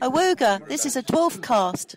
Awooga, 0.00 0.64
this 0.68 0.86
is 0.86 0.94
a 0.94 1.02
dwarf 1.02 1.42
cast. 1.42 1.96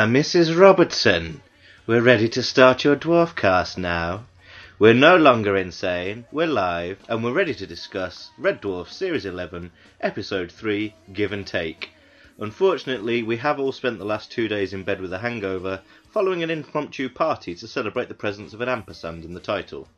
Ah, 0.00 0.06
Mrs. 0.06 0.56
Robertson, 0.56 1.42
we're 1.84 2.00
ready 2.00 2.28
to 2.28 2.40
start 2.40 2.84
your 2.84 2.94
dwarf 2.94 3.34
cast 3.34 3.76
now. 3.76 4.26
We're 4.78 4.94
no 4.94 5.16
longer 5.16 5.56
insane, 5.56 6.24
we're 6.30 6.46
live, 6.46 7.00
and 7.08 7.24
we're 7.24 7.32
ready 7.32 7.52
to 7.54 7.66
discuss 7.66 8.30
Red 8.38 8.62
Dwarf 8.62 8.90
Series 8.90 9.26
11, 9.26 9.72
Episode 10.00 10.52
3, 10.52 10.94
Give 11.12 11.32
and 11.32 11.44
Take. 11.44 11.90
Unfortunately, 12.38 13.24
we 13.24 13.38
have 13.38 13.58
all 13.58 13.72
spent 13.72 13.98
the 13.98 14.04
last 14.04 14.30
two 14.30 14.46
days 14.46 14.72
in 14.72 14.84
bed 14.84 15.00
with 15.00 15.12
a 15.12 15.18
hangover, 15.18 15.82
following 16.12 16.44
an 16.44 16.50
impromptu 16.50 17.08
party 17.08 17.56
to 17.56 17.66
celebrate 17.66 18.06
the 18.06 18.14
presence 18.14 18.54
of 18.54 18.60
an 18.60 18.68
ampersand 18.68 19.24
in 19.24 19.34
the 19.34 19.40
title. 19.40 19.88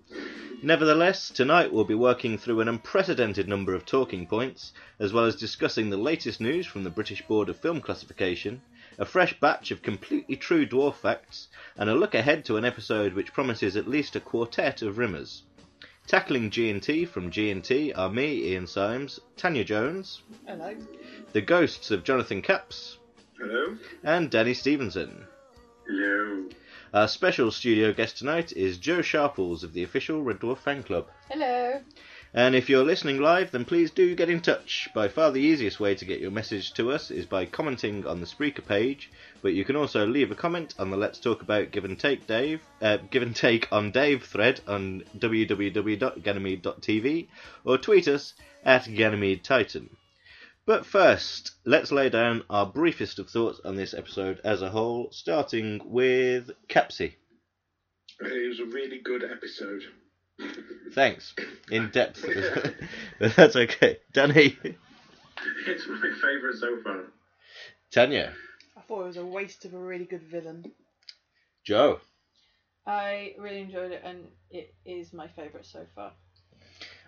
Nevertheless, 0.62 1.28
tonight 1.28 1.74
we'll 1.74 1.84
be 1.84 1.94
working 1.94 2.38
through 2.38 2.60
an 2.60 2.68
unprecedented 2.68 3.46
number 3.48 3.74
of 3.74 3.84
talking 3.84 4.26
points, 4.26 4.72
as 4.98 5.12
well 5.12 5.26
as 5.26 5.36
discussing 5.36 5.90
the 5.90 5.98
latest 5.98 6.40
news 6.40 6.64
from 6.66 6.84
the 6.84 6.90
British 6.90 7.20
Board 7.20 7.50
of 7.50 7.58
Film 7.58 7.82
Classification, 7.82 8.62
a 9.00 9.04
fresh 9.04 9.38
batch 9.40 9.70
of 9.72 9.82
completely 9.82 10.36
true 10.36 10.64
dwarf 10.66 10.94
facts, 10.94 11.48
and 11.76 11.90
a 11.90 11.94
look 11.94 12.14
ahead 12.14 12.44
to 12.44 12.56
an 12.56 12.64
episode 12.64 13.14
which 13.14 13.32
promises 13.32 13.74
at 13.76 13.88
least 13.88 14.14
a 14.14 14.20
quartet 14.20 14.82
of 14.82 14.96
rimmers. 14.98 15.42
Tackling 16.06 16.50
G&T 16.50 17.06
from 17.06 17.30
G&T 17.30 17.92
are 17.94 18.10
me, 18.10 18.52
Ian 18.52 18.66
Symes, 18.66 19.18
Tanya 19.36 19.64
Jones, 19.64 20.22
Hello. 20.46 20.76
the 21.32 21.40
ghosts 21.40 21.90
of 21.90 22.04
Jonathan 22.04 22.42
Capps, 22.42 22.98
Hello? 23.38 23.76
and 24.04 24.30
Danny 24.30 24.52
Stevenson. 24.54 25.24
Hello. 25.88 26.44
Our 26.92 27.08
special 27.08 27.50
studio 27.50 27.92
guest 27.92 28.18
tonight 28.18 28.52
is 28.52 28.76
Joe 28.76 29.00
Sharples 29.02 29.62
of 29.64 29.72
the 29.72 29.82
official 29.84 30.22
Red 30.22 30.40
Dwarf 30.40 30.58
Fan 30.58 30.82
Club. 30.82 31.08
Hello. 31.30 31.80
And 32.32 32.54
if 32.54 32.70
you're 32.70 32.84
listening 32.84 33.20
live, 33.20 33.50
then 33.50 33.64
please 33.64 33.90
do 33.90 34.14
get 34.14 34.30
in 34.30 34.40
touch. 34.40 34.88
By 34.94 35.08
far 35.08 35.32
the 35.32 35.40
easiest 35.40 35.80
way 35.80 35.96
to 35.96 36.04
get 36.04 36.20
your 36.20 36.30
message 36.30 36.72
to 36.74 36.92
us 36.92 37.10
is 37.10 37.26
by 37.26 37.44
commenting 37.44 38.06
on 38.06 38.20
the 38.20 38.26
Spreaker 38.26 38.64
page, 38.64 39.10
but 39.42 39.52
you 39.52 39.64
can 39.64 39.74
also 39.74 40.06
leave 40.06 40.30
a 40.30 40.36
comment 40.36 40.72
on 40.78 40.90
the 40.90 40.96
Let's 40.96 41.18
Talk 41.18 41.42
About 41.42 41.72
Give 41.72 41.84
and 41.84 41.98
Take 41.98 42.28
Dave, 42.28 42.60
uh, 42.80 42.98
Give 43.10 43.24
and 43.24 43.34
Take 43.34 43.66
on 43.72 43.90
Dave 43.90 44.22
thread 44.22 44.60
on 44.68 45.02
www.ganymede.tv, 45.18 47.26
or 47.64 47.78
tweet 47.78 48.06
us 48.06 48.34
at 48.64 48.94
Ganymede 48.94 49.42
Titan. 49.42 49.90
But 50.66 50.86
first, 50.86 51.56
let's 51.64 51.90
lay 51.90 52.10
down 52.10 52.44
our 52.48 52.64
briefest 52.64 53.18
of 53.18 53.28
thoughts 53.28 53.58
on 53.64 53.74
this 53.74 53.92
episode 53.92 54.40
as 54.44 54.62
a 54.62 54.70
whole, 54.70 55.10
starting 55.10 55.80
with 55.84 56.52
Capsy. 56.68 57.16
It 58.20 58.48
was 58.48 58.60
a 58.60 58.66
really 58.66 59.00
good 59.00 59.24
episode. 59.24 59.82
Thanks. 60.92 61.34
In 61.70 61.90
depth. 61.90 62.24
but 63.18 63.36
that's 63.36 63.56
okay. 63.56 63.98
Danny. 64.12 64.56
It's 65.66 65.86
my 65.88 66.12
favourite 66.20 66.56
so 66.56 66.82
far. 66.82 67.04
Tanya. 67.90 68.32
I 68.76 68.80
thought 68.82 69.02
it 69.02 69.06
was 69.06 69.16
a 69.16 69.24
waste 69.24 69.64
of 69.64 69.74
a 69.74 69.78
really 69.78 70.04
good 70.04 70.22
villain. 70.22 70.72
Joe. 71.64 72.00
I 72.86 73.34
really 73.38 73.60
enjoyed 73.60 73.92
it, 73.92 74.02
and 74.04 74.26
it 74.50 74.74
is 74.84 75.12
my 75.12 75.28
favourite 75.28 75.66
so 75.66 75.86
far. 75.94 76.12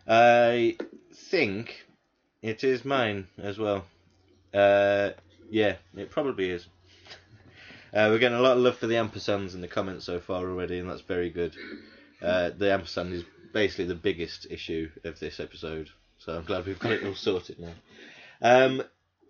I 0.06 0.76
think 1.14 1.84
it 2.42 2.64
is 2.64 2.84
mine 2.84 3.28
as 3.38 3.58
well. 3.58 3.84
Uh, 4.52 5.10
yeah, 5.50 5.76
it 5.96 6.10
probably 6.10 6.50
is. 6.50 6.66
Uh, 7.94 8.08
we're 8.10 8.18
getting 8.18 8.38
a 8.38 8.42
lot 8.42 8.56
of 8.56 8.62
love 8.62 8.76
for 8.78 8.86
the 8.86 8.94
ampersands 8.94 9.54
in 9.54 9.60
the 9.60 9.68
comments 9.68 10.04
so 10.04 10.18
far 10.18 10.48
already, 10.48 10.78
and 10.78 10.88
that's 10.88 11.02
very 11.02 11.30
good. 11.30 11.54
Uh, 12.22 12.50
the 12.56 12.72
ampersand 12.72 13.12
is 13.12 13.24
basically 13.52 13.86
the 13.86 13.94
biggest 13.94 14.46
issue 14.50 14.90
of 15.04 15.18
this 15.18 15.40
episode, 15.40 15.90
so 16.18 16.34
I'm 16.34 16.44
glad 16.44 16.66
we've 16.66 16.78
got 16.78 16.92
it 16.92 17.04
all 17.04 17.14
sorted 17.14 17.58
now. 17.58 17.74
Um, 18.40 18.82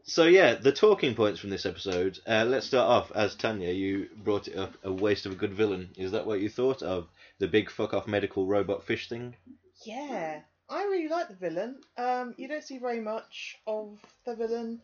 so 0.05 0.25
yeah, 0.25 0.55
the 0.55 0.73
talking 0.73 1.15
points 1.15 1.41
from 1.41 1.51
this 1.51 1.67
episode. 1.67 2.19
Uh, 2.27 2.45
let's 2.47 2.67
start 2.67 2.89
off 2.89 3.13
as 3.15 3.35
Tanya. 3.35 3.73
You 3.73 4.09
brought 4.17 4.49
it 4.49 4.57
up. 4.57 4.75
A 4.83 4.93
waste 4.93 5.27
of 5.27 5.33
a 5.33 5.37
good 5.37 5.55
villain. 5.55 5.91
Is 5.97 6.13
that 6.13 6.27
what 6.27 6.41
you 6.41 6.49
thought 6.49 6.83
of 6.83 7.09
the 7.39 7.49
big 7.49 7.71
fuck 7.71 7.95
off 7.95 8.07
medical 8.07 8.47
robot 8.47 8.85
fish 8.85 9.09
thing? 9.09 9.37
Yeah, 9.85 10.41
I 10.69 10.83
really 10.85 11.09
like 11.09 11.29
the 11.29 11.37
villain. 11.37 11.81
Um, 11.97 12.35
you 12.37 12.49
don't 12.49 12.65
see 12.65 12.79
very 12.79 13.01
much 13.01 13.59
of 13.67 14.01
the 14.27 14.35
villain, 14.35 14.81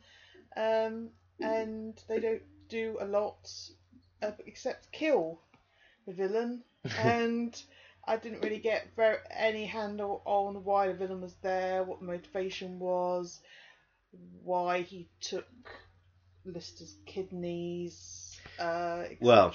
um, 0.57 1.11
and 1.41 2.01
they 2.09 2.21
don't 2.21 2.43
do 2.69 2.97
a 3.01 3.07
lot 3.07 3.51
uh, 4.23 4.33
except 4.47 4.93
kill 4.93 5.41
the 6.07 6.13
villain. 6.13 6.63
and 6.99 7.61
I 8.09 8.17
didn't 8.17 8.41
really 8.41 8.59
get 8.59 8.89
very, 8.97 9.19
any 9.31 9.67
handle 9.67 10.23
on 10.25 10.65
why 10.65 10.89
the 10.89 10.95
villain 10.95 11.21
was 11.21 11.35
there, 11.43 11.85
what 11.85 12.01
the 12.01 12.07
motivation 12.07 12.79
was, 12.79 13.39
why 14.43 14.81
he 14.81 15.09
took 15.21 15.47
Lister's 16.45 16.95
kidneys, 17.07 18.41
uh, 18.59 19.05
etc. 19.11 19.21
Well, 19.21 19.55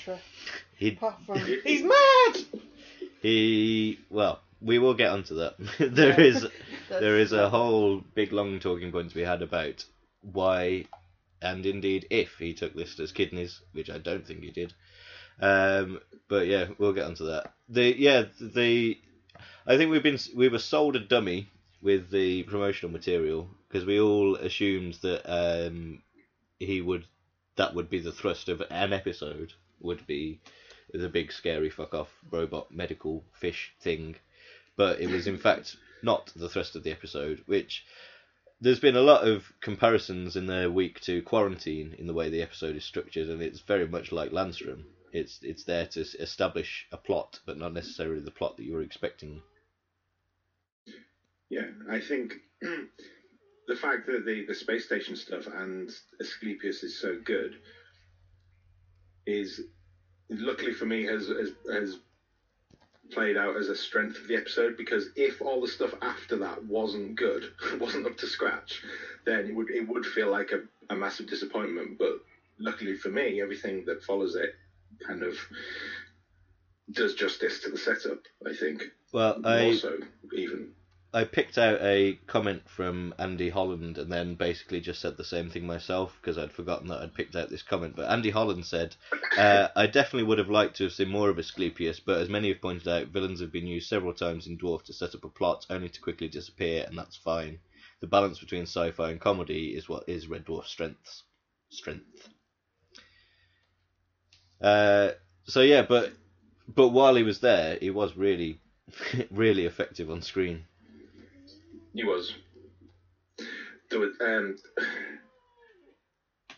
He 0.78 0.90
Apart 0.90 1.22
from 1.25 1.40
he's 1.64 1.84
mad. 1.84 2.38
He 3.22 4.00
well, 4.09 4.41
we 4.62 4.80
will 4.80 4.94
get 4.94 5.09
onto 5.12 5.35
that. 5.35 5.56
there 5.80 6.20
Yeah. 6.20 6.25
is 6.25 6.46
there 6.90 7.18
is 7.18 7.34
a 7.34 7.50
whole 7.50 8.02
big 8.14 8.31
long 8.31 8.59
talking 8.59 8.91
point 8.91 9.09
to 9.09 9.16
be 9.16 9.24
had 9.24 9.41
about 9.41 9.84
why 10.22 10.85
and 11.41 11.66
indeed 11.66 12.08
if 12.09 12.35
he 12.38 12.53
took 12.53 12.75
Lister's 12.75 13.12
kidneys, 13.12 13.62
which 13.74 13.90
I 13.90 13.97
don't 13.97 14.25
think 14.25 14.41
he 14.44 14.52
did. 14.52 14.74
Um, 15.41 16.00
but 16.28 16.47
yeah, 16.47 16.67
we'll 16.78 16.94
get 16.94 17.06
onto 17.06 17.25
that. 17.28 17.53
The 17.69 17.95
yeah 17.97 18.25
the 18.39 18.97
I 19.66 19.78
think 19.78 19.91
we've 19.91 20.03
been 20.03 20.19
we 20.35 20.50
were 20.50 20.59
sold 20.59 20.95
a 20.95 21.00
dummy 21.00 21.47
with 21.81 22.09
the 22.09 22.44
promotional 22.44 22.91
material 22.91 23.50
because 23.67 23.85
we 23.85 24.00
all 24.00 24.35
assumed 24.35 24.95
that 25.01 25.22
um, 25.25 26.01
he 26.59 26.81
would 26.81 27.06
that 27.56 27.75
would 27.75 27.89
be 27.89 28.00
the 28.00 28.11
thrust 28.11 28.50
of 28.50 28.61
an 28.69 28.94
episode 28.94 29.53
would 29.79 30.06
be 30.07 30.39
the 30.94 31.09
big 31.09 31.31
scary 31.31 31.69
fuck 31.69 31.94
off 31.94 32.09
robot 32.31 32.72
medical 32.72 33.23
fish 33.34 33.73
thing, 33.81 34.16
but 34.75 35.00
it 35.00 35.09
was 35.09 35.28
in 35.28 35.38
fact 35.38 35.75
not 36.01 36.31
the 36.35 36.50
thrust 36.50 36.75
of 36.75 36.84
the 36.84 36.91
episode. 36.91 37.41
Which 37.45 37.85
there's 38.61 38.79
been 38.79 38.95
a 38.95 39.01
lot 39.01 39.28
of 39.28 39.51
comparisons 39.61 40.35
in 40.35 40.45
the 40.45 40.72
week 40.72 41.00
to 41.01 41.22
Quarantine 41.22 41.95
in 41.97 42.07
the 42.07 42.13
way 42.13 42.29
the 42.29 42.41
episode 42.41 42.75
is 42.75 42.84
structured, 42.84 43.29
and 43.29 43.41
it's 43.41 43.59
very 43.61 43.88
much 43.88 44.11
like 44.11 44.31
Landstrom. 44.31 44.84
It's 45.13 45.40
it's 45.44 45.63
there 45.63 45.85
to 45.85 46.01
establish 46.19 46.88
a 46.91 46.97
plot, 46.97 47.40
but 47.46 47.57
not 47.57 47.74
necessarily 47.74 48.22
the 48.22 48.31
plot 48.31 48.57
that 48.57 48.63
you 48.63 48.74
were 48.74 48.81
expecting. 48.81 49.44
Yeah, 51.50 51.68
I 51.88 52.00
think 52.00 52.34
the 52.62 53.75
fact 53.75 54.07
that 54.07 54.25
the, 54.25 54.46
the 54.47 54.56
space 54.56 54.85
station 54.85 55.16
stuff 55.16 55.46
and 55.46 55.91
Asclepius 56.19 56.81
is 56.84 57.00
so 57.00 57.16
good 57.23 57.57
is, 59.28 59.61
luckily 60.29 60.73
for 60.73 60.85
me, 60.85 61.05
has, 61.05 61.28
has, 61.28 61.49
has 61.72 61.99
played 63.11 63.38
out 63.38 63.55
as 63.55 63.70
a 63.70 63.76
strength 63.76 64.17
of 64.17 64.28
the 64.28 64.35
episode 64.35 64.78
because 64.78 65.09
if 65.16 65.43
all 65.43 65.61
the 65.61 65.67
stuff 65.67 65.93
after 66.02 66.38
that 66.38 66.66
wasn't 66.66 67.16
good, 67.16 67.52
wasn't 67.79 68.08
up 68.08 68.17
to 68.17 68.26
scratch, 68.26 68.82
then 69.26 69.46
it 69.46 69.55
would 69.55 69.70
it 69.70 69.88
would 69.88 70.08
feel 70.08 70.32
like 70.32 70.52
a, 70.53 70.61
a 70.91 70.96
massive 70.96 71.28
disappointment. 71.28 71.99
But 71.99 72.20
luckily 72.58 72.96
for 72.96 73.09
me, 73.09 73.41
everything 73.41 73.85
that 73.85 74.02
follows 74.02 74.35
it 74.35 74.55
kind 75.05 75.23
of 75.23 75.35
does 76.91 77.16
justice 77.16 77.61
to 77.61 77.72
the 77.72 77.78
setup. 77.78 78.19
I 78.45 78.53
think 78.53 78.84
Well, 79.11 79.41
I 79.45 79.75
so 79.75 79.97
even. 80.34 80.73
I 81.16 81.25
picked 81.25 81.59
out 81.59 81.79
a 81.79 82.17
comment 82.25 82.67
from 82.67 83.13
Andy 83.19 83.49
Holland 83.49 83.99
and 83.99 84.11
then 84.11 84.34
basically 84.34 84.81
just 84.81 84.99
said 84.99 85.16
the 85.16 85.23
same 85.23 85.51
thing 85.51 85.67
myself 85.67 86.17
because 86.19 86.40
I'd 86.40 86.51
forgotten 86.51 86.87
that 86.87 87.01
I'd 87.01 87.13
picked 87.13 87.35
out 87.35 87.51
this 87.51 87.61
comment. 87.61 87.95
But 87.95 88.09
Andy 88.09 88.31
Holland 88.31 88.66
said, 88.66 88.95
uh, 89.37 89.67
I 89.75 89.85
definitely 89.85 90.23
would 90.23 90.40
have 90.40 90.49
liked 90.49 90.78
to 90.78 90.85
have 90.85 90.93
seen 90.93 91.09
more 91.09 91.29
of 91.29 91.37
Asclepius, 91.37 91.99
but 91.99 92.19
as 92.19 92.29
many 92.29 92.47
have 92.47 92.61
pointed 92.61 92.87
out, 92.87 93.09
villains 93.09 93.41
have 93.41 93.51
been 93.51 93.67
used 93.67 93.87
several 93.87 94.16
times 94.16 94.47
in 94.47 94.57
Dwarf 94.57 94.85
to 94.85 94.93
set 94.93 95.13
up 95.13 95.23
a 95.23 95.29
plot 95.29 95.67
only 95.69 95.90
to 95.90 96.01
quickly 96.01 96.28
disappear, 96.28 96.84
and 96.87 96.97
that's 96.97 97.16
fine. 97.16 97.59
The 98.01 98.07
balance 98.07 98.40
between 98.40 98.63
sci 98.63 98.90
fi 98.91 99.11
and 99.11 99.22
comedy 99.22 99.75
is 99.75 99.87
what 99.87 100.09
is 100.09 100.28
Red 100.28 100.45
Dwarf's 100.45 100.72
strengths. 100.72 101.23
Strength. 101.69 102.33
Uh, 104.64 105.12
so 105.44 105.62
yeah, 105.62 105.82
but 105.82 106.14
but 106.68 106.90
while 106.90 107.16
he 107.16 107.24
was 107.24 107.40
there, 107.40 107.78
he 107.80 107.90
was 107.90 108.16
really 108.16 108.60
really 109.32 109.66
effective 109.66 110.10
on 110.10 110.22
screen. 110.22 110.64
He 111.94 112.04
was. 112.04 112.34
There 113.90 114.00
was 114.00 114.14
um, 114.22 114.56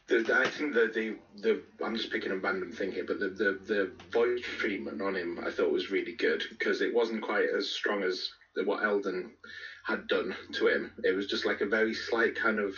the, 0.07 0.33
I 0.33 0.47
think 0.47 0.73
the, 0.73 0.91
the 0.93 1.15
the 1.41 1.61
I'm 1.83 1.95
just 1.95 2.11
picking 2.11 2.31
a 2.31 2.37
random 2.37 2.71
thing 2.71 2.91
here, 2.91 3.05
but 3.05 3.19
the, 3.19 3.29
the, 3.29 3.59
the 3.65 3.91
voice 4.11 4.41
treatment 4.59 5.01
on 5.01 5.15
him 5.15 5.39
I 5.43 5.49
thought 5.49 5.71
was 5.71 5.91
really 5.91 6.13
good 6.13 6.43
because 6.49 6.81
it 6.81 6.93
wasn't 6.93 7.23
quite 7.23 7.49
as 7.49 7.69
strong 7.69 8.03
as 8.03 8.29
what 8.63 8.83
Eldon 8.83 9.31
had 9.85 10.07
done 10.07 10.35
to 10.53 10.67
him. 10.67 10.91
It 11.03 11.15
was 11.15 11.27
just 11.27 11.45
like 11.45 11.61
a 11.61 11.65
very 11.65 11.93
slight 11.93 12.35
kind 12.35 12.59
of 12.59 12.73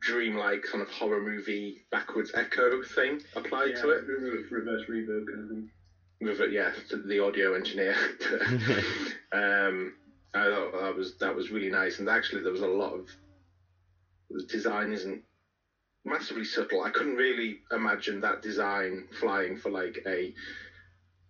dreamlike 0.00 0.62
kind 0.62 0.82
of 0.82 0.88
horror 0.88 1.20
movie 1.20 1.82
backwards 1.90 2.30
echo 2.34 2.82
thing 2.82 3.20
applied 3.34 3.76
to 3.76 3.90
it. 3.90 4.04
Reverse 4.50 4.82
reverb 4.88 5.26
kind 5.26 5.42
of 5.42 5.48
thing. 5.48 5.68
it, 6.20 6.50
yeah, 6.50 6.72
the 7.04 7.18
audio 7.20 7.54
engineer. 7.54 7.94
um, 9.32 9.92
I 10.34 10.44
thought 10.46 10.72
that 10.72 10.94
was 10.94 11.14
that 11.20 11.34
was 11.34 11.50
really 11.50 11.70
nice, 11.70 11.98
and 11.98 12.08
actually 12.08 12.42
there 12.42 12.52
was 12.52 12.60
a 12.60 12.66
lot 12.66 12.92
of 12.92 13.06
the 14.30 14.42
design 14.42 14.92
isn't 14.92 15.22
massively 16.04 16.44
subtle. 16.44 16.82
I 16.82 16.90
couldn't 16.90 17.16
really 17.16 17.60
imagine 17.72 18.20
that 18.20 18.42
design 18.42 19.06
flying 19.18 19.56
for 19.56 19.70
like 19.70 20.02
a 20.06 20.32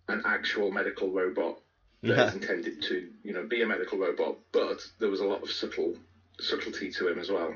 an 0.09 0.23
actual 0.25 0.71
medical 0.71 1.11
robot 1.11 1.61
that 2.03 2.17
Yeah. 2.17 2.27
is 2.29 2.35
intended 2.35 2.81
to 2.83 3.09
you 3.23 3.33
know 3.33 3.45
be 3.45 3.61
a 3.63 3.67
medical 3.67 3.99
robot, 3.99 4.37
but 4.53 4.85
there 4.99 5.09
was 5.09 5.21
a 5.21 5.27
lot 5.27 5.43
of 5.43 5.51
subtle 5.51 5.97
subtlety 6.41 6.89
to 6.91 7.09
him 7.09 7.19
as 7.19 7.29
well. 7.31 7.55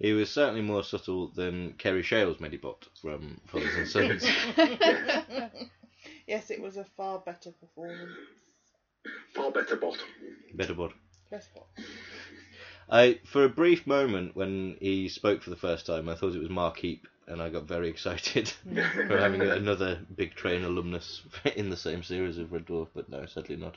He 0.00 0.12
was 0.14 0.30
certainly 0.30 0.62
more 0.62 0.82
subtle 0.82 1.28
than 1.28 1.74
Kerry 1.74 2.02
Shale's 2.02 2.38
Medibot 2.38 2.88
from 3.00 3.38
Fathers 3.46 3.76
and 3.76 3.88
Suns. 3.88 4.24
yes, 6.26 6.50
it 6.50 6.60
was 6.60 6.78
a 6.78 6.84
far 6.96 7.18
better 7.18 7.52
performance. 7.52 8.12
Far 9.34 9.50
better 9.50 9.76
bot. 9.76 9.98
Better 10.54 10.74
bot. 10.74 10.92
Best 11.30 11.50
one. 11.54 11.66
I 12.88 13.20
for 13.24 13.44
a 13.44 13.48
brief 13.48 13.86
moment 13.86 14.34
when 14.34 14.76
he 14.80 15.08
spoke 15.08 15.42
for 15.42 15.50
the 15.50 15.56
first 15.56 15.86
time, 15.86 16.08
I 16.08 16.14
thought 16.14 16.34
it 16.34 16.40
was 16.40 16.48
Mark 16.48 16.78
Heap, 16.78 17.06
and 17.28 17.40
I 17.40 17.50
got 17.50 17.64
very 17.64 17.88
excited 17.88 18.48
for 19.06 19.18
having 19.18 19.42
another 19.50 20.00
big 20.16 20.34
train 20.34 20.64
alumnus 20.64 21.22
in 21.56 21.70
the 21.70 21.76
same 21.76 22.02
series 22.02 22.38
of 22.38 22.52
Red 22.52 22.66
Dwarf, 22.66 22.88
but 22.94 23.08
no, 23.08 23.26
sadly 23.26 23.56
not. 23.56 23.76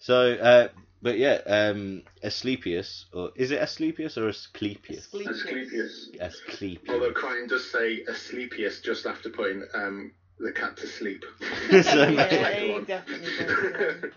So, 0.00 0.32
uh, 0.32 0.68
but 1.02 1.18
yeah, 1.18 1.40
um, 1.46 2.02
Asclepius, 2.22 3.06
or 3.12 3.32
is 3.34 3.50
it 3.50 3.60
Asclepius 3.60 4.16
or 4.16 4.28
Asclepius? 4.28 5.08
Asclepius. 5.12 6.10
Asclepius. 6.20 6.88
Although 6.88 7.12
Kryten 7.12 7.48
does 7.48 7.68
say 7.70 8.04
Asclepius 8.08 8.80
just 8.80 9.04
after 9.04 9.28
putting 9.28 9.64
um, 9.74 10.12
the 10.38 10.52
cat 10.52 10.76
to 10.78 10.86
sleep. 10.86 11.24
So 11.82 12.04
Yeah, 12.08 12.50
he 12.54 12.80
definitely 12.86 13.30
does. 13.38 14.12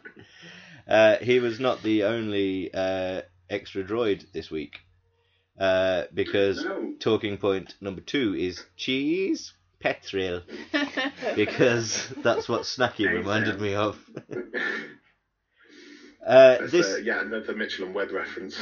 Uh, 0.88 1.18
he 1.18 1.40
was 1.40 1.60
not 1.60 1.82
the 1.82 2.04
only 2.04 2.72
uh, 2.74 3.22
extra 3.50 3.84
droid 3.84 4.32
this 4.34 4.52
week, 4.52 4.80
uh, 5.60 6.04
because 6.14 6.64
No. 6.64 6.94
talking 7.00 7.38
point 7.38 7.74
number 7.82 8.02
two 8.02 8.36
is 8.36 8.64
cheese 8.78 9.54
petrol, 9.80 10.42
because 11.36 12.08
that's 12.24 12.48
what 12.48 12.62
Snacky 12.62 13.12
reminded 13.12 13.60
me 13.60 13.74
of. 13.74 13.98
Uh, 16.26 16.66
this 16.68 16.88
uh, 16.96 16.98
yeah, 16.98 17.22
another 17.22 17.54
Mitchell 17.56 17.86
and 17.86 17.94
Webb 17.94 18.12
reference. 18.12 18.60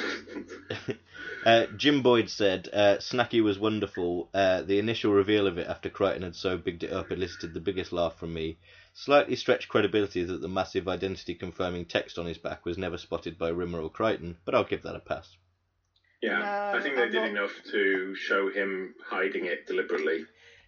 uh, 1.45 1.65
Jim 1.77 2.01
Boyd 2.01 2.29
said 2.29 2.67
uh, 2.73 2.97
Snacky 2.99 3.41
was 3.41 3.57
wonderful. 3.57 4.29
Uh, 4.33 4.63
the 4.63 4.79
initial 4.79 5.13
reveal 5.13 5.47
of 5.47 5.57
it 5.57 5.67
after 5.67 5.89
Kryten 5.89 6.23
had 6.23 6.35
so 6.35 6.57
bigged 6.57 6.83
it 6.83 6.91
up 6.91 7.11
elicited 7.11 7.53
the 7.53 7.61
biggest 7.61 7.93
laugh 7.93 8.17
from 8.17 8.33
me. 8.33 8.57
Slightly 8.93 9.35
stretched 9.37 9.69
credibility 9.69 10.23
that 10.23 10.41
the 10.41 10.47
massive 10.49 10.87
identity 10.89 11.35
confirming 11.35 11.85
text 11.85 12.19
on 12.19 12.25
his 12.25 12.37
back 12.37 12.65
was 12.65 12.77
never 12.77 12.97
spotted 12.97 13.37
by 13.37 13.47
Rimmer 13.49 13.79
or 13.79 13.89
Kryten, 13.89 14.35
but 14.45 14.53
I'll 14.55 14.63
give 14.65 14.83
that 14.83 14.95
a 14.95 14.99
pass. 14.99 15.35
yeah, 16.21 16.39
No, 16.39 16.77
I 16.79 16.81
think 16.83 16.95
they 16.95 17.03
I'm 17.03 17.11
did 17.11 17.21
not- 17.21 17.29
enough 17.29 17.53
to 17.71 18.13
show 18.15 18.51
him 18.51 18.93
hiding 19.07 19.45
it 19.45 19.67
deliberately 19.67 20.25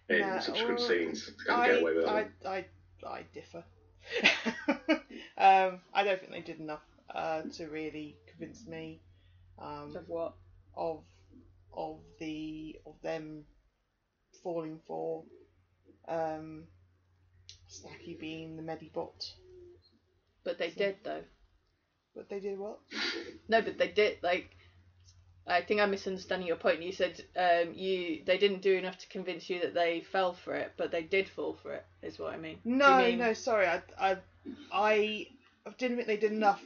in 0.08 0.20
No, 0.20 0.40
subsequent 0.40 0.78
well, 0.78 0.88
scenes 0.88 1.30
and 1.46 1.56
I, 1.60 1.66
get 1.68 1.82
away 1.82 1.94
with 1.94 2.04
it. 2.04 2.08
I, 2.08 2.26
I, 2.48 2.64
I 3.06 3.24
differ. 3.34 3.64
um, 5.38 5.80
I 5.92 6.04
don't 6.04 6.20
think 6.20 6.32
they 6.32 6.40
did 6.40 6.60
enough 6.60 6.82
uh, 7.14 7.42
to 7.56 7.66
really 7.68 8.16
convince 8.28 8.66
me 8.66 9.00
um, 9.58 9.94
Of 9.96 10.08
what? 10.08 10.34
of 10.76 11.02
of 11.76 11.98
the 12.18 12.76
of 12.86 12.94
them 13.02 13.44
falling 14.42 14.80
for 14.86 15.24
um, 16.08 16.64
Snacky 17.68 18.18
being 18.18 18.56
the 18.56 18.62
Medibot. 18.62 19.34
But 20.44 20.56
they 20.58 20.70
did 20.70 20.96
though. 21.04 21.24
But 22.14 22.28
they 22.30 22.40
did 22.40 22.58
what? 22.58 22.80
No, 23.48 23.62
but 23.62 23.78
they 23.78 23.88
did. 23.92 24.22
Like, 24.22 24.55
I 25.48 25.62
think 25.62 25.80
I'm 25.80 25.92
misunderstanding 25.92 26.48
your 26.48 26.56
point. 26.56 26.82
You 26.82 26.92
said 26.92 27.22
um, 27.36 27.72
you 27.74 28.22
they 28.24 28.36
didn't 28.38 28.62
do 28.62 28.74
enough 28.74 28.98
to 28.98 29.08
convince 29.08 29.48
you 29.48 29.60
that 29.60 29.74
they 29.74 30.00
fell 30.00 30.32
for 30.34 30.54
it, 30.54 30.72
but 30.76 30.90
they 30.90 31.02
did 31.02 31.28
fall 31.28 31.54
for 31.62 31.72
it. 31.72 31.84
Is 32.02 32.18
what 32.18 32.34
I 32.34 32.36
mean. 32.36 32.58
No, 32.64 32.98
mean- 32.98 33.18
no, 33.18 33.32
sorry. 33.32 33.66
I, 33.66 33.82
I, 33.98 34.16
I 34.72 35.26
didn't 35.78 35.96
think 35.96 36.08
they 36.08 36.16
did 36.16 36.32
enough 36.32 36.62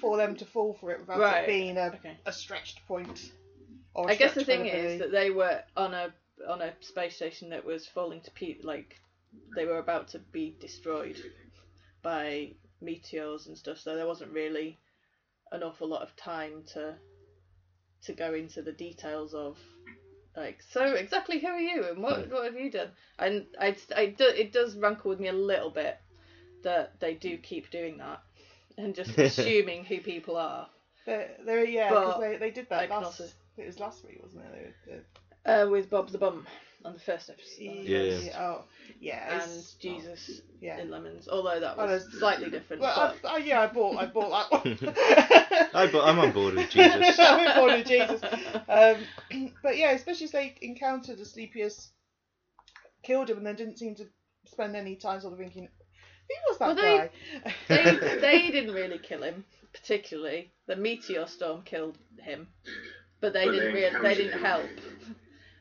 for 0.00 0.16
them 0.16 0.36
to 0.36 0.44
fall 0.44 0.74
for 0.80 0.92
it 0.92 1.00
without 1.00 1.18
Right, 1.18 1.44
it 1.44 1.46
being 1.46 1.76
a, 1.76 1.86
okay. 1.94 2.16
a 2.24 2.32
stretched 2.32 2.86
point. 2.86 3.32
Or 3.94 4.08
a 4.08 4.12
I 4.12 4.14
guess 4.14 4.34
the 4.34 4.44
thing 4.44 4.66
is 4.66 5.00
that 5.00 5.10
they 5.12 5.30
were 5.30 5.62
on 5.76 5.92
a 5.94 6.12
on 6.48 6.62
a 6.62 6.72
space 6.80 7.16
station 7.16 7.50
that 7.50 7.64
was 7.64 7.86
falling 7.86 8.20
to 8.22 8.30
pe 8.30 8.56
like 8.62 8.96
they 9.56 9.66
were 9.66 9.78
about 9.78 10.08
to 10.08 10.18
be 10.18 10.56
destroyed 10.60 11.20
by 12.02 12.52
meteors 12.80 13.46
and 13.48 13.58
stuff. 13.58 13.78
So 13.78 13.94
there 13.96 14.06
wasn't 14.06 14.32
really 14.32 14.78
an 15.52 15.62
awful 15.64 15.88
lot 15.88 16.02
of 16.02 16.14
time 16.16 16.62
to 16.72 16.94
to 18.06 18.12
go 18.12 18.34
into 18.34 18.62
the 18.62 18.72
details 18.72 19.34
of 19.34 19.58
like 20.36 20.62
so 20.70 20.84
exactly 20.94 21.38
who 21.40 21.48
are 21.48 21.60
you 21.60 21.84
and 21.84 22.02
what 22.02 22.30
what 22.30 22.44
have 22.44 22.56
you 22.56 22.70
done? 22.70 22.88
And 23.18 23.46
I, 23.60 23.76
I 23.96 24.06
do, 24.06 24.24
it 24.26 24.52
does 24.52 24.76
rankle 24.76 25.10
with 25.10 25.20
me 25.20 25.28
a 25.28 25.32
little 25.32 25.70
bit 25.70 25.98
that 26.62 26.98
they 27.00 27.14
do 27.14 27.36
keep 27.38 27.70
doing 27.70 27.98
that 27.98 28.20
and 28.78 28.94
just 28.94 29.18
assuming 29.18 29.84
who 29.84 29.98
people 30.00 30.36
are. 30.36 30.68
But 31.06 31.40
they're, 31.44 31.64
yeah, 31.64 31.90
But 31.90 32.06
because 32.06 32.20
they, 32.20 32.36
they 32.36 32.50
did 32.50 32.68
that 32.70 32.88
can 32.88 33.02
last. 33.02 33.20
also- 33.20 33.32
It 33.56 33.66
was 33.66 33.78
last 33.80 34.04
week, 34.06 34.20
wasn't 34.22 34.44
it? 34.54 34.74
They 34.86 34.92
were- 35.52 35.64
Uh, 35.66 35.68
with 35.70 35.90
Bob 35.90 36.10
the 36.10 36.18
Bum 36.18 36.46
on 36.84 36.94
the 36.94 36.98
first 37.00 37.26
they- 37.28 37.32
episode. 37.34 38.24
Yeah. 38.24 38.40
Oh, 38.40 38.64
yeah. 39.00 39.32
and 39.34 39.42
it's- 39.42 39.74
Jesus 39.80 40.40
Yeah. 40.60 40.78
in 40.78 40.90
lemons. 40.90 41.28
Although 41.28 41.60
that 41.60 41.74
Oh, 41.78 41.86
was 41.86 42.04
there's- 42.04 42.18
slightly 42.18 42.50
different. 42.50 42.82
Well, 42.82 43.14
but 43.22 43.28
I, 43.30 43.34
I, 43.34 43.38
yeah, 43.38 43.60
I 43.60 43.66
bought, 43.66 43.96
I 43.98 44.06
bought 44.06 44.50
that 44.50 44.64
one. 44.64 44.78
I, 45.74 45.88
but 45.92 46.04
I'm 46.04 46.18
on 46.18 46.32
board 46.32 46.54
with 46.54 46.70
Jesus. 46.70 47.16
I'm 47.18 47.46
on 47.48 47.56
board 47.56 47.72
with 47.78 47.86
Jesus. 47.86 48.20
Um, 48.68 49.52
but 49.62 49.76
yeah, 49.76 49.90
especially 49.92 50.24
as 50.24 50.32
they 50.32 50.54
encountered 50.62 51.20
Asclepius, 51.20 51.90
killed 53.02 53.28
him, 53.30 53.38
and 53.38 53.46
then 53.46 53.56
didn't 53.56 53.78
seem 53.78 53.94
to 53.96 54.06
spend 54.46 54.74
any 54.76 54.96
time 54.96 55.20
sort 55.20 55.32
of 55.34 55.38
thinking, 55.38 55.68
who 56.28 56.34
was 56.48 56.58
that 56.58 56.66
Well, 56.66 56.74
they- 56.76 57.10
guy? 57.44 57.54
they 57.68 58.18
they 58.20 58.50
didn't 58.50 58.74
really 58.74 58.98
kill 58.98 59.22
him 59.22 59.44
particularly. 59.72 60.52
The 60.66 60.76
meteor 60.76 61.26
storm 61.26 61.62
killed 61.62 61.98
him, 62.20 62.48
but 63.20 63.32
they 63.32 63.44
But 63.44 63.52
didn't 63.52 63.74
they 63.74 63.80
really 63.82 64.02
they 64.02 64.14
didn't 64.14 64.32
him. 64.38 64.44
help. 64.44 64.66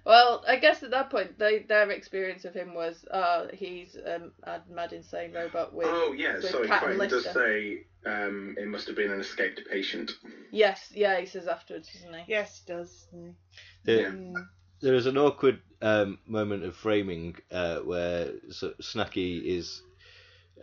Well, 0.05 0.43
I 0.47 0.55
guess 0.57 0.81
at 0.83 0.91
that 0.91 1.09
point, 1.09 1.37
they, 1.37 1.59
their 1.59 1.89
experience 1.91 2.45
of 2.45 2.53
him 2.53 2.73
was, 2.73 3.05
uh, 3.11 3.47
he's 3.53 3.97
um, 4.05 4.31
a 4.43 4.59
mad 4.71 4.93
insane 4.93 5.33
robot 5.33 5.73
with. 5.73 5.87
oh 5.89 6.13
yeah, 6.13 6.33
with 6.35 6.49
sorry, 6.49 6.67
Cat 6.67 6.83
and 6.83 6.99
Kryten 6.99 7.09
does 7.09 7.25
say 7.31 7.83
um, 8.05 8.55
it 8.57 8.67
must 8.67 8.87
have 8.87 8.95
been 8.95 9.11
an 9.11 9.19
escaped 9.19 9.61
patient. 9.69 10.11
Yes, 10.51 10.91
yeah, 10.95 11.19
he 11.19 11.25
says 11.25 11.47
afterwards, 11.47 11.89
doesn't 11.93 12.13
he? 12.13 12.23
yes, 12.27 12.61
he 12.65 12.73
does. 12.73 13.07
doesn't 13.11 13.35
The- 13.83 13.93
he? 13.93 13.99
Yeah. 14.01 14.09
Mm. 14.09 14.47
there 14.81 14.95
is 14.95 15.05
an 15.05 15.17
awkward 15.17 15.59
um, 15.81 16.19
moment 16.25 16.63
of 16.63 16.75
framing 16.75 17.35
uh, 17.51 17.79
where 17.79 18.31
so, 18.51 18.73
Snacky 18.81 19.43
is 19.45 19.81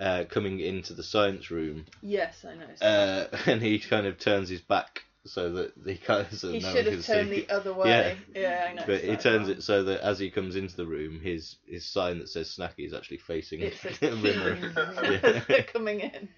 uh, 0.00 0.24
coming 0.28 0.60
into 0.60 0.92
the 0.94 1.02
science 1.02 1.50
room 1.50 1.84
Yes, 2.02 2.44
I 2.44 2.54
know. 2.54 2.86
uh, 2.86 3.26
and 3.46 3.62
he 3.62 3.78
kind 3.78 4.06
of 4.06 4.18
turns 4.18 4.48
his 4.48 4.60
back 4.60 5.04
so 5.26 5.50
that 5.52 5.72
he 5.84 5.96
can't. 5.96 6.30
So 6.32 6.50
he 6.52 6.60
no 6.60 6.72
should 6.72 6.86
have 6.86 7.04
turned 7.04 7.30
see. 7.30 7.40
the 7.46 7.50
other 7.54 7.72
way. 7.74 8.16
Yeah. 8.34 8.40
Yeah, 8.40 8.66
I 8.70 8.74
know. 8.74 8.82
But 8.86 9.02
he 9.02 9.16
turns 9.16 9.48
it 9.48 9.62
so 9.62 9.84
that 9.84 10.00
as 10.00 10.18
he 10.18 10.30
comes 10.30 10.56
into 10.56 10.76
the 10.76 10.86
room, 10.86 11.20
his 11.20 11.56
his 11.66 11.84
sign 11.84 12.18
that 12.20 12.28
says 12.28 12.54
Snacky 12.56 12.86
is 12.86 12.94
actually 12.94 13.18
facing 13.18 13.60
It 13.60 13.74
says 13.76 14.00
Rimmer. 14.00 14.56
Keen 14.56 14.72
Yeah. 14.74 15.40
They're 15.48 15.62
coming 15.72 16.00
in. 16.00 16.28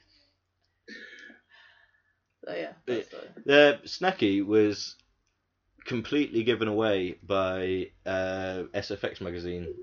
So 2.44 2.54
yeah, 2.54 2.72
that's 2.86 3.08
the- 3.08 3.42
The 3.44 3.80
Snacky 3.84 4.44
was 4.44 4.96
completely 5.84 6.44
given 6.44 6.68
away 6.68 7.18
by 7.22 7.90
uh, 8.06 8.64
SFX 8.74 9.20
magazine. 9.20 9.74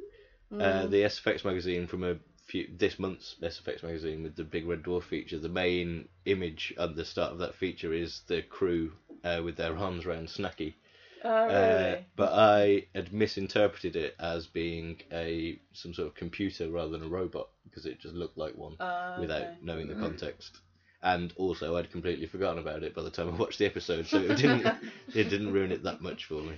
Uh, 0.52 0.56
Mm. 0.56 0.92
the 0.92 0.98
SFX 1.04 1.44
magazine 1.44 1.88
from 1.88 2.04
a 2.04 2.18
few 2.46 2.68
this 2.78 3.00
month's 3.00 3.36
SFX 3.42 3.84
magazine 3.84 4.24
with 4.24 4.36
the 4.36 4.44
big 4.44 4.68
red 4.68 4.84
dwarf 4.84 5.04
feature. 5.04 5.40
The 5.40 5.50
main 5.50 6.08
image 6.26 6.74
at 6.78 6.96
the 6.96 7.06
start 7.06 7.32
of 7.32 7.40
that 7.40 7.56
feature 7.56 7.94
is 7.94 8.22
the 8.28 8.42
crew 8.44 8.92
uh, 9.24 9.42
with 9.44 9.56
their 9.58 9.78
arms 9.78 10.06
around 10.06 10.28
Snacky. 10.28 10.74
Oh, 11.24 11.48
Uh, 11.48 11.92
really? 11.92 12.06
but 12.16 12.32
I 12.34 12.86
had 12.94 13.12
misinterpreted 13.14 13.96
it 13.96 14.16
as 14.20 14.48
being 14.48 15.02
a 15.12 15.60
some 15.74 15.94
sort 15.94 16.08
of 16.08 16.16
computer 16.16 16.70
rather 16.70 16.92
than 16.92 17.04
a 17.04 17.08
robot 17.08 17.48
because 17.64 17.86
it 17.86 18.00
just 18.00 18.16
looked 18.16 18.38
like 18.38 18.56
one 18.56 18.76
Ah, 18.80 19.16
without 19.20 19.42
okay. 19.42 19.58
knowing 19.62 19.88
the 19.88 19.96
context. 19.96 20.60
And 21.02 21.34
also, 21.38 21.78
I'd 21.78 21.92
completely 21.92 22.26
forgotten 22.26 22.60
about 22.60 22.84
it 22.84 22.96
by 22.96 23.04
the 23.04 23.12
time 23.12 23.30
I 23.30 23.38
watched 23.38 23.60
the 23.60 23.66
episode, 23.66 24.08
so 24.08 24.18
it 24.20 24.38
didn't 24.38 24.66
it 25.16 25.30
didn't 25.30 25.54
ruin 25.54 25.72
it 25.72 25.84
that 25.84 26.02
much 26.02 26.26
for 26.26 26.42
me. 26.42 26.56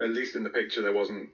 At 0.00 0.10
least 0.10 0.34
in 0.36 0.44
the 0.44 0.50
picture, 0.50 0.82
there 0.82 0.92
wasn't, 0.92 1.30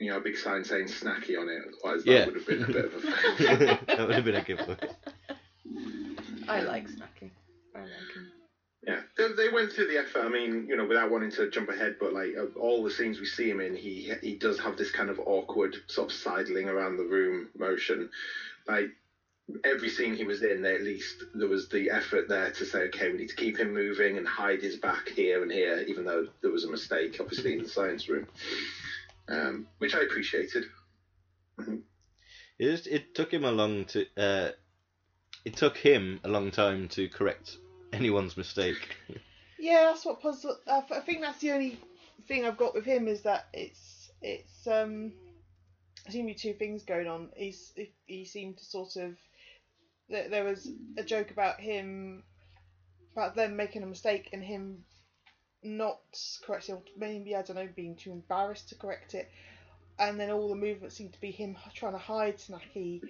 you 0.00 0.10
know, 0.10 0.16
a 0.16 0.20
big 0.20 0.36
sign 0.36 0.64
saying 0.64 0.86
snacky 0.86 1.38
on 1.38 1.48
it. 1.48 1.62
Otherwise, 1.84 2.04
that 2.04 2.10
Yeah. 2.10 2.26
would 2.26 2.34
have 2.34 2.46
been 2.46 2.62
a 2.64 2.66
bit 2.66 2.84
of 2.86 2.94
a 2.94 3.00
fail. 3.36 3.78
that 3.86 4.06
would 4.06 4.14
have 4.16 4.24
been 4.24 4.34
a 4.34 4.42
giveaway. 4.42 4.76
I 6.48 6.62
like 6.62 6.88
Snacky. 6.88 7.30
I 7.76 7.80
like 7.80 7.90
him. 8.14 8.32
Yeah, 8.86 9.00
they, 9.18 9.28
they 9.36 9.48
went 9.50 9.70
through 9.72 9.88
the 9.88 9.98
effort. 9.98 10.24
I 10.24 10.30
mean, 10.30 10.66
you 10.66 10.74
know, 10.74 10.86
without 10.86 11.10
wanting 11.10 11.30
to 11.32 11.50
jump 11.50 11.68
ahead, 11.68 11.96
but 12.00 12.14
like 12.14 12.32
of 12.34 12.56
all 12.56 12.82
the 12.82 12.90
scenes 12.90 13.20
we 13.20 13.26
see 13.26 13.48
him 13.50 13.60
in, 13.60 13.76
he 13.76 14.10
he 14.22 14.34
does 14.36 14.58
have 14.58 14.78
this 14.78 14.90
kind 14.90 15.10
of 15.10 15.20
awkward 15.26 15.76
sort 15.86 16.10
of 16.10 16.16
sidling 16.16 16.68
around 16.68 16.96
the 16.96 17.04
room 17.04 17.50
motion. 17.58 18.08
Like 18.66 18.88
every 19.64 19.90
scene 19.90 20.14
he 20.14 20.24
was 20.24 20.42
in, 20.42 20.64
at 20.64 20.80
least 20.82 21.24
there 21.34 21.48
was 21.48 21.68
the 21.68 21.90
effort 21.90 22.26
there 22.28 22.50
to 22.52 22.64
say, 22.64 22.84
okay, 22.84 23.10
we 23.10 23.18
need 23.18 23.28
to 23.28 23.34
keep 23.34 23.58
him 23.58 23.74
moving 23.74 24.16
and 24.16 24.26
hide 24.26 24.62
his 24.62 24.76
back 24.76 25.08
here 25.08 25.42
and 25.42 25.52
here, 25.52 25.84
even 25.86 26.04
though 26.04 26.26
there 26.40 26.50
was 26.52 26.64
a 26.64 26.70
mistake, 26.70 27.18
obviously, 27.20 27.52
in 27.52 27.62
the 27.62 27.68
science 27.68 28.08
room, 28.08 28.26
um, 29.30 29.66
which 29.78 29.94
I 29.94 30.00
appreciated. 30.00 30.64
It, 31.58 32.70
just, 32.70 32.86
it 32.86 33.14
took 33.14 33.32
him 33.32 33.44
a 33.44 33.52
long 33.52 33.84
to. 33.86 34.06
Uh, 34.16 34.50
it 35.44 35.56
took 35.56 35.76
him 35.76 36.20
a 36.24 36.28
long 36.28 36.50
time 36.50 36.88
to 36.88 37.08
correct 37.08 37.56
anyone's 37.92 38.36
mistake. 38.36 38.96
Yeah, 39.62 39.90
that's 39.90 40.06
what 40.06 40.22
puzzle. 40.22 40.56
I 40.66 40.82
I 40.90 41.00
think 41.00 41.20
that's 41.20 41.40
the 41.40 41.52
only 41.52 41.78
thing 42.26 42.46
I've 42.46 42.56
got 42.56 42.72
with 42.72 42.86
him 42.86 43.08
is 43.08 43.20
that 43.22 43.48
it's 43.52 44.10
it's 44.22 44.66
um. 44.66 45.12
There 46.04 46.12
seem 46.12 46.26
to 46.26 46.32
be 46.32 46.34
two 46.34 46.54
things 46.54 46.82
going 46.82 47.06
on. 47.06 47.28
He's 47.36 47.70
he, 47.76 47.92
he 48.06 48.24
seemed 48.24 48.56
to 48.56 48.64
sort 48.64 48.96
of. 48.96 49.16
There, 50.08 50.30
there 50.30 50.44
was 50.44 50.66
a 50.96 51.04
joke 51.04 51.30
about 51.30 51.60
him, 51.60 52.22
about 53.12 53.36
them 53.36 53.54
making 53.54 53.82
a 53.82 53.86
mistake 53.86 54.30
and 54.32 54.42
him 54.42 54.84
not 55.62 56.00
correcting, 56.42 56.76
or 56.76 56.82
maybe 56.96 57.36
I 57.36 57.42
don't 57.42 57.56
know, 57.56 57.68
being 57.74 57.96
too 57.96 58.12
embarrassed 58.12 58.68
to 58.70 58.74
correct 58.74 59.14
it, 59.14 59.30
and 59.98 60.18
then 60.18 60.30
all 60.30 60.48
the 60.48 60.56
movements 60.56 60.96
seemed 60.96 61.12
to 61.12 61.20
be 61.20 61.30
him 61.30 61.56
trying 61.74 61.92
to 61.92 61.98
hide 61.98 62.38
Snacky, 62.38 63.02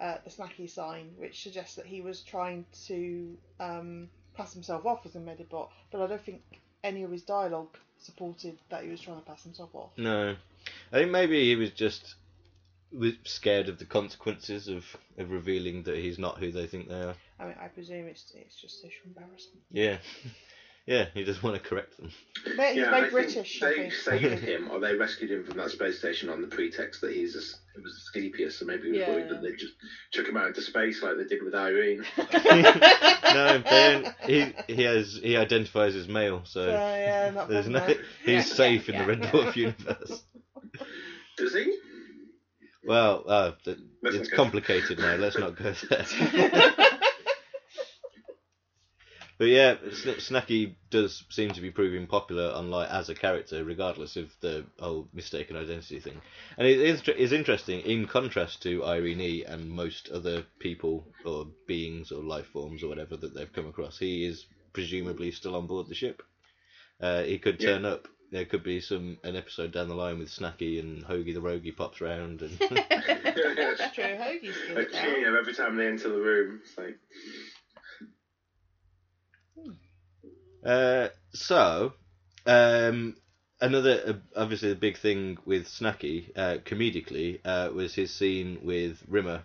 uh, 0.00 0.16
the 0.24 0.30
Snacky 0.30 0.68
sign, 0.68 1.10
which 1.16 1.42
suggests 1.42 1.76
that 1.76 1.86
he 1.86 2.00
was 2.00 2.22
trying 2.22 2.64
to 2.86 3.36
um, 3.60 4.08
pass 4.34 4.52
himself 4.52 4.86
off 4.86 5.06
as 5.06 5.14
a 5.14 5.20
Medibot, 5.20 5.68
but 5.90 6.00
I 6.00 6.06
don't 6.06 6.22
think 6.22 6.42
any 6.82 7.02
of 7.04 7.10
his 7.10 7.22
dialogue 7.22 7.76
supported 7.98 8.58
that 8.70 8.82
he 8.82 8.90
was 8.90 9.00
trying 9.00 9.20
to 9.20 9.26
pass 9.26 9.42
himself 9.44 9.70
off. 9.74 9.90
No, 9.96 10.34
I 10.92 10.96
think 10.96 11.10
maybe 11.10 11.44
he 11.44 11.56
was 11.56 11.70
just 11.70 12.16
scared 13.24 13.68
of 13.68 13.78
the 13.78 13.84
consequences 13.84 14.68
of, 14.68 14.84
of 15.18 15.30
revealing 15.30 15.82
that 15.84 15.96
he's 15.96 16.18
not 16.18 16.38
who 16.38 16.50
they 16.50 16.66
think 16.66 16.88
they 16.88 17.00
are. 17.00 17.14
I 17.38 17.44
mean, 17.44 17.56
I 17.60 17.68
presume 17.68 18.06
it's 18.06 18.32
it's 18.34 18.56
just 18.56 18.82
social 18.82 19.06
embarrassment. 19.06 19.62
Yeah, 19.70 19.98
yeah, 20.86 21.06
he 21.14 21.24
doesn't 21.24 21.42
want 21.42 21.62
to 21.62 21.68
correct 21.68 21.96
them. 21.96 22.10
But 22.56 22.68
he's 22.74 22.78
yeah, 22.78 22.90
very 22.90 23.06
I 23.06 23.10
British. 23.10 23.60
they 23.60 23.90
saved 23.90 24.40
him, 24.44 24.68
or 24.70 24.80
they 24.80 24.94
rescued 24.94 25.30
him 25.30 25.44
from 25.44 25.56
that 25.58 25.70
space 25.70 25.98
station 25.98 26.28
on 26.28 26.40
the 26.40 26.48
pretext 26.48 27.00
that 27.02 27.12
he's 27.12 27.36
a, 27.36 27.38
s- 27.38 27.56
it 27.76 27.82
was 27.82 27.94
Asclepius, 28.08 28.58
so 28.58 28.66
maybe 28.66 28.84
he 28.84 28.88
was 28.90 28.98
Yeah. 29.00 29.08
worried 29.10 29.28
that 29.28 29.42
they 29.42 29.52
just 29.52 29.74
took 30.12 30.26
him 30.26 30.36
out 30.36 30.48
into 30.48 30.60
space 30.62 31.02
like 31.02 31.16
they 31.16 31.24
did 31.24 31.42
with 31.42 31.54
Irene. 31.54 32.04
no, 33.34 33.62
then 33.70 34.12
he 34.26 34.52
he 34.66 34.82
has 34.82 35.18
he 35.22 35.36
identifies 35.36 35.94
as 35.94 36.08
male, 36.08 36.42
so 36.44 36.64
So, 36.64 36.70
yeah, 36.72 37.46
there's 37.48 37.68
no 37.68 37.86
he's 38.24 38.48
Yeah, 38.48 38.54
safe 38.54 38.88
yeah, 38.88 38.94
in 38.94 38.98
the 38.98 39.02
yeah. 39.02 39.08
Red 39.08 39.22
Dwarf 39.32 39.56
universe. 39.56 40.22
Does 41.36 41.54
he? 41.54 41.72
Well, 42.84 43.22
uh, 43.26 43.52
th- 43.64 43.78
it's 44.02 44.28
complicated 44.30 44.98
now. 44.98 45.14
Let's 45.14 45.38
not 45.38 45.56
go 45.56 45.72
there. 45.88 46.98
But 49.42 49.48
yeah, 49.48 49.74
Snacky 49.74 50.76
does 50.90 51.24
seem 51.28 51.50
to 51.50 51.60
be 51.60 51.72
proving 51.72 52.06
popular 52.06 52.44
online 52.50 52.86
as 52.88 53.08
a 53.08 53.14
character, 53.16 53.64
regardless 53.64 54.16
of 54.16 54.32
the 54.40 54.64
whole 54.78 55.08
mistaken 55.12 55.56
identity 55.56 55.98
thing. 55.98 56.20
And 56.56 56.64
it 56.64 56.78
is 56.78 57.02
is 57.08 57.32
interesting 57.32 57.80
in 57.80 58.06
contrast 58.06 58.62
to 58.62 58.84
Irene 58.84 59.42
and 59.44 59.68
most 59.68 60.10
other 60.10 60.44
people 60.60 61.04
or 61.24 61.46
beings 61.66 62.12
or 62.12 62.22
life 62.22 62.46
forms 62.52 62.84
or 62.84 62.86
whatever 62.86 63.16
that 63.16 63.34
they've 63.34 63.52
come 63.52 63.66
across. 63.66 63.98
He 63.98 64.24
is 64.24 64.46
presumably 64.72 65.32
still 65.32 65.56
on 65.56 65.66
board 65.66 65.88
the 65.88 65.96
ship. 65.96 66.22
Uh, 67.00 67.22
he 67.22 67.36
could 67.36 67.60
Yeah. 67.60 67.70
turn 67.72 67.84
up. 67.84 68.06
There 68.30 68.44
could 68.44 68.62
be 68.62 68.78
some 68.78 69.18
an 69.24 69.34
episode 69.34 69.72
down 69.72 69.88
the 69.88 69.96
line 69.96 70.20
with 70.20 70.28
Snacky 70.28 70.78
and 70.78 71.02
Hogey 71.02 71.34
the 71.34 71.40
Roguey 71.40 71.76
pops 71.76 72.00
round 72.00 72.42
and 72.42 72.52
That's 72.60 73.92
true. 73.92 74.04
Hogey's 74.04 74.56
Like, 74.72 74.92
good. 74.92 75.22
now. 75.24 75.36
every 75.36 75.52
time 75.52 75.74
they 75.76 75.88
enter 75.88 76.10
the 76.10 76.20
room, 76.20 76.60
it's 76.62 76.78
like, 76.78 76.96
Uh, 80.64 81.08
so, 81.32 81.92
um, 82.46 83.16
another 83.60 84.02
uh, 84.06 84.40
obviously 84.40 84.68
the 84.68 84.76
big 84.76 84.96
thing 84.96 85.38
with 85.44 85.66
Snacky, 85.66 86.30
uh, 86.36 86.58
comedically, 86.64 87.40
uh, 87.44 87.70
was 87.72 87.94
his 87.94 88.12
scene 88.12 88.58
with 88.62 89.02
Rimmer, 89.08 89.42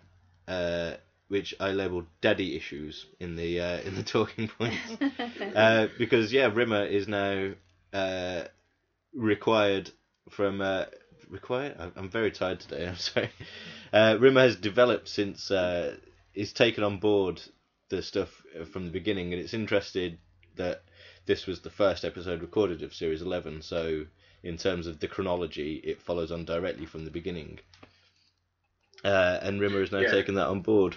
uh, 0.48 0.94
which 1.28 1.56
I 1.60 1.72
labelled 1.72 2.06
"daddy 2.22 2.56
issues" 2.56 3.06
in 3.20 3.36
the 3.36 3.60
uh, 3.60 3.80
in 3.82 3.96
the 3.96 4.04
talking 4.04 4.48
points, 4.48 4.78
uh, 5.56 5.88
because 5.98 6.32
yeah, 6.32 6.52
Rimmer 6.54 6.86
is 6.86 7.08
now 7.08 7.54
uh, 7.94 8.44
required 9.14 9.92
from 10.30 10.62
uh, 10.62 10.86
required. 11.30 11.76
I'm- 11.80 11.94
I'm 11.96 12.10
very 12.10 12.32
tired 12.32 12.60
today. 12.60 12.88
I'm 12.90 12.98
sorry. 12.98 13.30
Uh, 13.92 14.18
Rimmer 14.20 14.42
has 14.42 14.56
developed 14.56 15.08
since 15.08 15.52
uh, 15.52 15.96
he's 16.34 16.54
taken 16.54 16.84
on 16.84 17.00
board 17.00 17.42
the 17.90 18.02
stuff 18.02 18.44
from 18.72 18.86
the 18.86 18.92
beginning, 18.92 19.34
and 19.34 19.42
it's 19.42 19.54
interested 19.54 20.18
that 20.58 20.84
this 21.26 21.46
was 21.46 21.62
the 21.62 21.70
first 21.70 22.04
episode 22.04 22.42
recorded 22.42 22.82
of 22.82 22.94
series 22.94 23.22
11 23.22 23.62
so 23.62 24.06
in 24.44 24.58
terms 24.58 24.88
of 24.88 25.00
the 25.00 25.08
chronology 25.08 25.76
it 25.84 26.02
follows 26.02 26.32
on 26.32 26.46
directly 26.46 26.86
from 26.86 27.06
the 27.06 27.12
beginning 27.12 27.60
uh, 29.06 29.38
and 29.42 29.62
Rimmer 29.62 29.82
has 29.82 29.92
now 29.92 30.00
Yeah. 30.00 30.12
taken 30.12 30.36
that 30.36 30.48
on 30.48 30.62
board 30.62 30.96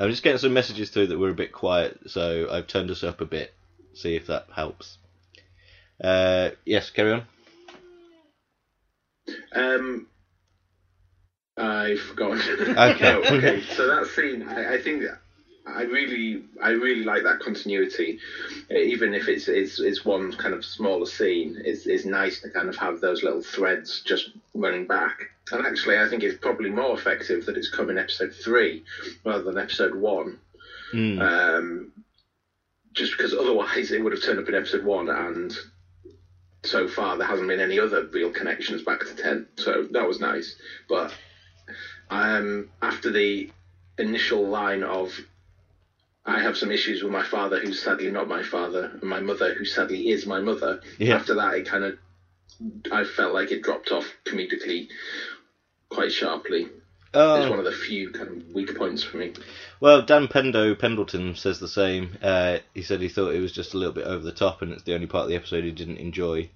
I'm 0.00 0.10
just 0.10 0.22
getting 0.22 0.38
some 0.38 0.52
messages 0.52 0.90
through 0.90 1.08
that 1.08 1.18
we're 1.18 1.30
a 1.30 1.34
bit 1.34 1.52
quiet 1.52 1.98
so 2.10 2.48
I've 2.50 2.66
turned 2.66 2.90
us 2.90 3.04
up 3.04 3.20
a 3.20 3.26
bit 3.26 3.54
see 3.92 4.16
if 4.16 4.26
that 4.26 4.46
helps 4.54 4.98
uh, 6.02 6.50
yes 6.64 6.90
carry 6.90 7.12
on 7.12 7.22
um, 9.54 10.06
I've 11.56 12.00
forgotten. 12.00 12.40
Okay. 12.76 13.00
No, 13.00 13.22
okay. 13.24 13.62
So 13.62 13.86
that 13.86 14.06
scene, 14.08 14.42
I, 14.42 14.74
I 14.74 14.82
think 14.82 15.02
that 15.02 15.20
I 15.66 15.82
really, 15.82 16.42
I 16.62 16.70
really 16.70 17.04
like 17.04 17.22
that 17.22 17.40
continuity. 17.40 18.18
Uh, 18.70 18.74
Even 18.74 19.14
if 19.14 19.28
it's, 19.28 19.48
it's 19.48 19.80
it's 19.80 20.04
one 20.04 20.32
kind 20.32 20.52
of 20.52 20.64
smaller 20.64 21.06
scene, 21.06 21.60
it's 21.64 21.86
it's 21.86 22.04
nice 22.04 22.40
to 22.42 22.50
kind 22.50 22.68
of 22.68 22.76
have 22.76 23.00
those 23.00 23.22
little 23.22 23.40
threads 23.40 24.00
just 24.00 24.30
running 24.52 24.86
back. 24.86 25.18
And 25.52 25.64
actually, 25.66 25.98
I 25.98 26.08
think 26.08 26.22
it's 26.22 26.38
probably 26.38 26.70
more 26.70 26.94
effective 26.94 27.46
that 27.46 27.56
it's 27.56 27.70
come 27.70 27.88
in 27.90 27.98
episode 27.98 28.34
three 28.34 28.84
rather 29.24 29.42
than 29.44 29.58
episode 29.58 29.94
one. 29.94 30.38
Mm. 30.92 31.20
um, 31.20 31.92
just 32.92 33.16
because 33.16 33.34
otherwise 33.38 33.90
it 33.90 34.02
would 34.02 34.12
have 34.12 34.22
turned 34.22 34.38
up 34.38 34.48
in 34.48 34.54
episode 34.54 34.84
one, 34.84 35.08
and 35.08 35.56
so 36.62 36.86
far 36.88 37.16
there 37.16 37.26
hasn't 37.26 37.48
been 37.48 37.60
any 37.60 37.78
other 37.78 38.06
real 38.06 38.30
connections 38.30 38.82
back 38.82 39.00
to 39.00 39.14
ten. 39.14 39.46
So 39.56 39.88
that 39.92 40.06
was 40.06 40.20
nice. 40.20 40.56
But 40.88 41.14
um, 42.10 42.68
after 42.82 43.10
the 43.10 43.50
initial 43.98 44.46
line 44.46 44.82
of 44.82 45.18
I 46.26 46.40
have 46.40 46.56
some 46.56 46.70
issues 46.70 47.02
with 47.02 47.12
my 47.12 47.22
father, 47.22 47.60
who's 47.60 47.82
sadly 47.82 48.10
not 48.10 48.28
my 48.28 48.42
father, 48.42 48.90
and 49.00 49.02
my 49.02 49.20
mother, 49.20 49.54
who 49.54 49.64
sadly 49.64 50.08
is 50.08 50.26
my 50.26 50.40
mother. 50.40 50.80
Yeah. 50.98 51.16
After 51.16 51.34
that, 51.34 51.54
it 51.54 51.66
kind 51.66 51.84
of 51.84 51.98
I 52.90 53.04
felt 53.04 53.34
like 53.34 53.50
it 53.50 53.62
dropped 53.62 53.90
off 53.92 54.06
comedically 54.24 54.88
quite 55.90 56.12
sharply. 56.12 56.68
It's 57.16 57.50
one 57.50 57.60
of 57.60 57.64
the 57.64 57.70
few 57.70 58.10
kind 58.10 58.28
of 58.28 58.48
weak 58.54 58.76
points 58.76 59.04
for 59.04 59.18
me. 59.18 59.32
well 59.78 60.02
Dan 60.02 60.26
Pendo 60.26 60.76
Pendleton 60.76 61.36
says 61.36 61.60
the 61.60 61.68
same 61.68 62.16
uh, 62.20 62.58
he 62.74 62.82
said 62.82 63.00
he 63.00 63.08
thought 63.08 63.34
it 63.34 63.40
was 63.40 63.52
just 63.52 63.72
a 63.72 63.78
little 63.78 63.94
bit 63.94 64.06
over 64.06 64.24
the 64.24 64.32
top 64.32 64.62
and 64.62 64.72
it's 64.72 64.82
the 64.82 64.94
only 64.94 65.06
part 65.06 65.22
of 65.22 65.28
the 65.28 65.36
episode 65.36 65.62
he 65.62 65.70
didn't 65.70 65.98
enjoy 65.98 66.50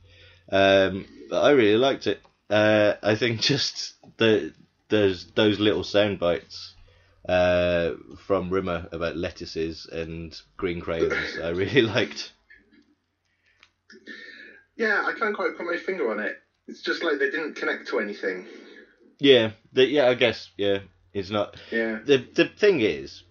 um, 0.51 1.07
but 1.31 1.43
I 1.43 1.51
really 1.51 1.77
liked 1.77 2.09
it 2.09 2.21
uh, 2.51 2.95
I 3.05 3.15
think 3.15 3.41
just 3.41 3.95
the 4.17 4.53
there's 4.89 5.27
those 5.37 5.61
little 5.61 5.85
sound 5.85 6.19
bites 6.19 6.75
uh, 7.29 7.93
from 8.17 8.51
Rimmer 8.51 8.89
about 8.91 9.17
lettuces 9.17 9.87
and 9.87 10.39
green 10.57 10.81
crayons 10.81 11.39
I 11.43 11.51
really 11.51 11.83
liked. 11.95 12.33
Yeah, 14.77 15.05
I 15.05 15.13
can't 15.13 15.35
quite 15.35 15.57
put 15.57 15.67
my 15.67 15.77
finger 15.77 16.11
on 16.11 16.21
it. 16.21 16.37
It's 16.67 16.83
just 16.83 17.03
like 17.03 17.19
they 17.19 17.31
didn't 17.31 17.57
connect 17.57 17.89
to 17.89 17.99
anything. 17.99 18.47
Yeah, 19.19 19.53
the, 19.73 19.87
yeah, 19.87 20.07
I 20.09 20.15
guess 20.15 20.51
yeah, 20.57 20.81
it's 21.13 21.31
not. 21.31 21.57
Yeah. 21.73 21.99
The 22.05 22.19
the 22.35 22.47
thing 22.47 22.81
is, 22.81 23.25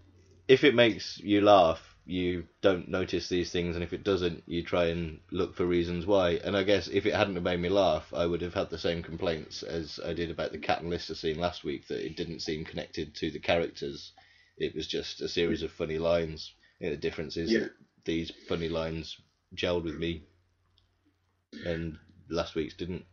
if 0.48 0.63
it 0.63 0.75
makes 0.75 1.20
you 1.20 1.42
laugh, 1.42 1.96
you 2.08 2.48
don't 2.62 2.88
notice 2.88 3.28
these 3.28 3.52
things, 3.52 3.76
and 3.76 3.84
if 3.84 3.92
it 3.92 4.04
doesn't, 4.04 4.44
you 4.48 4.64
try 4.64 4.86
and 4.86 5.20
look 5.32 5.56
for 5.56 5.66
reasons 5.66 6.06
why. 6.06 6.40
And 6.44 6.56
I 6.56 6.64
guess 6.64 6.88
if 6.88 7.06
it 7.06 7.14
hadn't 7.14 7.36
have 7.36 7.44
made 7.44 7.60
me 7.60 7.68
laugh, 7.68 8.14
I 8.14 8.26
would 8.26 8.42
have 8.42 8.54
had 8.54 8.70
the 8.70 8.78
same 8.78 9.04
complaints 9.04 9.62
as 9.62 10.00
I 10.04 10.14
did 10.14 10.32
about 10.32 10.54
the 10.54 10.58
Cat 10.58 10.82
and 10.82 10.90
Lister 10.90 11.16
scene 11.16 11.38
last 11.38 11.66
week, 11.66 11.88
that 11.90 12.06
it 12.06 12.16
didn't 12.16 12.40
seem 12.40 12.64
connected 12.64 13.14
to 13.16 13.30
the 13.30 13.40
characters. 13.40 14.14
It 14.58 14.74
was 14.74 14.88
just 14.88 15.22
a 15.22 15.28
series 15.28 15.64
of 15.64 15.72
funny 15.72 15.98
lines. 15.98 16.54
I 16.80 16.86
think 16.86 16.94
the 16.94 17.02
difference 17.02 17.36
is 17.36 17.52
Yeah. 17.52 17.60
that 17.60 17.72
these 18.06 18.32
funny 18.48 18.70
lines 18.70 19.18
gelled 19.54 19.84
with 19.84 20.00
me, 20.00 20.24
and 21.66 21.98
last 22.30 22.56
week's 22.56 22.76
didn't. 22.76 23.04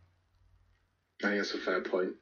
I 1.22 1.28
think 1.28 1.38
that's 1.38 1.54
a 1.54 1.58
fair 1.58 1.80
point. 1.80 2.14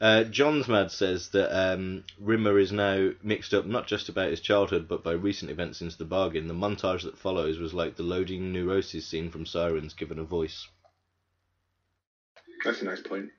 Uh, 0.00 0.24
John's 0.24 0.68
Mad 0.68 0.90
says 0.90 1.28
that 1.28 1.56
um, 1.56 2.04
Rimmer 2.18 2.58
is 2.58 2.70
now 2.70 3.10
mixed 3.22 3.54
up 3.54 3.64
not 3.64 3.86
just 3.86 4.08
about 4.10 4.30
his 4.30 4.40
childhood 4.40 4.86
but 4.88 5.02
by 5.02 5.12
recent 5.12 5.50
events 5.50 5.80
into 5.80 5.96
the 5.96 6.04
bargain. 6.04 6.48
The 6.48 6.54
montage 6.54 7.02
that 7.04 7.16
follows 7.18 7.58
was 7.58 7.72
like 7.72 7.96
the 7.96 8.02
loading 8.02 8.52
neurosis 8.52 9.06
scene 9.06 9.30
from 9.30 9.46
Psirens 9.46 9.96
given 9.96 10.18
a 10.18 10.24
voice. 10.24 10.68
That's 12.64 12.82
a 12.82 12.84
nice 12.84 13.00
point. 13.00 13.30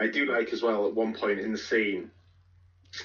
I 0.00 0.06
do 0.06 0.24
like 0.24 0.52
as 0.52 0.62
well 0.62 0.86
at 0.86 0.94
one 0.94 1.14
point 1.14 1.40
in 1.40 1.52
the 1.52 1.58
scene, 1.58 2.10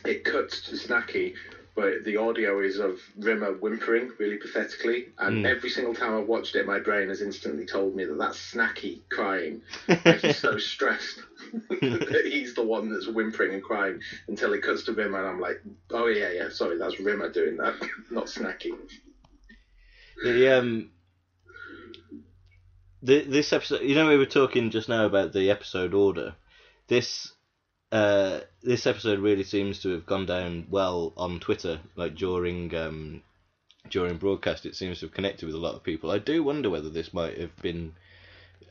it 0.06 0.24
cuts 0.24 0.62
to 0.62 0.76
Snacky, 0.76 1.34
but 1.76 2.04
the 2.06 2.18
audio 2.18 2.62
is 2.62 2.80
of 2.80 3.00
Rimmer 3.18 3.54
whimpering 3.54 4.12
really 4.18 4.38
pathetically. 4.38 5.08
And 5.18 5.46
Mm. 5.46 5.50
every 5.50 5.70
single 5.70 5.94
time 5.94 6.16
I've 6.16 6.28
watched 6.28 6.56
it, 6.56 6.66
my 6.66 6.80
brain 6.80 7.10
has 7.10 7.22
instantly 7.22 7.66
told 7.66 7.96
me 7.96 8.06
that 8.06 8.18
that's 8.18 8.54
Snacky 8.54 9.02
crying. 9.10 9.62
Like 10.06 10.22
he's 10.22 10.38
so 10.38 10.58
stressed 10.58 11.20
he's 11.80 12.54
the 12.56 12.64
one 12.64 12.92
that's 12.92 13.08
whimpering 13.08 13.54
and 13.54 13.64
crying 13.64 14.00
until 14.28 14.54
it 14.54 14.62
cuts 14.62 14.84
to 14.86 14.94
Rimmer, 14.94 15.20
and 15.20 15.28
I'm 15.28 15.40
like, 15.40 15.62
oh 15.92 16.08
yeah, 16.08 16.32
yeah, 16.32 16.50
sorry, 16.50 16.78
that's 16.78 17.00
Rimmer 17.00 17.32
doing 17.32 17.58
that, 17.58 17.76
not 18.12 18.26
Snacky. 18.26 18.72
The 20.24 20.60
um, 20.60 20.92
the 23.02 23.22
this 23.22 23.54
episode, 23.54 23.82
you 23.82 23.96
know, 23.96 24.08
we 24.08 24.18
were 24.18 24.26
talking 24.26 24.70
just 24.70 24.90
now 24.90 25.06
about 25.06 25.34
the 25.34 25.52
episode 25.52 25.94
order. 25.94 26.36
This 26.88 27.32
uh, 27.92 28.42
this 28.64 28.88
episode 28.88 29.20
really 29.20 29.44
seems 29.44 29.82
to 29.82 29.90
have 29.90 30.06
gone 30.06 30.26
down 30.26 30.68
well 30.70 31.14
on 31.18 31.40
Twitter, 31.40 31.80
like 31.96 32.16
during 32.16 32.74
um, 32.76 33.22
during 33.90 34.18
broadcast. 34.18 34.66
It 34.66 34.76
seems 34.76 35.00
to 35.00 35.06
have 35.06 35.14
connected 35.14 35.46
with 35.46 35.56
a 35.56 35.60
lot 35.60 35.76
of 35.76 35.84
people. 35.84 36.12
I 36.12 36.18
do 36.18 36.44
wonder 36.44 36.70
whether 36.70 36.90
this 36.90 37.14
might 37.14 37.38
have 37.38 37.56
been 37.58 37.94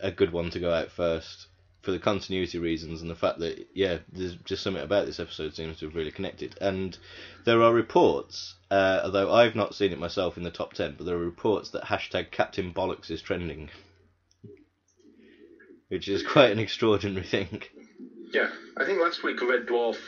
a 0.00 0.10
good 0.10 0.32
one 0.32 0.50
to 0.50 0.60
go 0.60 0.72
out 0.72 0.90
first 0.90 1.46
for 1.84 1.90
the 1.90 1.98
continuity 1.98 2.58
reasons 2.58 3.02
and 3.02 3.10
the 3.10 3.14
fact 3.14 3.38
that 3.40 3.66
yeah, 3.74 3.98
there's 4.10 4.36
just 4.36 4.62
something 4.62 4.82
about 4.82 5.04
this 5.04 5.20
episode 5.20 5.54
seems 5.54 5.78
to 5.78 5.86
have 5.86 5.94
really 5.94 6.10
connected. 6.10 6.56
And 6.60 6.96
there 7.44 7.62
are 7.62 7.72
reports, 7.72 8.54
uh, 8.70 9.02
although 9.04 9.30
I've 9.30 9.54
not 9.54 9.74
seen 9.74 9.92
it 9.92 9.98
myself 9.98 10.38
in 10.38 10.42
the 10.42 10.50
top 10.50 10.72
ten, 10.72 10.94
but 10.96 11.04
there 11.04 11.16
are 11.16 11.24
reports 11.24 11.70
that 11.70 11.84
hashtag 11.84 12.30
Captain 12.30 12.72
Bollocks 12.72 13.10
is 13.10 13.20
trending, 13.20 13.68
which 15.88 16.08
is 16.08 16.22
quite 16.22 16.50
an 16.52 16.58
extraordinary 16.58 17.26
thing. 17.26 17.62
Yeah, 18.32 18.48
I 18.76 18.84
think 18.86 19.00
last 19.00 19.22
week 19.22 19.40
Red 19.42 19.66
Dwarf 19.66 19.98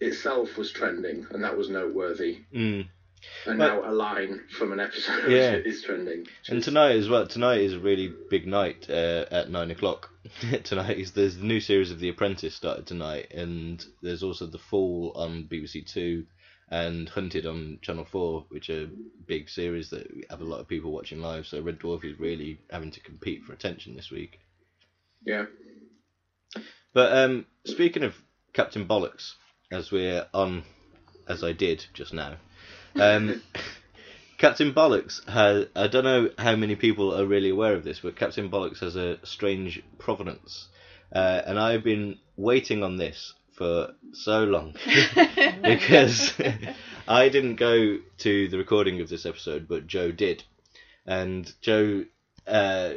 itself 0.00 0.56
was 0.56 0.70
trending, 0.70 1.26
and 1.30 1.42
that 1.42 1.58
was 1.58 1.68
noteworthy. 1.68 2.38
Mm. 2.54 2.88
And 3.46 3.58
Well- 3.58 3.82
now 3.82 3.90
a 3.90 3.92
line 3.92 4.40
from 4.50 4.72
an 4.72 4.80
episode 4.80 5.28
Yeah. 5.30 5.54
is 5.56 5.82
trending. 5.82 6.26
And 6.48 6.62
tonight 6.62 6.96
as 6.96 7.08
well. 7.08 7.26
Tonight 7.26 7.60
is 7.60 7.72
a 7.74 7.78
really 7.80 8.12
big 8.30 8.46
night 8.46 8.88
uh, 8.88 9.26
at 9.30 9.50
nine 9.50 9.70
o'clock. 9.70 10.10
tonight 10.64 10.98
is 10.98 11.12
there's 11.12 11.36
the 11.38 11.44
new 11.46 11.60
series 11.60 11.90
of 11.90 12.00
The 12.00 12.08
Apprentice 12.10 12.54
started 12.54 12.86
tonight, 12.86 13.32
and 13.32 13.84
there's 14.02 14.22
also 14.22 14.46
The 14.46 14.58
Fall 14.58 15.12
on 15.16 15.44
BBC 15.50 15.86
Two, 15.86 16.26
and 16.70 17.08
Hunted 17.08 17.46
on 17.46 17.78
Channel 17.80 18.04
Four, 18.04 18.44
which 18.50 18.68
are 18.68 18.90
big 19.26 19.48
series 19.48 19.88
that 19.90 20.06
have 20.28 20.40
a 20.42 20.44
lot 20.44 20.60
of 20.60 20.68
people 20.68 20.92
watching 20.92 21.20
live. 21.20 21.46
So 21.46 21.60
Red 21.62 21.78
Dwarf 21.78 22.04
is 22.04 22.18
really 22.20 22.60
having 22.70 22.90
to 22.90 23.00
compete 23.00 23.44
for 23.44 23.52
attention 23.54 23.96
this 23.96 24.10
week. 24.10 24.38
Yeah. 25.24 25.46
But 26.92 27.12
um, 27.16 27.46
speaking 27.64 28.02
of 28.02 28.14
Captain 28.52 28.86
Bollocks, 28.86 29.32
as 29.70 29.90
we're 29.90 30.26
on, 30.34 30.64
as 31.26 31.42
I 31.44 31.52
did 31.52 31.84
just 31.94 32.12
now, 32.12 32.36
um, 32.96 33.42
Captain 34.38 34.72
Bollocks 34.72 35.28
has. 35.28 35.66
I 35.74 35.88
don't 35.88 36.04
know 36.04 36.30
how 36.38 36.56
many 36.56 36.76
people 36.76 37.14
are 37.14 37.26
really 37.26 37.50
aware 37.50 37.74
of 37.74 37.84
this, 37.84 38.00
but 38.00 38.16
Captain 38.16 38.48
Bollocks 38.48 38.80
has 38.80 38.96
a 38.96 39.18
strange 39.24 39.82
provenance, 39.98 40.68
uh, 41.12 41.42
and 41.44 41.58
I've 41.58 41.84
been 41.84 42.18
waiting 42.36 42.82
on 42.82 42.96
this 42.96 43.34
for 43.52 43.94
so 44.12 44.44
long 44.44 44.76
because 45.62 46.32
I 47.08 47.28
didn't 47.28 47.56
go 47.56 47.98
to 48.18 48.48
the 48.48 48.56
recording 48.56 49.00
of 49.00 49.08
this 49.08 49.26
episode, 49.26 49.66
but 49.68 49.86
Joe 49.86 50.12
did, 50.12 50.44
and 51.04 51.52
Joe. 51.60 52.04
Uh, 52.46 52.94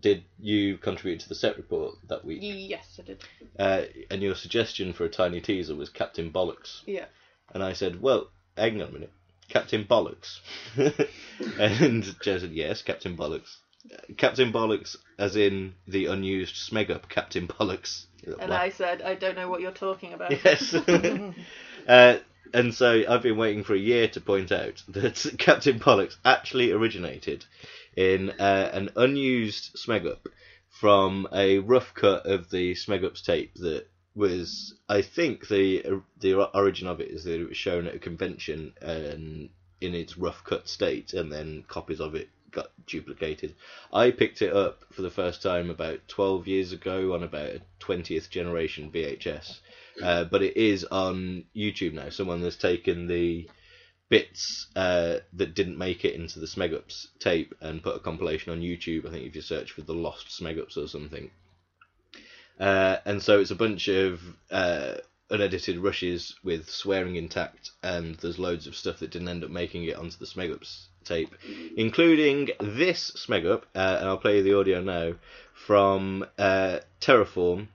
did 0.00 0.24
you 0.40 0.76
contribute 0.76 1.20
to 1.20 1.28
the 1.28 1.34
set 1.36 1.56
report 1.56 1.94
that 2.08 2.24
week? 2.24 2.40
yes, 2.42 2.98
I 2.98 3.02
did. 3.02 3.22
Uh, 3.56 3.82
and 4.10 4.20
your 4.20 4.34
suggestion 4.34 4.92
for 4.92 5.04
a 5.04 5.08
tiny 5.08 5.40
teaser 5.40 5.76
was 5.76 5.88
Captain 5.88 6.32
Bollocks. 6.32 6.80
Yeah. 6.84 7.04
And 7.54 7.62
I 7.62 7.74
said, 7.74 8.02
well, 8.02 8.30
hang 8.56 8.82
on 8.82 8.88
a 8.88 8.92
minute. 8.92 9.12
Captain 9.48 9.84
Bollocks. 9.84 10.40
and 11.58 12.04
Joe 12.20 12.38
said, 12.38 12.52
yes, 12.52 12.82
Captain 12.82 13.16
Bollocks. 13.16 13.56
Captain 14.16 14.52
Bollocks, 14.52 14.96
as 15.18 15.36
in 15.36 15.74
the 15.86 16.06
unused 16.06 16.54
smeg 16.56 16.90
up, 16.90 17.08
Captain 17.08 17.46
Bollocks. 17.46 18.06
And 18.40 18.52
I 18.52 18.70
said, 18.70 19.02
I 19.02 19.14
don't 19.14 19.36
know 19.36 19.48
what 19.48 19.60
you're 19.60 19.70
talking 19.70 20.12
about. 20.12 20.32
Yes. 20.44 20.74
uh, 21.88 22.18
and 22.52 22.74
so 22.74 23.02
I've 23.08 23.22
been 23.22 23.36
waiting 23.36 23.64
for 23.64 23.74
a 23.74 23.78
year 23.78 24.08
to 24.08 24.20
point 24.20 24.52
out 24.52 24.82
that 24.88 25.34
Captain 25.38 25.78
Bollocks 25.78 26.16
actually 26.24 26.72
originated 26.72 27.44
in 27.96 28.30
uh, 28.30 28.70
an 28.72 28.90
unused 28.96 29.76
smeg 29.76 30.10
up 30.10 30.28
from 30.68 31.26
a 31.32 31.58
rough 31.58 31.94
cut 31.94 32.26
of 32.26 32.50
the 32.50 32.74
smeg 32.74 33.04
ups 33.04 33.22
tape 33.22 33.54
that 33.56 33.86
was, 34.18 34.74
I 34.88 35.02
think, 35.02 35.46
the 35.46 36.02
the 36.18 36.34
origin 36.34 36.88
of 36.88 37.00
it 37.00 37.08
is 37.08 37.24
that 37.24 37.40
it 37.40 37.48
was 37.48 37.56
shown 37.56 37.86
at 37.86 37.94
a 37.94 38.00
convention 38.00 38.74
and 38.82 39.48
in 39.80 39.94
its 39.94 40.18
rough 40.18 40.42
cut 40.44 40.68
state, 40.68 41.14
and 41.14 41.32
then 41.32 41.64
copies 41.68 42.00
of 42.00 42.16
it 42.16 42.28
got 42.50 42.70
duplicated. 42.86 43.54
I 43.92 44.10
picked 44.10 44.42
it 44.42 44.52
up 44.52 44.84
for 44.92 45.02
the 45.02 45.10
first 45.10 45.40
time 45.40 45.70
about 45.70 46.08
12 46.08 46.48
years 46.48 46.72
ago 46.72 47.14
on 47.14 47.22
about 47.22 47.50
a 47.50 47.62
20th 47.80 48.28
generation 48.28 48.90
VHS, 48.90 49.60
uh, 50.02 50.24
but 50.24 50.42
it 50.42 50.56
is 50.56 50.84
on 50.84 51.44
YouTube 51.54 51.92
now. 51.92 52.08
Someone 52.08 52.42
has 52.42 52.56
taken 52.56 53.06
the 53.06 53.48
bits 54.08 54.66
uh, 54.74 55.18
that 55.34 55.54
didn't 55.54 55.78
make 55.78 56.04
it 56.04 56.14
into 56.14 56.40
the 56.40 56.46
Smegups 56.46 57.06
tape 57.20 57.54
and 57.60 57.82
put 57.82 57.96
a 57.96 58.00
compilation 58.00 58.52
on 58.52 58.62
YouTube. 58.62 59.06
I 59.06 59.10
think 59.10 59.26
if 59.26 59.36
you 59.36 59.42
search 59.42 59.70
for 59.72 59.82
the 59.82 59.94
Lost 59.94 60.28
Smegups 60.28 60.76
or 60.76 60.88
something. 60.88 61.30
Uh, 62.58 62.96
and 63.04 63.22
so 63.22 63.40
it's 63.40 63.50
a 63.50 63.56
bunch 63.56 63.88
of 63.88 64.20
uh, 64.50 64.94
unedited 65.30 65.78
rushes 65.78 66.34
with 66.42 66.68
swearing 66.68 67.16
intact, 67.16 67.70
and 67.82 68.16
there's 68.16 68.38
loads 68.38 68.66
of 68.66 68.74
stuff 68.74 68.98
that 68.98 69.10
didn't 69.10 69.28
end 69.28 69.44
up 69.44 69.50
making 69.50 69.84
it 69.84 69.96
onto 69.96 70.16
the 70.16 70.26
Smegups 70.26 70.86
tape, 71.04 71.34
including 71.76 72.50
this 72.60 73.10
Smegup, 73.12 73.62
uh, 73.74 73.96
and 74.00 74.08
I'll 74.08 74.18
play 74.18 74.38
you 74.38 74.42
the 74.42 74.58
audio 74.58 74.80
now, 74.80 75.14
from 75.54 76.26
uh, 76.38 76.78
Terrorform, 77.00 77.68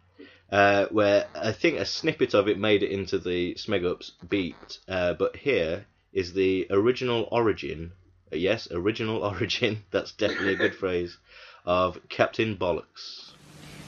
uh, 0.51 0.85
where 0.87 1.27
I 1.35 1.51
think 1.51 1.77
a 1.77 1.85
snippet 1.85 2.33
of 2.33 2.47
it 2.47 2.57
made 2.57 2.83
it 2.83 2.91
into 2.91 3.19
the 3.19 3.55
Smegups 3.55 4.11
beat, 4.27 4.79
uh, 4.87 5.13
but 5.13 5.35
here 5.35 5.85
is 6.11 6.33
the 6.33 6.67
original 6.69 7.27
origin, 7.31 7.91
yes, 8.31 8.67
original 8.71 9.23
origin, 9.23 9.83
that's 9.91 10.11
definitely 10.11 10.53
a 10.53 10.57
good 10.57 10.75
phrase, 10.75 11.17
of 11.65 11.99
Captain 12.09 12.57
Bollocks. 12.57 13.33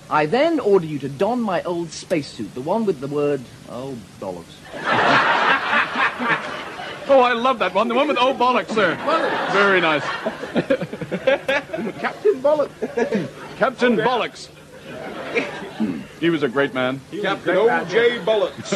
I 0.09 0.25
then 0.27 0.59
order 0.59 0.85
you 0.85 0.99
to 0.99 1.09
don 1.09 1.41
my 1.41 1.63
old 1.63 1.91
spacesuit, 1.91 2.53
the 2.53 2.61
one 2.61 2.85
with 2.85 2.99
the 2.99 3.07
word, 3.07 3.41
oh, 3.69 3.97
bollocks. 4.19 4.53
Oh, 7.07 7.19
I 7.19 7.33
love 7.33 7.59
that 7.59 7.73
one. 7.75 7.87
The 7.87 7.93
one 7.93 8.07
with 8.07 8.17
oh 8.19 8.33
bollocks, 8.33 8.73
sir. 8.73 8.95
Very 9.53 9.79
nice. 9.79 10.01
Captain 11.99 12.41
Bollocks. 12.41 13.29
Captain 13.57 13.95
Bollocks. 13.97 14.49
He 16.19 16.29
was 16.31 16.41
a 16.41 16.47
great 16.47 16.73
man. 16.73 16.99
Captain 17.21 17.57
O.J. 17.57 18.19
Bullets. 18.23 18.71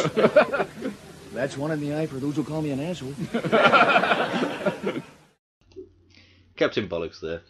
That's 1.32 1.56
one 1.56 1.70
in 1.72 1.80
the 1.80 1.94
eye 1.94 2.06
for 2.06 2.16
those 2.16 2.36
who 2.36 2.44
call 2.44 2.62
me 2.62 2.70
an 2.70 2.80
asshole. 2.80 3.14
Captain 6.60 6.86
Bollocks 6.86 7.20
there. 7.20 7.40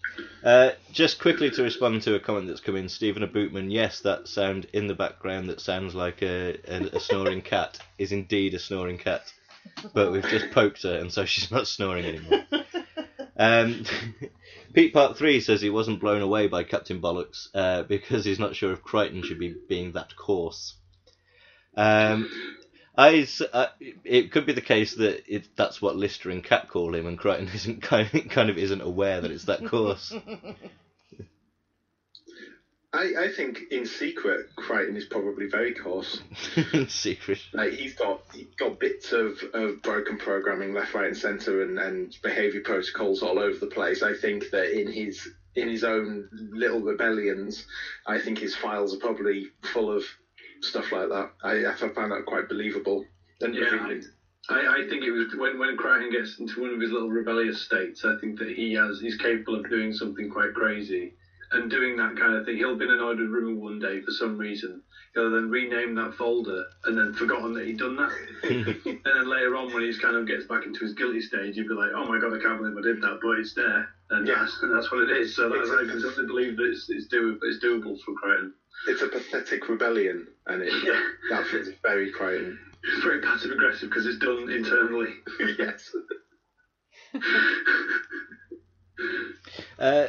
Uh, 0.45 0.71
just 0.93 1.19
quickly 1.21 1.51
to 1.51 1.65
respond 1.65 2.01
to 2.03 2.15
a 2.15 2.21
comment 2.21 2.47
that's 2.47 2.61
come 2.61 2.77
in, 2.77 2.89
Stephen 2.89 3.25
Abootman, 3.25 3.73
yes, 3.73 4.03
that 4.03 4.29
sound 4.29 4.69
in 4.73 4.87
the 4.87 4.95
background 4.95 5.49
that 5.49 5.61
sounds 5.61 5.97
like 5.97 6.23
a, 6.23 6.57
a, 6.69 6.97
a 6.97 7.01
snoring 7.01 7.43
cat 7.43 7.81
is 7.99 8.13
indeed 8.13 8.55
a 8.55 8.61
snoring 8.61 8.99
cat. 8.99 9.23
But 9.93 10.13
we've 10.13 10.23
just 10.29 10.53
poked 10.53 10.85
her, 10.85 10.95
and 10.95 11.13
so 11.13 11.25
she's 11.25 11.51
not 11.51 11.67
snoring 11.67 12.05
anymore. 12.05 12.45
Um, 13.37 13.85
Pete 14.75 14.95
Part 14.95 15.19
3 15.19 15.41
says 15.41 15.61
he 15.61 15.71
wasn't 15.71 16.01
blown 16.01 16.23
away 16.23 16.47
by 16.47 16.63
Captain 16.63 17.01
Bollocks 17.01 17.49
uh, 17.53 17.83
because 17.83 18.25
he's 18.25 18.39
not 18.39 18.55
sure 18.55 18.73
if 18.73 18.85
Kryten 18.85 19.25
should 19.25 19.41
be 19.41 19.57
being 19.69 19.91
that 19.93 20.15
coarse. 20.15 20.77
Um, 21.77 22.31
I, 22.97 23.19
s- 23.19 23.41
uh, 23.53 23.67
it 24.05 24.33
could 24.33 24.47
be 24.47 24.53
the 24.53 24.61
case 24.61 24.95
that 24.97 25.23
it, 25.33 25.49
that's 25.57 25.81
what 25.81 25.97
Lister 25.97 26.31
and 26.31 26.43
Cat 26.45 26.69
call 26.69 26.95
him, 26.95 27.07
and 27.07 27.19
Kryten 27.19 27.55
isn't 27.55 27.83
kind 27.83 28.09
of, 28.15 28.29
kind 28.29 28.51
of 28.51 28.59
isn't 28.59 28.81
aware 28.81 29.21
that 29.21 29.31
it's 29.31 29.45
that 29.45 29.65
course. 29.67 30.13
I, 32.93 33.13
I 33.17 33.29
think 33.29 33.61
in 33.71 33.87
secret, 33.87 34.47
Kryten 34.59 34.97
is 34.97 35.05
probably 35.05 35.47
very 35.47 35.73
coarse. 35.75 36.21
Secret. 36.89 37.39
Like 37.53 37.73
he's 37.75 37.95
got 37.95 38.21
he's 38.35 38.53
got 38.59 38.81
bits 38.81 39.13
of, 39.13 39.39
of 39.55 39.81
broken 39.81 40.19
programming 40.19 40.75
left, 40.75 40.93
right, 40.93 41.07
and 41.07 41.17
centre, 41.17 41.63
and, 41.63 41.79
and 41.79 42.17
behaviour 42.21 42.63
protocols 42.63 43.23
all 43.23 43.39
over 43.39 43.57
the 43.57 43.69
place. 43.69 44.03
I 44.03 44.15
think 44.15 44.51
that 44.51 44.77
in 44.77 44.91
his 44.91 45.29
in 45.55 45.69
his 45.69 45.85
own 45.85 46.29
little 46.33 46.81
rebellions, 46.81 47.65
I 48.09 48.19
think 48.21 48.39
his 48.39 48.57
files 48.57 48.93
are 48.93 48.99
probably 48.99 49.47
full 49.63 49.97
of 49.97 50.03
stuff 50.63 50.93
like 50.93 51.09
that. 51.09 51.29
I, 51.43 51.65
I 51.67 51.73
found 51.75 52.11
that 52.13 52.25
quite 52.27 52.49
believable. 52.49 53.05
And 53.41 53.55
Yeah, 53.55 53.71
I, 54.49 54.55
I, 54.55 54.77
I 54.79 54.89
think 54.89 55.05
it 55.05 55.11
was 55.11 55.25
when 55.37 55.59
when 55.59 55.77
Kryten 55.77 56.11
gets 56.11 56.39
into 56.39 56.61
one 56.61 56.73
of 56.73 56.81
his 56.81 56.91
little 56.91 57.09
rebellious 57.09 57.59
states. 57.61 58.05
I 58.05 58.15
think 58.21 58.39
that 58.39 58.51
he 58.51 58.73
has 58.75 58.99
he's 58.99 59.15
capable 59.15 59.55
of 59.57 59.69
doing 59.69 59.93
something 59.93 60.29
quite 60.29 60.53
crazy 60.55 61.13
and 61.53 61.71
doing 61.71 61.97
that 61.97 62.17
kind 62.17 62.35
of 62.35 62.45
thing. 62.45 62.57
He'll 62.57 62.77
been 62.77 62.91
annoyed 62.91 63.19
with 63.19 63.29
room 63.29 63.61
one 63.61 63.79
day 63.79 64.01
for 64.01 64.11
some 64.13 64.39
reason. 64.39 64.81
He'll 65.15 65.31
then 65.31 65.49
rename 65.51 65.95
that 65.97 66.15
folder 66.15 66.63
and 66.85 66.97
then 66.97 67.13
forgotten 67.13 67.53
that 67.55 67.65
he'd 67.65 67.79
done 67.79 67.97
that. 67.97 68.13
and 68.45 69.01
then 69.05 69.29
later 69.29 69.57
on, 69.57 69.73
when 69.73 69.83
he's 69.83 69.99
kind 69.99 70.15
of 70.15 70.25
gets 70.27 70.45
back 70.45 70.65
into 70.65 70.81
his 70.81 70.93
guilty 70.93 71.21
stage, 71.21 71.57
he'd 71.57 71.67
be 71.67 71.75
like, 71.75 71.91
"Oh 71.95 72.05
my 72.05 72.19
god, 72.19 72.33
I 72.33 72.39
can't 72.39 72.59
believe 72.59 72.77
I 72.77 72.81
did 72.81 73.01
that," 73.03 73.19
but 73.21 73.39
it's 73.39 73.53
there, 73.55 73.89
and 74.11 74.27
Yeah. 74.27 74.39
that's, 74.39 74.63
and 74.63 74.73
that's 74.73 74.93
what 74.93 75.01
it 75.01 75.11
is. 75.11 75.35
So 75.35 75.49
that's, 75.49 75.69
It's- 75.69 75.85
I 75.85 75.91
can 75.91 76.01
certainly 76.01 76.27
believe 76.27 76.57
that 76.57 76.65
it's 76.71 76.87
it's, 76.89 77.07
do, 77.07 77.37
it's 77.43 77.59
doable 77.65 77.99
for 78.05 78.15
Kryten. 78.23 78.51
It's 78.89 79.03
a 79.03 79.09
pathetic 79.09 79.69
rebellion, 79.69 80.27
and 80.47 80.63
it 80.63 80.73
Yeah. 80.83 81.01
that 81.31 81.47
fits 81.47 81.69
very 81.83 82.13
Kryten. 82.13 82.59
It's 82.83 83.03
very 83.03 83.21
passive 83.21 83.53
aggressive 83.53 83.91
because 83.91 84.07
it's 84.07 84.19
done 84.19 84.51
internally. 84.51 85.15
yes. 85.59 85.91
Uh, 89.79 90.09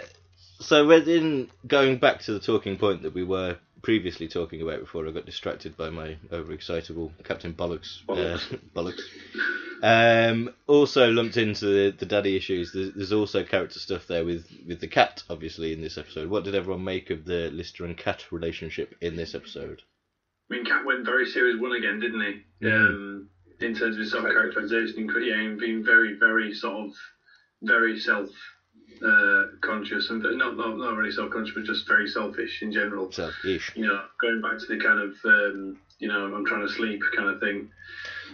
so 0.60 0.86
within 0.86 1.50
going 1.68 1.98
back 1.98 2.20
to 2.20 2.34
the 2.34 2.40
talking 2.40 2.78
point 2.78 3.02
that 3.04 3.14
we 3.14 3.24
were 3.24 3.58
previously 3.82 4.28
talking 4.28 4.62
about 4.62 4.80
before 4.80 5.08
I 5.08 5.12
got 5.12 5.26
distracted 5.26 5.76
by 5.78 5.90
my 5.90 6.18
overexcitable 6.32 7.12
Captain 7.24 7.54
Bollocks. 7.54 8.02
Uh, 8.08 8.40
Bollocks. 8.76 9.02
Um, 9.84 10.54
also 10.68 11.10
lumped 11.10 11.38
into 11.38 11.66
the, 11.66 11.98
the 11.98 12.06
daddy 12.06 12.38
issues. 12.38 12.72
There's, 12.72 12.94
there's 12.94 13.12
also 13.12 13.44
character 13.44 13.80
stuff 13.80 14.06
there 14.06 14.24
with, 14.24 14.46
with 14.68 14.80
the 14.80 14.88
cat, 14.88 15.24
obviously, 15.28 15.74
in 15.74 15.82
this 15.82 15.98
episode. 15.98 16.30
What 16.30 16.44
did 16.44 16.54
everyone 16.54 16.84
make 16.84 17.10
of 17.10 17.26
the 17.26 17.50
Lister 17.50 17.86
and 17.86 17.98
cat 17.98 18.32
relationship 18.32 18.94
in 19.02 19.16
this 19.16 19.34
episode? 19.34 19.82
I 20.52 20.54
mean, 20.54 20.66
Cat 20.66 20.86
went 20.86 21.06
very 21.06 21.26
series 21.26 21.60
one 21.60 21.72
again, 21.72 22.00
didn't 22.00 22.22
he? 22.22 22.68
Mhm. 22.68 22.72
Um, 22.72 23.30
in 23.60 23.74
terms 23.74 23.96
of 23.96 24.02
his 24.02 24.12
self 24.12 24.26
characterization 24.26 25.10
yeah, 25.24 25.40
and 25.40 25.60
being 25.60 25.84
very, 25.84 26.14
very 26.14 26.54
sort 26.54 26.90
of 26.90 26.96
very 27.62 28.00
self 28.00 28.30
uh, 29.04 29.46
conscious 29.62 30.10
and 30.10 30.22
not, 30.22 30.56
not 30.58 30.78
not 30.78 30.96
really 30.96 31.12
self 31.12 31.30
conscious, 31.32 31.54
but 31.56 31.64
just 31.64 31.88
very 31.88 32.08
selfish 32.08 32.62
in 32.62 32.72
general. 32.72 33.12
Self-ish. 33.12 33.72
You 33.76 33.88
know, 33.88 34.02
going 34.22 34.42
back 34.42 34.60
to 34.60 34.66
the 34.68 34.78
kind 34.78 35.00
of 35.00 35.14
um, 35.26 35.78
you 36.00 36.08
know 36.08 36.34
I'm 36.34 36.46
trying 36.46 36.68
to 36.68 36.74
sleep 36.74 37.02
kind 37.16 37.30
of 37.30 37.40
thing. 37.40 37.70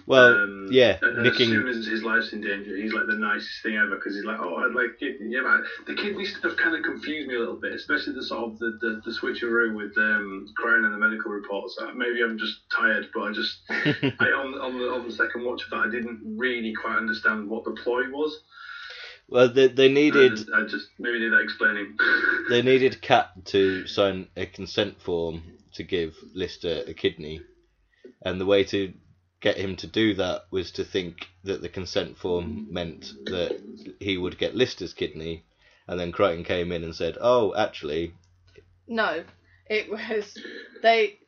Well, 0.06 0.36
Um, 0.42 0.68
yeah, 0.72 0.98
and, 1.02 1.18
and 1.18 1.24
nicking. 1.24 1.48
as 1.48 1.54
soon 1.54 1.68
as 1.68 1.86
his 1.86 2.02
life's 2.02 2.32
in 2.32 2.40
danger, 2.40 2.78
he's 2.78 2.94
like 2.94 3.08
the 3.08 3.16
nicest 3.18 3.62
thing 3.62 3.76
ever 3.76 3.96
because 3.98 4.16
he's 4.16 4.24
like, 4.24 4.40
oh, 4.40 4.56
I'd 4.56 4.74
like 4.74 4.98
kidney. 5.00 5.34
Yeah, 5.34 5.42
man. 5.42 5.66
The 5.86 5.96
kidney 5.96 6.24
stuff 6.24 6.56
kind 6.56 6.74
of 6.78 6.84
confused 6.84 7.28
me 7.28 7.36
a 7.36 7.40
little 7.40 7.60
bit, 7.60 7.74
especially 7.74 8.14
the 8.14 8.24
sort 8.24 8.54
of 8.54 8.60
the, 8.60 8.78
the, 8.80 9.02
the 9.04 9.12
switcheroo 9.12 9.76
with 9.76 9.98
um, 9.98 10.48
crying 10.56 10.86
in 10.86 10.92
the 10.94 10.98
medical 10.98 11.32
reports. 11.32 11.78
Uh, 11.82 11.92
Maybe 11.94 12.22
I'm 12.24 12.38
just 12.38 12.56
tired, 12.74 13.08
but 13.14 13.24
I 13.24 13.32
just 13.34 13.58
I 13.70 14.28
on 14.32 14.56
on 14.62 14.80
the 14.80 14.86
on 14.88 15.06
the 15.06 15.12
second 15.14 15.44
watch 15.44 15.64
of 15.66 15.72
that, 15.72 15.88
I 15.88 15.90
didn't 15.92 16.22
really 16.38 16.74
quite 16.74 16.96
understand 16.96 17.50
what 17.50 17.66
the 17.66 17.72
ploy 17.72 18.10
was. 18.10 18.44
Well, 19.30 19.50
they, 19.50 19.68
they 19.68 19.90
needed 19.90 20.48
I, 20.54 20.62
I 20.62 20.68
just 20.68 20.88
maybe 21.00 21.20
need 21.20 21.34
that 21.34 21.42
explaining. 21.42 21.98
they 22.50 22.62
needed 22.62 23.02
Cat 23.02 23.32
to 23.46 23.86
sign 23.86 24.28
a 24.38 24.46
consent 24.46 25.02
form 25.02 25.44
to 25.74 25.84
give 25.84 26.16
Lister 26.34 26.84
a 26.88 26.94
kidney, 26.94 27.42
and 28.22 28.40
the 28.40 28.46
way 28.46 28.64
to 28.66 28.94
get 29.42 29.58
him 29.58 29.76
to 29.78 29.88
do 29.88 30.14
that 30.16 30.44
was 30.50 30.72
to 30.72 30.84
think 30.84 31.28
that 31.44 31.62
the 31.62 31.70
consent 31.70 32.18
form 32.18 32.68
meant 32.72 33.14
that 33.26 33.60
he 34.00 34.18
would 34.18 34.38
get 34.38 34.56
Lister's 34.56 34.94
kidney, 34.94 35.44
and 35.88 36.00
then 36.00 36.14
Kryten 36.14 36.46
came 36.46 36.72
in 36.72 36.84
and 36.84 36.96
said, 36.96 37.18
"Oh, 37.20 37.54
actually, 37.56 38.14
No, 38.88 39.24
it 39.70 39.90
was 39.90 40.38
they. 40.82 41.20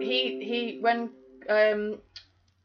He 0.00 0.44
he 0.44 0.78
when 0.80 1.10
um, 1.48 1.98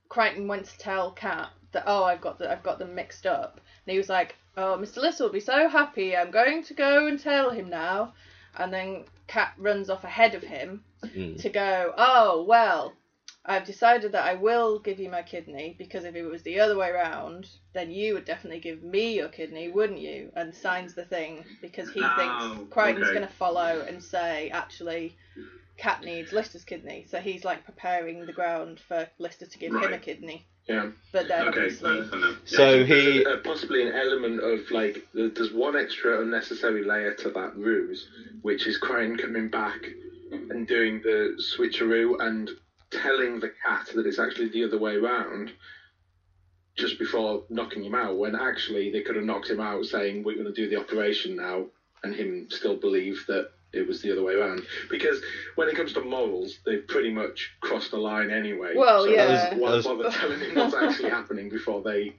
Kryten 0.09 0.47
went 0.47 0.65
to 0.65 0.77
tell 0.79 1.11
Cat 1.11 1.49
that 1.71 1.83
oh 1.85 2.03
I've 2.03 2.21
got 2.21 2.39
the, 2.39 2.51
I've 2.51 2.63
got 2.63 2.79
them 2.79 2.95
mixed 2.95 3.27
up, 3.27 3.61
and 3.85 3.91
he 3.91 3.97
was 3.99 4.09
like 4.09 4.35
oh 4.57 4.77
Mr. 4.79 4.97
Lister 4.97 5.23
will 5.25 5.31
be 5.31 5.39
so 5.39 5.67
happy 5.69 6.15
I'm 6.15 6.31
going 6.31 6.63
to 6.63 6.73
go 6.73 7.07
and 7.07 7.19
tell 7.19 7.49
him 7.49 7.69
now, 7.69 8.13
and 8.57 8.73
then 8.73 9.05
Cat 9.27 9.53
runs 9.57 9.89
off 9.89 10.03
ahead 10.03 10.35
of 10.35 10.43
him 10.43 10.83
mm, 11.03 11.39
to 11.41 11.49
go 11.49 11.93
oh 11.97 12.43
well. 12.47 12.93
I've 13.47 13.65
decided 13.65 14.13
that 14.13 14.25
I 14.25 14.33
will 14.33 14.79
give 14.79 14.99
you 14.99 15.07
my 15.07 15.21
kidney 15.21 15.75
because 15.77 16.03
if 16.03 16.15
it 16.15 16.23
was 16.25 16.41
the 16.41 16.59
other 16.59 16.75
way 16.75 16.91
round, 16.91 17.47
then 17.73 17.91
you 17.91 18.15
would 18.15 18.25
definitely 18.25 18.59
give 18.59 18.81
me 18.81 19.13
your 19.15 19.27
kidney, 19.27 19.69
wouldn't 19.69 19.99
you? 19.99 20.31
And 20.35 20.51
signs 20.53 20.95
the 20.95 21.05
thing 21.05 21.45
because 21.61 21.91
he 21.91 22.01
Oh, 22.03 22.15
thinks 22.17 22.73
Kryten's 22.73 23.03
okay. 23.03 23.13
going 23.13 23.27
to 23.27 23.33
follow 23.33 23.85
and 23.87 24.03
say, 24.03 24.49
actually, 24.49 25.15
Cat 25.77 26.03
needs 26.03 26.31
Lister's 26.31 26.63
kidney. 26.63 27.05
So 27.09 27.19
he's 27.19 27.43
like 27.43 27.65
preparing 27.65 28.25
the 28.25 28.33
ground 28.33 28.79
for 28.87 29.07
Lister 29.19 29.45
to 29.45 29.57
give 29.57 29.73
him 29.73 29.93
a 29.93 29.97
kidney. 29.97 30.47
Yeah. 30.67 30.91
But 31.11 31.27
then 31.27 31.49
okay, 31.49 31.59
obviously, 31.59 31.89
I 31.89 31.93
understand 31.93 32.21
now. 32.21 32.35
So 32.45 32.85
he- 32.85 33.23
There's, 33.23 33.27
uh, 33.27 33.37
possibly 33.43 33.87
an 33.87 33.93
element 33.93 34.41
of 34.41 34.71
like 34.71 35.05
there's 35.13 35.51
one 35.53 35.75
extra 35.75 36.21
unnecessary 36.21 36.83
layer 36.83 37.13
to 37.15 37.29
that 37.31 37.55
ruse, 37.55 38.07
which 38.41 38.65
is 38.67 38.77
Crane 38.77 39.17
coming 39.17 39.49
back 39.49 39.79
and 40.31 40.67
doing 40.67 41.01
the 41.03 41.37
switcheroo 41.57 42.19
and 42.19 42.49
telling 42.89 43.39
the 43.39 43.51
cat 43.65 43.89
that 43.95 44.05
it's 44.05 44.19
actually 44.19 44.49
the 44.49 44.63
other 44.63 44.77
way 44.77 44.95
around 44.95 45.51
just 46.75 46.99
before 46.99 47.43
knocking 47.49 47.83
him 47.83 47.95
out 47.95 48.17
when 48.17 48.35
actually 48.35 48.91
they 48.91 49.01
could 49.01 49.15
have 49.15 49.25
knocked 49.25 49.49
him 49.49 49.59
out 49.59 49.85
saying 49.85 50.23
we're 50.23 50.33
going 50.35 50.45
to 50.45 50.53
do 50.53 50.67
the 50.67 50.79
operation 50.79 51.35
now 51.35 51.65
and 52.03 52.13
him 52.15 52.47
still 52.49 52.75
believe 52.75 53.23
that 53.27 53.49
it 53.75 53.87
was 53.87 54.01
the 54.01 54.11
other 54.11 54.23
way 54.23 54.33
around 54.33 54.61
because 54.89 55.21
when 55.55 55.67
it 55.67 55.75
comes 55.75 55.93
to 55.93 56.01
morals 56.01 56.59
they've 56.65 56.87
pretty 56.87 57.11
much 57.11 57.51
crossed 57.61 57.91
the 57.91 57.97
line 57.97 58.31
anyway 58.31 58.73
Well, 58.75 59.03
so 59.03 59.09
yeah. 59.09 59.53
why 59.55 59.71
was- 59.75 59.85
bother 59.85 60.09
telling 60.09 60.39
him 60.39 60.55
what's 60.55 60.73
actually 60.75 61.09
happening 61.09 61.49
before 61.49 61.81
they 61.81 62.15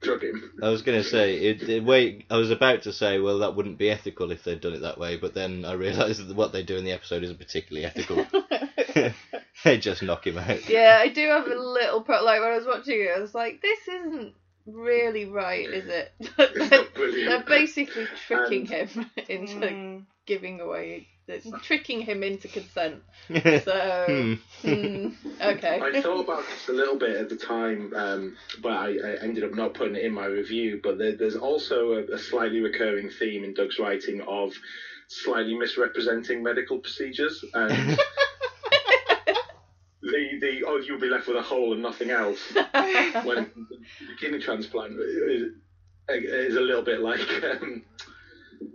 drug 0.00 0.22
him 0.22 0.52
I 0.62 0.68
was 0.68 0.82
going 0.82 1.02
to 1.02 1.08
say 1.08 1.36
it, 1.38 1.60
the 1.66 1.80
way 1.80 2.24
I 2.30 2.36
was 2.36 2.50
about 2.52 2.82
to 2.82 2.92
say, 2.92 3.18
well, 3.18 3.40
that 3.40 3.56
wouldn't 3.56 3.78
be 3.78 3.90
ethical 3.90 4.30
if 4.30 4.44
they'd 4.44 4.60
done 4.60 4.74
it 4.74 4.82
that 4.82 4.96
way, 4.98 5.16
but 5.16 5.34
then 5.34 5.64
I 5.64 5.72
realised 5.72 6.24
that 6.26 6.36
what 6.36 6.52
they 6.52 6.62
do 6.62 6.76
in 6.76 6.84
the 6.84 6.92
episode 6.92 7.24
isn't 7.24 7.38
particularly 7.38 7.84
ethical. 7.84 8.24
they 9.64 9.78
just 9.78 10.02
knock 10.04 10.24
him 10.26 10.38
out. 10.38 10.68
yeah, 10.68 10.98
I 11.00 11.08
do 11.08 11.26
have 11.28 11.46
a 11.48 11.54
little 11.54 12.02
pro. 12.02 12.22
Like 12.22 12.40
when 12.40 12.50
I 12.52 12.56
was 12.56 12.66
watching 12.66 13.00
it, 13.00 13.10
I 13.16 13.20
was 13.20 13.34
like, 13.34 13.60
this 13.60 13.88
isn't 13.88 14.34
really 14.72 15.24
right, 15.26 15.68
is 15.68 15.86
it? 15.86 16.12
It's 16.38 16.70
not 16.70 16.94
brilliant. 16.94 17.46
They're 17.46 17.58
basically 17.58 18.06
tricking 18.26 18.66
him 18.66 18.88
into 19.28 19.54
Mm. 19.54 20.04
giving 20.26 20.60
away. 20.60 21.06
It's 21.26 21.46
tricking 21.62 22.00
him 22.00 22.22
into 22.22 22.48
consent. 22.48 23.02
Hmm. 23.28 23.58
So, 23.64 24.36
hmm, 24.62 25.08
okay. 25.42 25.78
I 25.78 26.00
thought 26.00 26.24
about 26.24 26.42
this 26.48 26.68
a 26.70 26.72
little 26.72 26.96
bit 26.98 27.16
at 27.16 27.28
the 27.28 27.36
time, 27.36 27.92
um, 27.94 28.36
but 28.62 28.72
I, 28.72 28.96
I 28.96 29.22
ended 29.22 29.44
up 29.44 29.54
not 29.54 29.74
putting 29.74 29.96
it 29.96 30.04
in 30.04 30.12
my 30.14 30.24
review. 30.24 30.80
But 30.82 30.96
there, 30.96 31.16
there's 31.16 31.36
also 31.36 31.92
a, 31.92 32.14
a 32.14 32.18
slightly 32.18 32.60
recurring 32.60 33.10
theme 33.10 33.44
in 33.44 33.52
Doug's 33.52 33.78
writing 33.78 34.22
of 34.22 34.54
slightly 35.08 35.54
misrepresenting 35.54 36.42
medical 36.42 36.78
procedures. 36.78 37.44
And 37.52 37.98
the, 40.40 40.60
the 40.60 40.64
oh, 40.66 40.76
you'll 40.78 41.00
be 41.00 41.08
left 41.08 41.26
with 41.28 41.36
a 41.36 41.42
hole 41.42 41.72
and 41.72 41.82
nothing 41.82 42.10
else. 42.10 42.40
when 42.54 43.50
the 43.52 44.14
kidney 44.20 44.38
transplant 44.40 44.94
is, 45.00 45.52
is 46.08 46.56
a 46.56 46.60
little 46.60 46.82
bit 46.82 47.00
like 47.00 47.20
um, 47.44 47.84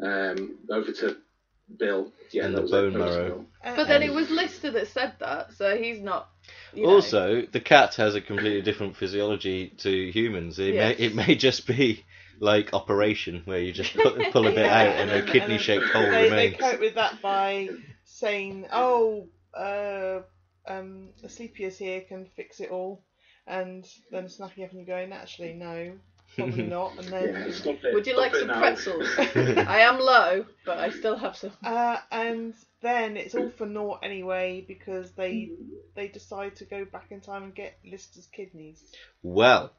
um, 0.03 0.55
over 0.69 0.91
to 0.91 1.17
Bill. 1.77 2.11
Yeah, 2.31 2.45
And 2.45 2.53
that 2.53 2.57
the 2.57 2.61
was 2.63 2.71
bone 2.71 2.95
over 2.95 3.05
marrow. 3.05 3.45
But 3.63 3.87
then 3.87 4.03
it 4.03 4.13
was 4.13 4.29
Lister 4.29 4.71
that 4.71 4.87
said 4.87 5.13
that, 5.19 5.53
so 5.53 5.77
he's 5.77 5.99
not. 5.99 6.27
You 6.73 6.83
know. 6.83 6.89
Also, 6.95 7.43
the 7.51 7.59
cat 7.59 7.95
has 7.95 8.15
a 8.15 8.21
completely 8.21 8.61
different 8.61 8.95
physiology 8.97 9.69
to 9.79 10.11
humans. 10.11 10.59
It 10.59 10.73
Yes. 10.73 10.99
may 10.99 11.05
it 11.05 11.15
may 11.15 11.35
just 11.35 11.65
be 11.67 12.03
like 12.39 12.73
operation 12.73 13.43
where 13.45 13.59
you 13.59 13.71
just 13.71 13.93
pull, 13.95 14.11
pull 14.31 14.47
a 14.47 14.51
bit 14.51 14.65
out 14.65 14.95
and 14.95 15.11
a 15.11 15.21
kidney 15.21 15.57
shaped 15.57 15.85
hole 15.85 16.01
they, 16.01 16.09
they 16.11 16.23
remains. 16.23 16.57
cope 16.57 16.79
with 16.79 16.95
that 16.95 17.21
by 17.21 17.69
saying, 18.03 18.67
"Oh, 18.71 19.27
uh, 19.53 20.21
um, 20.67 21.09
Asclepius 21.23 21.77
here 21.77 22.01
can 22.01 22.25
fix 22.35 22.59
it 22.59 22.71
all," 22.71 23.03
and 23.47 23.85
then 24.11 24.29
snapping 24.29 24.63
up 24.63 24.71
and 24.73 24.85
going, 24.87 25.11
"Actually, 25.13 25.53
no, 25.53 25.93
probably 26.35 26.63
not. 26.67 26.97
And 26.97 27.07
then 27.07 27.33
Yeah, 27.35 27.73
it. 27.83 27.93
Would 27.93 28.07
you 28.07 28.17
like 28.17 28.35
some 28.35 28.47
now. 28.47 28.59
pretzels? 28.59 29.07
I 29.17 29.79
am 29.81 29.99
low, 29.99 30.45
but 30.65 30.77
I 30.79 30.89
still 30.89 31.15
have 31.17 31.35
some. 31.35 31.51
Uh, 31.63 31.97
and 32.11 32.53
then 32.81 33.17
it's 33.17 33.35
all 33.35 33.49
for 33.51 33.65
naught 33.65 33.99
anyway 34.03 34.63
because 34.67 35.11
they 35.11 35.51
they 35.95 36.07
decide 36.07 36.55
to 36.57 36.65
go 36.65 36.85
back 36.85 37.07
in 37.11 37.21
time 37.21 37.43
and 37.43 37.55
get 37.55 37.77
Lister's 37.85 38.27
kidneys. 38.27 38.83
Well, 39.21 39.71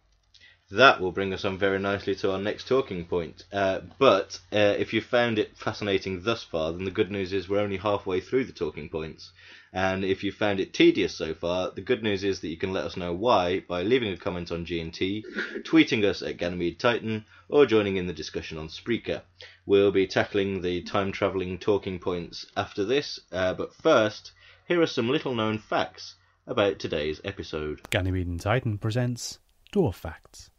that 0.70 1.00
will 1.00 1.12
bring 1.12 1.32
us 1.34 1.44
on 1.44 1.58
very 1.58 1.78
nicely 1.78 2.14
to 2.16 2.32
our 2.32 2.38
next 2.38 2.66
talking 2.68 3.04
point. 3.04 3.44
Uh, 3.52 3.80
but 3.98 4.38
uh, 4.52 4.74
if 4.78 4.92
you 4.92 5.00
found 5.00 5.38
it 5.38 5.56
fascinating 5.56 6.22
thus 6.22 6.42
far, 6.42 6.72
then 6.72 6.84
the 6.84 6.90
good 6.90 7.10
news 7.10 7.32
is 7.32 7.48
we're 7.48 7.60
only 7.60 7.76
halfway 7.76 8.20
through 8.20 8.44
the 8.44 8.52
talking 8.52 8.88
points. 8.88 9.30
And 9.74 10.04
if 10.04 10.22
you 10.22 10.30
found 10.30 10.60
it 10.60 10.72
tedious 10.72 11.16
so 11.16 11.34
far, 11.34 11.72
the 11.72 11.80
good 11.80 12.04
news 12.04 12.22
is 12.22 12.40
that 12.40 12.48
you 12.48 12.56
can 12.56 12.72
let 12.72 12.84
us 12.84 12.96
know 12.96 13.12
why 13.12 13.58
by 13.58 13.82
leaving 13.82 14.12
a 14.12 14.16
comment 14.16 14.52
on 14.52 14.64
G&T, 14.64 15.24
tweeting 15.64 16.04
us 16.04 16.22
at 16.22 16.36
Ganymede 16.36 16.78
Titan, 16.78 17.24
or 17.48 17.66
joining 17.66 17.96
in 17.96 18.06
the 18.06 18.12
discussion 18.12 18.56
on 18.56 18.68
Spreaker. 18.68 19.22
We'll 19.66 19.90
be 19.90 20.06
tackling 20.06 20.62
the 20.62 20.82
time 20.82 21.10
travelling 21.10 21.58
talking 21.58 21.98
points 21.98 22.46
after 22.56 22.84
this, 22.84 23.18
uh, 23.32 23.54
but 23.54 23.74
first, 23.74 24.30
here 24.68 24.80
are 24.80 24.86
some 24.86 25.10
little 25.10 25.34
known 25.34 25.58
facts 25.58 26.14
about 26.46 26.78
today's 26.78 27.20
episode. 27.24 27.80
Ganymede 27.90 28.28
and 28.28 28.40
Titan 28.40 28.78
presents 28.78 29.40
Dwarf 29.72 29.96
Facts. 29.96 30.50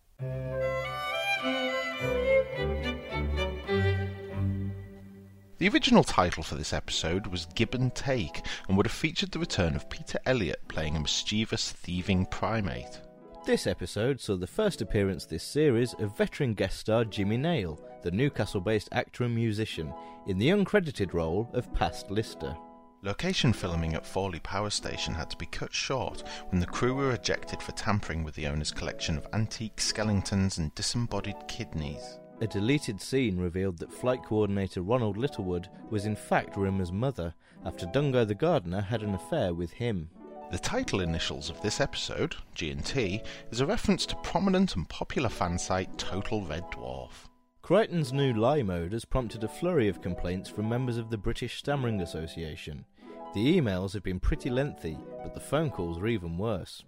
The 5.57 5.69
original 5.69 6.03
title 6.03 6.43
for 6.43 6.55
this 6.55 6.73
episode 6.73 7.27
was 7.27 7.47
Give 7.55 7.73
and 7.73 7.95
Take 7.95 8.45
and 8.67 8.75
would 8.75 8.87
have 8.87 8.93
featured 8.93 9.31
the 9.31 9.39
return 9.39 9.73
of 9.73 9.89
Peter 9.89 10.19
Elliott 10.25 10.67
playing 10.67 10.97
a 10.97 10.99
mischievous 10.99 11.71
thieving 11.71 12.25
primate. 12.25 12.99
This 13.45 13.65
episode 13.65 14.19
saw 14.19 14.35
the 14.35 14.47
first 14.47 14.81
appearance 14.81 15.25
this 15.25 15.45
series 15.45 15.93
of 15.93 16.17
veteran 16.17 16.55
guest 16.55 16.79
star 16.79 17.05
Jimmy 17.05 17.37
Nail, 17.37 17.79
the 18.03 18.11
Newcastle 18.11 18.59
based 18.59 18.89
actor 18.91 19.23
and 19.23 19.33
musician, 19.33 19.93
in 20.27 20.37
the 20.37 20.49
uncredited 20.49 21.13
role 21.13 21.49
of 21.53 21.73
Past 21.73 22.11
Lister. 22.11 22.53
Location 23.01 23.53
filming 23.53 23.93
at 23.93 24.05
Fawley 24.05 24.39
Power 24.39 24.69
Station 24.69 25.13
had 25.13 25.29
to 25.29 25.37
be 25.37 25.45
cut 25.45 25.73
short 25.73 26.27
when 26.49 26.59
the 26.59 26.65
crew 26.65 26.95
were 26.95 27.13
ejected 27.13 27.61
for 27.61 27.71
tampering 27.71 28.25
with 28.25 28.35
the 28.35 28.47
owner's 28.47 28.71
collection 28.71 29.17
of 29.17 29.27
antique 29.31 29.79
skeletons 29.79 30.57
and 30.57 30.75
disembodied 30.75 31.37
kidneys. 31.47 32.19
A 32.41 32.47
deleted 32.47 32.99
scene 32.99 33.37
revealed 33.37 33.77
that 33.77 33.93
flight 33.93 34.21
coordinator 34.23 34.81
Ronald 34.81 35.15
Littlewood 35.15 35.69
was 35.89 36.05
in 36.05 36.17
fact 36.17 36.57
Rimmer's 36.57 36.91
mother 36.91 37.33
after 37.63 37.85
Dungo 37.85 38.27
the 38.27 38.35
gardener 38.35 38.81
had 38.81 39.03
an 39.03 39.13
affair 39.13 39.53
with 39.53 39.71
him. 39.71 40.09
The 40.51 40.59
title 40.59 40.99
initials 40.99 41.49
of 41.49 41.61
this 41.61 41.79
episode, 41.79 42.35
G&T, 42.53 43.21
is 43.51 43.61
a 43.61 43.65
reference 43.65 44.05
to 44.07 44.15
prominent 44.17 44.75
and 44.75 44.87
popular 44.89 45.29
fan 45.29 45.57
site 45.57 45.97
Total 45.97 46.43
Red 46.45 46.63
Dwarf. 46.71 47.29
Kryten's 47.63 48.13
new 48.13 48.33
lie 48.33 48.61
mode 48.61 48.91
has 48.91 49.05
prompted 49.05 49.43
a 49.43 49.47
flurry 49.47 49.87
of 49.87 50.01
complaints 50.01 50.49
from 50.49 50.69
members 50.69 50.97
of 50.97 51.09
the 51.09 51.17
British 51.17 51.57
Stammering 51.57 52.01
Association. 52.01 52.85
The 53.33 53.59
emails 53.59 53.93
have 53.93 54.03
been 54.03 54.19
pretty 54.19 54.49
lengthy, 54.49 54.97
but 55.23 55.33
the 55.33 55.39
phone 55.39 55.71
calls 55.71 55.97
are 55.97 56.07
even 56.07 56.37
worse. 56.37 56.83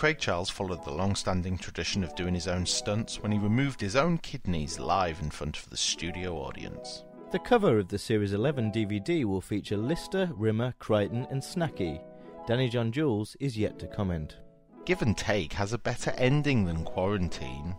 Craig 0.00 0.18
Charles 0.18 0.48
followed 0.48 0.82
the 0.82 0.90
long 0.90 1.14
standing 1.14 1.58
tradition 1.58 2.02
of 2.02 2.14
doing 2.14 2.32
his 2.32 2.48
own 2.48 2.64
stunts 2.64 3.20
when 3.20 3.30
he 3.30 3.38
removed 3.38 3.82
his 3.82 3.96
own 3.96 4.16
kidneys 4.16 4.78
live 4.78 5.20
in 5.20 5.28
front 5.28 5.58
of 5.58 5.68
the 5.68 5.76
studio 5.76 6.38
audience. 6.38 7.04
The 7.32 7.38
cover 7.38 7.78
of 7.78 7.88
the 7.88 7.98
Series 7.98 8.32
11 8.32 8.72
DVD 8.72 9.26
will 9.26 9.42
feature 9.42 9.76
Lister, 9.76 10.30
Rimmer, 10.32 10.72
Kryten, 10.80 11.30
and 11.30 11.42
Snacky. 11.42 12.00
Danny 12.46 12.70
John 12.70 12.92
Jules 12.92 13.36
is 13.40 13.58
yet 13.58 13.78
to 13.78 13.86
comment. 13.88 14.38
Give 14.86 15.02
and 15.02 15.18
Take 15.18 15.52
has 15.52 15.74
a 15.74 15.78
better 15.78 16.12
ending 16.16 16.64
than 16.64 16.82
Quarantine. 16.82 17.76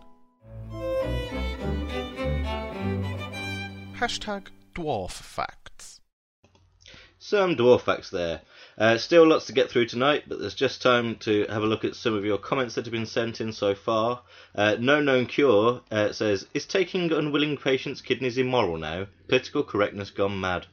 Hashtag 3.96 4.46
Dwarf 4.76 5.10
Facts. 5.10 6.00
Some 7.24 7.54
dwarf 7.54 7.82
facts 7.82 8.10
there. 8.10 8.40
Uh, 8.78 8.96
still 8.96 9.26
lots 9.26 9.46
to 9.46 9.52
get 9.52 9.70
through 9.70 9.86
tonight, 9.86 10.24
but 10.26 10.40
there's 10.40 10.54
just 10.54 10.80
time 10.80 11.16
to 11.16 11.46
have 11.48 11.62
a 11.62 11.66
look 11.66 11.84
at 11.84 11.94
some 11.94 12.14
of 12.14 12.24
your 12.24 12.38
comments 12.38 12.74
that 12.74 12.84
have 12.86 12.92
been 12.92 13.06
sent 13.06 13.40
in 13.40 13.52
so 13.52 13.74
far. 13.74 14.22
Uh, 14.54 14.76
no 14.78 15.00
Known 15.00 15.26
Cure 15.26 15.82
uh, 15.90 16.12
says, 16.12 16.46
Is 16.54 16.66
taking 16.66 17.12
unwilling 17.12 17.56
patients' 17.56 18.00
kidneys 18.00 18.38
immoral 18.38 18.78
now? 18.78 19.06
Political 19.28 19.64
correctness 19.64 20.10
gone 20.10 20.40
mad. 20.40 20.66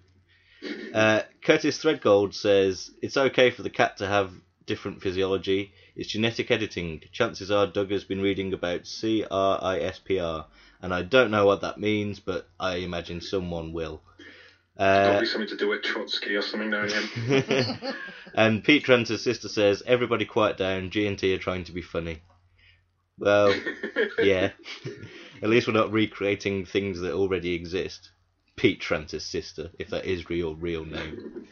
Uh, 0.94 1.22
Curtis 1.44 1.82
Threadgold 1.82 2.34
says, 2.34 2.92
It's 3.02 3.18
okay 3.18 3.50
for 3.50 3.64
the 3.64 3.70
cat 3.70 3.98
to 3.98 4.08
have 4.08 4.32
different 4.66 5.02
physiology. 5.02 5.74
It's 5.96 6.10
genetic 6.10 6.52
editing. 6.52 7.02
Chances 7.12 7.50
are 7.52 7.68
Doug 7.68 7.92
has 7.92 8.04
been 8.04 8.22
reading 8.22 8.54
about 8.54 8.84
CRISPR, 8.84 10.46
and 10.82 10.94
I 10.94 11.02
don't 11.02 11.32
know 11.32 11.46
what 11.46 11.62
that 11.62 11.80
means, 11.80 12.20
but 12.20 12.48
I 12.60 12.76
imagine 12.76 13.20
someone 13.20 13.74
will. 13.74 14.02
Uh, 14.80 15.10
Probably 15.10 15.28
something 15.28 15.50
to 15.50 15.58
do 15.58 15.68
with 15.68 15.84
Trotsky 15.84 16.36
or 16.36 16.42
something, 16.42 16.70
knowing 16.70 16.90
him. 16.90 17.78
and 18.34 18.64
Pete 18.64 18.86
Trent's 18.86 19.22
sister 19.22 19.50
says, 19.50 19.84
"Everybody 19.86 20.24
quiet 20.24 20.56
down. 20.56 20.90
G 20.90 21.06
and 21.06 21.20
T 21.20 21.34
are 21.34 21.38
trying 21.38 21.66
to 21.66 21.74
be 21.74 21.82
funny." 21.82 22.22
Well, 23.18 23.54
yeah. 24.20 24.52
At 25.42 25.50
least 25.50 25.68
we're 25.68 25.74
not 25.74 25.92
recreating 25.92 26.66
things 26.66 27.02
that 27.02 27.14
already 27.14 27.54
exist. 27.54 28.10
Pete 28.56 28.80
Trent's 28.80 29.24
sister, 29.24 29.70
if 29.80 29.90
that 29.90 30.06
is 30.06 30.30
real, 30.30 30.56
real 30.56 30.84
name. 30.84 31.46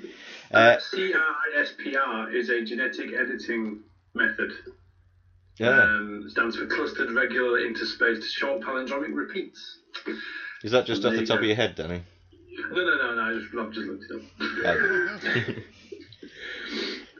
Uh, 0.53 0.77
CRISPR 0.77 2.33
is 2.33 2.49
a 2.49 2.63
genetic 2.63 3.13
editing 3.13 3.81
method. 4.13 4.51
yeah. 5.57 5.83
Um, 5.83 6.25
stands 6.29 6.57
for 6.57 6.65
clustered 6.67 7.11
regular 7.11 7.59
interspaced 7.59 8.23
short 8.23 8.61
palindromic 8.61 9.15
repeats. 9.15 9.79
Is 10.63 10.71
that 10.71 10.85
just 10.85 11.01
there 11.01 11.11
off 11.11 11.17
the 11.17 11.25
top 11.25 11.37
go. 11.37 11.43
of 11.43 11.47
your 11.47 11.55
head, 11.55 11.75
Danny? 11.75 12.01
No, 12.71 12.83
no, 12.83 12.97
no, 12.97 13.15
no. 13.15 13.21
I 13.21 13.39
just, 13.39 13.55
I've 13.55 13.71
just 13.71 13.87
looked 13.87 14.05
it 14.09 15.55
up. 15.55 15.63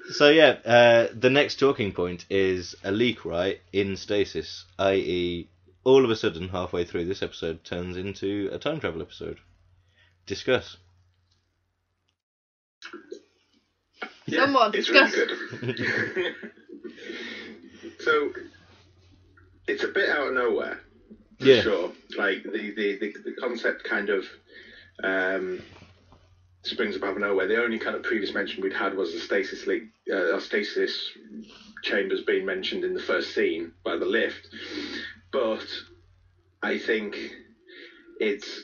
So 0.10 0.30
yeah, 0.30 0.56
uh, 0.66 1.08
the 1.14 1.30
next 1.30 1.60
talking 1.60 1.92
point 1.92 2.26
is 2.30 2.76
a 2.84 2.92
leak, 2.92 3.26
right? 3.26 3.60
In 3.74 3.98
stasis, 3.98 4.64
i.e., 4.80 5.50
all 5.84 6.06
of 6.06 6.10
a 6.10 6.16
sudden, 6.16 6.48
halfway 6.50 6.86
through 6.86 7.06
this 7.06 7.22
episode, 7.22 7.64
turns 7.66 7.98
into 7.98 8.50
a 8.54 8.58
time 8.58 8.80
travel 8.80 9.02
episode. 9.02 9.38
Discuss. 10.26 10.78
Someone 14.30 14.72
it's 14.74 14.88
discuss. 14.88 15.14
really 15.62 15.74
good. 15.74 16.34
so 18.00 18.30
it's 19.68 19.84
a 19.84 19.88
bit 19.90 20.10
out 20.10 20.28
of 20.28 20.34
nowhere, 20.34 20.80
for 21.40 21.46
Yeah. 21.46 21.62
sure. 21.62 21.92
Like 22.18 22.44
the, 22.44 22.72
the, 22.76 22.98
the, 23.00 23.14
the 23.26 23.34
concept 23.40 23.84
kind 23.84 24.10
of 24.10 24.26
um, 25.04 25.62
springs 26.64 26.98
out 27.02 27.18
nowhere. 27.18 27.48
The 27.48 27.62
only 27.62 27.80
kind 27.80 27.96
of 27.96 28.04
previous 28.04 28.34
mention 28.34 28.62
we'd 28.62 28.74
had 28.74 28.96
was 28.96 29.14
the 29.14 29.20
stasis 29.20 29.66
leak, 29.66 29.84
uh, 30.14 30.40
stasis 30.40 31.12
chambers 31.84 32.22
being 32.22 32.46
mentioned 32.46 32.84
in 32.84 32.94
the 32.94 33.00
first 33.00 33.34
scene 33.34 33.74
by 33.84 33.96
the 33.98 34.06
lift. 34.06 34.48
But 35.32 35.66
I 36.62 36.78
think 36.78 37.18
it's 38.20 38.64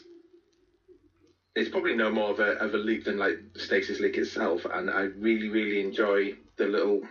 it's 1.55 1.69
probably 1.69 1.93
no 1.93 2.09
more 2.09 2.31
of 2.31 2.39
a, 2.39 2.53
of 2.57 2.73
a 2.73 2.77
leak 2.77 3.05
than 3.05 3.17
like 3.17 3.37
stasis 3.55 3.99
leak 3.99 4.17
itself, 4.17 4.65
and 4.71 4.89
I 4.89 5.03
really 5.03 5.49
really 5.49 5.79
enjoy 5.79 6.33
the 6.57 6.65
little 6.65 7.01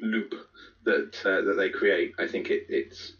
loop 0.00 0.34
that 0.84 1.20
uh, 1.24 1.42
that 1.42 1.54
they 1.56 1.70
create. 1.70 2.12
I 2.18 2.26
think 2.26 2.50
it 2.50 2.66
it's 2.68 3.12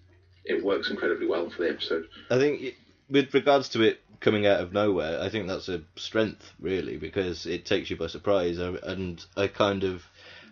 it 0.45 0.63
works 0.63 0.91
incredibly 0.91 1.27
well 1.27 1.51
for 1.51 1.63
the 1.63 1.69
episode. 1.69 2.07
I 2.31 2.39
think 2.39 2.75
with 3.11 3.35
regards 3.35 3.69
to 3.71 3.83
it 3.83 4.01
coming 4.21 4.47
out 4.47 4.61
of 4.61 4.73
nowhere, 4.73 5.21
I 5.21 5.29
think 5.29 5.47
that's 5.47 5.69
a 5.69 5.83
strength 5.97 6.53
really 6.61 6.97
because 6.97 7.47
it 7.47 7.65
takes 7.65 7.91
you 7.91 7.97
by 7.97 8.07
surprise. 8.07 8.59
And 8.59 9.25
I 9.37 9.47
kind 9.49 9.85
of 9.85 10.05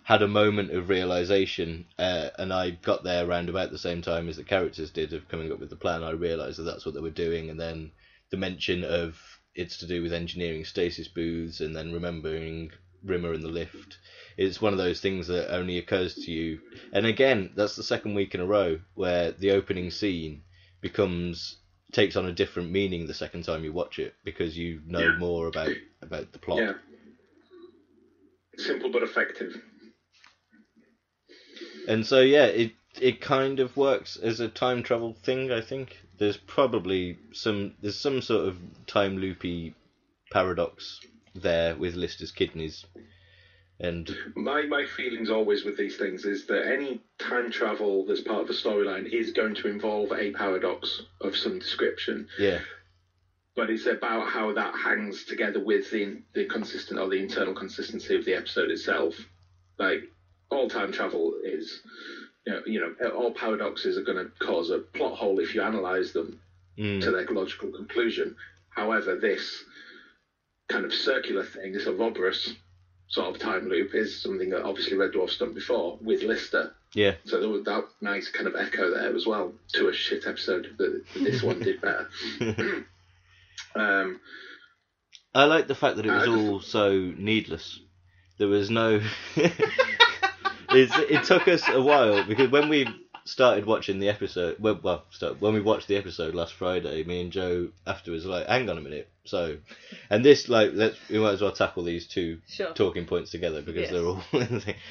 had 0.05 0.22
a 0.22 0.29
moment 0.29 0.70
of 0.70 0.90
realization, 0.90 1.87
uh, 1.98 2.29
and 2.38 2.53
I 2.53 2.70
got 2.70 3.05
there 3.05 3.27
around 3.27 3.48
about 3.48 3.70
the 3.70 3.79
same 3.79 4.03
time 4.03 4.29
as 4.29 4.37
the 4.37 4.44
characters 4.44 4.90
did 4.90 5.14
of 5.14 5.29
coming 5.29 5.50
up 5.50 5.59
with 5.59 5.70
the 5.70 5.77
plan. 5.77 6.03
I 6.03 6.11
realized 6.11 6.59
that 6.59 6.64
that's 6.64 6.85
what 6.85 6.94
they 6.94 7.00
were 7.00 7.11
doing, 7.11 7.48
and 7.48 7.59
then 7.59 7.90
the 8.31 8.37
mention 8.37 8.85
of 8.85 9.18
it's 9.55 9.79
to 9.79 9.87
do 9.87 10.03
with 10.03 10.12
engineering 10.12 10.64
stasis 10.64 11.09
booths, 11.09 11.61
and 11.61 11.74
then 11.74 11.92
remembering 11.92 12.70
Rimmer 13.03 13.33
in 13.33 13.40
the 13.40 13.48
lift. 13.48 13.98
It's 14.37 14.61
one 14.61 14.72
of 14.72 14.79
those 14.79 15.00
things 15.00 15.27
that 15.29 15.55
only 15.55 15.79
occurs 15.79 16.14
to 16.14 16.31
you. 16.31 16.61
And 16.92 17.07
again, 17.07 17.53
that's 17.55 17.77
the 17.77 17.83
second 17.83 18.14
week 18.14 18.35
in 18.35 18.40
a 18.40 18.46
row 18.46 18.81
where 18.94 19.33
the 19.33 19.53
opening 19.53 19.90
scene 19.90 20.42
becomes 20.81 21.59
takes 21.94 22.16
on 22.16 22.26
a 22.26 22.33
different 22.33 22.70
meaning 22.70 23.07
the 23.07 23.14
second 23.14 23.44
time 23.44 23.64
you 23.64 23.72
watch 23.72 23.98
it 23.98 24.14
because 24.24 24.57
you 24.59 24.80
know 24.87 25.00
Yeah. 25.00 25.16
more 25.16 25.46
about 25.46 25.72
about 26.02 26.33
the 26.33 26.38
plot. 26.38 26.59
Yeah, 26.59 26.74
simple 28.59 28.90
but 28.90 29.02
effective. 29.02 29.62
And 31.88 32.04
so 32.07 32.20
yeah, 32.20 32.46
it 32.46 32.72
it 33.00 33.20
kind 33.20 33.61
of 33.61 33.76
works 33.76 34.16
as 34.16 34.40
a 34.40 34.48
time 34.48 34.83
travel 34.83 35.14
thing. 35.22 35.50
I 35.50 35.61
think 35.61 35.98
there's 36.18 36.37
probably 36.37 37.16
some 37.33 37.74
there's 37.80 37.98
some 37.98 38.20
sort 38.22 38.48
of 38.48 38.59
time 38.87 39.18
loopy 39.18 39.74
paradox 40.30 41.00
there 41.35 41.74
with 41.76 41.94
Lister's 41.94 42.33
kidneys. 42.33 42.85
And 43.85 44.33
My 44.35 44.62
my 44.66 44.85
feelings 44.85 45.29
always 45.31 45.64
with 45.64 45.77
these 45.77 45.97
things 45.97 46.25
is 46.25 46.47
that 46.47 46.66
any 46.66 47.01
time 47.18 47.51
travel 47.51 48.05
that's 48.05 48.20
part 48.20 48.42
of 48.42 48.51
a 48.51 48.53
storyline 48.53 49.07
is 49.12 49.31
going 49.31 49.55
to 49.57 49.68
involve 49.68 50.11
a 50.12 50.31
paradox 50.31 51.03
of 51.20 51.37
some 51.37 51.59
description. 51.59 52.27
yeah, 52.38 52.61
But 53.55 53.70
it's 53.70 53.87
about 53.87 54.27
how 54.29 54.53
that 54.55 54.75
hangs 54.75 55.25
together 55.25 55.61
with 55.61 55.90
the 55.90 56.23
the 56.35 56.44
consistent 56.47 56.99
or 56.99 57.09
the 57.09 57.20
internal 57.20 57.55
consistency 57.55 58.14
of 58.14 58.25
the 58.25 58.35
episode 58.35 58.70
itself. 58.70 59.14
Like 59.79 60.01
all 60.51 60.68
time 60.68 60.90
travel 60.92 61.35
is, 61.42 61.81
you 62.47 62.53
know, 62.53 62.61
you 62.66 62.81
know 62.81 63.09
all 63.11 63.33
paradoxes 63.33 63.97
are 63.99 64.03
going 64.09 64.25
to 64.25 64.31
cause 64.47 64.70
a 64.70 64.79
plot 64.79 65.16
hole 65.18 65.38
if 65.40 65.55
you 65.55 65.62
analyze 65.62 66.12
them 66.12 66.38
Mm. 66.77 67.01
to 67.03 67.12
their 67.12 67.25
logical 67.27 67.70
conclusion. 67.70 68.35
However, 68.70 69.14
this 69.14 69.62
kind 70.68 70.85
of 70.85 70.92
circular 70.92 71.44
thing, 71.44 71.70
this 71.70 71.87
obverse 71.87 72.53
sort 73.14 73.33
of 73.33 73.40
time 73.40 73.68
loop, 73.68 73.94
is 73.94 74.20
something 74.20 74.50
that 74.50 74.64
obviously 74.64 74.96
Red 74.96 75.12
Dwarf's 75.12 75.38
done 75.38 75.55
before 75.55 75.98
with 76.03 76.22
Lister. 76.22 76.74
yeah, 76.94 77.14
So 77.24 77.38
there 77.38 77.48
was 77.48 77.62
that 77.64 77.85
nice 78.00 78.29
kind 78.29 78.48
of 78.48 78.57
echo 78.57 78.90
there 78.90 79.14
as 79.14 79.24
well 79.24 79.53
to 79.74 79.88
a 79.88 79.92
shit 79.92 80.27
episode 80.27 80.74
that 80.79 81.05
this 81.14 81.40
one 81.40 81.61
did 81.61 81.81
better. 81.81 82.09
um, 83.77 84.20
I 85.33 85.44
like 85.44 85.68
the 85.68 85.77
fact 85.77 85.96
that 85.96 86.07
it 86.07 86.11
was 86.11 86.27
all 86.27 86.61
so 86.61 86.92
needless. 87.16 87.79
There 88.38 88.48
was 88.48 88.68
no. 88.68 89.00
it 89.37 91.24
took 91.24 91.46
us 91.46 91.62
a 91.68 91.81
while 91.81 92.24
because 92.24 92.50
when 92.50 92.68
we 92.68 92.88
started 93.24 93.64
watching 93.66 93.98
the 93.98 94.08
episode, 94.08 94.56
well, 94.58 94.78
well 94.82 95.04
start, 95.10 95.40
when 95.40 95.54
we 95.54 95.60
watched 95.60 95.88
the 95.88 95.96
episode 95.96 96.34
last 96.34 96.52
Friday, 96.54 97.04
me 97.04 97.20
and 97.22 97.32
Joe 97.32 97.68
afterwards 97.87 98.24
were 98.24 98.32
like, 98.32 98.46
hang 98.46 98.68
on 98.68 98.78
a 98.78 98.82
minute. 98.82 99.08
So, 99.24 99.56
and 100.10 100.24
this 100.24 100.48
like 100.50 100.72
let's 100.74 100.96
we 101.08 101.18
might 101.18 101.32
as 101.32 101.40
well 101.40 101.52
tackle 101.52 101.84
these 101.84 102.06
two 102.06 102.40
Sure. 102.46 102.74
talking 102.74 103.06
points 103.06 103.30
together 103.30 103.62
because 103.62 103.90
Yes. 103.90 103.92
they're 103.92 104.04
all. 104.04 104.22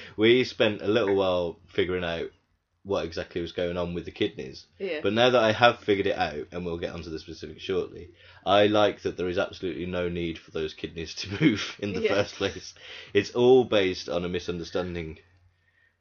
we 0.18 0.44
spent 0.44 0.82
a 0.82 0.88
little 0.88 1.16
while 1.16 1.60
figuring 1.68 2.04
out 2.04 2.30
what 2.86 3.06
exactly 3.06 3.40
was 3.40 3.52
going 3.54 3.78
on 3.78 3.94
with 3.94 4.04
the 4.06 4.12
kidneys. 4.12 4.66
Yeah. 4.80 5.00
But 5.02 5.14
now 5.14 5.30
that 5.30 5.42
I 5.44 5.52
have 5.54 5.80
figured 5.80 6.08
it 6.08 6.18
out, 6.18 6.48
and 6.52 6.66
we'll 6.66 6.78
get 6.80 6.94
onto 6.94 7.10
the 7.12 7.20
specifics 7.20 7.62
shortly, 7.64 8.10
I 8.46 8.66
like 8.68 9.04
that 9.04 9.16
there 9.16 9.30
is 9.30 9.38
absolutely 9.38 9.86
no 9.86 10.10
need 10.10 10.38
for 10.40 10.52
those 10.52 10.74
kidneys 10.74 11.14
to 11.16 11.30
move 11.42 11.78
in 11.80 11.94
the 11.94 12.02
Yeah. 12.02 12.16
first 12.16 12.36
place. 12.36 12.74
It's 13.14 13.32
all 13.36 13.64
based 13.64 14.10
on 14.10 14.26
a 14.26 14.30
misunderstanding. 14.30 15.20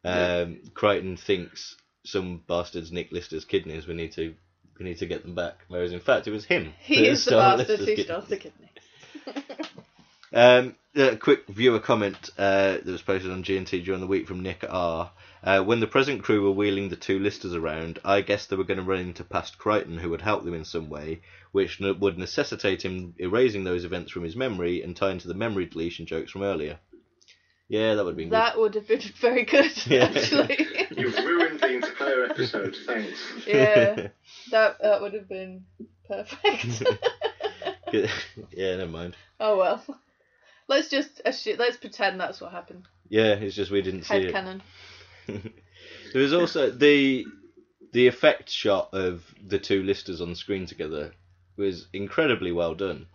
Um, 0.05 0.61
Kryten 0.75 1.17
thinks 1.19 1.77
some 2.05 2.43
bastards 2.47 2.93
nicked 2.93 3.13
Lister's 3.13 3.45
kidneys. 3.45 3.87
We 3.87 3.95
need 3.95 4.13
to 4.13 4.35
we 4.79 4.85
need 4.85 4.99
to 4.99 5.07
get 5.07 5.23
them 5.23 5.35
back. 5.35 5.59
Whereas 5.69 5.93
in 5.93 6.01
fact, 6.01 6.27
it 6.27 6.33
was 6.33 6.45
him. 6.45 6.75
He 6.81 7.07
is 7.07 7.25
the 7.25 7.33
bastard 7.33 7.69
Lister's 7.69 7.79
who 7.81 7.87
kidneys. 7.87 8.07
stole 8.07 8.21
the 8.23 8.37
kidney. 8.37 8.71
Um, 10.35 10.77
a 10.95 11.17
quick 11.17 11.47
viewer 11.49 11.79
comment 11.79 12.31
uh, 12.39 12.79
that 12.83 12.87
was 12.87 13.03
posted 13.03 13.31
on 13.31 13.43
G&T 13.43 13.83
during 13.83 14.01
the 14.01 14.07
week 14.07 14.27
from 14.27 14.41
Nick 14.41 14.65
R. 14.69 15.11
Uh, 15.43 15.63
when 15.63 15.81
the 15.81 15.87
present 15.87 16.23
crew 16.23 16.43
were 16.43 16.53
wheeling 16.53 16.89
the 16.89 16.97
two 16.97 17.19
listers 17.19 17.55
around, 17.55 17.99
I 18.05 18.21
guess 18.21 18.47
they 18.47 18.57
were 18.57 18.65
going 18.65 18.79
to 18.79 18.85
run 18.85 19.01
into 19.01 19.25
past 19.25 19.59
Kryten, 19.59 19.99
who 19.99 20.11
would 20.11 20.23
help 20.23 20.45
them 20.45 20.55
in 20.55 20.65
some 20.65 20.89
way, 20.89 21.21
which 21.51 21.81
would 21.81 22.19
necessitate 22.19 22.83
him 22.83 23.15
erasing 23.19 23.65
those 23.65 23.85
events 23.85 24.13
from 24.13 24.25
his 24.25 24.37
memory 24.37 24.83
and 24.83 24.97
tying 24.97 25.19
to 25.19 25.29
the 25.29 25.35
memory 25.35 25.67
deletion 25.67 26.07
jokes 26.07 26.31
from 26.31 26.43
earlier. 26.43 26.79
Yeah, 27.73 27.95
that 27.95 28.05
would 28.05 28.11
have 28.11 28.17
been 28.19 28.29
That 28.29 28.59
would 28.59 28.75
have 28.75 28.87
been 28.87 29.01
very 29.19 29.45
good, 29.47 29.73
Yeah. 29.87 30.05
actually. 30.15 30.59
you've 30.91 31.17
ruined 31.17 31.59
the 31.59 31.77
entire 31.77 32.25
episode. 32.27 32.77
Thanks. 32.85 33.19
yeah, 33.47 34.09
that 34.51 34.77
that 34.83 35.01
would 35.01 35.15
have 35.15 35.27
been 35.27 35.65
perfect. 36.07 36.83
good. 37.91 38.11
yeah, 38.51 38.77
never 38.77 38.91
mind. 38.91 39.17
oh 39.41 39.57
well. 39.57 39.83
Let's 40.69 40.91
just 40.91 41.23
assume, 41.25 41.57
let's 41.59 41.79
pretend 41.79 42.21
that's 42.21 42.43
what 42.43 42.53
happened. 42.53 42.87
Yeah, 43.09 43.33
it's 43.37 43.57
just 43.57 43.71
we 43.71 43.81
didn't 43.81 44.03
see 44.03 44.15
Head 44.17 44.25
it. 44.25 44.33
canon. 44.33 44.63
there 45.27 46.21
was 46.23 46.35
also 46.35 46.71
the 46.71 47.25
the 47.95 48.07
effect 48.07 48.51
shot 48.51 48.91
of 48.93 49.25
the 49.47 49.59
two 49.59 49.83
listers 49.83 50.21
on 50.21 50.35
screen 50.35 50.67
together 50.67 51.13
was 51.57 51.89
incredibly 51.95 52.53
well 52.53 52.75
done. 52.75 53.07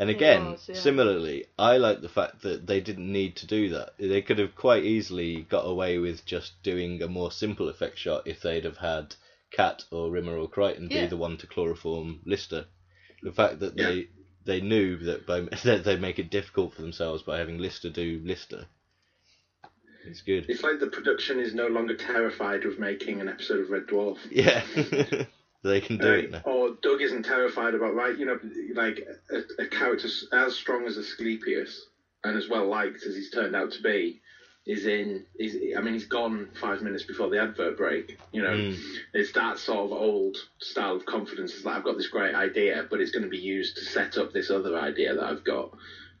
And 0.00 0.08
again, 0.08 0.52
was, 0.52 0.66
yeah. 0.66 0.76
similarly, 0.76 1.44
I 1.58 1.76
like 1.76 2.00
the 2.00 2.08
fact 2.08 2.40
that 2.40 2.66
they 2.66 2.80
didn't 2.80 3.12
need 3.12 3.36
to 3.36 3.46
do 3.46 3.68
that. 3.68 3.90
They 3.98 4.22
could 4.22 4.38
have 4.38 4.56
quite 4.56 4.82
easily 4.82 5.42
got 5.42 5.66
away 5.66 5.98
with 5.98 6.24
just 6.24 6.62
doing 6.62 7.02
a 7.02 7.06
more 7.06 7.30
simple 7.30 7.68
effect 7.68 7.98
shot 7.98 8.26
if 8.26 8.40
they'd 8.40 8.64
have 8.64 8.78
had 8.78 9.14
Cat 9.50 9.84
or 9.90 10.10
Rimmer 10.10 10.38
or 10.38 10.48
Kryten 10.48 10.88
be 10.88 11.06
the 11.06 11.18
one 11.18 11.36
to 11.36 11.46
chloroform 11.46 12.20
Lister. 12.24 12.64
The 13.22 13.32
fact 13.32 13.60
that 13.60 13.76
they 13.76 14.08
they 14.46 14.62
knew 14.62 14.96
that 14.96 15.26
by 15.26 15.40
that 15.64 15.84
they'd 15.84 16.00
make 16.00 16.18
it 16.18 16.30
difficult 16.30 16.72
for 16.72 16.80
themselves 16.80 17.22
by 17.22 17.36
having 17.36 17.58
Lister 17.58 17.90
do 17.90 18.22
Lister. 18.24 18.68
It's 20.06 20.22
good. 20.22 20.46
It's 20.48 20.62
like 20.62 20.80
the 20.80 20.86
production 20.86 21.38
is 21.40 21.52
no 21.54 21.66
longer 21.66 21.94
terrified 21.94 22.64
of 22.64 22.78
making 22.78 23.20
an 23.20 23.28
episode 23.28 23.60
of 23.60 23.70
Red 23.70 23.86
Dwarf. 23.86 24.16
Yeah. 24.30 24.64
they 25.62 25.80
can 25.80 25.98
do 25.98 26.12
it 26.12 26.30
now. 26.30 26.42
Or 26.44 26.76
Doug 26.82 27.02
isn't 27.02 27.24
terrified 27.24 27.74
about 27.74 27.94
right, 27.94 28.16
you 28.16 28.26
know, 28.26 28.38
like 28.74 29.06
a, 29.30 29.62
a 29.62 29.66
character 29.66 30.08
as 30.32 30.54
strong 30.54 30.86
as 30.86 30.96
Asclepius 30.96 31.86
and 32.24 32.36
as 32.36 32.48
well 32.48 32.66
liked 32.66 33.04
as 33.04 33.14
he's 33.14 33.30
turned 33.30 33.54
out 33.54 33.72
to 33.72 33.82
be 33.82 34.20
is 34.66 34.86
in. 34.86 35.24
Is 35.38 35.56
I 35.76 35.80
mean, 35.80 35.94
he's 35.94 36.06
gone 36.06 36.48
five 36.60 36.82
minutes 36.82 37.04
before 37.04 37.28
the 37.30 37.40
advert 37.40 37.76
break. 37.76 38.18
You 38.32 38.42
know, 38.42 38.50
Mm. 38.50 38.78
it's 39.14 39.32
that 39.32 39.58
sort 39.58 39.86
of 39.86 39.92
old 39.92 40.36
style 40.60 40.96
of 40.96 41.06
confidence. 41.06 41.54
It's 41.54 41.64
like 41.64 41.76
I've 41.76 41.84
got 41.84 41.96
this 41.96 42.08
great 42.08 42.34
idea, 42.34 42.86
but 42.90 43.00
it's 43.00 43.10
going 43.10 43.24
to 43.24 43.28
be 43.30 43.38
used 43.38 43.76
to 43.76 43.84
set 43.84 44.16
up 44.18 44.32
this 44.32 44.50
other 44.50 44.76
idea 44.78 45.14
that 45.14 45.24
I've 45.24 45.44
got. 45.44 45.70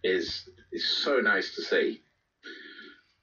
Is 0.02 0.48
is 0.72 0.86
so 0.86 1.18
nice 1.20 1.54
to 1.56 1.62
see. 1.62 2.02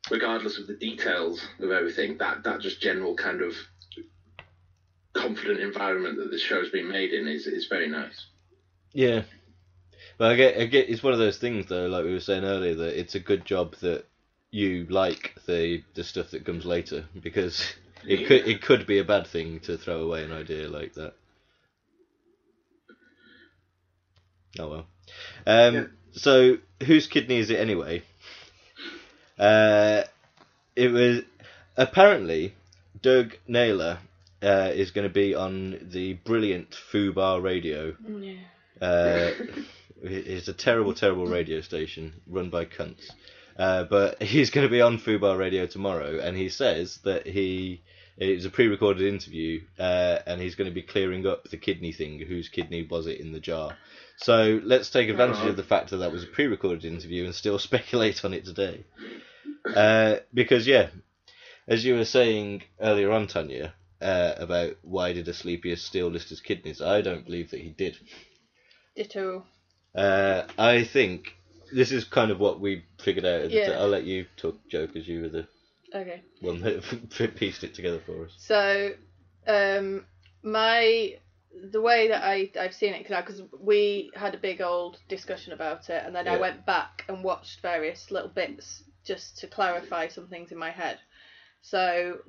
Regardless 0.10 0.58
of 0.58 0.68
the 0.68 0.76
details 0.76 1.46
of 1.60 1.72
everything, 1.72 2.18
that 2.18 2.44
that 2.44 2.62
just 2.62 2.80
general 2.82 3.16
kind 3.16 3.42
of 3.42 3.56
confident 5.18 5.60
environment 5.60 6.18
that 6.18 6.32
the 6.32 6.38
show's 6.38 6.70
been 6.70 6.90
made 6.90 7.12
in 7.12 7.28
is 7.28 7.48
is 7.48 7.68
very 7.68 7.88
nice. 7.88 8.28
Yeah. 8.94 9.24
But 10.18 10.32
I 10.32 10.36
get, 10.36 10.58
I 10.58 10.66
get, 10.66 10.90
it's 10.90 11.04
one 11.04 11.14
of 11.14 11.20
those 11.20 11.38
things 11.38 11.68
though, 11.68 11.88
like 11.88 12.04
we 12.04 12.14
were 12.14 12.20
saying 12.20 12.44
earlier, 12.44 12.76
that 12.76 13.00
it's 13.00 13.16
a 13.16 13.20
good 13.20 13.46
job 13.46 13.76
that 13.82 14.06
you 14.50 14.86
like 14.90 15.36
the 15.46 15.84
the 15.94 16.04
stuff 16.04 16.32
that 16.32 16.46
comes 16.46 16.66
later 16.66 17.06
because 17.22 17.76
it 18.06 18.28
could 18.28 18.48
it 18.48 18.62
could 18.62 18.88
be 18.88 19.00
a 19.00 19.04
bad 19.04 19.28
thing 19.28 19.60
to 19.62 19.78
throw 19.78 20.02
away 20.02 20.24
an 20.24 20.32
idea 20.32 20.70
like 20.70 20.94
that. 20.94 21.14
Oh 24.60 24.70
well. 24.70 24.86
Um, 25.46 25.92
So 26.14 26.58
whose 26.84 27.08
kidney 27.08 27.38
is 27.38 27.50
it 27.50 27.60
anyway? 27.60 28.02
Uh, 29.38 30.04
it 30.76 30.88
was 30.90 31.22
apparently 31.76 32.56
Doug 33.02 33.36
Naylor 33.48 34.00
uh, 34.42 34.72
is 34.74 34.92
going 34.92 35.08
to 35.08 35.14
be 35.14 35.36
on 35.36 35.90
the 35.92 36.14
brilliant 36.14 36.76
Fubar 36.92 37.42
Radio. 37.42 37.96
Yeah. 38.08 38.34
Uh, 38.82 39.32
it's 40.02 40.48
a 40.48 40.54
terrible, 40.54 40.94
terrible 40.94 41.26
radio 41.26 41.62
station 41.62 42.14
run 42.28 42.50
by 42.50 42.66
cunts. 42.66 43.10
Uh, 43.58 43.84
but 43.84 44.22
he's 44.22 44.50
going 44.50 44.68
to 44.68 44.72
be 44.72 44.82
on 44.82 45.00
Fubar 45.00 45.38
Radio 45.38 45.66
tomorrow, 45.66 46.20
and 46.20 46.38
he 46.38 46.50
says 46.50 47.00
that 47.04 47.28
he 47.28 47.82
it 48.18 48.36
was 48.36 48.46
a 48.46 48.50
pre-recorded 48.50 49.06
interview, 49.08 49.62
uh, 49.78 50.20
and 50.26 50.42
he's 50.42 50.56
going 50.56 50.70
to 50.70 50.74
be 50.74 50.82
clearing 50.82 51.28
up 51.28 51.50
the 51.50 51.58
kidney 51.58 51.92
thing. 51.92 52.20
Whose 52.20 52.50
kidney 52.50 52.88
was 52.90 53.06
it 53.06 53.20
in 53.20 53.32
the 53.32 53.40
jar? 53.40 53.78
So 54.18 54.60
let's 54.64 54.90
take 54.90 55.10
advantage 55.10 55.48
of 55.48 55.56
the 55.56 55.64
fact 55.64 55.92
that 55.92 55.98
that 55.98 56.12
was 56.12 56.24
a 56.24 56.28
pre-recorded 56.28 56.84
interview 56.84 57.26
and 57.26 57.36
still 57.36 57.60
speculate 57.60 58.26
on 58.26 58.34
it 58.34 58.46
today. 58.46 58.86
Uh, 59.76 60.18
because 60.34 60.66
yeah, 60.66 60.90
as 61.68 61.86
you 61.86 61.96
were 61.96 62.06
saying 62.06 62.64
earlier 62.80 63.12
on, 63.12 63.28
Tanya, 63.28 63.74
uh, 64.02 64.34
about 64.38 64.76
why 64.82 65.14
did 65.14 65.28
Asclepius 65.28 65.84
steal 65.84 66.08
Lister's 66.08 66.42
kidneys? 66.42 66.82
I 66.82 67.02
don't 67.02 67.26
believe 67.26 67.52
that 67.52 67.62
he 67.62 67.70
did. 67.70 67.98
Ditto. 68.96 69.46
Uh, 69.96 70.44
I 70.58 70.84
think 70.84 71.36
this 71.74 71.92
is 71.92 72.04
kind 72.06 72.32
of 72.32 72.40
what 72.40 72.60
we 72.60 72.84
figured 73.00 73.26
out. 73.26 73.50
Yeah. 73.50 73.72
I'll 73.80 73.88
let 73.88 74.04
you 74.04 74.26
talk, 74.38 74.56
Joe, 74.70 74.88
because 74.88 75.08
you 75.08 75.22
were 75.22 75.30
the 75.30 75.48
Okay. 75.94 76.22
one 76.42 76.60
that 76.62 77.34
pieced 77.36 77.64
it 77.64 77.74
together 77.74 78.00
for 78.06 78.26
us. 78.26 78.32
So, 78.38 78.92
um, 79.48 80.06
my 80.44 81.18
the 81.72 81.82
way 81.82 82.10
that 82.10 82.24
I 82.24 82.52
I've 82.60 82.74
seen 82.74 82.94
it 82.94 83.08
because 83.08 83.42
we 83.60 84.12
had 84.14 84.36
a 84.36 84.38
big 84.38 84.62
old 84.62 85.00
discussion 85.08 85.54
about 85.54 85.90
it, 85.90 86.04
and 86.06 86.16
then 86.16 86.28
I 86.28 86.38
went 86.38 86.66
back 86.66 87.04
and 87.08 87.24
watched 87.24 87.62
various 87.62 88.12
little 88.12 88.30
bits 88.30 88.84
just 89.04 89.40
to 89.40 89.48
clarify 89.48 90.10
some 90.10 90.28
things 90.28 90.52
in 90.52 90.58
my 90.58 90.70
head. 90.70 91.00
So, 91.70 92.20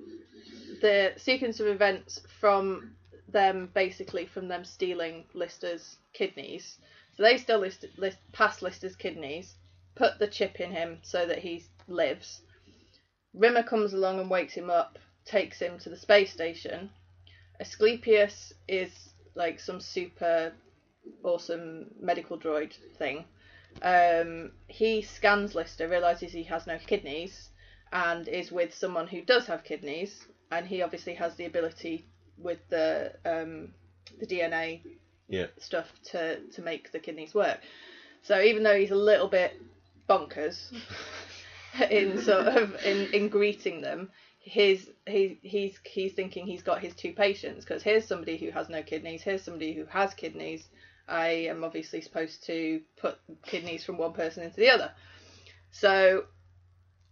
the 0.80 1.12
sequence 1.16 1.60
of 1.60 1.68
events 1.68 2.20
from 2.40 2.96
them 3.28 3.70
basically 3.72 4.26
from 4.26 4.48
them 4.48 4.64
stealing 4.64 5.24
Lister's 5.32 5.96
kidneys. 6.12 6.78
So 7.16 7.22
they 7.22 7.38
steal 7.38 7.58
List, 7.58 7.84
List 7.96 8.18
past 8.32 8.62
Lister's 8.62 8.96
kidneys, 8.96 9.54
put 9.94 10.18
the 10.18 10.26
chip 10.26 10.60
in 10.60 10.72
him 10.72 10.98
so 11.02 11.24
that 11.26 11.38
he 11.38 11.64
lives. 11.86 12.42
Rimmer 13.32 13.62
comes 13.62 13.92
along 13.92 14.18
and 14.18 14.28
wakes 14.28 14.54
him 14.54 14.70
up, 14.70 14.98
takes 15.24 15.60
him 15.60 15.78
to 15.78 15.90
the 15.90 15.96
space 15.96 16.32
station. 16.32 16.90
Asclepius 17.60 18.52
is 18.66 19.10
like 19.36 19.60
some 19.60 19.80
super 19.80 20.52
awesome 21.22 21.94
medical 22.00 22.38
droid 22.38 22.72
thing. 22.98 23.24
Um, 23.82 24.50
he 24.66 25.02
scans 25.02 25.54
Lister, 25.54 25.86
realizes 25.86 26.32
he 26.32 26.44
has 26.44 26.66
no 26.66 26.78
kidneys, 26.78 27.47
and 27.92 28.28
is 28.28 28.50
with 28.52 28.74
someone 28.74 29.06
who 29.06 29.22
does 29.22 29.46
have 29.46 29.64
kidneys, 29.64 30.26
and 30.50 30.66
he 30.66 30.82
obviously 30.82 31.14
has 31.14 31.34
the 31.36 31.46
ability 31.46 32.04
with 32.36 32.58
the 32.68 33.12
um, 33.24 33.72
the 34.18 34.26
DNA 34.26 34.80
Yeah. 35.28 35.46
stuff 35.58 35.92
to 36.10 36.40
to 36.52 36.62
make 36.62 36.90
the 36.92 36.98
kidneys 36.98 37.34
work. 37.34 37.60
So 38.22 38.40
even 38.40 38.62
though 38.62 38.76
he's 38.76 38.90
a 38.90 38.96
little 38.96 39.28
bit 39.28 39.52
bonkers 40.08 40.72
in 41.90 42.18
sort 42.22 42.46
of 42.46 42.74
in, 42.84 43.12
in 43.12 43.28
greeting 43.28 43.80
them, 43.80 44.10
his 44.40 44.90
he 45.06 45.38
he's 45.42 45.78
he's 45.84 46.12
thinking 46.12 46.46
he's 46.46 46.62
got 46.62 46.80
his 46.80 46.94
two 46.94 47.12
patients 47.12 47.64
because 47.64 47.82
here's 47.82 48.06
somebody 48.06 48.36
who 48.36 48.50
has 48.50 48.68
no 48.68 48.82
kidneys, 48.82 49.22
here's 49.22 49.42
somebody 49.42 49.72
who 49.74 49.84
has 49.86 50.14
kidneys. 50.14 50.68
I 51.08 51.28
am 51.48 51.64
obviously 51.64 52.02
supposed 52.02 52.44
to 52.46 52.80
put 52.96 53.16
kidneys 53.42 53.82
from 53.84 53.96
one 53.96 54.12
person 54.12 54.42
into 54.42 54.56
the 54.56 54.70
other. 54.70 54.90
So 55.70 56.24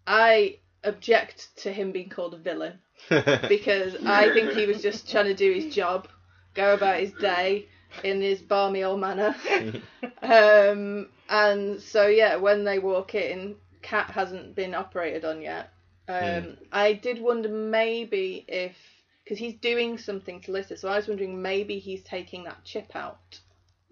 I 0.07 0.59
object 0.87 1.57
to 1.59 1.73
him 1.73 1.93
being 1.93 2.09
called 2.09 2.35
a 2.35 2.39
villain 2.39 2.79
because 3.09 3.97
I 4.05 4.31
think 4.33 4.53
he 4.53 4.67
was 4.67 4.83
just 4.83 5.11
trying 5.11 5.27
to 5.27 5.35
do 5.35 5.53
his 5.53 5.75
job, 5.75 6.09
go 6.55 6.75
about 6.75 7.01
his 7.01 7.13
day 7.13 7.69
in 8.03 8.21
his 8.21 8.41
balmy 8.41 8.85
old 8.85 9.01
manner. 9.01 9.35
um, 10.23 11.09
and 11.29 11.81
so 11.81 12.07
yeah, 12.07 12.37
when 12.37 12.65
they 12.65 12.79
walk 12.79 13.15
in, 13.15 13.57
Cat 13.83 14.11
hasn't 14.11 14.55
been 14.55 14.75
operated 14.75 15.25
on 15.25 15.43
yet. 15.43 15.71
Um, 16.09 16.15
Mm. 16.15 16.57
I 16.71 16.93
did 16.93 17.21
wonder 17.21 17.49
maybe 17.49 18.45
if 18.47 18.77
because 19.25 19.39
he's 19.39 19.55
doing 19.55 19.99
something 19.99 20.41
to 20.43 20.53
Lister, 20.53 20.77
so 20.77 20.89
I 20.89 20.97
was 20.97 21.09
wondering 21.09 21.43
maybe 21.43 21.81
he's 21.81 22.03
taking 22.05 22.45
that 22.45 22.65
chip 22.65 22.95
out, 22.95 23.41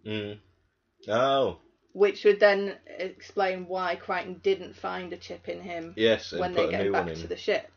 Mm. 0.06 0.38
Oh, 1.08 1.58
which 1.94 2.24
would 2.24 2.40
then 2.40 2.76
explain 2.98 3.66
why 3.66 3.96
Kryten 3.96 4.42
didn't 4.42 4.74
find 4.76 5.12
a 5.12 5.16
chip 5.16 5.48
in 5.48 5.60
him 5.62 5.94
yes, 5.96 6.32
when 6.32 6.52
they 6.52 6.68
get 6.68 6.92
back 6.92 7.14
to 7.14 7.26
the 7.26 7.36
ship. 7.36 7.70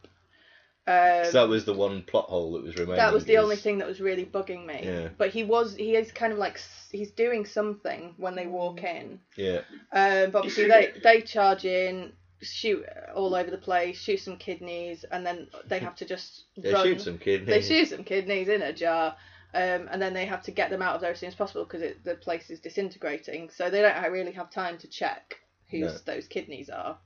Um, 0.87 1.25
So 1.25 1.31
that 1.33 1.49
was 1.49 1.65
the 1.65 1.73
one 1.73 2.01
plot 2.01 2.25
hole 2.25 2.53
that 2.53 2.63
was 2.63 2.75
remaining. 2.75 2.95
that 2.97 3.13
was 3.13 3.25
the 3.25 3.33
is- 3.33 3.43
only 3.43 3.57
thing 3.57 3.77
that 3.77 3.87
was 3.87 4.01
really 4.01 4.25
bugging 4.25 4.65
me. 4.65 4.81
Yeah. 4.83 5.09
But 5.17 5.29
he 5.29 5.43
was 5.43 5.75
he 5.75 5.95
is 5.95 6.11
kind 6.11 6.33
of 6.33 6.39
like 6.39 6.59
he's 6.91 7.11
doing 7.11 7.45
something 7.45 8.15
when 8.17 8.35
they 8.35 8.47
walk 8.47 8.83
in. 8.83 9.19
Yeah. 9.35 9.61
Um, 9.91 10.31
but 10.31 10.39
obviously 10.39 10.67
they 10.67 10.93
they 11.03 11.21
charge 11.21 11.65
in, 11.65 12.13
shoot 12.41 12.85
all 13.13 13.35
over 13.35 13.51
the 13.51 13.57
place, 13.57 13.99
shoot 14.01 14.21
some 14.21 14.37
kidneys, 14.37 15.03
and 15.11 15.25
then 15.25 15.47
they 15.67 15.79
have 15.79 15.95
to 15.97 16.05
just 16.05 16.45
They 16.57 16.73
run. 16.73 16.85
shoot 16.85 17.01
some 17.01 17.17
kidneys. 17.19 17.49
They 17.49 17.61
shoot 17.61 17.89
some 17.89 18.03
kidneys 18.03 18.47
in 18.47 18.61
a 18.63 18.73
jar. 18.73 19.15
Um, 19.53 19.87
and 19.91 20.01
then 20.01 20.13
they 20.13 20.25
have 20.25 20.43
to 20.43 20.51
get 20.51 20.69
them 20.69 20.81
out 20.81 20.95
of 20.95 21.01
there 21.01 21.11
as 21.11 21.19
soon 21.19 21.29
as 21.29 21.35
possible 21.35 21.63
because 21.63 21.93
the 22.03 22.15
place 22.15 22.49
is 22.49 22.59
disintegrating. 22.59 23.49
So 23.49 23.69
they 23.69 23.81
don't 23.81 24.11
really 24.11 24.33
have 24.33 24.49
time 24.51 24.77
to 24.79 24.87
check 24.87 25.39
whose 25.69 25.81
No. 26.05 26.13
those 26.13 26.27
kidneys 26.27 26.69
are. 26.69 26.97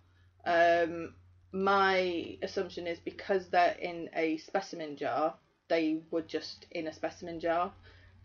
Um, 0.45 1.13
my 1.51 2.37
assumption 2.41 2.87
is 2.87 2.99
because 2.99 3.49
they're 3.49 3.75
in 3.79 4.09
a 4.15 4.37
specimen 4.37 4.95
jar, 4.97 5.35
they 5.67 6.01
were 6.09 6.21
just 6.21 6.65
in 6.71 6.87
a 6.87 6.93
specimen 6.93 7.39
jar, 7.39 7.71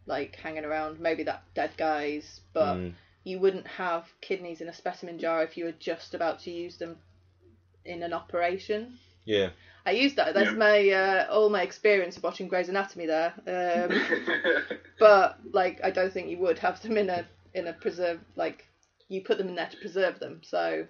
like 0.06 0.36
hanging 0.36 0.64
around. 0.64 0.98
Maybe 1.00 1.22
that 1.24 1.42
dead 1.54 1.76
guy's, 1.76 2.40
but 2.52 2.76
Mm. 2.76 2.94
you 3.24 3.38
wouldn't 3.38 3.66
have 3.66 4.08
kidneys 4.20 4.60
in 4.60 4.68
a 4.68 4.72
specimen 4.72 5.18
jar 5.18 5.42
if 5.42 5.56
you 5.56 5.64
were 5.64 5.72
just 5.72 6.14
about 6.14 6.40
to 6.40 6.50
use 6.50 6.76
them 6.78 6.98
in 7.84 8.02
an 8.02 8.12
operation. 8.12 8.98
Yeah. 9.24 9.50
I 9.86 9.92
used 9.92 10.16
that. 10.16 10.34
That's 10.34 10.50
Yeah. 10.50 10.56
my 10.56 10.90
uh, 10.90 11.26
all 11.30 11.48
my 11.48 11.62
experience 11.62 12.16
of 12.16 12.24
watching 12.24 12.48
Grey's 12.48 12.68
Anatomy 12.68 13.06
there. 13.06 13.32
Um, 13.46 14.76
but 14.98 15.38
like, 15.52 15.80
I 15.84 15.90
don't 15.90 16.12
think 16.12 16.28
you 16.28 16.38
would 16.38 16.58
have 16.58 16.82
them 16.82 16.98
in 16.98 17.08
a 17.08 17.24
in 17.54 17.68
a 17.68 17.72
preserve 17.72 18.20
like 18.34 18.66
you 19.08 19.22
put 19.22 19.38
them 19.38 19.48
in 19.48 19.54
there 19.54 19.68
to 19.70 19.76
preserve 19.76 20.18
them. 20.18 20.40
So 20.42 20.86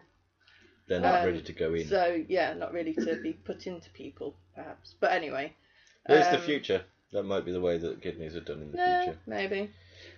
They're 0.88 1.00
not 1.00 1.20
um, 1.20 1.26
ready 1.26 1.42
to 1.42 1.52
go 1.52 1.74
in. 1.74 1.86
So 1.86 2.24
yeah, 2.28 2.54
not 2.54 2.72
really 2.72 2.94
to 2.94 3.20
be 3.22 3.34
put 3.34 3.66
into 3.66 3.90
people 3.90 4.34
perhaps. 4.54 4.94
But 4.98 5.12
anyway, 5.12 5.52
There's 6.08 6.28
the 6.28 6.36
um, 6.38 6.42
future. 6.42 6.82
That 7.12 7.22
might 7.24 7.44
be 7.44 7.52
the 7.52 7.60
way 7.60 7.78
that 7.78 8.02
kidneys 8.02 8.34
are 8.34 8.40
done 8.40 8.62
in 8.62 8.72
the 8.72 8.78
Yeah, 8.78 9.02
future. 9.04 9.18
maybe. 9.26 9.70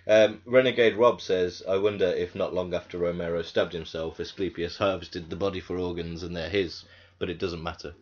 Um, 0.07 0.41
Renegade 0.45 0.95
Rob 0.95 1.21
says, 1.21 1.61
I 1.67 1.77
wonder 1.77 2.07
if 2.07 2.33
not 2.35 2.53
long 2.53 2.73
after 2.73 2.97
Romero 2.97 3.41
stabbed 3.43 3.73
himself, 3.73 4.19
Asclepius 4.19 4.77
harvested 4.77 5.29
the 5.29 5.35
body 5.35 5.59
for 5.59 5.77
organs 5.77 6.23
and 6.23 6.35
they're 6.35 6.49
his, 6.49 6.83
but 7.19 7.29
it 7.29 7.37
doesn't 7.37 7.61
matter. 7.63 7.93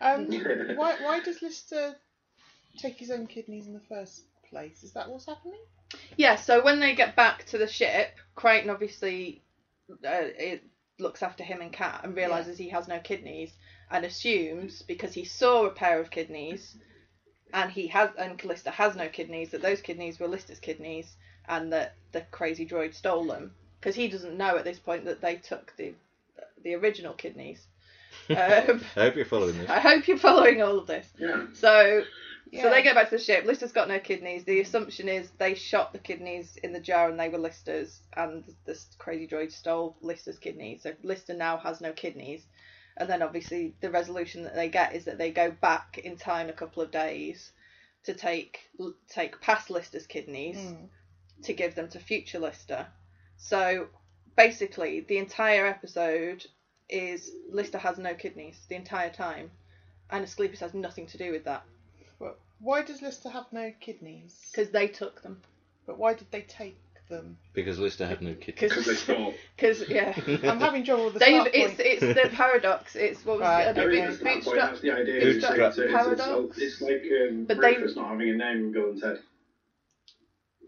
Um, 0.00 0.26
why 0.76 0.96
why 1.00 1.20
does 1.20 1.42
Lister 1.42 1.96
take 2.78 2.98
his 2.98 3.10
own 3.10 3.26
kidneys 3.26 3.66
in 3.66 3.74
the 3.74 3.80
first 3.88 4.24
place? 4.48 4.82
Is 4.82 4.92
that 4.92 5.08
what's 5.08 5.26
happening? 5.26 5.60
Yeah, 6.16 6.36
so 6.36 6.64
when 6.64 6.80
they 6.80 6.94
get 6.94 7.16
back 7.16 7.44
to 7.46 7.58
the 7.58 7.66
ship, 7.66 8.16
Kryten 8.36 8.70
obviously 8.70 9.42
uh, 9.90 9.94
it 10.38 10.64
looks 10.98 11.22
after 11.22 11.44
him 11.44 11.60
and 11.60 11.72
Cat 11.72 12.00
and 12.02 12.16
realizes 12.16 12.58
he 12.58 12.68
has 12.70 12.88
no 12.88 12.98
kidneys 12.98 13.52
and 13.90 14.04
assumes 14.04 14.82
because 14.82 15.14
he 15.14 15.24
saw 15.24 15.66
a 15.66 15.70
pair 15.70 16.00
of 16.00 16.10
kidneys 16.10 16.76
and 17.52 17.70
he 17.70 17.86
has 17.86 18.10
and 18.18 18.38
Callista 18.38 18.70
has 18.70 18.96
no 18.96 19.08
kidneys 19.08 19.50
that 19.50 19.62
those 19.62 19.80
kidneys 19.80 20.18
were 20.18 20.26
Lister's 20.26 20.58
kidneys 20.58 21.16
and 21.48 21.72
that 21.72 21.94
the 22.12 22.22
crazy 22.32 22.66
droid 22.66 22.94
stole 22.94 23.24
them 23.24 23.54
because 23.78 23.94
he 23.94 24.08
doesn't 24.08 24.36
know 24.36 24.56
at 24.56 24.64
this 24.64 24.78
point 24.78 25.04
that 25.04 25.20
they 25.20 25.36
took 25.36 25.72
the 25.76 25.94
the 26.64 26.74
original 26.74 27.14
kidneys. 27.14 27.66
Um, 28.30 28.80
I 28.96 29.00
hope 29.04 29.16
you're 29.16 29.24
following 29.24 29.58
this. 29.58 29.70
I 29.70 29.78
hope 29.80 30.08
you're 30.08 30.18
following 30.18 30.62
all 30.62 30.78
of 30.78 30.86
this. 30.86 31.08
Yeah. 31.18 31.46
So, 31.54 32.02
so 32.52 32.70
they 32.70 32.82
go 32.82 32.94
back 32.94 33.10
to 33.10 33.16
the 33.18 33.22
ship. 33.22 33.44
Lister's 33.44 33.72
got 33.72 33.88
no 33.88 33.98
kidneys. 33.98 34.44
The 34.44 34.60
assumption 34.60 35.08
is 35.08 35.30
they 35.38 35.54
shot 35.54 35.92
the 35.92 35.98
kidneys 35.98 36.56
in 36.62 36.72
the 36.72 36.80
jar 36.80 37.08
and 37.10 37.18
they 37.18 37.28
were 37.28 37.38
Lister's, 37.38 38.00
and 38.16 38.44
this 38.64 38.86
crazy 38.98 39.26
droid 39.26 39.52
stole 39.52 39.96
Lister's 40.00 40.38
kidneys. 40.38 40.82
So 40.82 40.92
Lister 41.02 41.34
now 41.34 41.58
has 41.58 41.80
no 41.80 41.92
kidneys. 41.92 42.44
And 42.96 43.08
then 43.10 43.20
obviously 43.22 43.74
the 43.80 43.90
resolution 43.90 44.42
that 44.44 44.54
they 44.54 44.68
get 44.70 44.94
is 44.94 45.04
that 45.04 45.18
they 45.18 45.30
go 45.30 45.50
back 45.50 45.98
in 46.02 46.16
time 46.16 46.48
a 46.48 46.52
couple 46.54 46.82
of 46.82 46.90
days 46.90 47.52
to 48.04 48.14
take 48.14 48.60
take 49.08 49.40
past 49.40 49.68
Lister's 49.70 50.06
kidneys 50.06 50.56
Mm. 50.56 50.88
to 51.42 51.52
give 51.52 51.74
them 51.74 51.88
to 51.90 51.98
future 51.98 52.38
Lister. 52.38 52.86
So 53.36 53.88
basically, 54.36 55.00
the 55.00 55.18
entire 55.18 55.66
episode 55.66 56.46
is 56.88 57.30
Lister 57.50 57.78
has 57.78 57.98
no 57.98 58.14
kidneys 58.14 58.58
the 58.68 58.76
entire 58.76 59.10
time, 59.10 59.50
and 60.10 60.24
Asclepius 60.24 60.60
has 60.60 60.74
nothing 60.74 61.06
to 61.08 61.18
do 61.18 61.32
with 61.32 61.44
that 61.44 61.62
But 62.18 62.38
why 62.60 62.82
does 62.82 63.02
Lister 63.02 63.28
have 63.28 63.46
no 63.52 63.72
kidneys? 63.80 64.34
because 64.52 64.70
they 64.70 64.88
took 64.88 65.22
them. 65.22 65.40
But 65.86 65.98
why 65.98 66.14
did 66.14 66.30
they 66.30 66.42
take 66.42 66.78
them? 67.08 67.36
Because 67.52 67.78
Lister 67.78 68.06
had 68.06 68.20
no 68.22 68.34
kidneys. 68.34 68.70
Because 68.70 68.86
they 68.86 68.94
thought. 68.94 69.34
Because 69.56 69.88
yeah, 69.88 70.12
I'm 70.50 70.60
having 70.60 70.84
trouble 70.84 71.04
with 71.06 71.14
the 71.14 71.18
They've, 71.20 71.34
start 71.40 71.50
it's 71.54 71.74
point. 71.76 71.80
it's 71.80 72.00
the 72.22 72.28
paradox. 72.36 72.96
It's 72.96 73.24
what 73.24 73.38
was 73.38 73.42
Right, 73.42 73.68
it? 73.68 73.74
There 73.76 73.90
Uh, 73.90 73.94
is 73.94 74.14
a 74.14 74.18
start 74.18 74.32
point, 74.32 74.44
bootstrap. 74.44 74.68
that's 74.70 74.80
the 74.82 74.90
idea. 74.92 75.20
bootstrap 75.20 75.58
It's, 75.58 75.78
it's, 75.78 75.78
it's, 75.78 75.92
paradox. 75.92 76.58
it's, 76.58 76.72
it's 76.72 76.80
like 76.82 77.02
um, 77.30 77.44
But 77.44 77.60
they- 77.60 77.76
Rufus 77.76 77.96
not 77.96 78.08
having 78.10 78.28
a 78.30 78.32
name 78.34 78.56
in 78.56 78.72
Bill 78.72 78.90
and 78.90 79.00
Ted. 79.00 79.18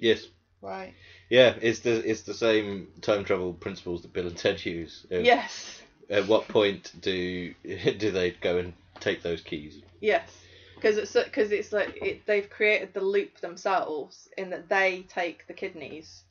Yes. 0.00 0.26
Right. 0.60 0.94
Yeah, 1.28 1.54
it's 1.60 1.80
the 1.80 2.08
it's 2.10 2.22
the 2.22 2.34
same 2.34 2.88
time 3.00 3.24
travel 3.24 3.52
principles 3.52 4.02
that 4.02 4.12
Bill 4.12 4.26
and 4.26 4.36
Ted 4.36 4.64
use. 4.64 5.06
Yes, 5.10 5.77
At 6.10 6.26
what 6.26 6.48
point 6.48 6.92
do 7.00 7.54
do 7.64 8.10
they 8.10 8.30
go 8.30 8.58
and 8.58 8.72
take 9.00 9.22
those 9.22 9.40
keys? 9.40 9.82
yes. 10.00 10.30
Because 10.74 10.96
it's 10.96 11.12
because 11.12 11.50
it's 11.50 11.72
like 11.72 11.98
it, 12.00 12.24
they've 12.26 12.48
created 12.48 12.94
the 12.94 13.00
loop 13.00 13.40
themselves 13.40 14.28
in 14.38 14.50
that 14.50 14.68
they 14.68 15.04
take 15.08 15.46
the 15.48 15.52
kidneys. 15.52 16.22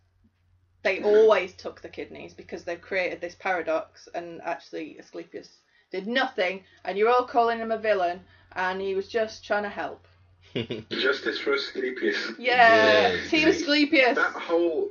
They 0.84 1.00
hmm. 1.00 1.06
always 1.06 1.54
took 1.54 1.82
the 1.82 1.90
kidneys 1.90 2.34
because 2.34 2.64
they've 2.64 2.80
created 2.80 3.20
this 3.20 3.36
paradox, 3.36 4.08
and 4.16 4.42
actually 4.42 4.98
Asclepius 5.00 5.50
did 5.92 6.08
nothing, 6.08 6.64
and 6.86 6.98
you're 6.98 7.10
all 7.10 7.26
calling 7.26 7.60
him 7.60 7.72
a 7.72 7.78
villain, 7.78 8.22
and 8.56 8.80
he 8.80 8.96
was 8.96 9.10
just 9.10 9.46
trying 9.46 9.64
to 9.64 9.70
help. 9.70 10.08
Justice 10.90 11.40
for 11.40 11.54
Asclepius. 11.54 12.32
Yeah, 12.40 13.10
Yes. 13.10 13.30
Team 13.30 13.48
Asclepius. 13.50 14.16
That 14.16 14.32
whole 14.32 14.90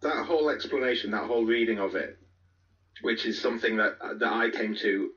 that 0.00 0.26
whole 0.26 0.50
explanation, 0.50 1.10
that 1.12 1.24
whole 1.24 1.44
reading 1.44 1.78
of 1.78 1.96
it, 1.96 2.18
which 3.00 3.24
is 3.24 3.40
something 3.40 3.76
that 3.76 3.92
that 4.18 4.32
I 4.32 4.48
came 4.48 4.74
to 4.74 5.08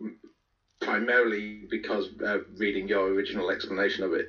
primarily 0.81 1.65
because 1.69 2.09
uh, 2.23 2.37
reading 2.57 2.87
your 2.87 3.07
original 3.07 3.49
explanation 3.49 4.03
of 4.03 4.13
it. 4.13 4.25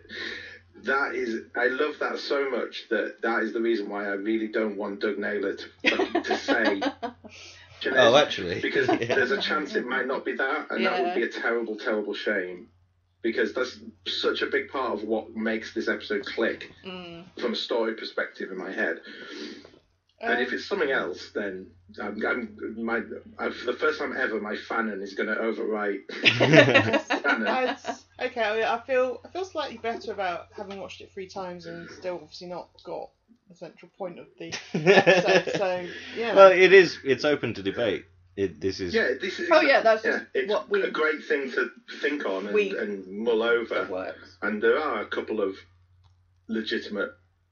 That 0.82 1.14
is, 1.14 1.38
I 1.56 1.66
love 1.66 1.94
that 2.00 2.18
so 2.18 2.46
much 2.48 2.84
that 2.90 3.12
that 3.22 3.42
is 3.42 3.52
the 3.52 3.60
reason 3.60 3.88
why 3.88 4.04
I 4.04 4.12
really 4.12 4.46
don't 4.48 4.76
want 4.76 5.00
Doug 5.00 5.16
Naylor 5.16 5.54
to, 5.54 6.20
to 6.22 6.34
say. 6.36 6.80
Genesis, 7.80 8.04
Oh, 8.06 8.16
actually. 8.16 8.60
because 8.60 8.88
Yeah. 9.00 9.14
there's 9.14 9.30
a 9.30 9.36
chance 9.40 9.74
it 9.74 9.84
might 9.84 10.06
not 10.06 10.24
be 10.24 10.32
that, 10.32 10.66
and 10.70 10.84
that 10.84 11.02
would 11.02 11.14
be 11.14 11.22
a 11.22 11.28
terrible, 11.28 11.76
terrible 11.76 12.14
shame. 12.14 12.68
Because 13.22 13.52
that's 13.52 13.78
such 14.06 14.42
a 14.42 14.46
big 14.46 14.68
part 14.68 14.92
of 14.92 15.02
what 15.02 15.34
makes 15.34 15.72
this 15.72 15.88
episode 15.88 16.24
click 16.24 16.70
Mm. 16.84 17.24
from 17.40 17.52
a 17.52 17.56
story 17.56 17.92
perspective 17.94 18.50
in 18.50 18.56
my 18.56 18.70
head. 18.70 19.00
And 20.20 20.40
if 20.40 20.48
Um, 20.48 20.54
it's 20.54 20.64
something 20.66 20.90
else, 20.90 21.30
then 21.34 21.66
I'm, 22.02 22.20
I'm, 22.26 22.56
my, 22.84 23.02
I, 23.38 23.50
for 23.50 23.66
the 23.66 23.74
first 23.78 23.98
time 23.98 24.16
ever, 24.16 24.40
my 24.40 24.54
fanon 24.56 25.02
is 25.02 25.14
going 25.14 25.28
to 25.28 25.34
overwrite. 25.34 26.00
okay, 28.20 28.42
I, 28.42 28.54
mean, 28.56 28.64
I 28.64 28.80
feel 28.86 29.20
I 29.24 29.28
feel 29.28 29.44
slightly 29.44 29.76
better 29.76 30.12
about 30.12 30.48
having 30.56 30.80
watched 30.80 31.00
it 31.02 31.10
three 31.12 31.28
times 31.28 31.66
and 31.66 31.88
still 31.90 32.14
obviously 32.22 32.46
not 32.48 32.68
got 32.82 33.10
the 33.50 33.56
central 33.56 33.90
point 33.98 34.18
of 34.18 34.26
the 34.38 34.54
episode. 34.74 35.52
So 35.58 35.86
yeah, 36.16 36.34
Well, 36.34 36.50
it 36.50 36.72
is. 36.72 36.98
It's 37.04 37.24
open 37.24 37.54
to 37.54 37.62
debate. 37.62 38.06
It, 38.36 38.60
this 38.60 38.80
is 38.80 38.94
Yeah, 38.94 39.08
this 39.20 39.38
is. 39.38 39.48
Oh, 39.50 39.60
yeah, 39.60 39.82
that's 39.82 40.04
yeah, 40.04 40.12
just 40.12 40.24
it's 40.34 40.50
what 40.50 40.68
we- 40.70 40.82
a 40.82 40.90
great 40.90 41.24
thing 41.24 41.50
to 41.52 41.70
think 42.00 42.24
on 42.26 42.46
and, 42.46 42.54
We- 42.54 42.76
and 42.76 43.06
mull 43.06 43.42
over. 43.42 43.86
works. 43.90 44.36
And 44.42 44.62
there 44.62 44.78
are 44.78 45.02
a 45.02 45.06
couple 45.06 45.40
of 45.42 45.54
legitimate 46.48 47.10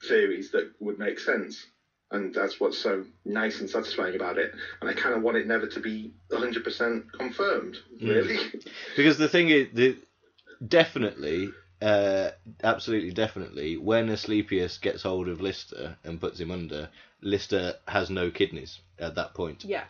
theories 0.08 0.50
that 0.52 0.72
would 0.80 0.98
make 0.98 1.18
sense. 1.18 1.66
And 2.10 2.34
that's 2.34 2.60
what's 2.60 2.78
so 2.78 3.04
nice 3.24 3.60
and 3.60 3.68
satisfying 3.68 4.14
about 4.14 4.38
it. 4.38 4.52
And 4.80 4.88
I 4.88 4.92
kind 4.92 5.14
of 5.14 5.22
want 5.22 5.36
it 5.36 5.46
never 5.46 5.66
to 5.66 5.80
be 5.80 6.12
100% 6.30 7.12
confirmed, 7.12 7.78
Mm. 8.00 8.08
really. 8.08 8.38
because 8.96 9.18
the 9.18 9.28
thing 9.28 9.48
is, 9.48 9.68
the, 9.72 9.96
definitely, 10.66 11.50
uh, 11.82 12.30
absolutely, 12.62 13.10
definitely, 13.12 13.76
when 13.76 14.08
Asclepius 14.08 14.78
gets 14.78 15.02
hold 15.02 15.28
of 15.28 15.40
Lister 15.40 15.96
and 16.04 16.20
puts 16.20 16.38
him 16.38 16.50
under, 16.50 16.88
Lister 17.20 17.74
has 17.88 18.10
no 18.10 18.30
kidneys 18.30 18.80
at 18.98 19.14
that 19.16 19.34
point. 19.34 19.64
Yeah. 19.64 19.84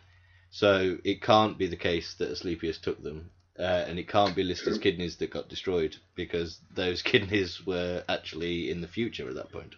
So 0.50 0.98
it 1.04 1.20
can't 1.20 1.58
be 1.58 1.66
the 1.66 1.76
case 1.76 2.14
that 2.14 2.30
Asclepius 2.30 2.78
took 2.78 3.02
them, 3.02 3.30
uh, 3.58 3.62
and 3.86 3.98
it 3.98 4.08
can't 4.08 4.36
be 4.36 4.44
Lister's 4.44 4.78
True. 4.78 4.82
kidneys 4.82 5.16
that 5.16 5.30
got 5.30 5.48
destroyed 5.48 5.96
because 6.14 6.60
those 6.74 7.02
kidneys 7.12 7.66
were 7.66 8.04
actually 8.08 8.70
in 8.70 8.80
the 8.80 8.88
future 8.88 9.28
at 9.28 9.34
that 9.34 9.50
point. 9.52 9.74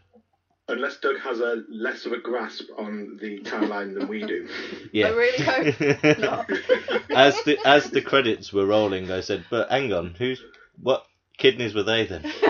Unless 0.68 0.98
Doug 0.98 1.18
has 1.20 1.38
a 1.40 1.62
less 1.68 2.06
of 2.06 2.12
a 2.12 2.18
grasp 2.18 2.64
on 2.76 3.18
the 3.20 3.38
timeline 3.40 3.94
than 3.96 4.08
we 4.08 4.24
do. 4.24 4.48
Yeah. 4.92 5.08
I 5.08 5.10
really 5.10 5.44
hope 5.44 6.18
not. 6.18 6.50
as 7.10 7.42
the 7.44 7.58
as 7.66 7.90
the 7.90 8.00
credits 8.00 8.52
were 8.52 8.64
rolling, 8.64 9.10
I 9.10 9.20
said, 9.20 9.44
"But 9.50 9.68
hang 9.70 9.92
on, 9.92 10.14
who's 10.14 10.40
what 10.80 11.04
kidneys 11.36 11.74
were 11.74 11.82
they 11.82 12.06
then?" 12.06 12.22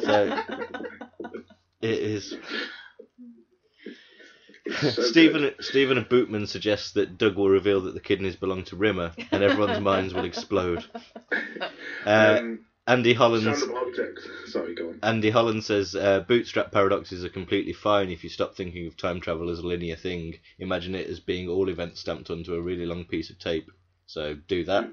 so 0.00 0.38
it 1.82 1.98
is. 1.98 2.36
So 4.80 5.02
Stephen 5.02 5.54
Stephen 5.60 5.98
and 5.98 6.08
Bootman 6.08 6.46
suggests 6.46 6.92
that 6.92 7.18
Doug 7.18 7.36
will 7.36 7.48
reveal 7.50 7.80
that 7.82 7.94
the 7.94 8.00
kidneys 8.00 8.36
belong 8.36 8.64
to 8.64 8.76
Rimmer, 8.76 9.12
and 9.32 9.42
everyone's 9.42 9.80
minds 9.80 10.14
will 10.14 10.24
explode. 10.24 10.84
Uh, 12.06 12.38
Um, 12.40 12.64
Andy 12.86 13.14
Holland. 13.14 13.44
Sound 13.44 13.70
of 13.70 13.76
objects. 13.76 14.28
Sorry, 14.46 14.74
go 14.74 14.90
on. 14.90 14.98
Andy 15.02 15.30
Holland 15.30 15.64
says 15.64 15.94
uh, 15.94 16.20
bootstrap 16.20 16.70
paradoxes 16.70 17.24
are 17.24 17.30
completely 17.30 17.72
fine 17.72 18.10
if 18.10 18.22
you 18.22 18.30
stop 18.30 18.54
thinking 18.54 18.86
of 18.86 18.96
time 18.96 19.20
travel 19.20 19.48
as 19.50 19.60
a 19.60 19.66
linear 19.66 19.96
thing. 19.96 20.34
Imagine 20.58 20.94
it 20.94 21.08
as 21.08 21.20
being 21.20 21.48
all 21.48 21.68
events 21.68 22.00
stamped 22.00 22.30
onto 22.30 22.54
a 22.54 22.60
really 22.60 22.84
long 22.84 23.04
piece 23.04 23.30
of 23.30 23.38
tape. 23.38 23.70
So 24.06 24.34
do 24.34 24.64
that. 24.64 24.92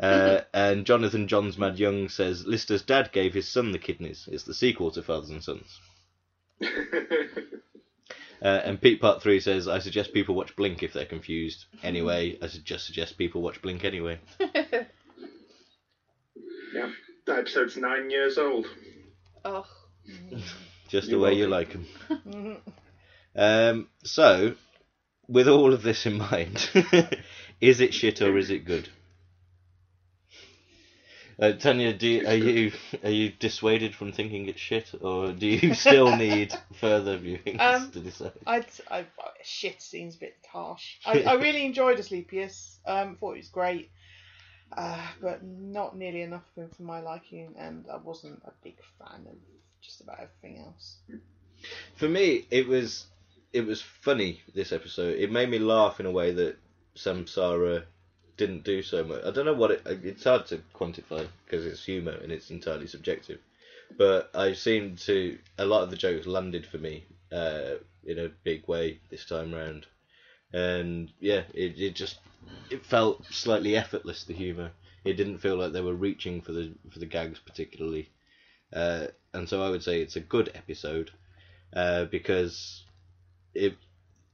Uh, 0.00 0.40
and 0.54 0.86
Jonathan 0.86 1.28
Johns 1.28 1.58
Mad 1.58 1.78
Young 1.78 2.08
says 2.08 2.46
Lister's 2.46 2.82
dad 2.82 3.12
gave 3.12 3.34
his 3.34 3.48
son 3.48 3.72
the 3.72 3.78
kidneys. 3.78 4.28
It's 4.32 4.44
the 4.44 4.54
sequel 4.54 4.90
to 4.92 5.02
Fathers 5.02 5.30
and 5.30 5.44
Suns. 5.44 5.80
Uh, 8.40 8.60
and 8.64 8.80
Pete 8.80 9.00
Part 9.00 9.20
3 9.20 9.40
says, 9.40 9.66
I 9.66 9.80
suggest 9.80 10.12
people 10.12 10.36
watch 10.36 10.54
Blink 10.54 10.84
if 10.84 10.92
they're 10.92 11.04
confused. 11.04 11.64
Anyway, 11.82 12.38
I 12.40 12.46
just 12.46 12.86
suggest 12.86 13.18
people 13.18 13.42
watch 13.42 13.60
Blink 13.60 13.84
anyway. 13.84 14.20
yeah, 14.38 14.84
that 17.28 17.38
episode's 17.40 17.76
nine 17.76 18.10
years 18.10 18.36
old. 18.38 18.66
oh. 19.44 19.66
Just 20.88 21.06
the 21.08 21.12
You're 21.12 21.20
way 21.20 21.34
you 21.34 21.48
welcome. 21.50 21.86
like 22.08 22.24
them. 22.24 22.56
Um, 23.36 23.88
so, 24.02 24.54
with 25.28 25.46
all 25.48 25.72
of 25.72 25.82
this 25.82 26.06
in 26.06 26.18
mind, 26.18 26.68
is 27.60 27.80
it 27.80 27.94
shit 27.94 28.20
or 28.20 28.36
is 28.36 28.50
it 28.50 28.64
good? 28.64 28.88
Uh, 31.40 31.52
Tanya, 31.52 31.92
do 31.92 32.08
you, 32.08 32.26
are 32.26 32.34
you 32.34 32.72
are 33.04 33.10
you 33.10 33.30
dissuaded 33.30 33.94
from 33.94 34.10
thinking 34.10 34.48
it's 34.48 34.58
shit, 34.58 34.92
or 35.00 35.30
do 35.30 35.46
you 35.46 35.72
still 35.74 36.16
need 36.16 36.52
further 36.80 37.16
viewings 37.16 37.60
Um, 37.60 37.92
to 37.92 38.00
decide? 38.00 38.32
I'd, 38.44 38.66
I, 38.90 39.04
shit 39.44 39.80
seems 39.80 40.16
a 40.16 40.18
bit 40.18 40.36
harsh. 40.50 40.96
I, 41.06 41.22
I 41.22 41.34
really 41.34 41.64
enjoyed 41.64 42.00
Asclepius. 42.00 42.80
Um, 42.84 43.14
thought 43.20 43.34
it 43.34 43.38
was 43.38 43.48
great, 43.50 43.90
uh, 44.76 45.06
but 45.20 45.42
not 45.42 45.96
nearly 45.96 46.22
enough 46.22 46.44
of 46.56 46.68
for, 46.68 46.74
for 46.76 46.82
my 46.82 47.00
liking, 47.00 47.54
and 47.58 47.86
I 47.90 47.96
wasn't 47.96 48.42
a 48.44 48.52
big 48.62 48.76
fan 48.98 49.26
of 49.28 49.36
just 49.80 50.00
about 50.00 50.20
everything 50.20 50.62
else. 50.64 50.98
For 51.96 52.08
me, 52.08 52.46
it 52.50 52.66
was 52.66 53.06
it 53.52 53.66
was 53.66 53.80
funny. 53.80 54.42
This 54.54 54.72
episode, 54.72 55.18
it 55.18 55.30
made 55.30 55.48
me 55.48 55.58
laugh 55.58 56.00
in 56.00 56.06
a 56.06 56.10
way 56.10 56.30
that 56.32 56.56
Samsara 56.96 57.84
didn't 58.36 58.64
do 58.64 58.82
so 58.82 59.04
much. 59.04 59.24
I 59.24 59.30
don't 59.30 59.46
know 59.46 59.54
what 59.54 59.70
it. 59.70 59.82
It's 59.86 60.24
hard 60.24 60.46
to 60.46 60.60
quantify 60.74 61.26
because 61.44 61.66
it's 61.66 61.84
humour 61.84 62.12
and 62.12 62.30
it's 62.30 62.50
entirely 62.50 62.86
subjective. 62.86 63.38
But 63.96 64.30
I 64.34 64.52
seemed 64.52 64.98
to 64.98 65.38
a 65.56 65.64
lot 65.64 65.82
of 65.82 65.90
the 65.90 65.96
jokes 65.96 66.26
landed 66.26 66.66
for 66.66 66.78
me 66.78 67.04
uh, 67.32 67.76
in 68.04 68.18
a 68.18 68.28
big 68.44 68.68
way 68.68 69.00
this 69.10 69.24
time 69.24 69.52
round, 69.52 69.86
and 70.52 71.10
yeah, 71.20 71.42
it 71.54 71.78
it 71.78 71.94
just 71.94 72.18
it 72.70 72.84
felt 72.84 73.24
slightly 73.30 73.76
effortless. 73.76 74.24
The 74.24 74.34
humour. 74.34 74.72
It 75.04 75.14
didn't 75.14 75.38
feel 75.38 75.56
like 75.56 75.72
they 75.72 75.80
were 75.80 75.94
reaching 75.94 76.40
for 76.40 76.52
the 76.52 76.72
for 76.90 76.98
the 76.98 77.06
gags 77.06 77.38
particularly, 77.38 78.10
uh, 78.72 79.06
and 79.32 79.48
so 79.48 79.62
I 79.62 79.70
would 79.70 79.82
say 79.82 80.00
it's 80.00 80.16
a 80.16 80.20
good 80.20 80.50
episode 80.54 81.10
uh, 81.72 82.04
because 82.06 82.82
it 83.54 83.74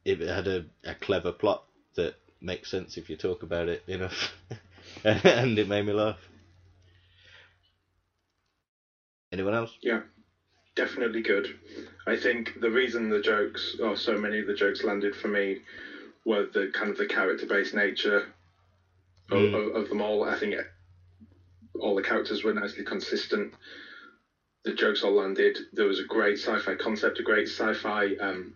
it 0.04 0.20
had 0.20 0.48
a, 0.48 0.64
a 0.84 0.94
clever 0.94 1.32
plot 1.32 1.64
that 1.94 2.14
makes 2.40 2.70
sense 2.70 2.96
if 2.96 3.08
you 3.08 3.16
talk 3.16 3.42
about 3.42 3.68
it 3.68 3.82
enough, 3.86 4.34
and 5.04 5.58
it 5.58 5.68
made 5.68 5.86
me 5.86 5.92
laugh. 5.92 6.18
Anyone 9.32 9.54
else? 9.54 9.76
Yeah, 9.82 10.02
definitely 10.76 11.22
good. 11.22 11.58
I 12.06 12.16
think 12.16 12.60
the 12.60 12.70
reason 12.70 13.10
the 13.10 13.20
jokes, 13.20 13.76
or 13.80 13.96
so 13.96 14.16
many 14.18 14.40
of 14.40 14.46
the 14.46 14.54
jokes 14.54 14.84
landed 14.84 15.16
for 15.16 15.28
me, 15.28 15.58
were 16.24 16.46
the 16.52 16.70
kind 16.72 16.90
of 16.90 16.96
the 16.96 17.06
character-based 17.06 17.74
nature 17.74 18.32
of, 19.30 19.38
Mm. 19.38 19.54
of, 19.54 19.76
of 19.82 19.88
them 19.88 20.00
all. 20.02 20.24
I 20.24 20.38
think 20.38 20.52
it, 20.54 20.66
all 21.80 21.94
the 21.94 22.02
characters 22.02 22.44
were 22.44 22.52
nicely 22.54 22.84
consistent. 22.84 23.54
The 24.64 24.74
jokes 24.74 25.02
all 25.02 25.12
landed. 25.12 25.58
There 25.72 25.86
was 25.86 26.00
a 26.00 26.04
great 26.04 26.38
sci-fi 26.38 26.74
concept, 26.76 27.18
a 27.20 27.22
great 27.22 27.48
sci-fi 27.48 28.14
um, 28.16 28.54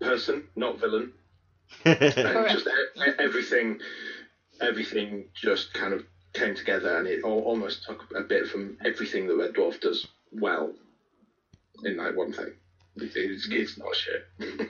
person, 0.00 0.48
not 0.56 0.78
villain, 0.78 1.12
and 1.84 1.98
just 2.50 2.68
everything, 3.18 3.80
everything 4.60 5.28
just 5.34 5.72
kind 5.74 5.92
of 5.94 6.04
came 6.34 6.54
together, 6.54 6.96
and 6.98 7.06
it 7.06 7.24
all, 7.24 7.40
almost 7.40 7.84
took 7.84 8.04
a 8.14 8.22
bit 8.22 8.46
from 8.46 8.76
everything 8.84 9.26
that 9.26 9.36
Red 9.36 9.54
Dwarf 9.54 9.80
does 9.80 10.06
well 10.32 10.72
in 11.84 11.96
that 11.96 12.14
one 12.14 12.32
thing. 12.32 12.52
It- 12.96 13.12
It's, 13.14 13.48
it's 13.50 13.78
not 13.78 13.94
shit. 13.94 14.26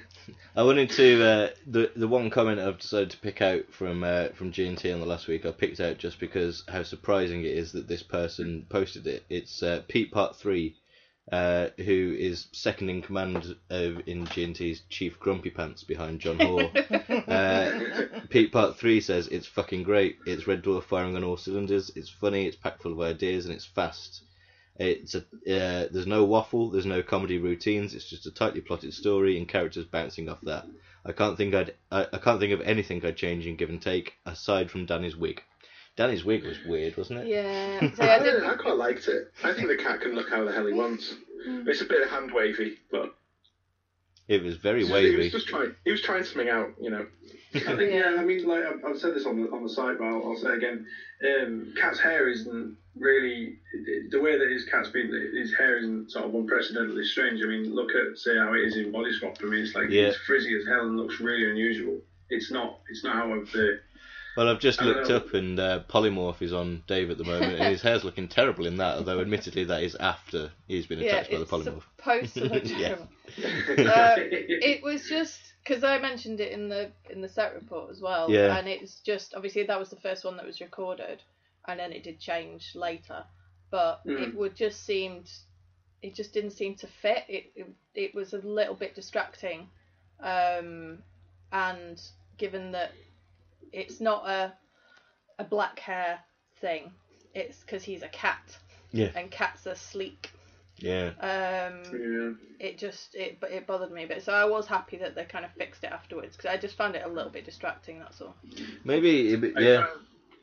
I 0.56 0.62
wanted 0.62 0.90
to 0.90 1.22
uh, 1.24 1.48
the 1.66 1.92
the 1.94 2.08
one 2.08 2.30
comment 2.30 2.58
I've 2.60 2.78
decided 2.78 3.10
to 3.10 3.18
pick 3.18 3.40
out 3.42 3.64
from 3.72 4.02
uh, 4.02 4.28
from 4.30 4.52
G 4.52 4.66
and 4.66 4.76
T 4.78 4.90
on 4.90 5.00
the 5.00 5.06
last 5.06 5.28
week. 5.28 5.44
I 5.46 5.52
picked 5.52 5.80
out 5.80 5.98
just 5.98 6.18
because 6.18 6.64
how 6.68 6.82
surprising 6.82 7.40
it 7.44 7.52
is 7.56 7.72
that 7.72 7.88
this 7.88 8.02
person 8.02 8.66
posted 8.68 9.06
it. 9.06 9.24
It's 9.28 9.62
uh, 9.62 9.82
Pete 9.86 10.10
Part 10.10 10.34
Three, 10.36 10.76
uh, 11.30 11.68
who 11.76 12.16
is 12.18 12.46
second 12.52 12.88
in 12.88 13.02
command 13.02 13.54
of 13.70 14.00
in 14.08 14.24
G 14.26 14.44
and 14.44 14.56
T's 14.56 14.82
Chief 14.88 15.20
Grumpy 15.20 15.50
Pants 15.50 15.84
behind 15.84 16.20
John 16.20 16.38
Hoare. 16.40 16.70
uh, 17.28 17.80
Pete 18.30 18.50
Part 18.50 18.76
Three 18.78 19.00
says 19.00 19.28
it's 19.28 19.46
fucking 19.46 19.82
great. 19.84 20.16
It's 20.26 20.46
Red 20.48 20.62
Dwarf 20.64 20.84
firing 20.84 21.14
on 21.16 21.22
all 21.22 21.36
cylinders. 21.36 21.92
It's 21.94 22.08
funny. 22.10 22.46
It's 22.46 22.56
packed 22.56 22.82
full 22.82 22.92
of 22.92 23.00
ideas 23.00 23.44
and 23.44 23.54
it's 23.54 23.66
fast. 23.66 24.22
It's 24.78 25.14
a 25.14 25.18
uh, 25.20 25.88
there's 25.90 26.06
no 26.06 26.24
waffle, 26.24 26.70
there's 26.70 26.86
no 26.86 27.02
comedy 27.02 27.38
routines. 27.38 27.94
It's 27.94 28.08
just 28.08 28.26
a 28.26 28.30
tightly 28.30 28.60
plotted 28.60 28.92
story 28.92 29.38
and 29.38 29.48
characters 29.48 29.86
bouncing 29.86 30.28
off 30.28 30.40
that. 30.42 30.66
I 31.04 31.12
can't 31.12 31.36
think 31.36 31.54
I'd 31.54 31.74
I, 31.90 32.06
I 32.12 32.18
can't 32.18 32.40
think 32.40 32.52
of 32.52 32.60
anything 32.60 33.04
I'd 33.04 33.16
change 33.16 33.46
in 33.46 33.56
Give 33.56 33.70
and 33.70 33.80
Take 33.80 34.14
aside 34.26 34.70
from 34.70 34.86
Danny's 34.86 35.16
wig. 35.16 35.42
Danny's 35.96 36.24
wig 36.24 36.44
was 36.44 36.58
weird, 36.66 36.96
wasn't 36.96 37.20
it? 37.20 37.28
Yeah. 37.28 37.90
So 37.96 38.02
I, 38.04 38.16
I 38.16 38.18
did. 38.18 38.44
I 38.44 38.54
quite 38.56 38.76
liked 38.76 39.08
it. 39.08 39.32
I 39.42 39.54
think 39.54 39.68
the 39.68 39.76
cat 39.76 40.00
can 40.02 40.14
look 40.14 40.28
how 40.28 40.44
the 40.44 40.52
hell 40.52 40.66
he 40.66 40.74
wants. 40.74 41.14
Mm. 41.48 41.66
It's 41.68 41.80
a 41.80 41.86
bit 41.86 42.08
hand 42.10 42.32
wavy, 42.34 42.76
but 42.90 43.14
It 44.28 44.42
was 44.42 44.56
very 44.56 44.84
wavy. 44.84 45.12
he 45.12 45.16
was 45.16 45.32
just 45.32 45.48
trying. 45.48 45.74
He 45.84 45.90
was 45.92 46.02
trying 46.02 46.24
something 46.24 46.50
out, 46.50 46.74
you 46.80 46.90
know. 46.90 47.06
I 47.54 47.60
think 47.60 47.92
yeah. 47.94 48.16
I 48.18 48.24
mean, 48.24 48.46
like 48.46 48.64
I've, 48.64 48.84
I've 48.84 48.98
said 48.98 49.14
this 49.14 49.24
on 49.24 49.40
the 49.40 49.50
on 49.50 49.62
the 49.62 49.70
site, 49.70 49.96
but 49.98 50.04
I'll, 50.04 50.22
I'll 50.32 50.36
say 50.36 50.50
again. 50.50 50.86
Um, 51.24 51.72
Cat's 51.80 52.00
hair 52.00 52.28
isn't 52.28 52.76
really 52.98 53.58
the 54.10 54.20
way 54.20 54.38
that 54.38 54.50
his 54.50 54.64
cat's 54.64 54.88
been. 54.90 55.10
His 55.36 55.54
hair 55.54 55.78
isn't 55.78 56.10
sort 56.10 56.24
of 56.26 56.34
unprecedentedly 56.34 57.04
strange. 57.04 57.42
I 57.42 57.46
mean, 57.46 57.74
look 57.74 57.90
at 57.94 58.18
say 58.18 58.36
how 58.36 58.52
it 58.54 58.60
is 58.60 58.76
in 58.76 58.92
Body 58.92 59.12
Swap. 59.12 59.36
I 59.42 59.44
mean, 59.46 59.60
it's 59.64 59.74
like 59.74 59.90
Yeah. 59.90 60.04
it's 60.08 60.16
frizzy 60.18 60.56
as 60.56 60.66
hell 60.66 60.82
and 60.86 60.96
looks 60.96 61.20
really 61.20 61.50
unusual. 61.50 62.00
It's 62.30 62.50
not. 62.50 62.80
It's 62.90 63.04
not 63.04 63.14
how 63.14 63.34
I've. 63.34 63.54
Uh, 63.54 63.76
Well, 64.36 64.48
I've 64.48 64.60
just 64.60 64.82
looked 64.82 65.08
know. 65.08 65.16
up 65.16 65.32
and 65.32 65.58
uh, 65.58 65.80
Polymorph 65.88 66.42
is 66.42 66.52
on 66.52 66.82
Dave 66.86 67.10
at 67.10 67.16
the 67.18 67.24
moment, 67.24 67.54
and 67.58 67.64
his 67.70 67.80
hair's 67.80 68.04
looking 68.04 68.28
terrible 68.28 68.66
in 68.66 68.76
that. 68.76 68.98
Although, 68.98 69.20
admittedly, 69.20 69.64
that 69.64 69.82
is 69.82 69.94
after 69.94 70.50
he's 70.68 70.86
been 70.86 70.98
Yeah, 70.98 71.16
attacked 71.16 71.30
by 71.30 71.36
the 71.38 71.42
it's 71.42 71.50
polymorph. 71.52 71.82
supposed 71.96 72.34
to 72.34 72.44
look 72.44 72.64
Yeah. 72.78 72.88
terrible. 72.88 73.08
uh, 73.90 74.14
it 74.18 74.82
was 74.82 75.08
just 75.08 75.40
because 75.64 75.82
I 75.84 75.98
mentioned 75.98 76.40
it 76.40 76.52
in 76.52 76.68
the 76.68 76.90
in 77.10 77.20
the 77.22 77.28
set 77.28 77.54
report 77.54 77.90
as 77.90 78.00
well, 78.00 78.30
Yeah. 78.30 78.56
and 78.58 78.68
it's 78.68 79.00
just 79.00 79.34
obviously 79.34 79.62
that 79.64 79.78
was 79.78 79.88
the 79.90 79.96
first 80.00 80.24
one 80.24 80.36
that 80.36 80.44
was 80.46 80.60
recorded, 80.60 81.22
and 81.68 81.78
then 81.80 81.92
it 81.92 82.02
did 82.04 82.18
change 82.20 82.74
later, 82.74 83.24
but 83.70 84.04
Mm. 84.06 84.22
it 84.28 84.34
would 84.34 84.54
just 84.54 84.84
seemed 84.84 85.30
it 86.02 86.14
just 86.14 86.32
didn't 86.32 86.50
seem 86.52 86.74
to 86.76 86.86
fit. 86.86 87.24
It 87.28 87.52
it, 87.56 87.66
it 87.94 88.14
was 88.14 88.32
a 88.34 88.38
little 88.38 88.74
bit 88.74 88.94
distracting, 88.94 89.68
um, 90.20 90.98
and 91.52 92.00
given 92.36 92.72
that 92.72 92.92
it's 93.72 94.00
not 94.00 94.28
a 94.28 94.52
a 95.38 95.44
black 95.44 95.78
hair 95.78 96.20
thing. 96.60 96.92
It's 97.34 97.60
because 97.60 97.82
he's 97.84 98.02
a 98.02 98.08
cat, 98.08 98.56
Yeah. 98.92 99.10
and 99.14 99.30
cats 99.30 99.66
are 99.66 99.74
sleek. 99.74 100.30
Yeah. 100.78 101.10
Um, 101.20 102.38
it 102.60 102.78
just 102.78 103.14
it 103.14 103.40
but 103.40 103.50
it 103.50 103.66
bothered 103.66 103.90
me 103.90 104.04
a 104.04 104.06
bit. 104.06 104.22
So 104.22 104.32
I 104.32 104.44
was 104.44 104.66
happy 104.66 104.96
that 104.98 105.14
they 105.14 105.24
kind 105.24 105.44
of 105.44 105.50
fixed 105.52 105.84
it 105.84 105.90
afterwards 105.92 106.36
because 106.36 106.50
I 106.50 106.56
just 106.58 106.76
found 106.76 106.94
it 106.96 107.02
a 107.04 107.08
little 107.08 107.30
bit 107.30 107.44
distracting. 107.44 107.98
That's 107.98 108.20
all. 108.20 108.34
Maybe, 108.84 109.32
it, 109.32 109.54
yeah, 109.58 109.86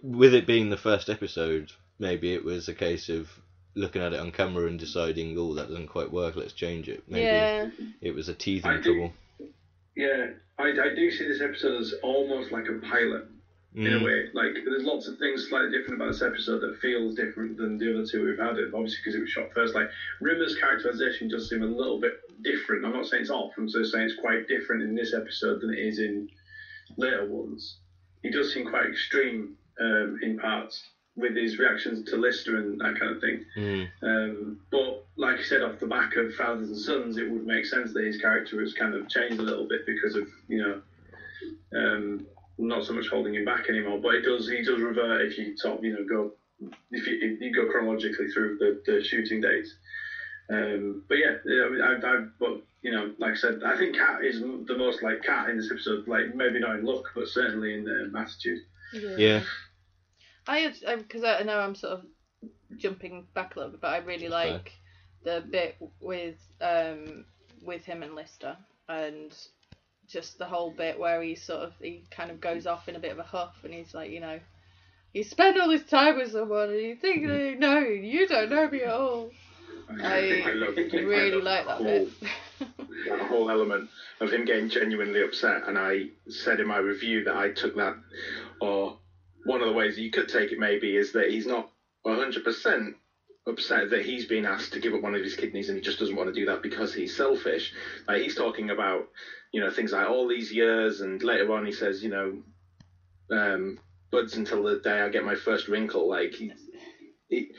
with 0.03 0.33
it 0.35 0.45
being 0.45 0.69
the 0.69 0.77
first 0.77 1.09
episode, 1.09 1.71
maybe 1.97 2.33
it 2.33 2.43
was 2.45 2.67
a 2.67 2.73
case 2.73 3.09
of 3.09 3.29
looking 3.75 4.01
at 4.03 4.13
it 4.13 4.19
on 4.19 4.31
camera 4.31 4.67
and 4.67 4.77
deciding, 4.79 5.35
oh, 5.37 5.55
that 5.55 5.67
doesn't 5.69 5.87
quite 5.87 6.11
work, 6.11 6.35
let's 6.35 6.53
change 6.53 6.87
it. 6.89 7.01
Maybe 7.07 7.23
Yeah. 7.25 7.69
it 8.01 8.13
was 8.13 8.29
a 8.29 8.33
teething 8.35 8.69
I 8.69 8.77
do- 8.77 8.83
trouble. 8.83 9.13
Yeah, 9.95 10.31
I, 10.59 10.65
I 10.69 10.93
do 10.95 11.09
see 11.09 11.25
this 11.27 11.41
episode 11.41 11.79
as 11.81 11.93
almost 12.03 12.51
like 12.51 12.67
a 12.67 12.73
pilot 12.73 13.25
in 13.75 13.87
a 13.87 13.99
Mm. 13.99 14.03
way. 14.03 14.29
Like, 14.33 14.53
there's 14.65 14.83
lots 14.83 15.07
of 15.07 15.17
things 15.17 15.47
slightly 15.47 15.71
different 15.71 15.95
about 16.01 16.11
this 16.11 16.21
episode 16.21 16.59
that 16.59 16.77
feels 16.79 17.15
different 17.15 17.57
than 17.57 17.77
the 17.79 17.91
other 17.93 18.05
two 18.05 18.23
we've 18.25 18.37
had. 18.37 18.57
it, 18.59 18.71
Obviously, 18.73 18.97
because 19.03 19.15
it 19.15 19.21
was 19.21 19.29
shot 19.31 19.51
first. 19.53 19.73
Like, 19.73 19.89
Rimmer's 20.21 20.55
characterization 20.55 21.27
does 21.29 21.49
seem 21.49 21.63
a 21.63 21.67
little 21.67 21.99
bit 21.99 22.19
different. 22.43 22.85
I'm 22.85 22.93
not 22.93 23.07
saying 23.07 23.21
it's 23.21 23.31
off. 23.31 23.53
I'm 23.57 23.67
just 23.67 23.91
saying 23.91 24.05
it's 24.05 24.19
quite 24.19 24.47
different 24.47 24.83
in 24.83 24.93
this 24.93 25.13
episode 25.13 25.61
than 25.61 25.71
it 25.73 25.79
is 25.79 25.97
in 25.99 26.29
later 26.97 27.25
ones. 27.25 27.77
He 28.21 28.29
does 28.29 28.53
seem 28.53 28.67
quite 28.69 28.85
extreme 28.87 29.57
um, 29.79 30.19
in 30.21 30.37
parts 30.37 30.89
with 31.15 31.35
his 31.35 31.59
reactions 31.59 32.09
to 32.09 32.17
Lister 32.17 32.57
and 32.57 32.79
that 32.79 32.99
kind 32.99 33.15
of 33.15 33.21
thing. 33.21 33.45
Mm. 33.57 33.89
Um, 34.01 34.59
but 34.71 35.05
like 35.15 35.39
I 35.39 35.43
said, 35.43 35.61
off 35.61 35.79
the 35.79 35.85
back 35.87 36.15
of 36.15 36.33
Fathers 36.33 36.69
and 36.69 36.77
Suns, 36.77 37.17
it 37.17 37.29
would 37.29 37.45
make 37.45 37.65
sense 37.65 37.93
that 37.93 38.03
his 38.03 38.17
character 38.17 38.59
has 38.61 38.73
kind 38.73 38.95
of 38.95 39.07
changed 39.09 39.39
a 39.39 39.43
little 39.43 39.67
bit 39.67 39.85
because 39.85 40.15
of 40.15 40.27
you 40.47 40.61
know, 40.61 40.81
um, 41.79 42.25
not 42.57 42.85
so 42.85 42.93
much 42.93 43.07
holding 43.09 43.35
him 43.35 43.45
back 43.45 43.69
anymore. 43.69 43.99
But 44.01 44.15
it 44.15 44.21
does 44.23 44.49
he 44.49 44.63
does 44.63 44.81
revert 44.81 45.21
if 45.21 45.37
you 45.37 45.55
sort 45.57 45.77
of 45.77 45.83
you 45.83 45.93
know 45.93 46.05
go 46.07 46.31
if 46.91 47.07
you, 47.07 47.19
if 47.21 47.41
you 47.41 47.53
go 47.53 47.69
chronologically 47.69 48.29
through 48.29 48.57
the, 48.57 48.81
the 48.85 49.03
shooting 49.03 49.41
dates. 49.41 49.75
Um, 50.49 51.03
but 51.07 51.15
yeah, 51.15 51.35
yeah, 51.45 51.69
I, 51.83 51.87
I, 51.87 52.11
I, 52.11 52.25
but 52.39 52.61
you 52.81 52.91
know, 52.91 53.13
like 53.17 53.33
I 53.33 53.35
said, 53.35 53.61
I 53.65 53.77
think 53.77 53.95
Cat 53.95 54.25
is 54.25 54.41
the 54.41 54.75
most 54.77 55.01
like 55.03 55.23
Cat 55.23 55.49
in 55.49 55.57
this 55.57 55.71
episode. 55.71 56.07
Like 56.07 56.35
maybe 56.35 56.59
not 56.59 56.75
in 56.75 56.85
look, 56.85 57.11
but 57.15 57.27
certainly 57.27 57.75
in 57.75 57.87
um, 57.87 58.15
attitude. 58.15 58.59
Yeah. 58.93 59.43
I 60.47 60.73
because 60.97 61.23
I, 61.23 61.39
I 61.39 61.43
know 61.43 61.59
I'm 61.59 61.75
sort 61.75 61.93
of 61.93 62.05
jumping 62.77 63.25
back 63.33 63.55
a 63.55 63.59
little 63.59 63.71
bit, 63.71 63.81
but 63.81 63.91
I 63.93 63.97
really 63.97 64.29
like 64.29 64.71
the 65.23 65.43
bit 65.49 65.77
with 66.01 66.37
um 66.61 67.25
with 67.63 67.85
him 67.85 68.03
and 68.03 68.13
Lister 68.15 68.57
and 68.89 69.33
just 70.07 70.37
the 70.37 70.45
whole 70.45 70.71
bit 70.71 70.99
where 70.99 71.21
he 71.21 71.35
sort 71.35 71.61
of 71.61 71.73
he 71.81 72.03
kind 72.11 72.29
of 72.29 72.41
goes 72.41 72.67
off 72.67 72.89
in 72.89 72.95
a 72.95 72.99
bit 72.99 73.11
of 73.13 73.19
a 73.19 73.23
huff 73.23 73.55
and 73.63 73.73
he's 73.73 73.93
like, 73.93 74.11
you 74.11 74.19
know, 74.19 74.39
you 75.13 75.23
spend 75.23 75.59
all 75.59 75.69
this 75.69 75.85
time 75.85 76.17
with 76.17 76.31
someone 76.31 76.69
and 76.69 76.81
you 76.81 76.95
think 76.95 77.25
they 77.25 77.55
know 77.55 77.79
you, 77.79 77.93
you 77.93 78.27
don't 78.27 78.49
know 78.49 78.69
me 78.69 78.81
at 78.81 78.91
all. 78.91 79.31
I, 79.89 80.43
I 80.45 80.51
love- 80.53 80.75
really 80.75 81.41
like 81.41 81.65
that 81.67 81.77
the 81.83 81.83
bit. 81.83 82.09
that 83.09 83.19
whole 83.27 83.49
element 83.49 83.89
of 84.19 84.31
him 84.31 84.45
getting 84.45 84.69
genuinely 84.69 85.21
upset. 85.21 85.63
And 85.67 85.77
I 85.77 86.05
said 86.29 86.59
in 86.59 86.67
my 86.67 86.77
review 86.77 87.23
that 87.25 87.35
I 87.35 87.49
took 87.51 87.75
that, 87.75 87.95
or 88.63 88.97
one 89.45 89.61
of 89.61 89.67
the 89.67 89.73
ways 89.73 89.95
that 89.95 90.01
you 90.01 90.09
could 90.11 90.29
take 90.29 90.51
it 90.51 90.59
maybe 90.59 90.95
is 90.95 91.11
that 91.13 91.29
he's 91.29 91.45
not 91.45 91.69
100% 92.05 92.93
upset 93.45 93.89
that 93.89 94.05
he's 94.05 94.25
been 94.25 94.45
asked 94.45 94.71
to 94.73 94.79
give 94.79 94.93
up 94.93 95.01
one 95.01 95.15
of 95.15 95.21
his 95.21 95.35
kidneys 95.35 95.67
and 95.67 95.77
he 95.77 95.81
just 95.83 95.99
doesn't 95.99 96.15
want 96.15 96.27
to 96.27 96.39
do 96.39 96.45
that 96.45 96.61
because 96.61 96.93
he's 96.93 97.15
selfish. 97.15 97.73
Like 98.07 98.21
he's 98.21 98.35
talking 98.35 98.69
about, 98.69 99.09
you 99.51 99.59
know, 99.59 99.69
things 99.69 99.91
like 99.91 100.07
all 100.07 100.27
these 100.27 100.51
years, 100.51 101.01
and 101.01 101.21
later 101.21 101.51
on 101.53 101.65
he 101.65 101.71
says, 101.73 102.01
you 102.01 102.09
know, 102.09 102.41
um, 103.31 103.79
buds 104.11 104.35
until 104.35 104.63
the 104.63 104.77
day 104.77 105.01
I 105.01 105.09
get 105.09 105.25
my 105.25 105.35
first 105.35 105.67
wrinkle. 105.67 106.07
Like 106.07 106.33
he, 106.33 106.53
he 107.27 107.51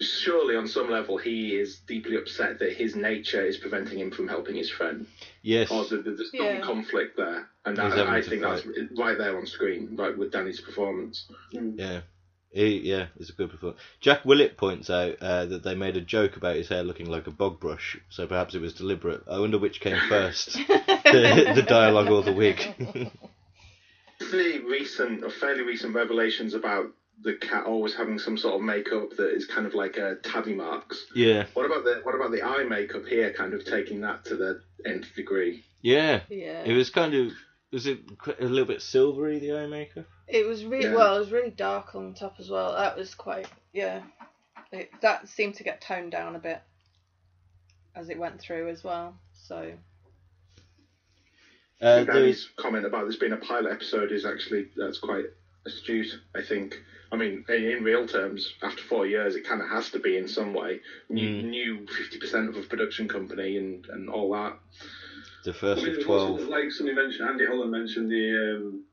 surely 0.00 0.56
on 0.56 0.66
some 0.66 0.90
level 0.90 1.18
he 1.18 1.56
is 1.56 1.80
deeply 1.86 2.16
upset 2.16 2.58
that 2.58 2.72
his 2.72 2.96
nature 2.96 3.44
is 3.44 3.58
preventing 3.58 3.98
him 3.98 4.10
from 4.10 4.26
helping 4.26 4.56
his 4.56 4.70
friend. 4.70 5.06
Yes. 5.42 5.70
Or 5.70 5.84
that 5.84 6.04
there's 6.04 6.30
some 6.30 6.46
Yeah. 6.46 6.60
conflict 6.60 7.16
there, 7.16 7.48
and 7.64 7.76
that, 7.76 7.98
I 8.08 8.22
think 8.22 8.42
that's 8.42 8.64
right 8.98 9.18
there 9.18 9.36
on 9.36 9.46
screen, 9.46 9.96
like 9.96 10.16
with 10.16 10.32
Danny's 10.32 10.60
performance. 10.60 11.26
Yeah. 11.52 12.00
He, 12.52 12.78
yeah, 12.80 13.06
it's 13.16 13.30
a 13.30 13.32
good 13.32 13.50
performance. 13.50 13.80
Jack 14.00 14.24
Willett 14.24 14.56
points 14.56 14.90
out 14.90 15.16
uh, 15.20 15.46
that 15.46 15.62
they 15.62 15.76
made 15.76 15.96
a 15.96 16.00
joke 16.00 16.36
about 16.36 16.56
his 16.56 16.68
hair 16.68 16.82
looking 16.82 17.08
like 17.08 17.28
a 17.28 17.30
bog 17.30 17.60
brush, 17.60 17.96
so 18.08 18.26
perhaps 18.26 18.56
it 18.56 18.60
was 18.60 18.74
deliberate. 18.74 19.22
I 19.30 19.38
wonder 19.38 19.56
which 19.58 19.80
came 19.80 19.98
first, 20.08 20.54
the, 20.68 21.52
the 21.54 21.62
dialogue 21.62 22.10
or 22.10 22.22
the 22.22 22.32
wig. 22.32 22.58
Fairly 24.30 24.58
recent, 24.58 25.24
or 25.24 25.30
fairly 25.30 25.62
recent 25.62 25.94
revelations 25.94 26.52
about 26.54 26.86
the 27.22 27.34
cat 27.34 27.64
always 27.66 27.94
having 27.94 28.18
some 28.18 28.36
sort 28.36 28.54
of 28.54 28.60
makeup 28.62 29.10
that 29.16 29.30
is 29.34 29.46
kind 29.46 29.66
of 29.66 29.74
like 29.74 29.96
a 29.96 30.16
tabby 30.16 30.54
marks. 30.54 31.06
yeah, 31.14 31.46
What 31.54 31.66
about 31.66 31.84
the 31.84 32.00
what 32.02 32.14
about 32.14 32.30
the 32.30 32.42
eye 32.42 32.64
makeup 32.64 33.06
here? 33.06 33.32
Kind 33.32 33.54
of 33.54 33.64
taking 33.64 34.00
that 34.02 34.24
to 34.26 34.36
the 34.36 34.60
nth 34.84 35.14
degree. 35.14 35.64
yeah. 35.82 36.20
Yeah. 36.28 36.62
It 36.64 36.74
was 36.74 36.90
kind 36.90 37.14
of 37.14 37.32
was 37.72 37.86
it 37.86 38.00
a 38.38 38.44
little 38.44 38.66
bit 38.66 38.82
silvery 38.82 39.38
the 39.38 39.56
eye 39.56 39.66
makeup? 39.66 40.06
It 40.26 40.46
was 40.46 40.64
really 40.64 40.84
Yeah. 40.86 40.96
well. 40.96 41.16
It 41.16 41.20
was 41.20 41.32
really 41.32 41.50
dark 41.50 41.94
on 41.94 42.14
top 42.14 42.36
as 42.38 42.48
well. 42.48 42.72
That 42.74 42.96
was 42.96 43.14
quite 43.14 43.48
yeah. 43.72 44.02
It, 44.72 44.90
that 45.00 45.28
seemed 45.28 45.54
to 45.56 45.64
get 45.64 45.80
toned 45.80 46.12
down 46.12 46.36
a 46.36 46.38
bit 46.38 46.60
as 47.94 48.08
it 48.08 48.18
went 48.18 48.40
through 48.40 48.68
as 48.68 48.84
well. 48.84 49.18
So 49.34 49.72
Uh, 51.80 52.04
Danny's 52.04 52.44
was, 52.44 52.48
comment 52.56 52.84
about 52.86 53.06
this 53.06 53.16
being 53.16 53.32
a 53.32 53.36
pilot 53.36 53.72
episode 53.72 54.12
is 54.12 54.24
actually 54.24 54.68
that's 54.76 54.98
quite 54.98 55.26
astute. 55.66 56.20
I 56.34 56.42
think. 56.42 56.82
I 57.12 57.16
mean, 57.16 57.44
in, 57.48 57.64
in 57.64 57.82
real 57.82 58.06
terms, 58.06 58.54
after 58.62 58.82
four 58.84 59.04
years, 59.04 59.34
it 59.34 59.44
kind 59.44 59.60
of 59.60 59.68
has 59.68 59.90
to 59.90 59.98
be 59.98 60.16
in 60.16 60.28
some 60.28 60.54
way. 60.54 60.80
New, 61.08 61.42
new 61.42 61.86
fifty 61.88 62.18
percent 62.18 62.48
of 62.48 62.56
a 62.56 62.62
production 62.62 63.08
company 63.08 63.56
and, 63.56 63.84
and 63.86 64.08
all 64.08 64.30
that. 64.32 64.56
The 65.44 65.52
first 65.54 65.82
I 65.82 65.86
mean, 65.86 65.96
of 65.98 66.04
twelve. 66.04 66.30
also, 66.32 66.48
like 66.50 66.70
somebody 66.70 66.96
mentioned, 66.96 67.28
Andy 67.28 67.46
Holland 67.46 67.70
mentioned 67.70 68.10
the 68.10 68.56
um, 68.56 68.84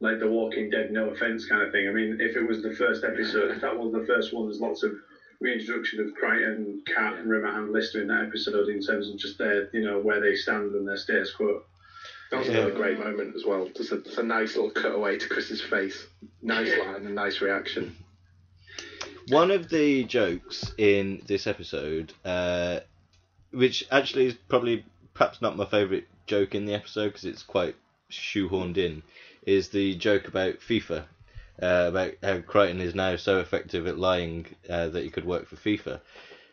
like 0.00 0.18
the 0.20 0.28
Walking 0.28 0.70
Dead, 0.70 0.90
no 0.90 1.10
offense 1.10 1.46
kind 1.46 1.62
of 1.62 1.72
thing. 1.72 1.88
I 1.88 1.92
mean, 1.92 2.18
if 2.20 2.36
it 2.36 2.46
was 2.46 2.62
the 2.62 2.74
first 2.74 3.04
episode, 3.04 3.50
if 3.52 3.60
that 3.62 3.76
was 3.76 3.92
the 3.92 4.04
first 4.06 4.32
one, 4.34 4.46
there's 4.46 4.60
lots 4.60 4.82
of 4.82 4.92
reintroduction 5.40 6.00
of 6.00 6.08
Kryten, 6.20 6.84
Cat, 6.86 7.14
and 7.14 7.28
Rimmer 7.30 7.48
and 7.62 7.72
Lister 7.72 8.00
in 8.02 8.08
that 8.08 8.26
episode 8.26 8.68
in 8.68 8.80
terms 8.82 9.08
of 9.08 9.16
just 9.18 9.38
their, 9.38 9.68
you 9.72 9.82
know, 9.82 9.98
where 10.00 10.20
they 10.20 10.34
stand 10.34 10.72
and 10.74 10.86
their 10.86 10.96
status 10.96 11.32
quo. 11.32 11.62
That 12.30 12.40
was 12.40 12.48
Yeah. 12.48 12.58
another 12.58 12.74
great 12.74 12.98
moment 12.98 13.34
as 13.34 13.44
well. 13.44 13.68
Just 13.74 13.92
a, 13.92 13.98
just 13.98 14.18
a 14.18 14.22
nice 14.22 14.54
little 14.56 14.70
cutaway 14.70 15.16
to 15.18 15.28
Chris's 15.28 15.62
face. 15.62 16.06
Nice 16.42 16.76
line 16.78 17.06
and 17.06 17.14
nice 17.14 17.40
reaction. 17.40 17.96
One 19.28 19.50
of 19.50 19.68
the 19.68 20.04
jokes 20.04 20.72
in 20.78 21.22
this 21.26 21.46
episode, 21.46 22.12
uh, 22.24 22.80
which 23.52 23.86
actually 23.90 24.26
is 24.26 24.34
probably 24.48 24.84
perhaps 25.18 25.42
not 25.42 25.56
my 25.56 25.64
favourite 25.64 26.06
joke 26.28 26.54
in 26.54 26.64
the 26.64 26.74
episode 26.74 27.08
because 27.08 27.24
it's 27.24 27.42
quite 27.42 27.74
shoehorned 28.08 28.78
in, 28.78 29.02
is 29.42 29.68
the 29.68 29.96
joke 29.96 30.28
about 30.28 30.60
FIFA. 30.60 31.04
Uh, 31.60 31.86
about 31.88 32.12
how 32.22 32.38
Kryten 32.38 32.78
is 32.78 32.94
now 32.94 33.16
so 33.16 33.40
effective 33.40 33.88
at 33.88 33.98
lying 33.98 34.46
uh, 34.70 34.86
that 34.90 35.02
he 35.02 35.10
could 35.10 35.24
work 35.24 35.48
for 35.48 35.56
FIFA. 35.56 36.00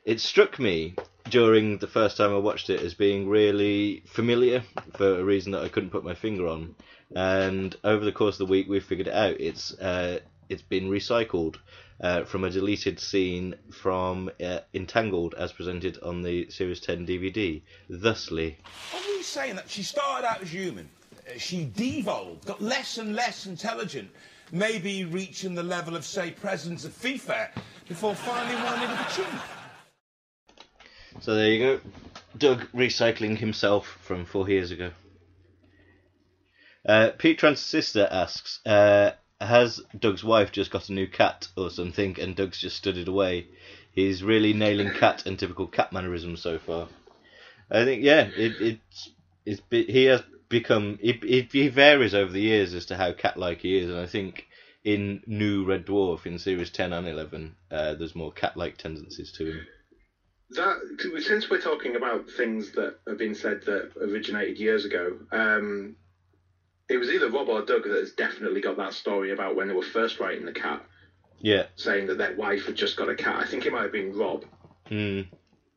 It 0.04 0.20
struck 0.20 0.58
me 0.58 0.96
during 1.30 1.78
the 1.78 1.86
first 1.86 2.18
time 2.18 2.34
I 2.34 2.40
watched 2.40 2.72
it 2.72 2.82
as 2.82 2.96
being 2.96 3.30
really 3.30 4.02
familiar 4.08 4.64
for 4.94 5.20
a 5.20 5.24
reason 5.24 5.52
that 5.52 5.64
I 5.64 5.70
couldn't 5.70 5.92
put 5.92 6.04
my 6.04 6.16
finger 6.16 6.48
on. 6.48 6.74
And 7.16 7.76
over 7.84 8.04
the 8.04 8.12
course 8.12 8.40
of 8.40 8.48
the 8.48 8.52
week, 8.52 8.68
we 8.68 8.80
figured 8.80 9.08
it 9.08 9.14
out. 9.14 9.40
It's 9.40 9.78
uh, 9.80 10.22
it's 10.50 10.62
been 10.62 10.90
recycled 10.90 11.56
uh, 12.02 12.24
from 12.26 12.44
a 12.44 12.50
deleted 12.50 13.00
scene 13.00 13.56
from 13.72 14.30
uh, 14.44 14.60
Entangled, 14.74 15.34
as 15.38 15.52
presented 15.54 15.98
on 16.04 16.22
the 16.22 16.50
Series 16.50 16.80
10 16.82 17.06
DVD. 17.08 17.62
Thusly, 17.90 18.58
Are 18.94 19.00
we 19.08 19.22
saying 19.24 19.56
that 19.56 19.70
she 19.70 19.84
started 19.84 20.28
out 20.28 20.42
as 20.42 20.50
human? 20.52 20.90
uh, 21.28 21.38
She 21.38 21.66
devolved, 21.66 22.46
got 22.46 22.62
less 22.62 22.98
and 22.98 23.16
less 23.16 23.46
intelligent, 23.46 24.10
maybe 24.52 25.06
reaching 25.06 25.56
the 25.56 25.64
level 25.64 25.96
of, 25.96 26.04
say, 26.06 26.32
presidents 26.32 26.84
of 26.86 26.92
FIFA 26.92 27.50
before 27.88 28.14
finally 28.16 28.56
winding 28.64 28.90
up 28.90 29.10
a 29.10 29.14
chin. 29.14 29.26
so 31.22 31.34
there 31.36 31.50
you 31.52 31.60
go. 31.60 31.80
Doug 32.38 32.68
recycling 32.74 33.38
himself 33.38 33.98
from 34.02 34.26
four 34.26 34.50
years 34.50 34.72
ago. 34.72 34.92
Uh, 36.88 37.12
Pete 37.18 37.40
Transistor 37.40 38.08
asks, 38.12 38.60
uh, 38.66 39.12
has 39.42 39.82
Doug's 39.98 40.24
wife 40.24 40.52
just 40.52 40.72
got 40.72 40.90
a 40.90 40.94
new 40.94 41.08
cat 41.08 41.48
or 41.58 41.70
something, 41.70 42.20
and 42.20 42.36
Doug's 42.36 42.60
just 42.60 42.76
stood 42.76 42.98
it 42.98 43.08
away? 43.08 43.48
He's 43.92 44.24
really 44.24 44.54
nailing 44.54 44.92
cat 44.92 45.26
and 45.26 45.38
typical 45.38 45.68
cat 45.68 45.92
mannerisms 45.92 46.42
so 46.42 46.60
far. 46.60 46.88
I 47.70 47.84
think, 47.84 48.04
yeah, 48.04 48.30
it, 48.36 48.54
it's, 48.60 49.10
it's 49.46 49.62
he 49.70 50.06
has 50.06 50.22
become 50.50 51.00
it, 51.02 51.52
he 51.52 51.68
varies 51.68 52.14
over 52.14 52.32
the 52.32 52.42
years 52.42 52.74
as 52.74 52.86
to 52.88 52.98
how 52.98 53.12
cat-like 53.14 53.62
he 53.62 53.78
is, 53.78 53.90
and 53.90 54.00
I 54.00 54.06
think 54.06 54.46
in 54.84 55.22
New 55.26 55.66
Red 55.66 55.86
Dwarf 55.86 56.26
in 56.26 56.38
series 56.38 56.70
ten 56.70 56.94
and 56.94 57.08
eleven, 57.08 57.56
uh, 57.72 57.96
there's 57.96 58.16
more 58.16 58.32
cat-like 58.32 58.78
tendencies 58.78 59.32
to 59.34 59.46
him. 59.48 59.68
That 60.52 60.78
since 61.22 61.50
we're 61.50 61.60
talking 61.60 61.96
about 61.96 62.30
things 62.30 62.74
that 62.74 62.98
have 63.08 63.18
been 63.18 63.34
said 63.34 63.62
that 63.66 63.94
originated 64.00 64.60
years 64.60 64.86
ago, 64.86 65.18
um, 65.32 65.96
it 66.90 66.98
was 66.98 67.10
either 67.10 67.30
Rob 67.30 67.50
or 67.50 67.62
Doug 67.64 67.84
that 67.84 67.92
has 67.98 68.12
definitely 68.12 68.62
got 68.62 68.78
that 68.78 68.94
story 68.94 69.32
about 69.32 69.56
when 69.56 69.68
they 69.68 69.74
were 69.74 69.82
first 69.84 70.20
writing 70.20 70.46
the 70.46 70.52
cat, 70.54 70.84
Yeah. 71.40 71.66
saying 71.76 72.08
that 72.08 72.18
their 72.18 72.36
wife 72.36 72.66
had 72.66 72.76
just 72.76 72.96
got 72.98 73.10
a 73.10 73.16
cat. 73.16 73.38
I 73.38 73.46
think 73.48 73.66
it 73.66 73.74
might 73.74 73.84
have 73.84 73.92
been 73.92 74.16
Rob. 74.18 74.46
Mm. 74.90 75.28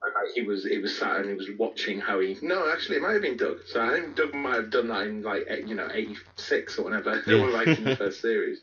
Like, 0.00 0.12
he 0.34 0.42
was 0.42 0.64
he 0.64 0.78
was 0.78 0.96
sat 0.96 1.16
and 1.16 1.28
he 1.28 1.34
was 1.34 1.48
watching 1.58 1.98
how 2.00 2.20
he 2.20 2.36
no 2.42 2.70
actually 2.72 2.96
it 2.96 3.02
might 3.02 3.14
have 3.14 3.22
been 3.22 3.36
Doug 3.36 3.58
so 3.66 3.82
I 3.82 3.90
think 3.98 4.14
Doug 4.16 4.32
might 4.32 4.54
have 4.54 4.70
done 4.70 4.88
that 4.88 5.06
in 5.06 5.22
like 5.22 5.46
you 5.66 5.74
know 5.74 5.88
eighty 5.92 6.16
six 6.36 6.78
or 6.78 6.84
whatever 6.84 7.20
they 7.26 7.34
were 7.34 7.50
writing 7.50 7.82
the 7.84 7.96
first 7.96 8.20
series 8.20 8.60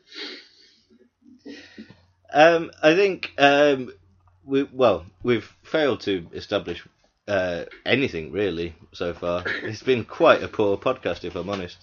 Um, 2.34 2.72
I 2.82 2.96
think 2.96 3.32
um, 3.38 3.92
we 4.46 4.64
well 4.64 5.06
we've 5.24 5.52
failed 5.64 6.02
to 6.02 6.26
establish 6.34 6.86
uh, 7.28 7.66
anything 7.86 8.32
really 8.32 8.76
so 8.94 9.14
far. 9.14 9.44
It's 9.64 9.84
been 9.84 10.06
quite 10.06 10.44
a 10.44 10.48
poor 10.48 10.78
podcast, 10.78 11.24
if 11.24 11.36
I'm 11.36 11.50
honest. 11.50 11.78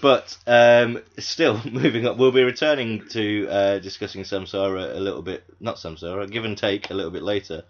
But 0.00 0.36
um, 0.46 1.02
still, 1.18 1.60
moving 1.70 2.06
up, 2.06 2.16
we'll 2.16 2.32
be 2.32 2.42
returning 2.42 3.08
to 3.08 3.48
uh, 3.48 3.78
discussing 3.78 4.22
Samsara 4.22 4.94
a 4.94 5.00
little 5.00 5.22
bit, 5.22 5.44
not 5.60 5.76
Samsara, 5.76 6.30
give 6.30 6.44
and 6.44 6.56
take 6.56 6.90
a 6.90 6.94
little 6.94 7.10
bit 7.10 7.22
later. 7.22 7.64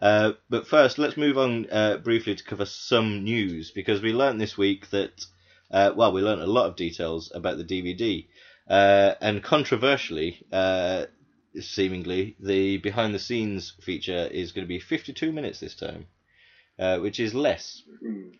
Uh, 0.00 0.32
but 0.48 0.66
first, 0.66 0.98
let's 0.98 1.16
move 1.16 1.38
on 1.38 1.66
uh, 1.70 1.98
briefly 1.98 2.34
to 2.34 2.44
cover 2.44 2.64
some 2.64 3.24
news 3.24 3.70
because 3.70 4.02
we 4.02 4.12
learned 4.12 4.40
this 4.40 4.56
week 4.56 4.90
that, 4.90 5.26
uh, 5.70 5.92
well, 5.94 6.12
we 6.12 6.22
learned 6.22 6.42
a 6.42 6.46
lot 6.46 6.66
of 6.66 6.76
details 6.76 7.30
about 7.34 7.58
the 7.58 7.64
DVD. 7.64 8.26
Uh, 8.68 9.14
and 9.20 9.42
controversially, 9.42 10.42
uh, 10.52 11.04
seemingly, 11.60 12.36
the 12.40 12.78
behind 12.78 13.14
the 13.14 13.18
scenes 13.18 13.74
feature 13.82 14.28
is 14.30 14.52
going 14.52 14.64
to 14.64 14.68
be 14.68 14.80
52 14.80 15.32
minutes 15.32 15.60
this 15.60 15.74
time, 15.74 16.06
uh, 16.78 16.98
which 16.98 17.20
is 17.20 17.34
less 17.34 17.82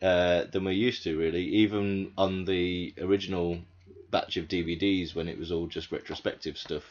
uh, 0.03 0.45
than 0.53 0.64
we're 0.64 0.72
used 0.72 1.05
to, 1.05 1.16
really. 1.16 1.43
Even 1.43 2.12
on 2.18 2.45
the 2.45 2.95
original 3.01 3.59
batch 4.11 4.37
of 4.37 4.49
DVDs 4.49 5.14
when 5.14 5.28
it 5.28 5.39
was 5.39 5.53
all 5.53 5.66
just 5.66 5.93
retrospective 5.93 6.57
stuff, 6.59 6.82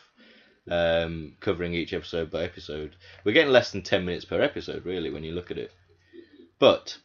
um, 0.69 1.35
covering 1.39 1.73
each 1.73 1.93
episode 1.93 2.31
by 2.31 2.43
episode, 2.43 2.95
we're 3.23 3.33
getting 3.33 3.51
less 3.51 3.71
than 3.71 3.81
10 3.81 4.05
minutes 4.05 4.25
per 4.25 4.41
episode, 4.41 4.85
really, 4.85 5.09
when 5.09 5.23
you 5.23 5.33
look 5.33 5.51
at 5.51 5.57
it. 5.57 5.71
But 6.59 6.97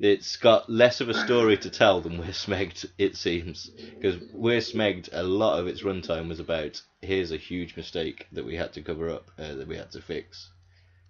it's 0.00 0.36
got 0.36 0.70
less 0.70 1.00
of 1.00 1.08
a 1.08 1.14
story 1.14 1.56
to 1.58 1.70
tell 1.70 2.00
than 2.00 2.18
We're 2.18 2.26
Smegged, 2.32 2.86
it 2.98 3.16
seems. 3.16 3.70
Because 4.00 4.20
We're 4.32 4.60
Smegged, 4.60 5.08
a 5.12 5.22
lot 5.22 5.58
of 5.58 5.66
its 5.66 5.82
runtime 5.82 6.28
was 6.28 6.40
about 6.40 6.82
here's 7.00 7.32
a 7.32 7.36
huge 7.36 7.76
mistake 7.76 8.26
that 8.32 8.44
we 8.44 8.56
had 8.56 8.72
to 8.74 8.82
cover 8.82 9.10
up, 9.10 9.30
uh, 9.38 9.54
that 9.54 9.68
we 9.68 9.76
had 9.76 9.90
to 9.92 10.00
fix. 10.00 10.50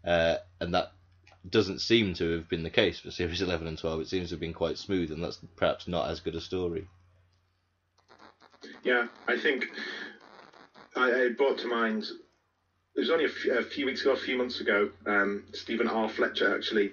Uh, 0.06 0.36
and 0.60 0.74
that 0.74 0.92
doesn't 1.48 1.80
seem 1.80 2.14
to 2.14 2.30
have 2.32 2.48
been 2.48 2.62
the 2.62 2.70
case 2.70 3.00
for 3.00 3.10
Series 3.10 3.42
11 3.42 3.66
and 3.66 3.78
12. 3.78 4.00
It 4.00 4.08
seems 4.08 4.28
to 4.28 4.34
have 4.34 4.40
been 4.40 4.52
quite 4.52 4.78
smooth, 4.78 5.10
and 5.10 5.22
that's 5.22 5.38
perhaps 5.56 5.88
not 5.88 6.10
as 6.10 6.20
good 6.20 6.34
a 6.34 6.40
story. 6.40 6.88
Yeah, 8.82 9.06
I 9.26 9.38
think 9.38 9.66
I, 10.96 11.24
I 11.24 11.28
brought 11.30 11.58
to 11.58 11.68
mind. 11.68 12.04
It 12.96 13.00
was 13.00 13.10
only 13.10 13.26
a 13.26 13.28
few, 13.28 13.62
few 13.62 13.86
weeks 13.86 14.02
ago, 14.02 14.12
a 14.12 14.16
few 14.16 14.36
months 14.36 14.60
ago. 14.60 14.90
Um, 15.06 15.44
Stephen 15.52 15.88
R. 15.88 16.08
Fletcher 16.08 16.54
actually 16.56 16.92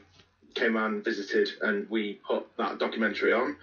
came 0.54 0.76
and 0.76 1.04
visited, 1.04 1.50
and 1.62 1.90
we 1.90 2.20
put 2.28 2.48
that 2.58 2.80
documentary 2.80 3.34
on. 3.34 3.58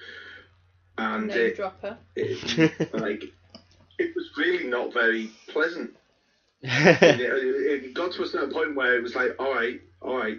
And 0.99 1.28
Name 1.28 1.39
it, 1.39 1.57
dropper. 1.57 1.97
it, 2.16 2.93
like, 2.93 3.24
it 3.99 4.14
was 4.14 4.28
really 4.37 4.66
not 4.66 4.93
very 4.93 5.30
pleasant. 5.49 5.97
it, 6.62 7.85
it 7.85 7.95
got 7.95 8.12
to 8.12 8.22
a 8.22 8.26
certain 8.26 8.53
point 8.53 8.76
where 8.76 8.97
it 8.97 9.03
was 9.03 9.14
like, 9.14 9.35
all 9.39 9.53
right, 9.53 9.80
all 10.01 10.16
right, 10.16 10.39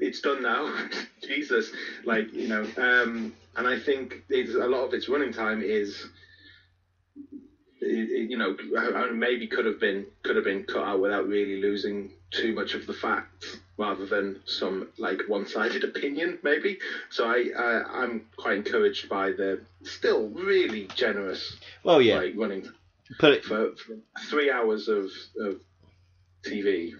it's 0.00 0.20
done 0.20 0.42
now. 0.42 0.72
Jesus, 1.26 1.70
like 2.04 2.32
you 2.32 2.48
know. 2.48 2.62
Um, 2.76 3.34
and 3.56 3.66
I 3.68 3.78
think 3.78 4.24
it's, 4.28 4.54
a 4.54 4.66
lot 4.66 4.84
of 4.84 4.94
its 4.94 5.08
running 5.08 5.32
time 5.32 5.62
is, 5.62 6.06
it, 7.80 8.10
it- 8.10 8.30
you 8.30 8.36
know, 8.36 8.56
maybe 9.12 9.46
could 9.46 9.64
have 9.66 9.80
been 9.80 10.06
could 10.22 10.36
have 10.36 10.44
been 10.44 10.64
cut 10.64 10.82
out 10.84 11.00
without 11.00 11.26
really 11.26 11.60
losing 11.60 12.10
too 12.30 12.52
much 12.54 12.74
of 12.74 12.86
the 12.86 12.92
facts, 12.94 13.56
rather 13.76 14.06
than 14.06 14.40
some 14.46 14.88
like 14.98 15.20
one-sided 15.28 15.84
opinion, 15.84 16.38
maybe. 16.42 16.78
So 17.10 17.26
I, 17.28 17.50
I 17.56 18.02
I'm 18.02 18.26
quite 18.36 18.56
encouraged 18.56 19.08
by 19.08 19.30
the 19.30 19.60
still 19.84 20.28
really 20.30 20.88
generous, 20.96 21.56
Well, 21.84 22.02
yeah. 22.02 22.16
like 22.16 22.34
running 22.36 22.68
Put 23.20 23.34
it 23.34 23.44
for, 23.44 23.72
for 23.76 23.96
three 24.30 24.50
hours 24.50 24.88
of 24.88 25.04
of 25.38 25.60
TV, 26.44 26.92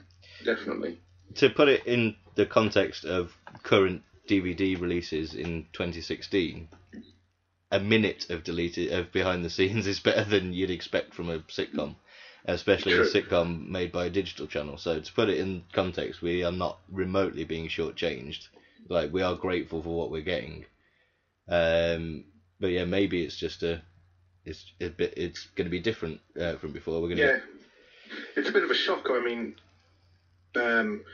definitely. 0.45 1.01
to 1.37 1.51
put 1.51 1.69
it 1.69 1.85
in 1.87 2.15
the 2.35 2.47
context 2.47 3.05
of 3.05 3.37
current 3.63 4.03
DVD 4.29 4.81
releases 4.81 5.35
in 5.35 5.67
2016, 5.73 6.69
a 7.71 7.81
minute 7.81 8.31
of 8.31 8.45
deleted 8.45 8.93
of 8.93 9.13
behind 9.13 9.45
the 9.45 9.51
scenes 9.51 9.87
is 9.87 10.01
better 10.01 10.25
than 10.25 10.53
you'd 10.53 10.71
expect 10.71 11.15
from 11.15 11.29
a 11.29 11.41
sitcom, 11.41 11.97
especially 12.45 12.93
a 12.93 13.05
sitcom 13.05 13.69
made 13.69 13.93
by 13.93 14.07
a 14.07 14.11
digital 14.11 14.47
channel. 14.47 14.79
So 14.79 15.01
to 15.01 15.13
put 15.13 15.29
it 15.29 15.39
in 15.39 15.65
context, 15.73 16.23
we 16.23 16.45
are 16.45 16.53
not 16.53 16.79
remotely 16.91 17.45
being 17.45 17.69
shortchanged. 17.69 18.49
Like 18.89 19.13
we 19.13 19.23
are 19.23 19.35
grateful 19.35 19.83
for 19.83 19.97
what 19.97 20.11
we're 20.11 20.23
getting. 20.23 20.67
Um, 21.49 22.25
but 22.61 22.69
yeah, 22.69 22.85
maybe 22.85 23.25
it's 23.25 23.37
just 23.37 23.63
a, 23.63 23.83
it's 24.45 24.65
a 24.81 24.89
bit, 24.89 25.15
it's 25.17 25.47
going 25.55 25.67
to 25.67 25.71
be 25.71 25.81
different 25.81 26.21
uh, 26.41 26.57
from 26.57 26.73
before. 26.73 27.01
We're 27.01 27.09
going 27.09 27.19
to 27.19 27.27
Yeah, 27.27 27.39
it's 28.37 28.49
a 28.49 28.53
bit 28.53 28.65
of 28.65 28.71
a 28.71 28.75
shock. 28.75 29.07
I 29.11 29.21
mean, 29.21 29.57
um, 30.57 31.05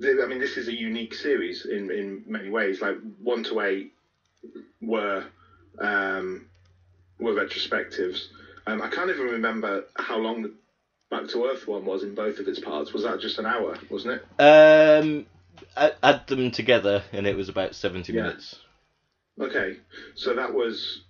I 0.00 0.26
mean, 0.26 0.38
this 0.38 0.56
is 0.56 0.68
a 0.68 0.72
unique 0.74 1.14
series 1.14 1.64
in 1.64 1.90
in 1.90 2.22
many 2.26 2.48
ways. 2.48 2.80
Like 2.80 2.96
one 3.22 3.42
to 3.44 3.60
eight 3.60 3.92
were 4.80 5.24
um, 5.78 6.46
were 7.18 7.32
retrospectives. 7.34 8.26
Um, 8.66 8.80
I 8.82 8.88
can't 8.88 9.10
even 9.10 9.26
remember 9.26 9.84
how 9.96 10.18
long 10.18 10.42
the 10.42 10.52
Back 11.10 11.28
to 11.28 11.44
Earth 11.44 11.66
one 11.66 11.84
was 11.84 12.02
in 12.02 12.14
both 12.14 12.38
of 12.38 12.48
its 12.48 12.58
parts. 12.58 12.92
Was 12.92 13.02
that 13.02 13.20
just 13.20 13.38
an 13.38 13.44
hour? 13.44 13.76
Wasn't 13.90 14.14
it? 14.14 14.22
Um, 14.42 15.26
add, 15.76 15.94
add 16.02 16.26
them 16.26 16.50
together, 16.50 17.02
and 17.12 17.26
it 17.26 17.36
was 17.36 17.48
about 17.48 17.74
seventy 17.74 18.12
Yeah. 18.12 18.22
minutes. 18.22 18.56
Okay, 19.40 19.76
so 20.14 20.34
that 20.34 20.52
was. 20.54 21.02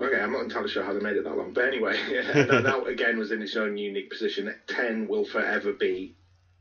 Okay, 0.00 0.18
I'm 0.18 0.32
not 0.32 0.42
entirely 0.42 0.70
sure 0.70 0.82
how 0.82 0.94
they 0.94 1.00
made 1.00 1.16
it 1.16 1.24
that 1.24 1.36
long, 1.36 1.52
but 1.52 1.64
anyway, 1.64 1.98
yeah, 2.10 2.32
that, 2.44 2.62
that 2.62 2.86
again 2.86 3.18
was 3.18 3.32
in 3.32 3.42
its 3.42 3.56
own 3.56 3.76
unique 3.76 4.08
position. 4.08 4.54
Ten 4.66 5.08
will 5.08 5.24
forever 5.24 5.72
be 5.72 6.14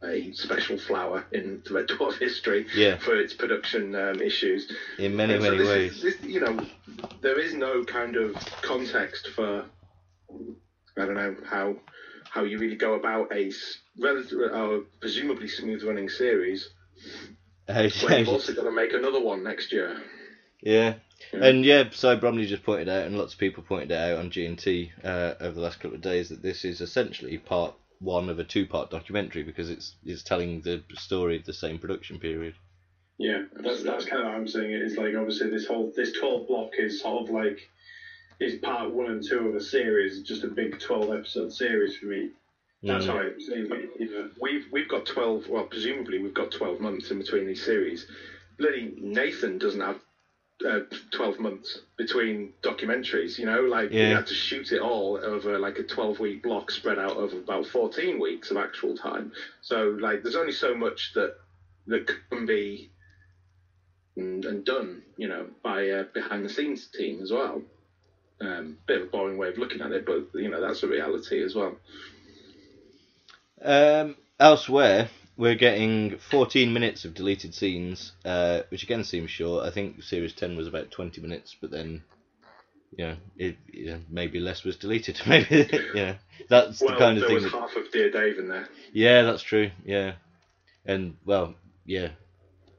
a 0.03 0.31
special 0.31 0.77
flower 0.77 1.25
in 1.31 1.61
the 1.65 1.73
Red 1.73 1.87
Dwarf 1.87 2.17
history 2.19 2.65
Yeah. 2.73 2.97
for 2.97 3.15
its 3.19 3.33
production 3.33 3.95
um, 3.95 4.21
issues. 4.21 4.71
In 4.97 5.15
many, 5.15 5.33
And 5.33 5.43
many 5.43 5.57
ways. 5.59 6.03
Is, 6.03 6.19
this, 6.19 6.21
you 6.23 6.39
know, 6.39 6.65
there 7.21 7.39
is 7.39 7.53
no 7.53 7.83
kind 7.83 8.15
of 8.15 8.35
context 8.61 9.29
for. 9.35 9.65
I 10.97 11.05
don't 11.05 11.15
know 11.15 11.35
how 11.45 11.75
how 12.29 12.43
you 12.43 12.59
really 12.59 12.75
go 12.75 12.93
about 12.93 13.33
a 13.33 13.51
relative, 13.99 14.39
uh, 14.53 14.79
presumably 14.99 15.47
smooth 15.47 15.83
running 15.83 16.09
series. 16.09 16.69
When 17.67 18.19
you've 18.19 18.29
also 18.29 18.53
got 18.53 18.63
to 18.63 18.71
make 18.71 18.93
another 18.93 19.21
one 19.21 19.43
next 19.43 19.71
year. 19.71 20.01
Yeah. 20.61 20.95
Yeah. 21.33 21.45
And 21.45 21.63
yeah, 21.65 21.83
so 21.91 22.15
Bromley 22.15 22.47
just 22.47 22.63
pointed 22.63 22.89
out, 22.89 23.05
and 23.05 23.17
lots 23.17 23.33
of 23.33 23.39
people 23.39 23.61
pointed 23.61 23.91
it 23.91 23.95
out 23.95 24.17
on 24.19 24.31
G&T 24.31 24.91
uh, 25.03 25.33
over 25.39 25.51
the 25.51 25.61
last 25.61 25.79
couple 25.79 25.95
of 25.95 26.01
days, 26.01 26.29
that 26.29 26.41
this 26.41 26.65
is 26.65 26.81
essentially 26.81 27.37
part 27.37 27.75
one 27.99 28.29
of 28.29 28.39
a 28.39 28.43
two-part 28.43 28.89
documentary 28.89 29.43
because 29.43 29.69
it's 29.69 29.95
it's 30.05 30.23
telling 30.23 30.61
the 30.61 30.83
story 30.95 31.37
of 31.37 31.45
the 31.45 31.53
same 31.53 31.79
production 31.79 32.19
period. 32.19 32.53
Yeah, 33.17 33.43
that's 33.53 33.83
that's 33.83 34.05
kind 34.05 34.21
of 34.25 34.31
how 34.31 34.37
I'm 34.37 34.47
saying 34.47 34.71
it. 34.71 34.81
It's 34.81 34.95
like 34.97 35.15
obviously 35.15 35.49
this 35.49 35.67
whole 35.67 35.91
this 35.95 36.13
twelve 36.13 36.47
block 36.47 36.71
is 36.77 37.01
sort 37.01 37.23
of 37.23 37.29
like 37.33 37.59
is 38.39 38.55
part 38.61 38.91
one 38.91 39.07
and 39.11 39.23
two 39.23 39.49
of 39.49 39.55
a 39.55 39.61
series, 39.61 40.23
just 40.23 40.43
a 40.43 40.47
big 40.47 40.79
twelve 40.79 41.11
episode 41.13 41.51
series 41.51 41.97
for 41.97 42.05
me. 42.05 42.29
That's 42.81 43.03
Mm. 43.05 43.07
how 43.09 43.19
I'm 43.19 43.41
saying 43.41 43.67
it. 43.69 43.89
You 43.99 44.11
know. 44.11 44.29
We've 44.39 44.65
we've 44.71 44.87
got 44.87 45.05
twelve. 45.05 45.49
Well, 45.49 45.65
presumably 45.65 46.19
we've 46.19 46.33
got 46.33 46.51
twelve 46.51 46.79
months 46.79 47.11
in 47.11 47.17
between 47.17 47.45
these 47.47 47.63
series. 47.65 48.07
Bloody 48.57 48.93
Nathan 48.97 49.57
doesn't 49.57 49.81
have 49.81 49.99
uh, 50.67 50.79
twelve 51.11 51.39
months 51.39 51.79
between 51.97 52.53
documentaries. 52.61 53.37
You 53.37 53.45
know, 53.45 53.61
like 53.61 53.91
Yeah. 53.91 54.15
had 54.15 54.27
to 54.27 54.33
shoot 54.33 54.71
it 54.71 54.79
all 54.81 55.17
over 55.21 55.57
like 55.59 55.79
a 55.79 55.83
twelve 55.83 56.19
week 56.19 56.43
block 56.43 56.71
spread 56.71 56.99
out 56.99 57.17
over 57.17 57.37
about 57.37 57.65
fourteen 57.65 58.19
weeks 58.19 58.51
of 58.51 58.57
actual 58.57 58.95
time. 58.95 59.31
So 59.61 59.97
like, 59.99 60.23
there's 60.23 60.35
only 60.35 60.51
so 60.51 60.75
much 60.75 61.13
that 61.13 61.35
that 61.87 62.09
can 62.29 62.45
be 62.45 62.89
and, 64.15 64.43
and 64.45 64.65
done. 64.65 65.01
You 65.17 65.27
know, 65.27 65.47
by 65.63 65.83
a 65.83 66.03
behind 66.03 66.45
the 66.45 66.49
scenes 66.49 66.87
team 66.87 67.21
as 67.21 67.31
well. 67.31 67.61
Um, 68.41 68.77
bit 68.85 69.01
of 69.01 69.07
a 69.07 69.11
boring 69.11 69.37
way 69.37 69.49
of 69.49 69.57
looking 69.57 69.81
at 69.81 69.91
it, 69.91 70.05
but 70.05 70.27
you 70.33 70.49
know 70.49 70.61
that's 70.61 70.83
a 70.83 70.87
reality 70.87 71.43
as 71.43 71.55
well. 71.55 71.75
Um, 73.61 74.15
elsewhere, 74.39 75.09
we're 75.39 75.55
getting 75.55 76.17
14 76.17 76.73
minutes 76.73 77.05
of 77.05 77.13
deleted 77.13 77.55
scenes, 77.55 78.11
uh, 78.25 78.59
which 78.67 78.83
again 78.83 79.05
seems 79.05 79.31
short. 79.31 79.65
I 79.65 79.71
think 79.71 80.03
Series 80.03 80.33
10 80.33 80.57
was 80.57 80.67
about 80.67 80.91
20 80.91 81.21
minutes, 81.21 81.55
but 81.61 81.71
then, 81.71 82.03
you 82.91 83.05
know, 83.07 83.15
it, 83.37 83.55
you 83.71 83.85
know, 83.85 83.99
maybe 84.09 84.41
less 84.41 84.65
was 84.65 84.75
deleted. 84.75 85.17
maybe, 85.27 85.69
you 85.71 85.93
know, 85.95 86.15
that's 86.49 86.81
well, 86.81 86.91
the 86.91 86.97
kind 86.97 87.17
of 87.17 87.23
thing. 87.23 87.35
Well, 87.35 87.49
there 87.49 87.59
was 87.59 87.71
that- 87.71 87.77
half 87.77 87.85
of 87.85 87.91
Dear 87.93 88.11
Dave 88.11 88.37
in 88.37 88.49
there. 88.49 88.67
Yeah, 88.91 89.21
that's 89.21 89.41
true. 89.41 89.71
Yeah, 89.85 90.15
and 90.85 91.15
well, 91.25 91.55
yeah, 91.85 92.09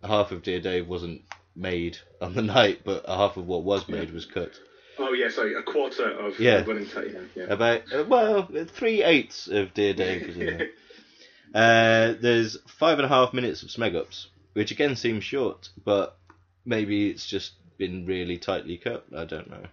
half 0.04 0.30
of 0.30 0.42
Dear 0.42 0.60
Dave 0.60 0.86
wasn't 0.86 1.22
made 1.56 1.96
on 2.20 2.34
the 2.34 2.42
night, 2.58 2.82
but 2.84 3.06
half 3.06 3.38
of 3.38 3.46
what 3.46 3.64
was 3.64 3.88
made 3.88 4.12
was 4.12 4.26
cut. 4.26 4.52
Oh 4.98 5.14
yeah, 5.14 5.30
sorry, 5.30 5.54
a 5.54 5.62
quarter 5.62 6.10
of 6.10 6.38
Yeah. 6.38 6.62
running. 6.66 6.86
Yeah, 6.94 7.20
yeah. 7.34 7.44
About 7.44 7.90
uh, 7.90 8.04
well, 8.06 8.46
three 8.66 9.02
eighths 9.02 9.48
of 9.48 9.72
Dear 9.72 9.94
Dave. 9.94 10.26
was 10.26 10.36
in 10.36 10.44
there. 10.44 10.68
uh, 11.54 12.14
there's 12.20 12.56
five 12.66 12.98
and 12.98 13.06
a 13.06 13.08
half 13.08 13.32
minutes 13.32 13.62
of 13.62 13.68
smeg 13.68 13.96
ups, 13.96 14.28
which 14.52 14.70
again 14.70 14.96
seems 14.96 15.24
short, 15.24 15.68
but 15.84 16.16
maybe 16.64 17.08
it's 17.10 17.26
just 17.26 17.52
been 17.78 18.06
really 18.06 18.38
tightly 18.38 18.76
cut. 18.76 19.04
I 19.16 19.24
don't 19.24 19.50
know. 19.50 19.64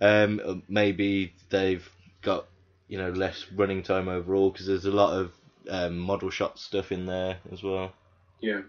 Um, 0.00 0.62
maybe 0.68 1.32
they've 1.50 1.86
got 2.22 2.46
you 2.88 2.98
know 2.98 3.10
less 3.10 3.46
running 3.54 3.82
time 3.82 4.08
overall 4.08 4.50
because 4.50 4.66
there's 4.66 4.86
a 4.86 4.90
lot 4.90 5.16
of 5.18 5.32
um, 5.68 5.98
model 5.98 6.30
shot 6.30 6.58
stuff 6.58 6.92
in 6.92 7.06
there 7.06 7.38
as 7.52 7.62
well. 7.62 7.92
Yeah. 8.40 8.62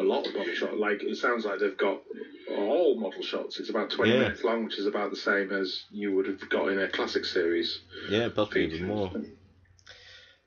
A 0.00 0.02
lot 0.02 0.26
of 0.26 0.34
model 0.34 0.54
shot. 0.54 0.78
Like 0.78 1.02
it 1.02 1.16
sounds 1.16 1.44
like 1.44 1.60
they've 1.60 1.76
got 1.76 2.00
all 2.50 2.98
model 2.98 3.22
shots. 3.22 3.60
It's 3.60 3.70
about 3.70 3.90
twenty 3.90 4.12
Yeah. 4.12 4.20
minutes 4.20 4.42
long, 4.42 4.64
which 4.64 4.78
is 4.78 4.86
about 4.86 5.10
the 5.10 5.16
same 5.16 5.52
as 5.52 5.84
you 5.90 6.14
would 6.16 6.26
have 6.26 6.48
got 6.48 6.68
in 6.68 6.78
a 6.78 6.88
classic 6.88 7.24
series. 7.24 7.80
Yeah, 8.08 8.28
possibly 8.34 8.64
even 8.64 8.88
more. 8.88 9.12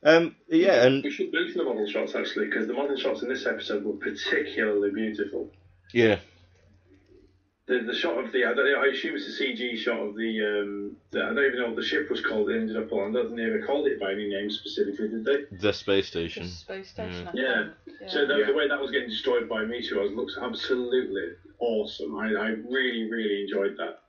Um, 0.06 0.36
yeah, 0.50 0.86
and 0.86 1.04
we 1.04 1.10
should 1.10 1.34
mention 1.34 1.58
the 1.58 1.64
model 1.64 1.88
shots 1.88 2.14
actually, 2.14 2.46
because 2.46 2.68
the 2.68 2.74
model 2.74 2.96
shots 2.96 3.24
in 3.24 3.30
this 3.30 3.46
episode 3.48 3.84
were 3.84 3.94
particularly 3.94 4.92
beautiful. 4.92 5.50
yeah, 5.94 6.20
The, 7.66 7.80
the 7.80 7.94
shot 7.96 8.24
of 8.24 8.32
the 8.32 8.46
I, 8.46 8.54
don't, 8.54 8.72
know, 8.72 8.82
I 8.84 8.88
assume 8.94 9.16
it's 9.16 9.28
a 9.28 9.44
CG 9.44 9.78
shot 9.80 9.98
of 10.00 10.16
the, 10.16 10.62
um, 10.62 10.96
the 11.10 11.24
I 11.24 11.34
don't 11.34 11.44
even 11.46 11.58
know 11.58 11.68
what 11.70 11.76
the 11.78 11.82
ship 11.82 12.08
was 12.12 12.22
called. 12.22 12.50
They 12.50 12.54
ended 12.54 12.78
up 12.78 12.92
on. 12.94 13.10
I 13.10 13.14
don't 13.20 13.26
think 13.30 13.38
they 13.38 13.46
ever 13.46 13.66
called 13.66 13.88
it 13.88 14.00
by 14.00 14.12
any 14.12 14.28
name 14.30 14.52
specifically, 14.52 15.08
did 15.08 15.26
they? 15.26 15.38
the 15.58 15.74
space 15.74 16.06
station. 16.06 16.48
Space 16.48 16.90
station. 16.90 17.28
I 17.28 17.32
Yeah. 17.34 17.64
think. 17.86 17.98
Yeah. 18.02 18.08
So 18.10 18.28
the, 18.28 18.44
the 18.46 18.54
way 18.54 18.68
that 18.68 18.80
was 18.80 18.92
getting 18.92 19.10
destroyed 19.10 19.50
by 19.50 19.66
meteors 19.66 20.12
looks 20.12 20.38
absolutely 20.40 21.32
awesome. 21.58 22.16
I, 22.20 22.28
I 22.28 22.48
really 22.70 23.10
really 23.10 23.42
enjoyed 23.42 23.76
that. 23.78 24.02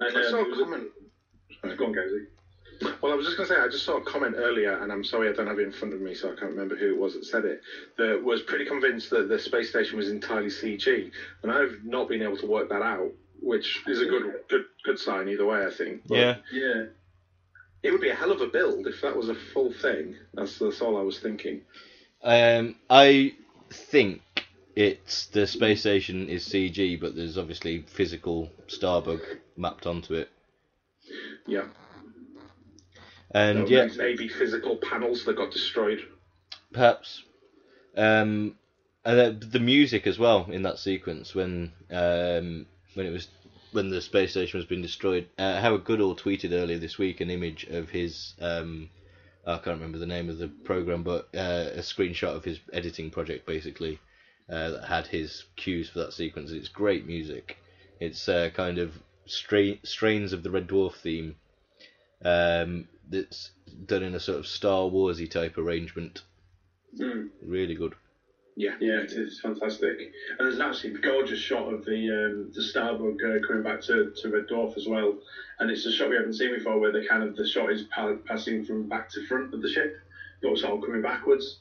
And 0.00 0.16
I 0.18 0.20
um, 0.24 0.30
saw 0.30 0.38
it 0.40 0.46
a 0.46 0.50
was 0.50 0.58
a- 0.58 1.76
Go 1.76 1.86
on, 1.86 1.94
Gazy. 1.94 2.26
Well, 3.00 3.12
I 3.12 3.14
was 3.14 3.26
just 3.26 3.36
going 3.36 3.48
to 3.48 3.54
say, 3.54 3.60
I 3.60 3.68
just 3.68 3.84
saw 3.84 3.98
a 3.98 4.04
comment 4.04 4.34
earlier, 4.36 4.82
and 4.82 4.90
I'm 4.90 5.04
sorry 5.04 5.28
I 5.28 5.32
don't 5.32 5.46
have 5.46 5.58
it 5.58 5.66
in 5.66 5.72
front 5.72 5.94
of 5.94 6.00
me, 6.00 6.14
so 6.14 6.28
I 6.28 6.36
can't 6.36 6.50
remember 6.50 6.76
who 6.76 6.94
it 6.94 6.98
was 6.98 7.14
that 7.14 7.24
said 7.24 7.44
it. 7.44 7.60
That 7.98 8.22
was 8.22 8.42
pretty 8.42 8.64
convinced 8.64 9.10
that 9.10 9.28
the 9.28 9.38
space 9.38 9.70
station 9.70 9.96
was 9.96 10.08
entirely 10.08 10.48
CG, 10.48 11.10
and 11.42 11.52
I've 11.52 11.80
not 11.84 12.08
been 12.08 12.22
able 12.22 12.36
to 12.38 12.46
work 12.46 12.68
that 12.70 12.82
out, 12.82 13.12
which 13.40 13.82
is 13.86 14.00
a 14.00 14.06
good, 14.06 14.34
good, 14.48 14.64
good 14.84 14.98
sign 14.98 15.28
either 15.28 15.46
way, 15.46 15.64
I 15.66 15.70
think. 15.70 16.02
But 16.06 16.18
Yeah. 16.18 16.36
Yeah. 16.52 16.84
It 17.82 17.90
would 17.92 18.00
be 18.00 18.08
a 18.08 18.14
hell 18.14 18.32
of 18.32 18.40
a 18.40 18.46
build 18.46 18.86
if 18.86 19.02
that 19.02 19.14
was 19.14 19.28
a 19.28 19.34
full 19.34 19.70
thing. 19.70 20.16
That's 20.32 20.58
that's 20.58 20.80
all 20.80 20.96
I 20.96 21.02
was 21.02 21.18
thinking. 21.18 21.60
Um, 22.22 22.76
I 22.88 23.34
think 23.70 24.22
it's 24.74 25.26
the 25.26 25.46
space 25.46 25.80
station 25.80 26.30
is 26.30 26.48
CG, 26.48 26.98
but 26.98 27.14
there's 27.14 27.36
obviously 27.36 27.82
physical 27.82 28.50
Starbug 28.68 29.20
mapped 29.58 29.86
onto 29.86 30.14
it. 30.14 30.30
Yeah. 31.46 31.66
And 33.34 33.68
yeah, 33.68 33.88
maybe 33.96 34.28
physical 34.28 34.76
panels 34.76 35.24
that 35.24 35.36
got 35.36 35.50
destroyed. 35.50 36.00
perhaps. 36.72 37.24
Um, 37.96 38.56
and 39.04 39.40
the, 39.40 39.46
the 39.46 39.60
music 39.60 40.06
as 40.06 40.18
well 40.18 40.46
in 40.50 40.62
that 40.62 40.78
sequence 40.78 41.34
when 41.34 41.72
um, 41.90 42.66
when 42.94 43.06
it 43.06 43.10
was 43.10 43.28
when 43.72 43.90
the 43.90 44.00
space 44.00 44.30
station 44.30 44.58
was 44.58 44.66
being 44.66 44.82
destroyed. 44.82 45.28
Uh, 45.36 45.60
Howard 45.60 45.84
Goodall 45.84 46.16
tweeted 46.16 46.52
earlier 46.52 46.78
this 46.78 46.96
week 46.96 47.20
an 47.20 47.30
image 47.30 47.64
of 47.64 47.90
his. 47.90 48.34
Um, 48.40 48.88
I 49.46 49.56
can't 49.56 49.76
remember 49.76 49.98
the 49.98 50.06
name 50.06 50.30
of 50.30 50.38
the 50.38 50.48
program, 50.48 51.02
but 51.02 51.28
uh, 51.34 51.70
a 51.74 51.80
screenshot 51.80 52.34
of 52.34 52.44
his 52.44 52.60
editing 52.72 53.10
project 53.10 53.46
basically 53.46 53.98
uh, 54.48 54.70
that 54.70 54.84
had 54.84 55.06
his 55.08 55.44
cues 55.56 55.90
for 55.90 55.98
that 55.98 56.14
sequence. 56.14 56.50
It's 56.50 56.68
great 56.68 57.06
music. 57.06 57.58
It's 58.00 58.26
uh, 58.28 58.50
kind 58.54 58.78
of 58.78 58.94
stra- 59.26 59.78
strains 59.82 60.32
of 60.32 60.42
the 60.44 60.50
Red 60.50 60.66
Dwarf 60.66 60.94
theme. 60.94 61.36
Um, 62.24 62.88
that's 63.08 63.50
done 63.86 64.02
in 64.02 64.14
a 64.14 64.20
sort 64.20 64.38
of 64.38 64.46
Star 64.46 64.90
Warsy 64.90 65.30
type 65.30 65.58
arrangement. 65.58 66.22
Mm. 66.98 67.30
Really 67.42 67.74
good. 67.74 67.94
Yeah. 68.56 68.76
Yeah, 68.80 69.00
it 69.00 69.12
is 69.12 69.40
fantastic. 69.40 69.98
And 70.38 70.46
there's 70.46 70.56
an 70.56 70.62
absolutely 70.62 71.00
gorgeous 71.00 71.40
shot 71.40 71.72
of 71.72 71.84
the 71.84 72.08
um, 72.10 72.52
the 72.54 72.60
Starbug 72.60 73.16
uh, 73.16 73.46
coming 73.46 73.62
back 73.62 73.80
to, 73.82 74.12
to 74.16 74.30
Red 74.30 74.46
Dwarf 74.46 74.76
as 74.76 74.86
well. 74.86 75.18
And 75.58 75.70
it's 75.70 75.86
a 75.86 75.92
shot 75.92 76.10
we 76.10 76.16
haven't 76.16 76.34
seen 76.34 76.56
before 76.56 76.78
where 76.78 76.92
the 76.92 77.06
kind 77.08 77.22
of 77.22 77.36
the 77.36 77.46
shot 77.46 77.72
is 77.72 77.82
pa- 77.94 78.16
passing 78.26 78.64
from 78.64 78.88
back 78.88 79.10
to 79.10 79.26
front 79.26 79.52
of 79.54 79.62
the 79.62 79.68
ship, 79.68 79.96
but 80.42 80.56
sort 80.58 80.78
of 80.78 80.84
coming 80.84 81.02
backwards. 81.02 81.60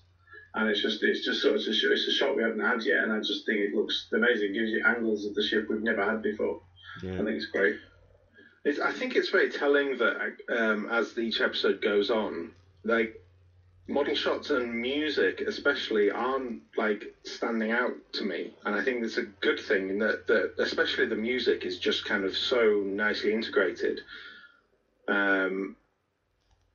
And 0.56 0.70
it's 0.70 0.82
just 0.82 1.02
it's 1.02 1.26
just 1.26 1.42
sort 1.42 1.56
of 1.56 1.62
it's 1.62 1.84
a, 1.84 1.92
it's 1.92 2.08
a 2.08 2.12
shot 2.12 2.36
we 2.36 2.44
haven't 2.44 2.60
had 2.60 2.84
yet, 2.84 3.04
and 3.04 3.12
I 3.12 3.18
just 3.20 3.46
think 3.46 3.60
it 3.60 3.74
looks 3.74 4.08
amazing. 4.14 4.52
It 4.52 4.54
gives 4.54 4.70
you 4.70 4.84
angles 4.86 5.26
of 5.26 5.34
the 5.34 5.42
ship 5.42 5.68
we've 5.68 5.82
never 5.82 6.04
had 6.04 6.22
before. 6.22 6.62
Yeah. 7.02 7.14
I 7.14 7.18
think 7.18 7.30
it's 7.30 7.48
great. 7.48 7.78
It's, 8.66 8.80
I 8.80 8.94
think 8.94 9.16
it's 9.16 9.30
very 9.30 9.50
telling 9.50 9.98
that 9.98 10.38
um, 10.50 10.88
as 10.90 11.18
each 11.18 11.42
episode 11.42 11.82
goes 11.82 12.10
on, 12.10 12.52
like 12.86 13.22
model 13.88 14.16
shots 14.16 14.50
and 14.50 14.82
music, 14.82 15.42
especially, 15.42 16.10
aren't 16.10 16.62
like 16.78 17.14
standing 17.24 17.72
out 17.72 17.94
to 18.14 18.24
me, 18.24 18.54
and 18.66 18.76
I 18.76 18.84
think 18.84 19.04
it's 19.04 19.18
a 19.18 19.24
good 19.24 19.60
thing 19.60 19.90
in 19.90 20.00
that, 20.00 20.28
that 20.28 20.54
especially 20.60 21.08
the 21.08 21.16
music 21.16 21.66
is 21.66 21.78
just 21.78 22.06
kind 22.06 22.24
of 22.24 22.36
so 22.38 22.82
nicely 22.86 23.34
integrated. 23.34 24.00
Um, 25.10 25.76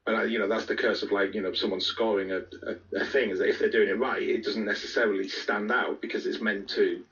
and 0.07 0.16
I, 0.16 0.24
you 0.24 0.39
know 0.39 0.49
that's 0.49 0.66
the 0.66 0.74
curse 0.74 1.03
of 1.03 1.11
like 1.11 1.34
you 1.34 1.41
know 1.41 1.53
someone 1.53 1.80
scoring 1.80 2.32
a, 2.32 2.39
a, 2.66 3.01
a 3.01 3.05
thing 3.05 3.30
is 3.30 3.39
that 3.39 3.49
if 3.49 3.59
they're 3.59 3.70
doing 3.70 3.89
it 3.89 3.99
right, 3.99 4.22
it 4.22 4.45
doesn't 4.45 4.64
necessarily 4.64 5.28
stand 5.28 5.70
out 5.70 6.01
because 6.03 6.26
it's 6.26 6.41
meant 6.41 6.68
to 6.70 7.03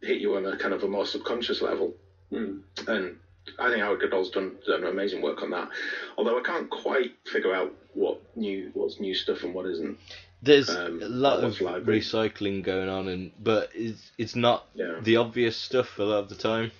hit 0.00 0.20
you 0.20 0.36
on 0.36 0.46
a 0.46 0.56
kind 0.56 0.74
of 0.74 0.82
a 0.82 0.88
more 0.88 1.06
subconscious 1.06 1.60
level. 1.60 1.94
Mm. 2.30 2.62
And 2.86 3.16
I 3.58 3.68
think 3.70 3.80
Howard 3.82 4.00
Goodall's 4.00 4.30
done 4.30 4.56
done 4.66 4.84
amazing 4.84 5.20
work 5.22 5.42
on 5.42 5.50
that. 5.50 5.68
Although 6.16 6.38
I 6.38 6.42
can't 6.42 6.70
quite 6.70 7.12
figure 7.24 7.54
out 7.54 7.72
what 7.94 8.20
new 8.36 8.70
what's 8.74 9.00
new 9.00 9.14
stuff 9.14 9.42
and 9.42 9.54
what 9.54 9.66
isn't. 9.66 9.98
There's 10.42 10.68
Um, 10.70 11.00
a 11.02 11.08
lot 11.08 11.44
of 11.44 11.60
library. 11.60 12.00
recycling 12.00 12.62
going 12.62 12.88
on, 12.88 13.08
and 13.08 13.32
but 13.38 13.70
it's 13.74 14.10
it's 14.18 14.34
not 14.36 14.66
Yeah. 14.74 15.00
the 15.02 15.16
obvious 15.16 15.56
stuff 15.56 15.98
a 15.98 16.02
lot 16.02 16.18
of 16.20 16.28
the 16.28 16.34
time. 16.34 16.72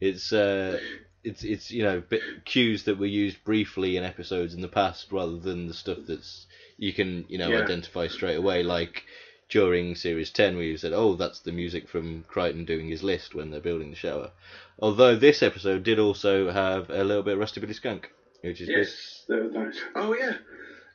It's 0.00 0.32
uh, 0.32 0.80
it's 1.22 1.42
it's 1.44 1.70
you 1.70 1.82
know 1.82 2.00
bit 2.08 2.22
cues 2.44 2.84
that 2.84 2.98
were 2.98 3.06
used 3.06 3.42
briefly 3.44 3.96
in 3.96 4.04
episodes 4.04 4.54
in 4.54 4.62
the 4.62 4.68
past, 4.68 5.12
rather 5.12 5.36
than 5.38 5.66
the 5.66 5.74
stuff 5.74 5.98
that's 6.08 6.46
you 6.78 6.92
can 6.92 7.24
you 7.28 7.38
know 7.38 7.50
Yeah. 7.50 7.62
identify 7.62 8.06
straight 8.06 8.36
away, 8.36 8.62
like 8.62 9.04
during 9.50 9.94
series 9.94 10.30
ten, 10.30 10.54
where 10.56 10.64
you 10.64 10.76
said, 10.76 10.92
"Oh, 10.92 11.14
that's 11.14 11.40
the 11.40 11.52
music 11.52 11.88
from 11.88 12.24
Kryten 12.24 12.64
doing 12.64 12.88
his 12.88 13.02
list 13.02 13.34
when 13.34 13.50
they're 13.50 13.60
building 13.60 13.90
the 13.90 13.96
shower." 13.96 14.30
Although 14.78 15.16
this 15.16 15.42
episode 15.42 15.82
did 15.82 15.98
also 15.98 16.50
have 16.50 16.88
a 16.88 17.04
little 17.04 17.22
bit 17.22 17.34
of 17.34 17.40
Rusty 17.40 17.60
Billy 17.60 17.74
Skunk, 17.74 18.08
which 18.42 18.60
is 18.60 18.68
Yes, 18.68 19.24
was 19.28 19.52
nice. 19.52 19.80
Oh 19.94 20.14
yeah, 20.14 20.34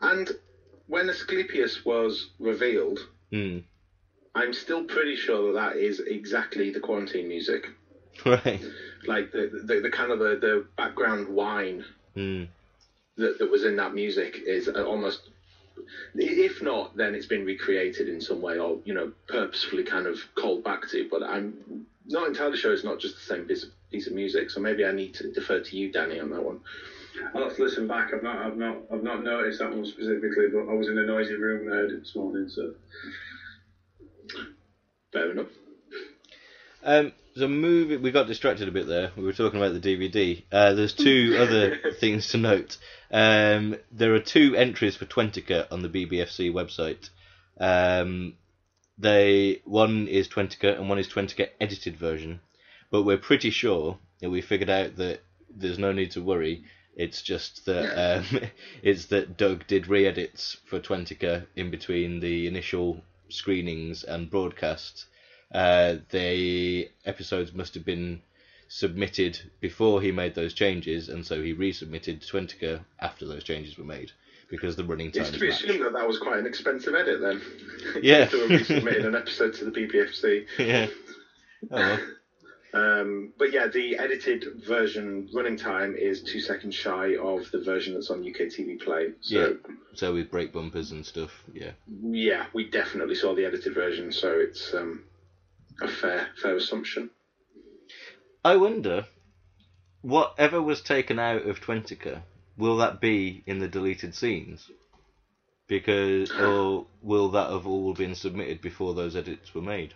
and 0.01 0.31
when 0.87 1.09
Asclepius 1.09 1.85
was 1.85 2.29
revealed, 2.39 2.99
good. 3.31 3.63
I'm 4.33 4.53
still 4.53 4.83
pretty 4.83 5.15
sure 5.15 5.53
that 5.53 5.59
that 5.59 5.77
is 5.77 5.99
exactly 5.99 6.69
the 6.71 6.79
quarantine 6.79 7.27
music. 7.27 7.67
Right. 8.25 8.63
Like 9.05 9.31
the 9.33 9.49
the, 9.65 9.81
the 9.81 9.89
kind 9.89 10.11
of 10.11 10.19
the, 10.19 10.37
the 10.39 10.65
background 10.77 11.27
whine 11.27 11.83
Hmm. 12.15 12.43
that, 13.17 13.39
that 13.39 13.51
was 13.51 13.65
in 13.65 13.75
that 13.75 13.93
music 13.93 14.39
is 14.45 14.69
almost 14.69 15.29
if 16.15 16.61
not 16.61 16.95
then 16.95 17.13
it's 17.15 17.25
been 17.25 17.45
recreated 17.45 18.07
in 18.07 18.21
some 18.21 18.41
way 18.41 18.57
or 18.57 18.79
you 18.83 18.93
know 18.93 19.11
purposefully 19.27 19.83
kind 19.83 20.07
of 20.07 20.19
called 20.35 20.63
back 20.63 20.87
to 20.87 21.07
but 21.09 21.21
i'm 21.23 21.85
not 22.05 22.27
entirely 22.27 22.57
sure 22.57 22.73
it's 22.73 22.83
not 22.83 22.99
just 22.99 23.15
the 23.15 23.21
same 23.21 23.45
piece 23.45 23.63
of, 23.63 23.69
piece 23.91 24.07
of 24.07 24.13
music 24.13 24.49
so 24.49 24.59
maybe 24.59 24.85
i 24.85 24.91
need 24.91 25.13
to 25.13 25.29
defer 25.31 25.59
to 25.59 25.75
you 25.75 25.89
danny 25.89 26.19
on 26.19 26.29
that 26.29 26.43
one 26.43 26.59
I'll 27.33 27.43
have 27.43 27.55
to 27.55 27.63
listen 27.63 27.87
back. 27.87 28.13
I've 28.13 28.21
not, 28.21 28.37
I've 28.37 28.57
not, 28.57 28.77
I've 28.91 29.01
not 29.01 29.23
noticed 29.23 29.59
that 29.59 29.71
one 29.71 29.85
specifically, 29.85 30.47
but 30.47 30.67
I 30.69 30.73
was 30.73 30.89
in 30.89 30.97
a 30.97 31.03
noisy 31.03 31.35
room 31.35 31.61
and 31.61 31.73
I 31.73 31.77
heard 31.77 31.91
it 31.91 31.99
this 31.99 32.13
morning. 32.13 32.49
So 32.49 32.73
fair 35.13 35.31
enough 35.31 35.47
Um, 36.83 37.13
so 37.37 37.47
movie, 37.49 37.97
we 37.97 38.11
got 38.11 38.27
distracted 38.27 38.67
a 38.67 38.71
bit 38.71 38.87
there. 38.87 39.11
We 39.17 39.23
were 39.23 39.33
talking 39.33 39.59
about 39.59 39.73
the 39.73 39.97
DVD. 39.97 40.43
Uh, 40.51 40.73
there's 40.73 40.93
two 40.93 41.35
other 41.39 41.77
things 41.99 42.29
to 42.29 42.37
note. 42.37 42.77
Um, 43.11 43.75
there 43.91 44.13
are 44.13 44.21
two 44.21 44.55
entries 44.55 44.95
for 44.95 45.05
Twentica 45.05 45.67
on 45.71 45.81
the 45.81 45.89
BBFC 45.89 46.51
website. 46.53 47.09
Um, 47.59 48.35
they 48.97 49.61
one 49.65 50.07
is 50.07 50.29
Twentica 50.29 50.77
and 50.77 50.87
one 50.87 50.99
is 50.99 51.09
Twentica 51.09 51.49
edited 51.59 51.97
version, 51.97 52.39
but 52.89 53.03
we're 53.03 53.17
pretty 53.17 53.49
sure 53.49 53.97
that 54.21 54.29
we 54.29 54.41
figured 54.41 54.69
out 54.69 54.95
that 54.95 55.21
there's 55.49 55.79
no 55.79 55.91
need 55.91 56.11
to 56.11 56.23
worry. 56.23 56.63
It's 56.95 57.21
just 57.21 57.65
that 57.65 58.19
um, 58.19 58.49
it's 58.81 59.07
that 59.07 59.35
Doug 59.35 59.67
did 59.67 59.87
re-edits 59.87 60.57
for 60.65 60.79
Twentica 60.79 61.47
in 61.55 61.69
between 61.69 62.21
the 62.21 62.47
initial 62.47 63.01
screenings 63.27 64.05
and 64.05 64.29
broadcasts. 64.29 65.07
Uh, 65.53 65.95
the 66.09 66.89
episodes 67.05 67.53
must 67.53 67.73
have 67.75 67.85
been 67.85 68.21
submitted 68.67 69.39
before 69.61 70.01
he 70.01 70.11
made 70.11 70.35
those 70.35 70.53
changes, 70.53 71.09
and 71.09 71.25
so 71.25 71.41
he 71.41 71.53
resubmitted 71.53 72.19
to 72.21 72.27
Twentica 72.27 72.83
after 72.99 73.25
those 73.27 73.43
changes 73.43 73.77
were 73.77 73.85
made 73.85 74.11
because 74.49 74.75
the 74.75 74.83
running 74.83 75.11
time 75.11 75.23
it's 75.23 75.31
to 75.31 75.39
be 75.39 75.49
matched. 75.49 75.63
assumed 75.63 75.83
that 75.85 75.93
that 75.93 76.07
was 76.07 76.19
quite 76.19 76.37
an 76.37 76.45
expensive 76.45 76.93
edit 76.93 77.19
then 77.19 77.41
Yeah. 78.03 78.25
to 78.25 78.37
have 78.41 78.49
resubmitted 78.61 79.05
an 79.05 79.15
episode 79.15 79.55
to 79.55 79.65
the 79.65 79.71
bbfc 79.71 80.45
Yeah. 80.59 80.87
Oh, 81.71 81.75
well. 81.75 81.99
Um, 82.75 83.33
but 83.39 83.51
yeah, 83.53 83.67
the 83.67 83.97
edited 83.97 84.45
version 84.67 85.29
running 85.33 85.55
time 85.57 85.95
is 85.95 86.21
two 86.21 86.41
seconds 86.41 86.75
shy 86.75 87.15
of 87.15 87.49
the 87.51 87.59
version 87.59 87.93
that's 87.93 88.09
on 88.11 88.19
UK 88.19 88.41
TV 88.51 88.79
Play. 88.79 89.13
So 89.21 89.39
yeah. 89.39 89.53
So 89.93 90.13
with 90.13 90.29
brake 90.29 90.51
bumpers 90.51 90.91
and 90.91 91.05
stuff, 91.05 91.31
yeah. 91.53 91.71
yeah, 92.03 92.47
we 92.53 92.69
definitely 92.69 93.15
saw 93.15 93.33
the 93.33 93.45
edited 93.45 93.73
version, 93.73 94.11
so 94.11 94.37
it's 94.37 94.73
um, 94.73 95.03
a 95.81 95.87
fair 95.87 96.29
fair 96.41 96.55
assumption. 96.55 97.09
I 98.43 98.57
wonder, 98.57 99.05
whatever 100.01 100.61
was 100.61 100.81
taken 100.81 101.17
out 101.19 101.47
of 101.47 101.59
Twentica, 101.59 102.21
will 102.57 102.77
that 102.77 103.01
be 103.01 103.43
in 103.45 103.59
the 103.59 103.67
deleted 103.67 104.13
scenes? 104.15 104.69
Because, 105.67 106.31
or 106.39 106.85
will 107.01 107.29
that 107.29 107.49
have 107.49 107.65
all 107.65 107.93
been 107.93 108.15
submitted 108.15 108.61
before 108.61 108.93
those 108.93 109.15
edits 109.15 109.53
were 109.55 109.61
made? 109.61 109.93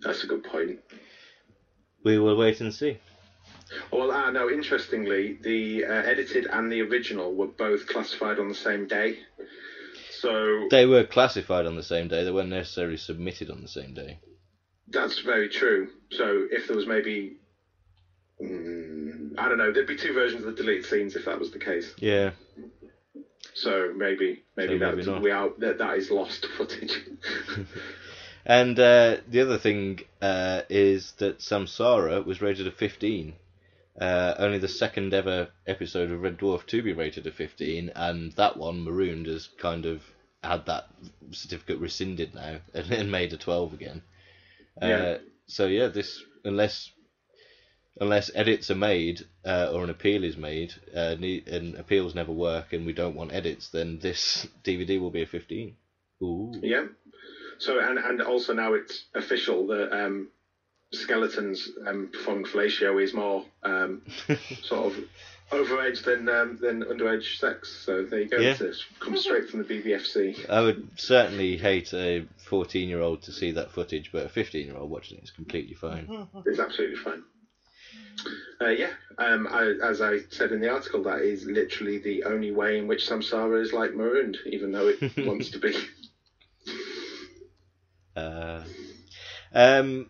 That's 0.00 0.24
a 0.24 0.26
good 0.26 0.44
point. 0.44 0.80
We 2.04 2.18
will 2.18 2.36
wait 2.36 2.60
and 2.60 2.72
see. 2.72 2.98
Well, 3.92 4.10
ah, 4.12 4.30
no. 4.30 4.48
Interestingly, 4.48 5.38
the 5.42 5.84
uh, 5.84 5.92
edited 5.92 6.46
and 6.46 6.70
the 6.70 6.82
original 6.82 7.34
were 7.34 7.48
both 7.48 7.86
classified 7.86 8.38
on 8.38 8.48
the 8.48 8.54
same 8.54 8.86
day. 8.86 9.18
So 10.20 10.68
They 10.70 10.86
were 10.86 11.04
classified 11.04 11.66
on 11.66 11.76
the 11.76 11.82
same 11.82 12.08
day. 12.08 12.24
They 12.24 12.30
weren't 12.30 12.48
necessarily 12.48 12.96
submitted 12.96 13.50
on 13.50 13.62
the 13.62 13.68
same 13.68 13.94
day. 13.94 14.18
that's 14.88 15.20
very 15.20 15.48
true. 15.48 15.88
So 16.10 16.46
if 16.50 16.66
there 16.68 16.76
was 16.76 16.86
maybe, 16.86 17.36
mm, 18.40 19.34
I 19.38 19.48
don't 19.48 19.58
know, 19.58 19.72
there'd 19.72 19.86
be 19.86 19.96
two 19.96 20.12
versions 20.12 20.44
of 20.44 20.56
the 20.56 20.62
deleted 20.62 20.86
scenes 20.86 21.16
if 21.16 21.24
that 21.24 21.38
was 21.38 21.50
the 21.50 21.58
case. 21.58 21.92
Yeah. 21.98 22.30
So 23.54 23.92
maybe, 23.96 24.44
maybe 24.56 24.78
So 24.78 24.92
maybe 24.94 25.20
we 25.20 25.30
that, 25.30 25.76
that 25.78 25.96
is 25.98 26.10
lost 26.10 26.46
footage. 26.56 27.00
And 28.44 28.78
uh, 28.78 29.16
the 29.28 29.40
other 29.40 29.58
thing 29.58 30.00
uh, 30.22 30.62
is 30.68 31.12
that 31.18 31.40
Samsara 31.40 32.24
was 32.24 32.40
rated 32.40 32.68
a 32.68 32.70
15. 32.70 33.34
Uh, 34.00 34.34
only 34.38 34.58
the 34.58 34.68
second 34.68 35.14
ever 35.14 35.48
episode 35.66 36.10
of 36.10 36.20
Red 36.20 36.38
Dwarf 36.38 36.66
to 36.66 36.82
be 36.82 36.92
rated 36.92 37.26
a 37.26 37.30
15, 37.30 37.92
and 37.94 38.32
that 38.32 38.56
one, 38.56 38.84
Marooned, 38.84 39.26
has 39.26 39.48
kind 39.58 39.86
of 39.86 40.02
had 40.42 40.66
that 40.66 40.88
certificate 41.32 41.78
rescinded 41.78 42.34
now 42.34 42.58
and, 42.74 42.90
and 42.90 43.10
made 43.10 43.32
a 43.32 43.36
12 43.36 43.72
again. 43.72 44.02
Yeah. 44.80 44.88
Uh, 44.88 45.18
so 45.46 45.66
yeah, 45.66 45.88
this 45.88 46.22
unless 46.44 46.90
unless 47.98 48.30
edits 48.34 48.70
are 48.70 48.76
made 48.76 49.24
uh, 49.44 49.70
or 49.72 49.82
an 49.84 49.90
appeal 49.90 50.24
is 50.24 50.36
made, 50.36 50.74
uh, 50.94 51.14
ne- 51.18 51.44
and 51.46 51.76
appeals 51.76 52.14
never 52.14 52.32
work, 52.32 52.72
and 52.72 52.84
we 52.84 52.92
don't 52.92 53.14
want 53.14 53.32
edits, 53.32 53.68
then 53.68 53.98
this 54.00 54.46
DVD 54.64 55.00
will 55.00 55.10
be 55.10 55.22
a 55.22 55.26
15. 55.26 55.74
Ooh. 56.22 56.52
Yeah. 56.62 56.86
So 57.58 57.80
and 57.80 57.98
and 57.98 58.20
also 58.20 58.52
now 58.52 58.74
it's 58.74 59.06
official 59.14 59.66
that 59.68 59.90
um, 59.92 60.28
skeletons 60.92 61.68
um, 61.86 62.10
performing 62.12 62.44
fellatio 62.44 63.02
is 63.02 63.12
more 63.12 63.44
um, 63.62 64.02
sort 64.62 64.92
of 64.92 65.04
overage 65.50 66.04
than 66.04 66.28
um, 66.28 66.58
than 66.60 66.82
underage 66.82 67.38
sex. 67.38 67.82
So 67.84 68.04
there 68.04 68.20
you 68.20 68.28
go. 68.28 68.38
Yeah. 68.38 68.56
It's 68.58 68.84
come 69.00 69.16
straight 69.16 69.48
from 69.48 69.62
the 69.62 69.64
BBFC. 69.64 70.48
I 70.48 70.60
would 70.60 70.88
certainly 70.96 71.56
hate 71.56 71.92
a 71.94 72.26
14 72.48 72.88
year 72.88 73.00
old 73.00 73.22
to 73.22 73.32
see 73.32 73.52
that 73.52 73.70
footage, 73.70 74.10
but 74.12 74.26
a 74.26 74.28
15 74.28 74.66
year 74.66 74.76
old 74.76 74.90
watching 74.90 75.18
it 75.18 75.24
is 75.24 75.30
completely 75.30 75.74
fine. 75.74 76.28
It's 76.46 76.58
absolutely 76.58 76.96
fine. 76.96 77.22
Uh, 78.60 78.68
yeah, 78.68 78.90
um, 79.18 79.46
I, 79.46 79.74
as 79.82 80.00
I 80.00 80.20
said 80.30 80.50
in 80.50 80.60
the 80.60 80.70
article, 80.70 81.02
that 81.02 81.20
is 81.20 81.44
literally 81.44 81.98
the 81.98 82.24
only 82.24 82.50
way 82.50 82.78
in 82.78 82.86
which 82.86 83.06
Samsara 83.06 83.60
is 83.60 83.74
like 83.74 83.94
marooned, 83.94 84.38
even 84.46 84.72
though 84.72 84.88
it 84.88 84.98
wants 85.26 85.50
to 85.50 85.58
be. 85.58 85.76
Uh, 88.16 88.62
um, 89.52 90.08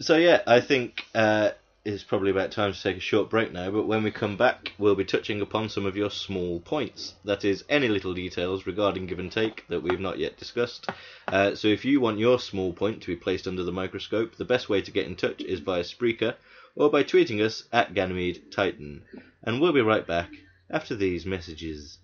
so, 0.00 0.16
yeah, 0.16 0.42
I 0.46 0.60
think 0.60 1.04
uh, 1.14 1.50
it's 1.84 2.02
probably 2.02 2.30
about 2.30 2.52
time 2.52 2.72
to 2.72 2.82
take 2.82 2.96
a 2.96 3.00
short 3.00 3.30
break 3.30 3.52
now, 3.52 3.70
but 3.70 3.86
when 3.86 4.02
we 4.02 4.10
come 4.10 4.36
back, 4.36 4.72
we'll 4.78 4.94
be 4.94 5.04
touching 5.04 5.40
upon 5.40 5.68
some 5.68 5.86
of 5.86 5.96
your 5.96 6.10
small 6.10 6.60
points. 6.60 7.14
That 7.24 7.44
is, 7.44 7.64
any 7.68 7.88
little 7.88 8.14
details 8.14 8.66
regarding 8.66 9.06
give 9.06 9.18
and 9.18 9.32
take 9.32 9.66
that 9.68 9.82
we've 9.82 10.00
not 10.00 10.18
yet 10.18 10.36
discussed. 10.36 10.88
Uh, 11.26 11.54
so, 11.54 11.68
if 11.68 11.84
you 11.84 12.00
want 12.00 12.18
your 12.18 12.38
small 12.38 12.72
point 12.72 13.02
to 13.02 13.08
be 13.08 13.16
placed 13.16 13.46
under 13.46 13.64
the 13.64 13.72
microscope, 13.72 14.36
the 14.36 14.44
best 14.44 14.68
way 14.68 14.82
to 14.82 14.90
get 14.90 15.06
in 15.06 15.16
touch 15.16 15.40
is 15.40 15.60
via 15.60 15.82
Spreaker 15.82 16.34
or 16.78 16.90
by 16.90 17.02
tweeting 17.02 17.44
us 17.44 17.64
at 17.72 17.92
Ganymede 17.92 18.52
Titan. 18.52 19.02
And 19.42 19.60
we'll 19.60 19.72
be 19.72 19.80
right 19.80 20.06
back 20.06 20.30
after 20.70 20.94
these 20.94 21.26
messages. 21.26 21.98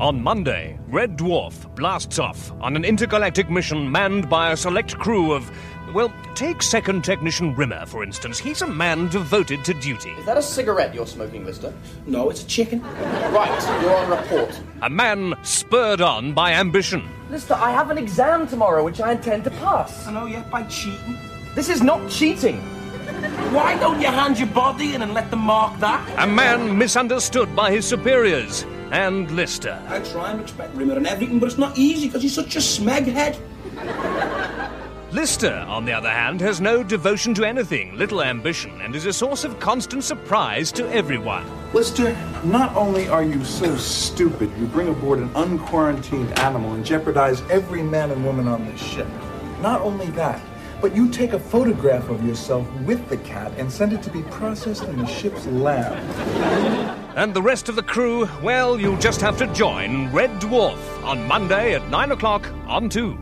On 0.00 0.20
Monday, 0.20 0.78
Red 0.88 1.16
Dwarf 1.16 1.72
blasts 1.76 2.18
off 2.18 2.50
on 2.60 2.74
an 2.76 2.84
intergalactic 2.84 3.48
mission 3.48 3.90
manned 3.90 4.28
by 4.28 4.50
a 4.50 4.56
select 4.56 4.96
crew 4.98 5.32
of. 5.32 5.50
Well, 5.94 6.12
take 6.34 6.62
Second 6.62 7.04
Technician 7.04 7.54
Rimmer, 7.54 7.84
for 7.86 8.02
instance. 8.02 8.38
He's 8.38 8.62
a 8.62 8.66
man 8.66 9.08
devoted 9.08 9.64
to 9.66 9.74
duty. 9.74 10.10
Is 10.10 10.26
that 10.26 10.38
a 10.38 10.42
cigarette 10.42 10.94
you're 10.94 11.06
smoking, 11.06 11.44
Lister? 11.44 11.72
No, 12.06 12.30
it's 12.30 12.42
a 12.42 12.46
chicken. 12.46 12.82
Right, 12.82 13.82
you're 13.82 13.94
on 13.94 14.10
report. 14.10 14.60
A 14.80 14.90
man 14.90 15.34
spurred 15.42 16.00
on 16.00 16.32
by 16.32 16.52
ambition. 16.52 17.08
Lister, 17.30 17.54
I 17.54 17.70
have 17.70 17.90
an 17.90 17.98
exam 17.98 18.48
tomorrow 18.48 18.82
which 18.84 19.00
I 19.00 19.12
intend 19.12 19.44
to 19.44 19.50
pass. 19.50 20.06
I 20.06 20.12
know, 20.12 20.26
yeah, 20.26 20.42
by 20.50 20.62
cheating. 20.64 21.18
This 21.54 21.68
is 21.68 21.82
not 21.82 22.10
cheating. 22.10 22.56
Why 23.52 23.78
don't 23.78 24.00
you 24.00 24.08
hand 24.08 24.38
your 24.38 24.48
body 24.48 24.94
in 24.94 25.02
and 25.02 25.12
let 25.12 25.30
them 25.30 25.40
mark 25.40 25.78
that? 25.80 26.08
A 26.18 26.26
man 26.26 26.78
misunderstood 26.78 27.54
by 27.54 27.70
his 27.70 27.86
superiors. 27.86 28.64
And 28.92 29.30
Lister. 29.30 29.82
I 29.88 30.00
try 30.00 30.32
and 30.32 30.42
respect 30.42 30.74
Rimmer 30.76 30.98
and 30.98 31.06
everything, 31.06 31.38
but 31.38 31.46
it's 31.46 31.56
not 31.56 31.78
easy 31.78 32.08
because 32.08 32.20
he's 32.20 32.34
such 32.34 32.56
a 32.56 32.58
smeghead. 32.58 33.38
Lister, 35.12 35.64
on 35.66 35.86
the 35.86 35.92
other 35.92 36.10
hand, 36.10 36.42
has 36.42 36.60
no 36.60 36.82
devotion 36.82 37.32
to 37.34 37.44
anything, 37.44 37.96
little 37.96 38.22
ambition, 38.22 38.82
and 38.82 38.94
is 38.94 39.06
a 39.06 39.12
source 39.12 39.44
of 39.44 39.58
constant 39.58 40.04
surprise 40.04 40.70
to 40.72 40.86
everyone. 40.92 41.46
Lister, 41.72 42.14
not 42.44 42.76
only 42.76 43.08
are 43.08 43.22
you 43.22 43.42
so 43.44 43.76
stupid, 43.78 44.50
you 44.58 44.66
bring 44.66 44.88
aboard 44.88 45.20
an 45.20 45.30
unquarantined 45.30 46.38
animal 46.40 46.74
and 46.74 46.84
jeopardize 46.84 47.40
every 47.50 47.82
man 47.82 48.10
and 48.10 48.22
woman 48.22 48.46
on 48.46 48.66
this 48.66 48.80
ship. 48.80 49.08
Not 49.62 49.80
only 49.80 50.08
that, 50.10 50.42
but 50.82 50.94
you 50.94 51.08
take 51.08 51.32
a 51.32 51.40
photograph 51.40 52.10
of 52.10 52.26
yourself 52.26 52.70
with 52.80 53.08
the 53.08 53.16
cat 53.16 53.52
and 53.56 53.72
send 53.72 53.94
it 53.94 54.02
to 54.02 54.10
be 54.10 54.22
processed 54.24 54.84
in 54.84 54.98
the 54.98 55.06
ship's 55.06 55.46
lab. 55.46 57.01
And 57.14 57.34
the 57.34 57.42
rest 57.42 57.68
of 57.68 57.76
the 57.76 57.82
crew, 57.82 58.26
well, 58.42 58.80
you'll 58.80 58.96
just 58.96 59.20
have 59.20 59.36
to 59.38 59.46
join 59.48 60.10
Red 60.12 60.30
Dwarf 60.40 60.78
on 61.04 61.26
Monday 61.26 61.74
at 61.74 61.86
9 61.88 62.12
o'clock 62.12 62.50
on 62.66 62.88
2. 62.88 63.18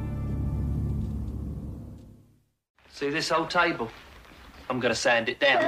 See 2.92 3.10
this 3.10 3.32
old 3.32 3.50
table? 3.50 3.90
I'm 4.68 4.78
gonna 4.78 4.94
sand 4.94 5.28
it 5.28 5.40
down. 5.40 5.60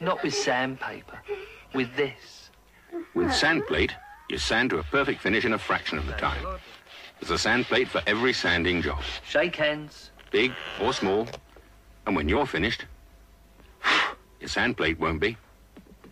Not 0.00 0.22
with 0.22 0.34
sandpaper, 0.34 1.18
with 1.74 1.94
this. 1.94 2.50
With 3.14 3.28
sandplate, 3.28 3.90
you 4.30 4.38
sand 4.38 4.70
to 4.70 4.78
a 4.78 4.82
perfect 4.84 5.20
finish 5.20 5.44
in 5.44 5.52
a 5.52 5.58
fraction 5.58 5.98
of 5.98 6.06
the 6.06 6.12
time. 6.14 6.42
There's 7.20 7.30
a 7.30 7.48
sandplate 7.48 7.88
for 7.88 8.00
every 8.06 8.32
sanding 8.32 8.80
job, 8.80 9.02
Shake 9.28 9.56
hands. 9.56 10.10
big 10.30 10.52
or 10.80 10.94
small. 10.94 11.26
And 12.06 12.16
when 12.16 12.28
you're 12.28 12.46
finished, 12.46 12.86
your 14.40 14.48
sand 14.48 14.76
plate 14.76 14.98
won't 14.98 15.20
be. 15.20 15.36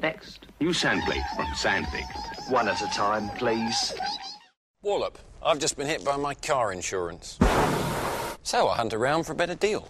Next. 0.00 0.46
New 0.60 0.72
sand 0.72 1.02
plate 1.04 1.22
from 1.36 1.46
Sandvik. 1.46 2.50
One 2.50 2.68
at 2.68 2.82
a 2.82 2.86
time, 2.88 3.28
please. 3.30 3.94
Wallop, 4.82 5.18
I've 5.44 5.60
just 5.60 5.76
been 5.76 5.86
hit 5.86 6.04
by 6.04 6.16
my 6.16 6.34
car 6.34 6.72
insurance. 6.72 7.38
So 8.42 8.68
I 8.68 8.76
hunt 8.76 8.92
around 8.92 9.24
for 9.24 9.32
a 9.32 9.36
better 9.36 9.54
deal. 9.54 9.88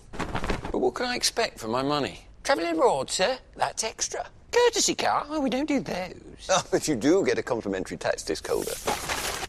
But 0.71 0.79
what 0.79 0.95
can 0.95 1.07
I 1.07 1.17
expect 1.17 1.59
for 1.59 1.69
my 1.69 1.83
money? 1.83 2.27
Travelling 2.45 2.75
abroad, 2.75 3.11
sir? 3.11 3.39
That's 3.57 3.85
extra. 3.85 4.27
Courtesy 4.51 4.95
car? 4.95 5.25
Oh, 5.31 5.41
we 5.41 5.49
don't 5.49 5.69
do 5.69 5.81
those. 5.81 6.49
Oh, 6.51 6.63
but 6.71 6.89
you 6.89 6.95
do 6.95 7.25
get 7.25 7.39
a 7.39 7.43
complimentary 7.43 7.97
tax 7.97 8.23
disc 8.23 8.47
holder. 8.47 8.75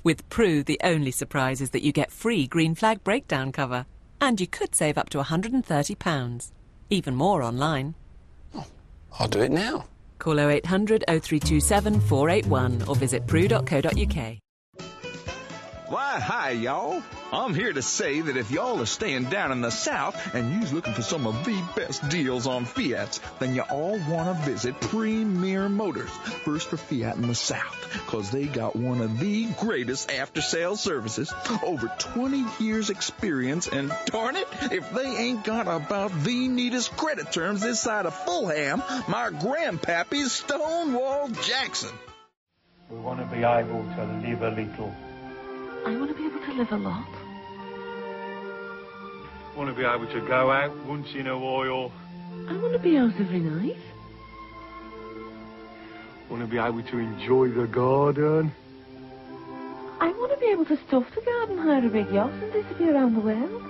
With 0.04 0.28
Prue, 0.30 0.64
the 0.64 0.80
only 0.84 1.12
surprise 1.12 1.60
is 1.60 1.72
that 1.72 1.82
you 1.82 1.92
get 1.92 2.12
free 2.12 2.48
green 2.48 2.76
flag 2.76 3.04
breakdown 3.04 3.52
cover. 3.52 3.86
And 4.22 4.40
you 4.40 4.48
could 4.48 4.76
save 4.76 4.98
up 4.98 5.10
to 5.10 5.18
£130. 5.18 6.52
Even 6.90 7.16
more 7.16 7.42
online. 7.42 7.96
I'll 9.20 9.28
do 9.28 9.42
it 9.42 9.52
now. 9.52 9.86
Call 10.20 10.40
0800 10.40 11.04
0327 11.08 12.00
481 12.02 12.84
or 12.88 12.96
visit 12.96 13.28
prue.co.uk. 13.28 14.43
Why, 15.88 16.20
hi, 16.20 16.52
y'all. 16.52 17.04
I'm 17.34 17.54
here 17.54 17.74
to 17.74 17.82
say 17.82 18.22
that 18.22 18.38
if 18.38 18.52
y'all 18.52 18.82
are 18.82 18.86
staying 18.86 19.26
down 19.26 19.52
in 19.52 19.60
the 19.60 19.70
South 19.70 20.34
and 20.34 20.54
you's 20.54 20.72
looking 20.72 20.94
for 20.94 21.02
some 21.02 21.28
of 21.28 21.44
the 21.44 21.62
best 21.76 22.08
deals 22.08 22.48
on 22.48 22.64
Fiats, 22.64 23.20
then 23.40 23.54
you 23.54 23.64
all 23.64 24.00
want 24.10 24.38
to 24.38 24.50
visit 24.50 24.80
Premier 24.80 25.68
Motors. 25.68 26.10
First 26.46 26.70
for 26.70 26.78
Fiat 26.78 27.18
in 27.18 27.28
the 27.28 27.36
South, 27.36 28.06
cause 28.08 28.32
they 28.32 28.46
got 28.46 28.78
one 28.78 29.02
of 29.02 29.20
the 29.20 29.46
greatest 29.60 30.10
after-sales 30.10 30.80
services, 30.80 31.34
over 31.62 31.92
20 32.00 32.46
years 32.60 32.90
experience, 32.90 33.68
and 33.68 33.94
darn 34.06 34.38
it, 34.38 34.48
if 34.72 34.90
they 34.94 35.18
ain't 35.18 35.44
got 35.44 35.68
about 35.68 36.12
the 36.24 36.48
neatest 36.48 36.96
credit 36.96 37.32
terms 37.32 37.62
this 37.62 37.82
side 37.82 38.06
of 38.06 38.16
Fulham, 38.16 38.82
my 39.10 39.32
grandpappy's 39.32 40.32
Stonewall 40.32 41.28
Jackson. 41.28 41.92
We 42.90 43.00
want 43.00 43.20
to 43.20 43.26
be 43.26 43.44
able 43.44 43.84
to 43.84 44.22
live 44.24 44.42
a 44.44 44.52
little. 44.52 44.96
I 45.86 45.96
want 45.98 46.10
to 46.10 46.16
be 46.16 46.26
able 46.26 46.40
to 46.46 46.54
live 46.54 46.72
a 46.72 46.78
lot. 46.78 47.08
I 49.54 49.58
Want 49.58 49.70
to 49.70 49.76
be 49.76 49.84
able 49.86 50.08
to 50.08 50.22
go 50.28 50.50
out 50.52 50.76
once 50.86 51.14
in 51.14 51.28
a 51.28 51.38
while. 51.38 51.92
I 52.50 52.58
want 52.58 52.74
to 52.74 52.80
be 52.80 52.98
out 52.98 53.14
every 53.20 53.40
night. 53.40 53.78
I 56.26 56.32
Want 56.32 56.42
to 56.42 56.48
be 56.48 56.58
able 56.58 56.82
to 56.82 56.98
enjoy 56.98 57.50
the 57.50 57.68
garden. 57.68 58.52
I 60.00 60.12
want 60.12 60.32
to 60.32 60.38
be 60.40 60.48
able 60.48 60.66
to 60.66 60.78
stuff 60.88 61.06
the 61.14 61.22
garden, 61.22 61.58
hire 61.58 61.86
a 61.86 61.90
big 61.90 62.10
yacht, 62.12 62.32
and 62.32 62.52
disappear 62.52 62.96
around 62.96 63.14
the 63.14 63.20
world. 63.20 63.62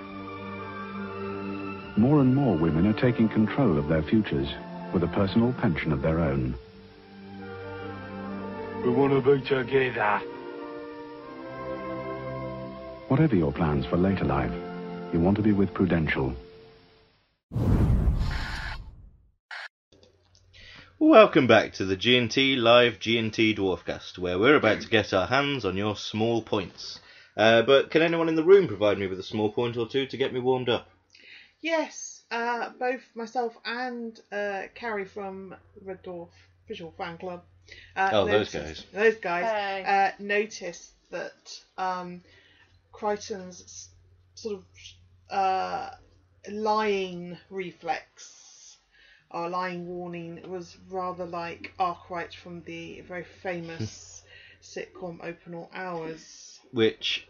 More 1.98 2.20
and 2.20 2.34
more 2.34 2.56
women 2.56 2.86
are 2.86 3.00
taking 3.00 3.28
control 3.28 3.76
of 3.78 3.88
their 3.88 4.02
futures 4.02 4.48
with 4.92 5.02
a 5.02 5.08
personal 5.08 5.52
pension 5.54 5.92
of 5.92 6.00
their 6.00 6.20
own. 6.20 6.54
We 8.84 8.90
want 8.90 9.12
to 9.12 9.20
be 9.20 9.40
together. 9.46 10.20
Whatever 13.08 13.36
your 13.36 13.52
plans 13.52 13.86
for 13.86 13.96
later 13.96 14.24
life, 14.24 14.52
you 15.12 15.20
want 15.20 15.36
to 15.36 15.42
be 15.42 15.52
with 15.52 15.72
Prudential. 15.74 16.34
Welcome 20.98 21.46
back 21.46 21.74
to 21.74 21.84
the 21.84 21.96
G&T 21.96 22.56
Live 22.56 22.98
G&T 23.00 23.54
Dwarfcast, 23.56 24.18
where 24.18 24.38
we're 24.38 24.56
about 24.56 24.80
to 24.82 24.88
get 24.88 25.12
our 25.12 25.26
hands 25.26 25.64
on 25.64 25.76
your 25.76 25.96
small 25.96 26.40
points. 26.42 27.00
Uh, 27.36 27.62
but 27.62 27.90
can 27.90 28.00
anyone 28.00 28.28
in 28.28 28.36
the 28.36 28.44
room 28.44 28.68
provide 28.68 28.98
me 28.98 29.06
with 29.06 29.18
a 29.18 29.22
small 29.24 29.50
point 29.52 29.76
or 29.76 29.88
two 29.88 30.06
to 30.06 30.16
get 30.16 30.32
me 30.32 30.40
warmed 30.40 30.68
up? 30.68 30.88
Yes, 31.60 32.22
uh, 32.30 32.70
both 32.78 33.02
myself 33.14 33.54
and 33.64 34.18
uh, 34.32 34.62
Carrie 34.74 35.04
from 35.04 35.54
Red 35.84 36.02
Dwarf 36.04 36.28
Visual 36.68 36.94
Fan 36.96 37.18
Club. 37.18 37.42
Uh, 37.96 38.10
Oh, 38.12 38.24
those 38.26 38.52
guys. 38.52 38.84
Those 38.92 39.16
guys 39.16 39.46
Hey. 39.46 39.84
uh, 39.86 40.10
noticed 40.22 40.92
that 41.10 41.60
um, 41.76 42.22
Kryten's 42.94 43.88
sort 44.34 44.56
of 44.56 44.64
uh, 45.30 45.90
lying 46.50 47.36
reflex 47.50 48.78
or 49.30 49.48
lying 49.48 49.86
warning 49.86 50.40
was 50.48 50.76
rather 50.88 51.26
like 51.26 51.72
Arkwright 51.78 52.32
from 52.34 52.62
the 52.62 53.00
very 53.00 53.24
famous 53.24 54.22
sitcom 54.62 55.18
Open 55.22 55.54
All 55.54 55.70
Hours. 55.74 56.60
Which 56.72 57.26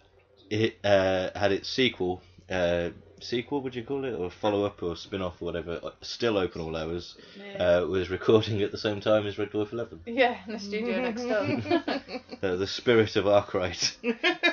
it 0.50 0.76
uh, 0.84 1.30
had 1.34 1.52
its 1.52 1.68
sequel, 1.68 2.22
uh, 2.50 2.90
sequel 3.24 3.62
would 3.62 3.74
you 3.74 3.82
call 3.84 4.04
it, 4.04 4.12
or 4.14 4.30
follow 4.30 4.64
up 4.64 4.82
or 4.82 4.96
spin 4.96 5.22
off 5.22 5.40
or 5.40 5.46
whatever, 5.46 5.80
uh, 5.82 5.90
still 6.02 6.36
open 6.38 6.60
all 6.60 6.76
hours, 6.76 7.16
Yeah. 7.38 7.78
uh, 7.80 7.86
was 7.86 8.10
recording 8.10 8.62
at 8.62 8.70
the 8.70 8.78
same 8.78 9.00
time 9.00 9.26
as 9.26 9.38
Red 9.38 9.50
Dwarf 9.50 9.72
11. 9.72 10.00
Yeah, 10.06 10.36
in 10.46 10.52
the 10.52 10.58
studio 10.58 11.00
next 11.08 11.22
door. 11.22 11.80
Uh, 12.42 12.56
the 12.56 12.66
spirit 12.66 13.16
of 13.16 13.26
Arkwright 13.26 13.96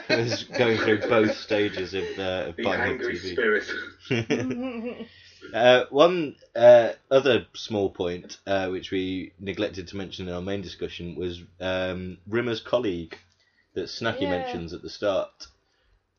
was 0.09 0.43
going 0.57 0.77
through 0.77 1.01
both 1.09 1.35
stages 1.35 1.93
of, 1.93 2.05
uh, 2.17 2.45
of 2.47 2.55
The 2.55 2.63
Pinewood 2.63 2.89
angry 3.01 3.15
TV. 3.17 3.33
spirit. 3.33 5.07
Uh, 5.53 5.85
one 5.89 6.35
uh, 6.55 6.91
other 7.09 7.45
small 7.53 7.89
point, 7.89 8.37
uh, 8.47 8.69
which 8.69 8.91
we 8.91 9.33
neglected 9.39 9.87
to 9.89 9.97
mention 9.97 10.27
in 10.29 10.33
our 10.33 10.41
main 10.41 10.61
discussion, 10.61 11.15
was 11.15 11.41
um, 11.59 12.17
Rimmer's 12.29 12.61
colleague 12.61 13.17
that 13.73 13.85
Snacky 13.85 14.21
Yeah. 14.21 14.29
mentions 14.29 14.71
at 14.73 14.81
the 14.81 14.89
start. 14.89 15.47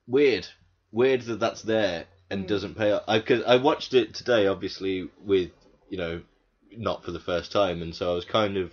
Weird, 0.06 0.48
weird 0.90 1.22
that 1.22 1.40
that's 1.40 1.62
there 1.62 2.04
And 2.32 2.48
doesn't 2.48 2.76
pay 2.76 2.92
off. 2.92 3.04
I, 3.06 3.20
cause 3.20 3.42
I 3.46 3.56
watched 3.56 3.94
it 3.94 4.14
today, 4.14 4.46
obviously 4.46 5.08
with 5.24 5.50
you 5.88 5.98
know, 5.98 6.22
not 6.76 7.04
for 7.04 7.10
the 7.10 7.20
first 7.20 7.52
time, 7.52 7.82
and 7.82 7.94
so 7.94 8.10
I 8.10 8.14
was 8.14 8.24
kind 8.24 8.56
of 8.56 8.72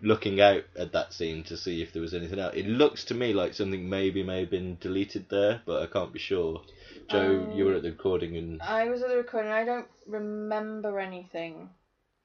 looking 0.00 0.40
out 0.40 0.64
at 0.76 0.92
that 0.92 1.12
scene 1.12 1.42
to 1.44 1.56
see 1.56 1.82
if 1.82 1.92
there 1.92 2.02
was 2.02 2.14
anything 2.14 2.38
else. 2.38 2.54
It 2.54 2.66
looks 2.66 3.04
to 3.06 3.14
me 3.14 3.32
like 3.32 3.54
something 3.54 3.88
maybe 3.88 4.22
may 4.22 4.40
have 4.40 4.50
been 4.50 4.76
deleted 4.80 5.26
there, 5.30 5.62
but 5.66 5.82
I 5.82 5.86
can't 5.86 6.12
be 6.12 6.18
sure. 6.18 6.62
Joe, 7.08 7.48
you 7.54 7.64
were 7.64 7.74
at 7.74 7.82
the 7.82 7.90
recording 7.90 8.36
and 8.36 8.60
I 8.60 8.88
was 8.88 9.02
at 9.02 9.08
the 9.08 9.16
recording. 9.16 9.50
I 9.50 9.64
don't 9.64 9.88
remember 10.06 11.00
anything. 11.00 11.70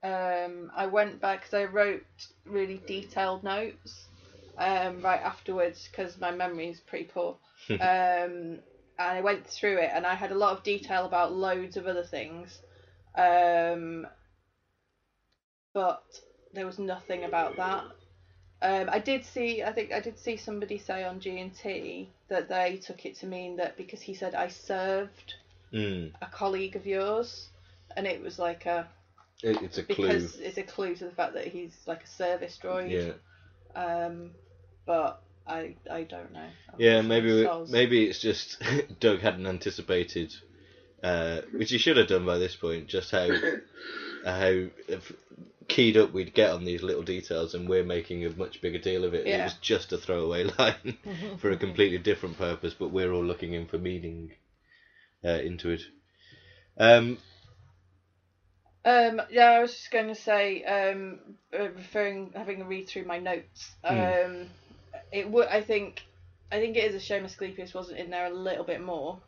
Um, 0.04 0.72
I 0.76 0.88
went 0.88 1.22
back 1.22 1.42
because 1.42 1.54
I 1.54 1.64
wrote 1.66 2.04
really 2.46 2.82
detailed 2.86 3.44
notes 3.44 4.06
um, 4.58 5.02
right 5.02 5.22
afterwards 5.22 5.88
because 5.90 6.20
my 6.20 6.32
memory 6.32 6.70
is 6.70 6.82
pretty 6.82 7.06
poor. 7.06 7.38
um, 7.70 8.60
and 9.10 9.18
I 9.18 9.22
went 9.22 9.46
through 9.46 9.78
it 9.78 9.92
and 9.94 10.06
I 10.06 10.16
had 10.16 10.32
a 10.32 10.36
lot 10.36 10.58
of 10.58 10.64
detail 10.64 11.06
about 11.06 11.34
loads 11.34 11.78
of 11.78 11.88
other 11.88 12.04
things. 12.04 12.62
Um, 13.16 14.08
but 15.74 16.04
there 16.54 16.66
was 16.66 16.80
nothing 16.80 17.24
about 17.24 17.58
that. 17.58 17.84
Um, 18.62 18.90
I 18.92 19.00
did 19.00 19.26
see, 19.26 19.64
I 19.64 19.74
think 19.74 19.92
I 19.92 20.00
did 20.00 20.18
see 20.18 20.38
somebody 20.38 20.78
say 20.78 21.04
on 21.04 21.20
G 21.20 21.40
and 21.40 21.54
T 21.54 22.10
that 22.30 22.48
they 22.48 22.78
took 22.78 23.06
it 23.06 23.16
to 23.18 23.26
mean 23.28 23.58
that 23.58 23.76
because 23.78 24.02
he 24.02 24.14
said 24.14 24.36
I 24.36 24.48
served 24.48 25.36
Mm. 25.74 26.12
a 26.22 26.28
colleague 26.28 26.76
of 26.76 26.86
yours, 26.86 27.50
and 27.98 28.06
it 28.06 28.22
was 28.22 28.38
like 28.38 28.68
a 28.68 28.88
It, 29.42 29.62
it's 29.64 29.80
a 29.80 29.84
clue. 29.84 30.08
because 30.08 30.40
it's 30.40 30.58
a 30.60 30.64
clue 30.64 30.96
to 30.96 31.06
the 31.06 31.12
fact 31.12 31.34
that 31.34 31.48
he's 31.48 31.76
like 31.88 32.04
a 32.04 32.08
service 32.08 32.60
droid. 32.62 33.16
Yeah. 33.76 34.06
Um, 34.06 34.32
but 34.86 35.20
I 35.48 35.76
I 35.90 36.04
don't 36.04 36.32
know. 36.34 36.48
Yeah, 36.78 37.02
maybe 37.02 37.32
we- 37.34 37.72
maybe 37.72 38.06
it's 38.06 38.20
just 38.20 38.62
Doug 39.00 39.20
hadn't 39.20 39.46
anticipated, 39.46 40.34
uh, 41.04 41.42
which 41.54 41.70
he 41.72 41.78
should 41.78 41.98
have 41.98 42.08
done 42.08 42.26
by 42.26 42.38
this 42.38 42.56
point, 42.56 42.88
just 42.88 43.12
how 43.12 43.28
how 44.26 44.68
keyed 45.68 45.98
up 45.98 46.12
we'd 46.14 46.34
get 46.34 46.52
on 46.52 46.66
these 46.66 46.84
little 46.84 47.04
details, 47.04 47.54
and 47.56 47.68
we're 47.70 47.84
making 47.84 48.26
a 48.26 48.30
much 48.32 48.62
bigger 48.62 48.80
deal 48.80 49.04
of 49.04 49.14
it. 49.14 49.26
It 49.28 49.44
was 49.46 49.54
just 49.56 49.92
a 49.94 49.98
throwaway 49.98 50.44
line 50.60 50.98
for 51.40 51.52
a 51.52 51.58
completely 51.58 51.98
different 52.00 52.38
purpose, 52.38 52.74
but 52.78 52.92
we're 52.92 53.12
all 53.12 53.24
looking 53.24 53.54
in 53.54 53.66
for 53.68 53.78
meaning 53.78 54.32
uh, 55.24 55.30
into 55.44 55.70
it. 55.72 55.82
Um, 56.78 57.18
Um, 58.86 59.22
yeah, 59.32 59.52
I 59.52 59.60
was 59.62 59.72
just 59.74 59.92
going 59.92 60.08
to 60.08 60.16
say, 60.16 60.64
um, 60.66 61.20
uh, 61.58 61.70
referring, 61.72 62.34
having 62.36 62.62
a 62.62 62.66
read 62.66 62.88
through 62.90 63.06
my 63.06 63.18
notes. 63.20 63.72
Um, 63.84 63.96
Hmm. 63.96 64.44
It 65.12 65.30
would, 65.30 65.48
I 65.48 65.62
think, 65.62 66.04
I 66.52 66.60
think 66.60 66.78
it 66.78 66.84
is 66.84 66.96
a 66.96 67.00
shame 67.00 67.26
Asclepius 67.26 67.74
wasn't 67.74 68.00
in 68.00 68.10
there 68.10 68.26
a 68.26 68.34
little 68.34 68.64
bit 68.64 68.82
more. 68.82 69.20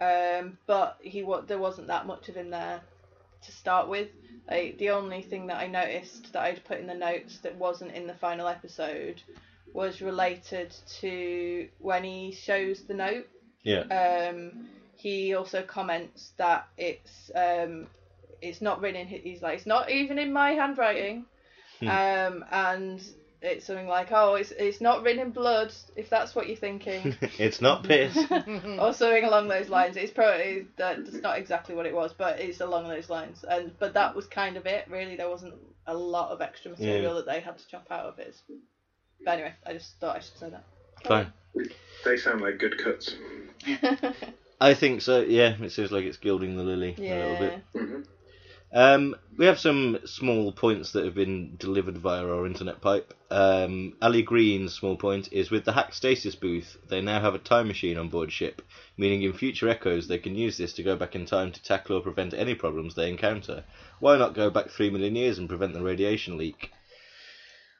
Um, 0.00 0.58
but 0.66 0.98
he 1.00 1.22
wa- 1.22 1.40
there 1.40 1.58
wasn't 1.58 1.86
that 1.88 2.06
much 2.06 2.28
of 2.28 2.34
him 2.34 2.50
there 2.50 2.80
to 3.42 3.52
start 3.52 3.88
with. 3.88 4.08
Like, 4.48 4.78
the 4.78 4.90
only 4.90 5.22
thing 5.22 5.46
that 5.48 5.56
I 5.56 5.66
noticed 5.66 6.32
that 6.32 6.42
I'd 6.42 6.64
put 6.64 6.78
in 6.78 6.86
the 6.86 6.94
notes 6.94 7.38
that 7.38 7.56
wasn't 7.56 7.92
in 7.92 8.06
the 8.06 8.14
final 8.14 8.46
episode 8.46 9.22
was 9.72 10.00
related 10.00 10.74
to 11.00 11.68
when 11.78 12.04
he 12.04 12.32
shows 12.32 12.82
the 12.82 12.94
note. 12.94 13.26
Yeah. 13.62 13.80
Um, 13.82 14.68
he 14.96 15.34
also 15.34 15.62
comments 15.62 16.32
that 16.36 16.68
it's 16.78 17.30
um, 17.34 17.86
it's 18.40 18.60
not 18.60 18.80
written 18.80 19.00
in. 19.00 19.06
He's 19.06 19.42
like, 19.42 19.58
it's 19.58 19.66
not 19.66 19.90
even 19.90 20.18
in 20.18 20.32
my 20.32 20.52
handwriting. 20.52 21.26
Hmm. 21.80 21.88
Um, 21.88 22.44
and 22.50 23.02
it's 23.42 23.66
something 23.66 23.86
like, 23.86 24.08
oh, 24.12 24.34
it's 24.34 24.50
it's 24.52 24.80
not 24.80 25.02
written 25.02 25.22
in 25.22 25.30
blood. 25.30 25.72
If 25.94 26.08
that's 26.10 26.34
what 26.34 26.46
you're 26.48 26.56
thinking. 26.56 27.14
it's 27.38 27.60
not 27.60 27.84
piss. 27.84 28.16
or 28.30 28.92
something 28.92 29.24
along 29.24 29.48
those 29.48 29.68
lines. 29.68 29.96
It's 29.96 30.12
probably 30.12 30.66
that's 30.76 31.12
not 31.14 31.38
exactly 31.38 31.74
what 31.74 31.86
it 31.86 31.94
was, 31.94 32.12
but 32.12 32.40
it's 32.40 32.60
along 32.60 32.88
those 32.88 33.08
lines. 33.10 33.44
And 33.48 33.72
but 33.78 33.94
that 33.94 34.14
was 34.14 34.26
kind 34.26 34.56
of 34.56 34.66
it. 34.66 34.86
Really, 34.90 35.16
there 35.16 35.28
wasn't 35.30 35.54
a 35.86 35.94
lot 35.94 36.30
of 36.30 36.40
extra 36.40 36.70
material 36.72 37.02
Yeah. 37.02 37.12
that 37.14 37.26
they 37.26 37.40
had 37.40 37.58
to 37.58 37.68
chop 37.68 37.86
out 37.90 38.06
of 38.06 38.18
it. 38.18 38.36
But 39.24 39.32
anyway, 39.32 39.54
I 39.66 39.72
just 39.74 39.98
thought 40.00 40.16
I 40.16 40.20
should 40.20 40.38
say 40.38 40.50
that. 40.50 40.64
Fine. 41.04 41.32
They 42.04 42.16
sound 42.16 42.40
like 42.40 42.58
good 42.58 42.78
cuts. 42.78 43.14
I 44.60 44.74
think 44.74 45.02
so. 45.02 45.20
Yeah, 45.20 45.54
it 45.60 45.70
seems 45.72 45.92
like 45.92 46.04
it's 46.04 46.16
gilding 46.16 46.56
the 46.56 46.62
lily 46.62 46.94
a 46.98 47.00
little 47.00 47.38
bit. 47.38 47.62
Mhm. 47.74 48.06
Um, 48.76 49.16
we 49.38 49.46
have 49.46 49.58
some 49.58 50.00
small 50.04 50.52
points 50.52 50.92
that 50.92 51.06
have 51.06 51.14
been 51.14 51.56
delivered 51.56 51.96
via 51.96 52.26
our 52.26 52.44
internet 52.44 52.82
pipe. 52.82 53.14
Um, 53.30 53.94
Ali 54.02 54.20
Green's 54.20 54.74
small 54.74 54.98
point 54.98 55.32
is 55.32 55.50
with 55.50 55.64
the 55.64 55.72
hack 55.72 55.94
stasis 55.94 56.34
booth, 56.34 56.76
they 56.86 57.00
now 57.00 57.18
have 57.18 57.34
a 57.34 57.38
time 57.38 57.68
machine 57.68 57.96
on 57.96 58.10
board 58.10 58.30
ship, 58.30 58.60
meaning 58.98 59.22
in 59.22 59.32
future 59.32 59.70
echoes 59.70 60.08
they 60.08 60.18
can 60.18 60.34
use 60.34 60.58
this 60.58 60.74
to 60.74 60.82
go 60.82 60.94
back 60.94 61.14
in 61.14 61.24
time 61.24 61.52
to 61.52 61.62
tackle 61.62 61.96
or 61.96 62.02
prevent 62.02 62.34
any 62.34 62.54
problems 62.54 62.94
they 62.94 63.08
encounter. 63.08 63.64
Why 63.98 64.18
not 64.18 64.34
go 64.34 64.50
back 64.50 64.68
three 64.68 64.90
million 64.90 65.16
years 65.16 65.38
and 65.38 65.48
prevent 65.48 65.72
the 65.72 65.82
radiation 65.82 66.36
leak? 66.36 66.70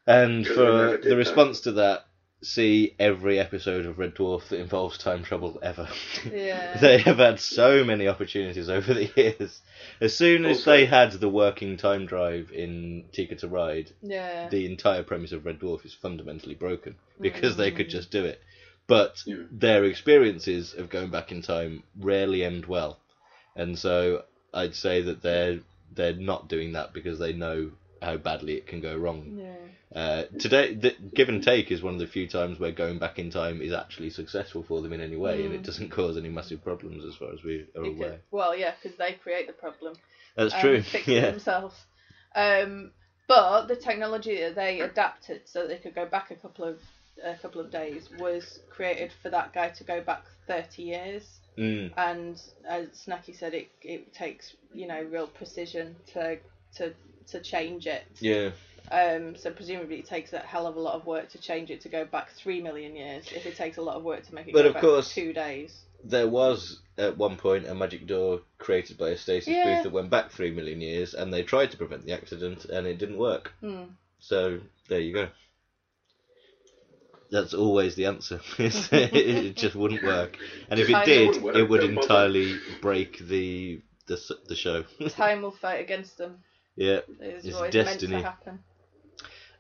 And 0.06 0.44
Because 0.44 0.56
they 0.56 0.62
never 0.62 0.96
for 0.96 1.08
the 1.10 1.16
response 1.16 1.60
to 1.60 1.72
that, 1.72 2.05
see 2.42 2.94
every 2.98 3.38
episode 3.38 3.86
of 3.86 3.98
Red 3.98 4.14
Dwarf 4.14 4.48
that 4.48 4.60
involves 4.60 4.98
time 4.98 5.22
travel 5.24 5.58
ever. 5.62 5.88
Yeah. 6.32 6.76
they 6.80 6.98
have 6.98 7.16
had 7.18 7.40
so 7.40 7.82
many 7.82 8.06
opportunities 8.08 8.68
over 8.68 8.92
the 8.94 9.10
years. 9.16 9.60
As 10.00 10.16
soon 10.16 10.44
as 10.44 10.58
Also- 10.58 10.70
they 10.72 10.86
had 10.86 11.12
the 11.12 11.28
working 11.28 11.76
time 11.76 12.06
drive 12.06 12.52
in 12.52 13.04
Tikka 13.12 13.36
to 13.36 13.48
Ride, 13.48 13.90
Yeah. 14.02 14.48
the 14.48 14.66
entire 14.66 15.02
premise 15.02 15.32
of 15.32 15.44
Red 15.46 15.58
Dwarf 15.60 15.84
is 15.86 15.94
fundamentally 15.94 16.54
broken 16.54 16.94
because 17.20 17.56
they 17.56 17.70
could 17.70 17.86
Mm. 17.88 17.90
just 17.90 18.10
do 18.10 18.24
it. 18.24 18.40
But 18.86 19.24
their 19.50 19.84
experiences 19.84 20.74
of 20.74 20.90
going 20.90 21.10
back 21.10 21.32
in 21.32 21.42
time 21.42 21.82
rarely 21.98 22.44
end 22.44 22.66
well, 22.66 23.00
and 23.56 23.76
so 23.76 24.24
I'd 24.54 24.76
say 24.76 25.02
that 25.02 25.22
they're 25.22 25.58
they're 25.94 26.12
not 26.12 26.48
doing 26.48 26.72
that 26.74 26.92
because 26.92 27.18
they 27.18 27.32
know 27.32 27.72
how 28.02 28.16
badly 28.16 28.54
it 28.54 28.66
can 28.66 28.80
go 28.80 28.96
wrong. 28.96 29.38
Yeah. 29.38 29.54
Uh, 30.00 30.24
today, 30.38 30.74
the, 30.74 30.94
give 31.14 31.28
and 31.28 31.42
take 31.42 31.70
is 31.70 31.82
one 31.82 31.94
of 31.94 32.00
the 32.00 32.06
few 32.06 32.26
times 32.28 32.58
where 32.58 32.72
going 32.72 32.98
back 32.98 33.18
in 33.18 33.30
time 33.30 33.62
is 33.62 33.72
actually 33.72 34.10
successful 34.10 34.62
for 34.62 34.82
them 34.82 34.92
in 34.92 35.00
any 35.00 35.16
way, 35.16 35.44
and 35.44 35.54
it 35.54 35.62
Mm. 35.62 35.64
doesn't 35.64 35.90
cause 35.90 36.16
any 36.16 36.28
massive 36.28 36.62
problems 36.62 37.04
as 37.04 37.14
far 37.14 37.32
as 37.32 37.42
we 37.42 37.66
are 37.76 37.84
aware. 37.84 38.20
Well, 38.30 38.54
yeah, 38.56 38.74
because 38.80 38.98
they 38.98 39.12
create 39.12 39.46
the 39.46 39.52
problem. 39.52 39.94
That's 40.36 40.52
and 40.52 40.62
true, 40.62 40.82
Fix 40.82 41.06
yeah. 41.08 41.26
it 41.26 41.30
themselves. 41.32 41.74
Um, 42.34 42.92
but 43.28 43.66
the 43.68 43.76
technology 43.76 44.40
that 44.40 44.54
they 44.54 44.80
adapted 44.80 45.42
so 45.46 45.60
that 45.62 45.68
they 45.68 45.78
could 45.78 45.94
go 45.94 46.06
back 46.06 46.30
a 46.30 46.36
couple 46.36 46.64
of 46.64 46.78
a 47.24 47.34
couple 47.36 47.62
of 47.62 47.70
days 47.70 48.10
was 48.18 48.58
created 48.68 49.10
for 49.22 49.30
that 49.30 49.54
guy 49.54 49.70
to 49.70 49.84
go 49.84 50.02
back 50.02 50.22
30 50.46 50.82
years. 50.82 51.40
Mm. 51.56 51.90
And 51.96 52.40
as 52.68 52.88
Snacky 52.88 53.34
said, 53.34 53.54
it 53.54 53.68
it 53.80 54.12
takes 54.12 54.54
you 54.74 54.86
know 54.86 55.02
real 55.02 55.26
precision 55.26 55.96
to 56.12 56.38
to 56.76 56.92
to 57.28 57.40
change 57.40 57.86
it. 57.86 58.04
Yeah. 58.20 58.50
Um, 58.90 59.34
so 59.36 59.50
presumably 59.50 59.98
it 59.98 60.06
takes 60.06 60.32
a 60.32 60.38
hell 60.38 60.66
of 60.66 60.76
a 60.76 60.80
lot 60.80 60.94
of 60.94 61.06
work 61.06 61.28
to 61.30 61.38
change 61.38 61.70
it 61.70 61.80
to 61.80 61.88
go 61.88 62.04
back 62.04 62.30
three 62.32 62.60
million 62.62 62.94
years. 62.94 63.26
If 63.34 63.44
it 63.46 63.56
takes 63.56 63.78
a 63.78 63.82
lot 63.82 63.96
of 63.96 64.04
work 64.04 64.24
to 64.26 64.34
make 64.34 64.46
it 64.46 64.52
But 64.54 64.62
go 64.62 64.68
of 64.68 64.74
back 64.74 64.82
course- 64.82 65.12
two 65.14 65.32
days. 65.32 65.82
There 66.04 66.28
was 66.28 66.80
at 66.98 67.16
one 67.16 67.36
point 67.36 67.66
a 67.66 67.74
magic 67.74 68.06
door 68.06 68.42
created 68.58 68.96
by 68.96 69.08
a 69.10 69.16
stasis 69.16 69.48
Yeah. 69.48 69.64
booth 69.76 69.84
that 69.84 69.92
went 69.92 70.10
back 70.10 70.30
three 70.30 70.52
million 70.52 70.80
years, 70.80 71.14
and 71.14 71.32
they 71.34 71.42
tried 71.42 71.72
to 71.72 71.76
prevent 71.76 72.04
the 72.06 72.12
accident, 72.12 72.64
and 72.66 72.86
it 72.86 72.98
didn't 72.98 73.16
work. 73.18 73.52
Hmm. 73.60 73.84
So 74.20 74.60
there 74.88 75.00
you 75.00 75.12
go. 75.14 75.28
That's 77.30 77.54
always 77.54 77.96
the 77.96 78.06
answer. 78.06 78.40
it 78.58 79.56
just 79.56 79.74
wouldn't 79.74 80.04
work, 80.04 80.36
and 80.70 80.78
if 80.78 80.88
it 80.88 81.04
did, 81.04 81.36
it 81.56 81.68
would 81.68 81.82
entirely 81.82 82.56
break 82.80 83.18
the 83.18 83.80
the 84.06 84.16
the 84.46 84.54
show. 84.54 84.84
Time 85.08 85.42
will 85.42 85.50
fight 85.50 85.80
against 85.80 86.18
them. 86.18 86.38
Yeah, 86.76 87.00
It's, 87.20 87.46
it's 87.46 87.70
destiny. 87.70 88.22
meant 88.22 88.34
to. 88.44 88.58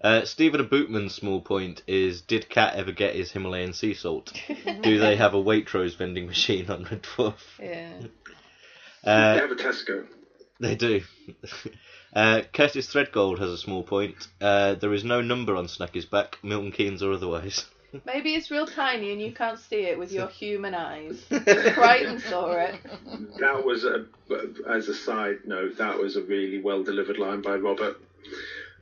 Uh, 0.02 0.24
Stephen 0.24 0.68
Bootman's 0.68 1.14
small 1.14 1.40
point 1.40 1.82
is: 1.86 2.20
Did 2.20 2.48
Cat 2.48 2.74
ever 2.76 2.92
get 2.92 3.14
his 3.14 3.32
Himalayan 3.32 3.72
sea 3.72 3.94
salt? 3.94 4.32
Do 4.82 4.98
they 4.98 5.16
have 5.16 5.34
a 5.34 5.42
Waitrose 5.42 5.96
vending 5.96 6.26
machine 6.26 6.70
on 6.70 6.84
Red 6.84 7.02
Dwarf? 7.02 7.34
Yeah. 7.60 7.92
Uh, 9.02 9.34
they 9.34 9.40
have 9.40 9.50
a 9.50 9.54
Tesco. 9.54 10.06
They 10.60 10.74
do. 10.74 11.02
Uh, 12.14 12.40
Curtis 12.54 12.86
Threadgold 12.90 13.40
has 13.40 13.50
a 13.50 13.58
small 13.58 13.82
point. 13.82 14.14
Uh, 14.40 14.74
there 14.74 14.94
is 14.94 15.04
no 15.04 15.20
number 15.20 15.54
on 15.54 15.66
Snacky's 15.66 16.06
back, 16.06 16.38
Milton 16.42 16.72
Keynes 16.72 17.02
or 17.02 17.12
otherwise. 17.12 17.66
Maybe 18.04 18.34
it's 18.34 18.50
real 18.50 18.66
tiny 18.66 19.12
and 19.12 19.20
you 19.20 19.32
can't 19.32 19.58
see 19.58 19.82
it 19.82 19.98
with 19.98 20.12
your 20.12 20.28
human 20.28 20.74
eyes. 20.74 21.24
Kryten 21.30 22.20
saw 22.20 22.52
it. 22.52 22.74
That 23.38 23.64
was 23.64 23.84
a, 23.84 24.06
as 24.68 24.88
a 24.88 24.94
side 24.94 25.38
note, 25.46 25.78
that 25.78 25.98
was 25.98 26.16
a 26.16 26.22
really 26.22 26.60
well 26.60 26.82
delivered 26.82 27.18
line 27.18 27.42
by 27.42 27.56
Robert. 27.56 28.00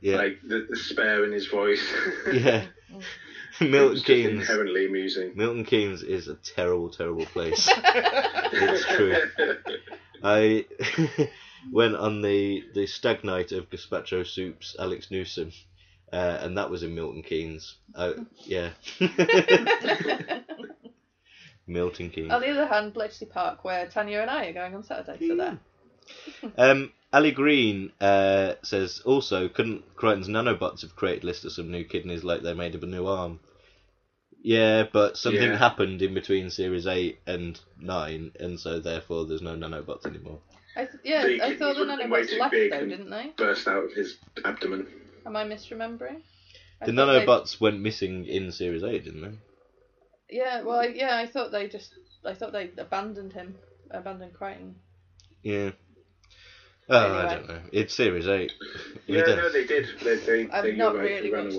Yeah. 0.01 0.17
Like 0.17 0.39
the, 0.43 0.67
the 0.69 0.75
spare 0.75 1.23
in 1.25 1.31
his 1.31 1.47
voice. 1.47 1.83
yeah. 2.33 2.65
Milton 3.61 3.89
was 3.89 3.99
just 4.01 4.07
Keynes. 4.07 4.41
inherently 4.41 4.85
amusing. 4.85 5.31
Milton 5.35 5.63
Keynes 5.63 6.03
is 6.03 6.27
a 6.27 6.35
terrible, 6.35 6.89
terrible 6.89 7.25
place. 7.25 7.69
it's 7.71 8.85
true. 8.85 9.15
I 10.21 10.65
went 11.71 11.95
on 11.95 12.21
the, 12.21 12.63
the 12.73 12.85
stag 12.85 13.23
night 13.23 13.53
of 13.53 13.69
Gazpacho 13.69 14.27
Soup's 14.27 14.75
Alex 14.77 15.09
Newsom, 15.09 15.51
uh, 16.15 16.37
and 16.41 16.57
that 16.57 16.69
was 16.69 16.81
in 16.83 16.95
Milton 16.95 17.23
Keynes. 17.23 17.75
Uh, 17.93 18.13
yeah. 18.45 18.69
Milton 21.67 22.09
Keynes. 22.09 22.31
On 22.31 22.41
the 22.41 22.49
other 22.49 22.67
hand, 22.67 22.93
Bletchley 22.93 23.27
Park, 23.27 23.63
where 23.65 23.87
Tanya 23.87 24.19
and 24.19 24.29
I 24.29 24.45
are 24.45 24.53
going 24.53 24.75
on 24.75 24.83
Saturday, 24.83 25.27
so 25.27 25.35
there. 25.35 25.59
Um, 26.57 26.91
Ali 27.11 27.31
Green 27.31 27.91
uh, 27.99 28.53
says 28.61 29.01
also, 29.03 29.49
couldn't 29.49 29.95
Kryten's 29.95 30.27
nanobots 30.27 30.81
have 30.81 30.95
created 30.95 31.23
Lister 31.23 31.49
some 31.49 31.71
new 31.71 31.83
kidneys 31.83 32.23
like 32.23 32.43
they 32.43 32.53
made 32.53 32.75
of 32.75 32.83
a 32.83 32.85
new 32.85 33.07
arm? 33.07 33.39
Yeah, 34.39 34.83
but 34.93 35.17
something 35.17 35.41
Yeah. 35.41 35.57
happened 35.57 36.03
in 36.03 36.13
between 36.13 36.51
Series 36.51 36.85
8 36.85 37.17
and 37.25 37.59
9, 37.79 38.33
and 38.39 38.59
so 38.59 38.79
therefore 38.79 39.25
there's 39.25 39.41
no 39.41 39.55
nanobots 39.55 40.05
anymore. 40.05 40.41
I 40.75 40.85
th- 40.85 40.99
yeah, 41.03 41.25
The 41.25 41.41
I 41.41 41.57
thought 41.57 41.75
the 41.77 41.85
kidneys 41.85 42.09
were 42.09 42.11
way 42.13 42.21
nanobots 42.21 42.29
too 42.29 42.37
left 42.39 42.51
big 42.51 42.71
though, 42.71 42.77
and 42.77 42.89
didn't 42.89 43.09
they? 43.09 43.33
Burst 43.35 43.67
out 43.67 43.85
of 43.85 43.93
his 43.93 44.17
abdomen. 44.43 44.87
Am 45.25 45.35
I 45.35 45.43
misremembering? 45.45 46.21
I 46.81 46.85
The 46.85 46.93
thought 46.93 47.05
they- 47.13 47.25
nanobots 47.25 47.59
went 47.59 47.79
missing 47.79 48.25
in 48.25 48.51
Series 48.51 48.83
8, 48.83 49.03
didn't 49.03 49.21
they? 49.21 49.37
Yeah, 50.37 50.61
well, 50.63 50.79
I- 50.79 50.87
yeah, 50.87 51.17
I 51.17 51.25
thought 51.25 51.51
they 51.51 51.67
just, 51.67 51.93
I 52.23 52.33
thought 52.33 52.51
they 52.51 52.71
abandoned 52.77 53.33
him, 53.33 53.55
abandoned 53.91 54.33
Kryten. 54.33 54.73
Yeah. 55.43 55.71
Oh, 56.89 57.15
I 57.17 57.33
don't 57.33 57.47
know. 57.47 57.61
It's 57.71 57.93
Series 57.95 58.27
8. 58.27 58.51
We 59.07 59.17
Yeah, 59.17 59.23
don't- 59.23 59.37
no, 59.37 59.49
they 59.51 59.65
did. 59.65 59.87
They, 60.03 60.15
they, 60.17 60.49
I've 60.49 60.63
they 60.63 60.75
not 60.75 60.93
you're 60.93 61.01
right, 61.03 61.09
really 61.11 61.29
they 61.29 61.35
ran 61.35 61.45
watched 61.45 61.57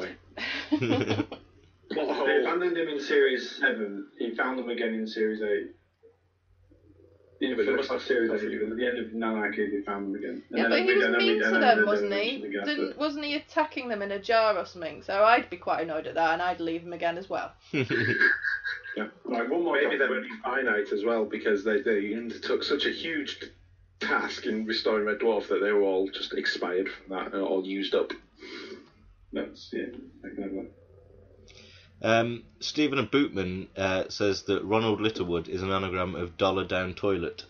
away. 0.80 1.26
They 1.88 2.40
abandoned 2.40 2.76
him 2.76 2.88
in 2.88 3.00
Series 3.00 3.48
7. 3.58 4.08
He 4.18 4.34
found 4.34 4.58
them 4.58 4.68
again 4.68 4.92
in 4.94 5.06
Series 5.06 5.40
8. 5.40 5.75
In 7.38 7.54
But 7.56 7.66
the 7.66 7.72
they 7.76 7.82
first 7.82 8.06
Series 8.06 8.30
8, 8.30 8.60
but 8.62 8.70
at 8.70 8.76
the 8.78 8.86
end 8.86 8.98
of 8.98 9.06
Nanarchy, 9.12 9.70
they 9.70 9.82
found 9.82 10.06
them 10.06 10.14
again. 10.14 10.42
And 10.50 10.58
Yeah, 10.58 10.68
then 10.68 10.70
but 10.70 10.80
we- 10.80 10.86
he 10.86 10.94
was 10.96 11.04
and 11.04 11.14
then 11.14 11.22
mean 11.22 11.42
to 11.42 11.50
them, 11.50 11.86
wasn't 11.86 12.14
he? 12.14 12.36
again 12.36 12.64
Didn't, 12.64 12.88
after. 12.88 12.98
wasn't 13.00 13.24
he 13.26 13.34
attacking 13.34 13.88
them 13.88 14.00
in 14.02 14.10
a 14.12 14.18
jar 14.18 14.56
or 14.56 14.64
something? 14.64 15.02
So 15.02 15.22
I'd 15.22 15.50
be 15.50 15.58
quite 15.58 15.82
annoyed 15.82 16.06
at 16.06 16.14
that, 16.14 16.32
and 16.32 16.40
I'd 16.42 16.60
leave 16.60 16.82
him 16.82 16.92
again 16.94 17.18
as 17.18 17.28
well. 17.28 17.52
Yeah. 18.96 19.08
Right, 19.26 19.46
one 19.50 19.62
more 19.62 19.74
Maybe 19.74 19.90
time. 19.90 19.98
they 19.98 20.06
were 20.06 20.22
finite 20.42 20.90
as 20.90 21.04
well 21.04 21.26
because 21.26 21.62
they, 21.64 21.82
they 21.82 22.14
undertook 22.14 22.62
such 22.62 22.86
a 22.86 22.90
huge 22.90 23.44
task 24.00 24.46
in 24.46 24.64
restoring 24.64 25.04
Red 25.04 25.18
Dwarf 25.18 25.48
that 25.48 25.60
they 25.60 25.70
were 25.70 25.82
all 25.82 26.08
just 26.08 26.32
expired 26.32 26.88
from 26.88 27.14
that 27.14 27.34
and 27.34 27.42
all 27.42 27.62
used 27.66 27.94
up. 27.94 28.12
That's, 29.34 29.68
yeah, 29.74 29.88
I 30.24 30.28
can 30.34 30.42
have 30.44 30.52
that. 30.52 30.70
Um, 32.02 32.44
Stephen 32.60 33.06
Bootman 33.06 33.68
uh, 33.76 34.08
says 34.08 34.42
that 34.44 34.64
Ronald 34.64 35.00
Littlewood 35.00 35.48
is 35.48 35.62
an 35.62 35.70
anagram 35.70 36.14
of 36.14 36.36
dollar 36.36 36.64
down 36.64 36.94
toilet. 36.94 37.44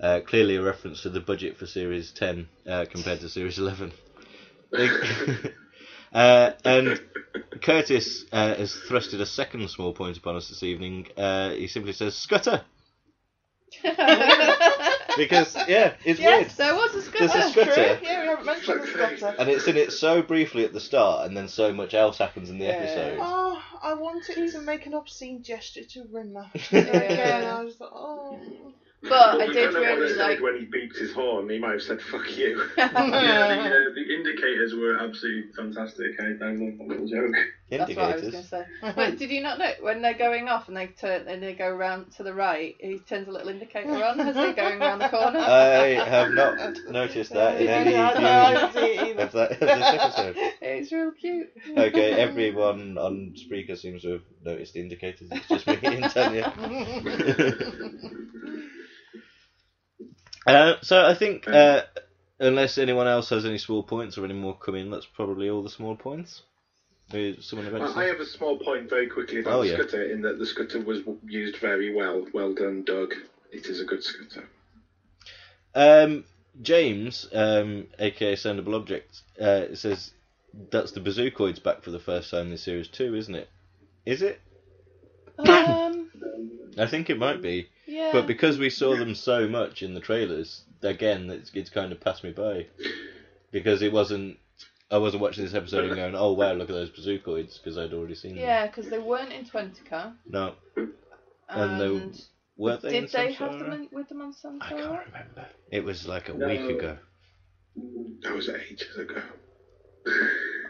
Uh, 0.00 0.20
clearly 0.20 0.56
a 0.56 0.62
reference 0.62 1.02
to 1.02 1.10
the 1.10 1.20
budget 1.20 1.56
for 1.56 1.66
Series 1.66 2.12
10 2.12 2.48
uh, 2.68 2.84
compared 2.90 3.20
to 3.20 3.28
Series 3.30 3.58
11. 3.58 3.92
uh, 6.12 6.50
and 6.64 7.00
Curtis 7.62 8.24
uh, 8.30 8.54
has 8.56 8.74
thrusted 8.74 9.20
a 9.20 9.26
second 9.26 9.68
small 9.70 9.94
point 9.94 10.18
upon 10.18 10.36
us 10.36 10.48
this 10.48 10.62
evening. 10.62 11.06
Uh, 11.16 11.50
he 11.50 11.66
simply 11.66 11.92
says, 11.92 12.14
Scutter! 12.14 12.62
Because, 15.16 15.56
yeah, 15.66 15.94
it's 16.04 16.20
yes, 16.20 16.40
weird. 16.40 16.50
there 16.58 16.74
was 16.74 16.94
a 16.94 17.02
scutter. 17.02 17.28
There's 17.28 17.46
a 17.46 17.50
scutter. 17.50 17.72
True. 17.72 17.98
Yeah, 18.02 18.20
we 18.20 18.26
haven't 18.28 18.44
mentioned 18.44 18.82
the 18.82 18.86
scooter. 18.86 19.34
And 19.38 19.48
it's 19.48 19.66
in 19.66 19.76
it 19.76 19.92
so 19.92 20.22
briefly 20.22 20.64
at 20.64 20.72
the 20.72 20.80
start, 20.80 21.26
and 21.26 21.36
then 21.36 21.48
so 21.48 21.72
much 21.72 21.94
else 21.94 22.18
happens 22.18 22.50
in 22.50 22.58
the 22.58 22.66
episode. 22.66 23.18
Oh, 23.20 23.45
I 23.86 23.92
wanted 23.92 24.50
to 24.50 24.60
make 24.62 24.86
an 24.86 24.94
obscene 24.94 25.42
gesture 25.42 25.84
to 25.90 26.04
Rimmer. 26.10 26.46
Again, 26.72 27.44
I 27.44 27.62
was 27.62 27.78
like, 27.78 27.90
oh. 27.92 28.36
But 29.02 29.40
I 29.40 29.46
we 29.46 29.52
did 29.52 29.54
don't 29.54 29.74
know 29.74 29.80
what 29.82 29.98
really 29.98 30.08
he 30.08 30.14
said 30.14 30.28
like. 30.28 30.40
when 30.40 30.56
he 30.56 30.64
beeped 30.64 30.98
his 30.98 31.12
horn. 31.12 31.48
He 31.48 31.58
might 31.58 31.70
have 31.72 31.82
said 31.82 32.02
"fuck 32.02 32.36
you." 32.36 32.64
yeah, 32.76 32.88
the, 32.88 33.62
uh, 33.62 33.94
the 33.94 34.12
indicators 34.12 34.74
were 34.74 34.98
absolutely 34.98 35.52
fantastic. 35.54 36.18
I, 36.18 36.24
I 36.44 36.50
love 36.50 36.78
that 36.78 36.86
little 36.88 37.06
joke. 37.06 37.36
That's 37.70 37.96
what 37.96 37.98
I 37.98 38.14
was 38.14 38.22
going 38.22 38.42
to 38.44 38.48
say. 38.48 38.64
But 38.80 39.18
did 39.18 39.30
you 39.30 39.40
not 39.40 39.58
know 39.58 39.72
when 39.80 40.00
they're 40.02 40.14
going 40.14 40.48
off 40.48 40.68
and 40.68 40.76
they 40.76 40.86
turn 40.86 41.26
and 41.26 41.42
they 41.42 41.54
go 41.54 41.68
round 41.70 42.12
to 42.16 42.22
the 42.22 42.32
right? 42.32 42.76
He 42.78 42.98
turns 43.08 43.26
a 43.26 43.32
little 43.32 43.48
indicator 43.48 44.04
on 44.04 44.20
as 44.20 44.34
they're 44.34 44.52
going 44.54 44.80
around 44.80 45.00
the 45.00 45.08
corner. 45.08 45.38
I 45.40 45.86
have 46.08 46.32
not 46.32 46.78
noticed 46.88 47.32
that 47.32 47.60
in 47.60 47.68
any 47.68 47.90
Yeah, 47.90 48.14
no, 48.18 48.28
I 48.28 48.54
didn't 48.54 48.72
see 48.72 48.78
it 48.80 49.00
view 49.04 49.10
either. 49.12 49.22
of, 49.22 49.32
that, 49.32 49.50
of 49.52 49.58
this 49.60 49.68
episode. 49.68 50.36
It's 50.62 50.92
real 50.92 51.12
cute. 51.12 51.48
Okay, 51.76 52.12
everyone 52.12 52.98
on 52.98 53.34
Spreaker 53.36 53.76
seems 53.76 54.02
to 54.02 54.12
have 54.12 54.22
noticed 54.42 54.74
the 54.74 54.80
indicators. 54.80 55.28
It's 55.32 55.48
just 55.48 55.66
me 55.66 55.78
and 55.82 56.10
Tanya. 56.10 56.52
uh, 60.46 60.74
so 60.82 61.04
I 61.04 61.14
think, 61.14 61.48
uh, 61.48 61.82
unless 62.40 62.78
anyone 62.78 63.06
else 63.06 63.28
has 63.30 63.44
any 63.44 63.58
small 63.58 63.82
points 63.82 64.18
or 64.18 64.24
any 64.24 64.34
more 64.34 64.54
come 64.54 64.74
in, 64.74 64.90
that's 64.90 65.06
probably 65.06 65.48
all 65.48 65.62
the 65.62 65.70
small 65.70 65.96
points. 65.96 66.42
Is 67.12 67.46
someone 67.46 67.68
about 67.68 67.96
I? 67.96 68.02
I 68.02 68.06
have 68.06 68.20
a 68.20 68.26
small 68.26 68.58
point 68.58 68.88
very 68.90 69.06
quickly 69.08 69.40
about 69.40 69.54
Oh, 69.54 69.62
the 69.62 69.68
yeah. 69.68 69.74
scooter 69.74 70.02
in 70.10 70.22
that 70.22 70.38
the 70.38 70.46
scooter 70.46 70.80
was 70.80 71.00
used 71.26 71.56
very 71.58 71.94
well. 71.94 72.26
Well 72.32 72.52
done, 72.52 72.82
Doug. 72.84 73.14
It 73.52 73.66
is 73.66 73.80
a 73.80 73.84
good 73.84 74.02
scooter. 74.02 74.48
Um, 75.74 76.24
James, 76.62 77.28
um, 77.32 77.86
aka 77.98 78.34
Sendable 78.34 78.74
Object, 78.74 79.22
uh, 79.40 79.74
says 79.74 80.12
that's 80.70 80.92
the 80.92 81.00
Bazookoids 81.00 81.62
back 81.62 81.82
for 81.82 81.90
the 81.90 81.98
first 82.00 82.30
time 82.30 82.50
in 82.50 82.58
series 82.58 82.88
two, 82.88 83.14
isn't 83.14 83.34
it? 83.34 83.48
Is 84.04 84.22
it? 84.22 84.40
Um, 85.38 86.10
I 86.78 86.86
think 86.86 87.08
it 87.10 87.18
might 87.18 87.40
be. 87.40 87.68
Yeah. 87.86 88.10
But 88.12 88.26
because 88.26 88.58
we 88.58 88.70
saw 88.70 88.96
them 88.96 89.14
so 89.14 89.48
much 89.48 89.82
in 89.82 89.94
the 89.94 90.00
trailers, 90.00 90.62
again, 90.82 91.30
it's, 91.30 91.50
it's 91.54 91.70
kind 91.70 91.92
of 91.92 92.00
passed 92.00 92.24
me 92.24 92.32
by. 92.32 92.66
Because 93.52 93.80
it 93.82 93.92
wasn't. 93.92 94.38
I 94.90 94.98
wasn't 94.98 95.22
watching 95.22 95.44
this 95.44 95.54
episode 95.54 95.84
and 95.86 95.94
going, 95.96 96.14
oh 96.14 96.32
wow, 96.32 96.52
look 96.52 96.70
at 96.70 96.74
those 96.74 96.90
Bazookoids, 96.90 97.58
because 97.62 97.76
I'd 97.78 97.92
already 97.92 98.14
seen 98.14 98.34
them. 98.34 98.44
yeah, 98.44 98.66
because 98.66 98.88
they 98.88 98.98
weren't 98.98 99.32
in 99.32 99.44
Twentica. 99.44 100.14
No. 100.28 100.54
And, 100.76 100.92
And 101.48 101.80
they 101.80 101.88
weren't 102.56 102.82
they 102.82 102.96
in 102.96 103.04
did 103.04 103.12
they 103.12 103.32
have 103.32 103.58
them 103.58 103.72
in, 103.72 103.88
with 103.92 104.08
them 104.08 104.22
on 104.22 104.32
Samsara? 104.32 104.62
I 104.62 104.68
can't 104.70 104.82
remember. 105.06 105.46
It 105.70 105.84
was 105.84 106.06
like 106.06 106.28
a 106.28 106.34
No. 106.34 106.46
week 106.48 106.60
ago. 106.78 106.98
That 108.22 108.34
was 108.34 108.48
ages 108.48 108.96
ago. 108.96 109.20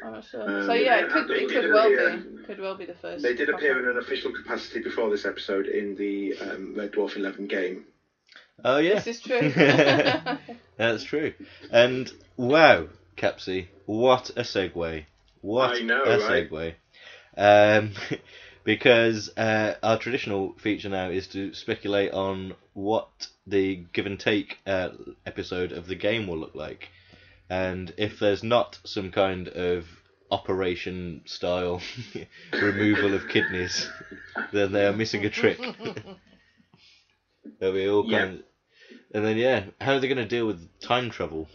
I'm 0.05 0.13
not 0.13 0.25
sure. 0.25 0.43
Um, 0.61 0.67
so 0.67 0.73
yeah, 0.73 1.05
it 1.05 1.11
could 1.11 1.31
it 1.31 1.49
could 1.49 1.73
well 1.73 1.91
yeah. 1.91 2.17
be 2.17 2.45
could 2.45 2.61
well 2.61 2.77
be 2.77 2.87
the 2.87 2.95
first. 2.95 3.23
They 3.23 3.35
did 3.35 3.49
appear 3.49 3.79
in 3.83 3.89
an 3.97 4.03
official 4.03 4.33
capacity 4.33 4.81
before 4.83 5.11
this 5.11 5.25
episode 5.27 5.67
in 5.67 5.95
the 5.97 6.37
um, 6.39 6.75
Red 6.77 6.93
Dwarf 6.93 7.17
11 7.17 7.47
game. 7.47 7.85
Oh 8.65 8.79
yeah, 8.79 9.01
This 9.01 9.19
is 9.19 9.21
true. 9.23 9.53
That's 10.77 11.05
true. 11.05 11.33
And 11.71 12.11
wow, 12.37 12.87
Capsy, 13.17 13.67
what 13.87 14.31
a 14.37 14.43
segue! 14.43 15.05
What 15.41 15.71
I 15.77 15.81
know, 15.81 16.03
a 16.05 16.19
right? 16.19 16.49
segue! 16.51 16.75
Um, 17.37 17.93
because 18.65 19.31
uh, 19.37 19.75
our 19.83 19.97
traditional 19.99 20.53
feature 20.59 20.89
now 20.89 21.09
is 21.09 21.27
to 21.29 21.53
speculate 21.55 22.13
on 22.13 22.55
what 22.75 23.09
the 23.47 23.77
give 23.93 24.07
and 24.07 24.19
take 24.19 24.59
uh, 24.67 24.91
episode 25.25 25.73
of 25.73 25.87
the 25.87 25.95
game 25.95 26.27
will 26.27 26.39
look 26.39 26.55
like, 26.55 26.89
and 27.49 27.93
if 27.97 28.19
there's 28.19 28.43
not 28.43 28.79
some 28.85 29.11
kind 29.11 29.49
of 29.49 29.87
operation 30.31 31.23
style 31.25 31.81
removal 32.61 33.15
of 33.15 33.29
kidneys, 33.29 33.89
then 34.53 34.73
they 34.73 34.85
are 34.87 34.93
missing 34.93 35.25
a 35.25 35.31
trick. 35.31 35.59
There'll 37.59 37.75
be 37.75 37.89
all 37.89 38.05
Yeah. 38.07 38.27
kinds. 38.27 38.43
And 39.15 39.25
then 39.25 39.37
yeah, 39.37 39.65
how 39.81 39.95
are 39.95 40.01
they 40.01 40.09
going 40.09 40.19
to 40.19 40.25
deal 40.27 40.47
with 40.47 40.69
time 40.81 41.11
travel 41.11 41.49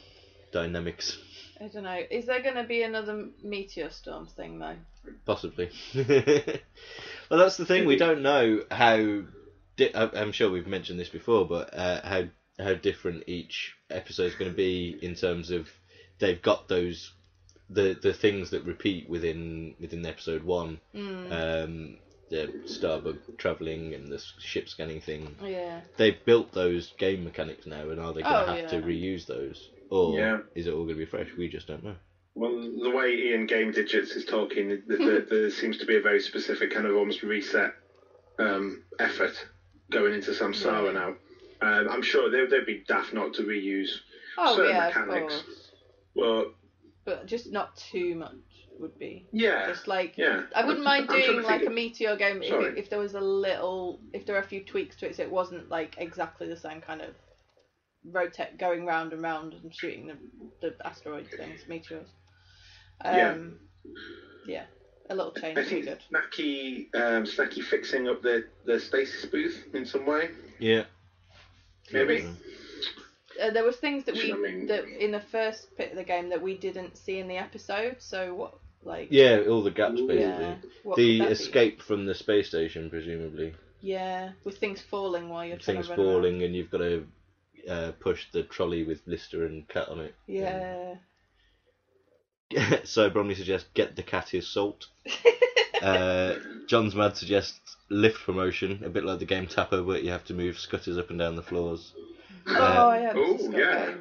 dynamics? 0.51 1.17
I 1.61 1.67
don't 1.67 1.83
know. 1.83 2.01
Is 2.09 2.25
there 2.25 2.41
going 2.41 2.55
to 2.55 2.63
be 2.63 2.81
another 2.83 3.27
meteor 3.43 3.89
storm 3.89 4.25
thing 4.27 4.59
though? 4.59 4.75
Possibly. 5.25 5.69
well, 5.95 7.39
that's 7.39 7.57
the 7.57 7.65
thing. 7.65 7.85
We 7.85 7.97
don't 7.97 8.21
know 8.21 8.61
how. 8.71 9.23
Di- 9.77 9.93
I- 9.93 10.19
I'm 10.19 10.31
sure 10.31 10.49
we've 10.49 10.67
mentioned 10.67 10.99
this 10.99 11.09
before, 11.09 11.45
but 11.45 11.73
uh, 11.77 12.01
how 12.03 12.23
how 12.63 12.73
different 12.73 13.23
each 13.27 13.75
episode 13.89 14.25
is 14.25 14.35
going 14.35 14.51
to 14.51 14.57
be 14.57 14.97
in 15.01 15.15
terms 15.15 15.51
of 15.51 15.69
they've 16.19 16.41
got 16.41 16.67
those 16.67 17.13
the 17.69 17.97
the 18.01 18.13
things 18.13 18.49
that 18.51 18.63
repeat 18.65 19.09
within 19.09 19.75
within 19.79 20.05
episode 20.05 20.43
one. 20.43 20.79
Mm. 20.95 21.31
Um, 21.31 21.97
the 22.29 22.47
Starbug 22.65 23.17
traveling 23.37 23.93
and 23.93 24.09
the 24.11 24.23
ship 24.39 24.69
scanning 24.69 25.01
thing. 25.01 25.35
Yeah. 25.43 25.81
They've 25.97 26.23
built 26.25 26.53
those 26.53 26.93
game 26.97 27.25
mechanics 27.25 27.65
now, 27.65 27.89
and 27.89 27.99
are 27.99 28.13
they 28.13 28.21
going 28.21 28.33
to 28.45 28.51
Oh, 28.51 28.55
have 28.55 28.69
to 28.69 28.81
reuse 28.81 29.25
those, 29.25 29.69
or 29.91 30.17
Yeah. 30.17 30.39
is 30.55 30.67
it 30.67 30.71
all 30.73 30.83
going 30.85 30.95
to 30.97 31.05
be 31.05 31.05
fresh? 31.05 31.27
We 31.37 31.47
just 31.49 31.67
don't 31.67 31.83
know. 31.83 31.95
Well, 32.35 32.51
the 32.81 32.89
way 32.89 33.13
Ian 33.13 33.45
Game 33.45 33.71
Digits 33.71 34.15
is 34.15 34.23
talking, 34.23 34.69
th 34.87 34.99
th 34.99 35.23
there 35.29 35.49
seems 35.49 35.77
to 35.77 35.85
be 35.85 35.95
a 35.97 35.99
very 35.99 36.19
specific 36.19 36.71
kind 36.71 36.87
of 36.87 36.95
almost 36.95 37.23
reset 37.23 37.71
um, 38.39 38.79
effort 38.99 39.33
going 39.91 40.13
into 40.13 40.31
Samsara 40.31 40.85
Yeah. 40.85 40.91
now. 40.91 41.09
Um, 41.61 41.89
I'm 41.89 42.01
sure 42.01 42.29
they, 42.29 42.45
they'd 42.45 42.65
be 42.65 42.81
daft 42.87 43.13
not 43.13 43.33
to 43.35 43.43
reuse 43.43 43.91
Oh 44.37 44.55
certain 44.55 44.71
yeah, 44.71 44.87
of 44.87 44.95
mechanics, 44.95 45.43
course. 45.43 45.71
but 46.15 46.45
But 47.05 47.25
just 47.25 47.51
not 47.51 47.75
too 47.75 48.15
much 48.15 48.31
would 48.79 48.97
be. 48.97 49.25
yeah, 49.31 49.67
Just 49.67 49.87
like 49.87 50.13
yeah. 50.17 50.41
I 50.55 50.63
wouldn't 50.63 50.85
mind 50.85 51.05
I'm 51.09 51.19
doing 51.19 51.43
like 51.43 51.65
a 51.65 51.69
meteor 51.69 52.15
game 52.15 52.41
if, 52.41 52.51
it, 52.51 52.77
if 52.77 52.89
there 52.89 52.99
was 52.99 53.13
a 53.13 53.19
little, 53.19 53.99
if 54.13 54.25
there 54.25 54.35
were 54.35 54.39
a 54.39 54.43
few 54.43 54.61
tweaks 54.61 54.95
to 54.97 55.07
it, 55.07 55.15
so 55.15 55.23
it 55.23 55.29
wasn't 55.29 55.69
like 55.69 55.95
exactly 55.97 56.47
the 56.47 56.55
same 56.55 56.79
kind 56.81 57.01
of 57.01 57.13
rotate 58.09 58.57
going 58.57 58.85
round 58.85 59.13
and 59.13 59.21
round 59.21 59.53
and 59.53 59.73
shooting 59.73 60.07
the 60.07 60.15
the 60.61 60.87
asteroid 60.87 61.27
things, 61.37 61.61
meteors. 61.67 62.07
Yeah. 63.03 63.31
Um, 63.31 63.59
yeah. 64.45 64.63
a 65.09 65.15
little 65.15 65.31
change 65.33 65.57
I 65.57 65.63
think 65.65 65.85
good. 65.85 65.99
Snacky, 66.13 66.93
um, 66.95 67.23
Snacky 67.25 67.63
fixing 67.63 68.07
up 68.07 68.21
the, 68.21 68.45
the 68.65 68.79
stasis 68.79 69.25
booth 69.25 69.65
in 69.73 69.85
some 69.85 70.05
way, 70.05 70.29
Yeah. 70.59 70.83
maybe. 71.91 72.27
Uh, 73.41 73.49
there 73.51 73.63
was 73.63 73.77
things 73.77 74.03
that 74.05 74.13
we 74.15 74.23
you 74.25 74.33
know 74.33 74.39
what 74.41 74.49
I 74.49 74.53
mean? 74.53 74.67
that 74.67 74.85
in 75.03 75.11
the 75.11 75.19
first 75.21 75.75
bit 75.77 75.91
of 75.91 75.97
the 75.97 76.03
game 76.03 76.29
that 76.29 76.41
we 76.41 76.55
didn't 76.57 76.97
see 76.97 77.17
in 77.17 77.27
the 77.27 77.37
episode. 77.37 77.95
So 77.99 78.35
what, 78.35 78.53
like? 78.83 79.07
Yeah, 79.09 79.43
all 79.49 79.63
the 79.63 79.71
gaps 79.71 79.93
basically. 80.01 80.19
Yeah. 80.19 80.55
The 80.59 80.59
could 80.83 80.95
that 80.95 80.95
be? 80.95 81.21
escape 81.31 81.81
from 81.81 82.05
the 82.05 82.13
space 82.13 82.49
station, 82.49 82.89
presumably. 82.89 83.53
Yeah, 83.79 84.31
with 84.43 84.57
things 84.59 84.79
falling 84.81 85.29
while 85.29 85.43
you're 85.45 85.57
trying 85.57 85.77
Things 85.77 85.87
to 85.87 85.93
run 85.93 85.99
around. 85.99 86.13
falling, 86.13 86.43
and 86.43 86.55
you've 86.55 86.69
got 86.69 86.79
to 86.79 87.07
uh, 87.69 87.91
push 87.99 88.25
the 88.31 88.43
trolley 88.43 88.83
with 88.83 89.01
Lister 89.05 89.45
and 89.45 89.67
Cat 89.67 89.89
on 89.89 89.99
it. 89.99 90.15
Yeah. 90.27 90.95
so 92.83 93.09
Bromley 93.09 93.35
suggests 93.35 93.69
get 93.73 93.95
the 93.95 94.03
cat 94.03 94.29
his 94.29 94.47
salt. 94.47 94.87
uh, 95.81 96.35
John's 96.67 96.95
Mad 96.95 97.15
suggests 97.17 97.77
lift 97.89 98.19
promotion, 98.19 98.83
a 98.83 98.89
bit 98.89 99.03
like 99.03 99.19
the 99.19 99.25
game 99.25 99.47
Tapper, 99.47 99.81
but 99.81 100.03
you 100.03 100.11
have 100.11 100.25
to 100.25 100.33
move 100.33 100.57
scutters 100.57 100.97
up 100.97 101.09
and 101.09 101.19
down 101.19 101.35
the 101.35 101.41
floors. 101.41 101.93
Oh 102.47 102.93
yeah. 102.93 103.13
Oh, 103.15 103.37
this 103.37 103.53
yeah. 103.53 103.93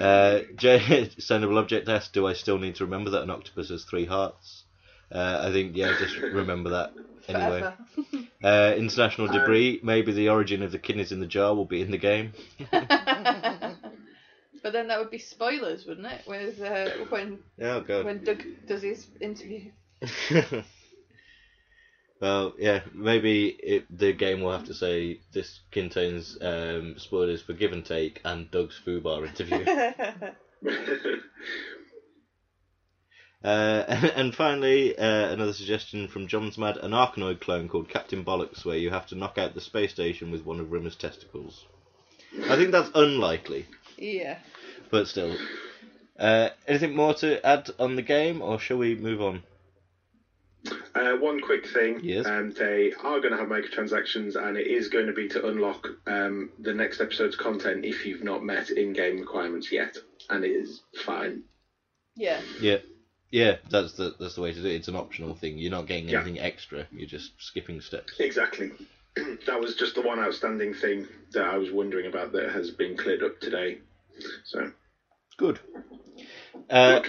Uh, 0.00 0.40
Jay, 0.56 0.78
Sendable 1.18 1.58
Object 1.58 1.88
asks, 1.88 2.10
do 2.12 2.26
I 2.26 2.32
still 2.32 2.58
need 2.58 2.76
to 2.76 2.84
remember 2.84 3.10
that 3.10 3.22
an 3.22 3.30
octopus 3.30 3.70
has 3.70 3.84
three 3.84 4.04
hearts? 4.04 4.64
Uh, 5.10 5.42
I 5.42 5.52
think, 5.52 5.76
yeah, 5.76 5.96
just 5.98 6.16
remember 6.18 6.70
that 6.70 6.92
anyway. 7.28 7.72
Uh, 8.42 8.72
international 8.78 9.26
debris, 9.26 9.80
maybe 9.82 10.12
the 10.12 10.28
origin 10.28 10.62
of 10.62 10.70
the 10.70 10.78
kidneys 10.78 11.10
in 11.10 11.18
the 11.18 11.26
jar 11.26 11.56
will 11.56 11.64
be 11.64 11.80
in 11.80 11.90
the 11.90 11.98
game. 11.98 12.32
But 14.62 14.72
then 14.72 14.88
that 14.88 14.98
would 14.98 15.10
be 15.10 15.18
spoilers, 15.18 15.86
wouldn't 15.86 16.06
it? 16.06 16.22
With 16.26 16.60
uh, 16.60 16.90
when 17.08 17.38
Oh, 17.62 17.80
God. 17.80 18.04
when 18.04 18.24
Doug 18.24 18.42
does 18.66 18.82
his 18.82 19.06
interview. 19.20 19.70
well, 22.20 22.54
yeah, 22.58 22.80
maybe 22.92 23.48
it, 23.48 23.86
the 23.96 24.12
game 24.12 24.42
will 24.42 24.52
have 24.52 24.66
to 24.66 24.74
say 24.74 25.20
this 25.32 25.60
contains 25.70 26.36
um, 26.40 26.94
spoilers 26.98 27.40
for 27.42 27.52
Give 27.52 27.72
and 27.72 27.84
Take 27.84 28.20
and 28.24 28.50
Doug's 28.50 28.80
Fubar 28.84 29.26
interview. 29.28 29.64
Uh, 33.42 33.84
and 34.16 34.34
finally, 34.34 34.98
uh, 34.98 35.32
another 35.32 35.52
suggestion 35.52 36.08
from 36.08 36.26
John's 36.26 36.58
Mad, 36.58 36.76
an 36.78 36.92
Arkanoid 36.92 37.40
clone 37.40 37.68
called 37.68 37.88
Captain 37.88 38.24
Bollocks, 38.24 38.64
where 38.64 38.76
you 38.76 38.90
have 38.90 39.06
to 39.08 39.14
knock 39.14 39.38
out 39.38 39.54
the 39.54 39.60
space 39.60 39.92
station 39.92 40.30
with 40.30 40.44
one 40.44 40.60
of 40.60 40.72
Rimmer's 40.72 40.96
testicles. 40.96 41.64
I 42.48 42.56
think 42.56 42.72
that's 42.72 42.90
unlikely, 42.94 43.66
yeah. 43.96 44.38
but 44.90 45.08
still. 45.08 45.36
Uh, 46.18 46.50
anything 46.66 46.96
more 46.96 47.14
to 47.14 47.44
add 47.46 47.70
on 47.78 47.96
the 47.96 48.02
game, 48.02 48.42
or 48.42 48.58
shall 48.58 48.76
we 48.76 48.96
move 48.96 49.22
on? 49.22 49.42
Uh, 50.94 51.12
one 51.12 51.40
quick 51.40 51.66
thing. 51.68 52.00
Yes. 52.02 52.26
Um, 52.26 52.50
they 52.50 52.92
are 52.92 53.20
going 53.20 53.30
to 53.30 53.38
have 53.38 53.46
microtransactions, 53.46 54.34
and 54.34 54.56
it 54.56 54.66
is 54.66 54.88
going 54.88 55.06
to 55.06 55.12
be 55.12 55.28
to 55.28 55.46
unlock 55.46 55.86
um, 56.06 56.50
the 56.58 56.74
next 56.74 57.00
episode's 57.00 57.36
content 57.36 57.84
if 57.84 58.04
you've 58.04 58.24
not 58.24 58.44
met 58.44 58.70
in-game 58.70 59.20
requirements 59.20 59.70
yet, 59.70 59.96
and 60.28 60.44
it 60.44 60.50
is 60.50 60.82
fine. 61.04 61.44
Yeah. 62.16 62.40
Yeah, 62.60 62.78
yeah, 63.30 63.56
that's 63.70 63.92
the 63.94 64.14
that's 64.18 64.34
the 64.34 64.40
way 64.40 64.52
to 64.52 64.60
do 64.62 64.68
it. 64.68 64.74
It's 64.76 64.88
an 64.88 64.96
optional 64.96 65.34
thing. 65.34 65.58
You're 65.58 65.70
not 65.70 65.86
getting 65.86 66.08
Yeah. 66.08 66.20
anything 66.22 66.40
extra. 66.40 66.86
You're 66.90 67.06
just 67.08 67.32
skipping 67.38 67.80
steps. 67.80 68.14
Exactly. 68.18 68.70
that 69.46 69.60
was 69.60 69.74
just 69.76 69.94
the 69.94 70.02
one 70.02 70.18
outstanding 70.18 70.74
thing 70.74 71.06
that 71.32 71.44
I 71.44 71.56
was 71.58 71.70
wondering 71.70 72.06
about 72.06 72.32
that 72.32 72.50
has 72.52 72.70
been 72.70 72.96
cleared 72.96 73.22
up 73.22 73.40
today. 73.40 73.78
So 74.44 74.72
Good. 75.36 75.60
Uh, 76.68 77.00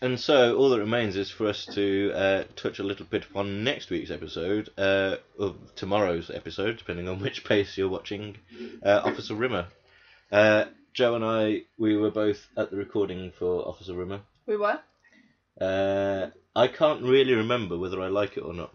and 0.00 0.18
so 0.20 0.56
all 0.56 0.70
that 0.70 0.80
remains 0.80 1.16
is 1.16 1.30
for 1.30 1.46
us 1.46 1.64
to 1.74 2.12
uh, 2.14 2.44
touch 2.56 2.78
a 2.78 2.82
little 2.82 3.06
bit 3.06 3.24
upon 3.24 3.64
next 3.64 3.88
week's 3.88 4.10
episode, 4.10 4.68
uh, 4.76 5.16
or 5.38 5.54
tomorrow's 5.76 6.28
episode, 6.30 6.76
depending 6.78 7.08
on 7.08 7.20
which 7.22 7.44
pace 7.44 7.78
you're 7.78 7.88
watching. 7.88 8.36
Uh, 8.84 9.00
Officer 9.04 9.34
Rimmer. 9.34 9.66
Uh, 10.30 10.64
Joe 10.92 11.14
and 11.14 11.24
I, 11.24 11.62
we 11.78 11.96
were 11.96 12.10
both 12.10 12.46
at 12.56 12.70
the 12.70 12.76
recording 12.76 13.32
for 13.38 13.66
Officer 13.66 13.94
Rimmer. 13.94 14.20
We 14.46 14.56
were. 14.56 14.80
Uh, 15.62 16.30
I 16.56 16.68
can't 16.68 17.02
really 17.02 17.34
remember 17.34 17.78
whether 17.78 18.00
I 18.00 18.08
like 18.08 18.36
it 18.36 18.40
or 18.40 18.52
not. 18.52 18.74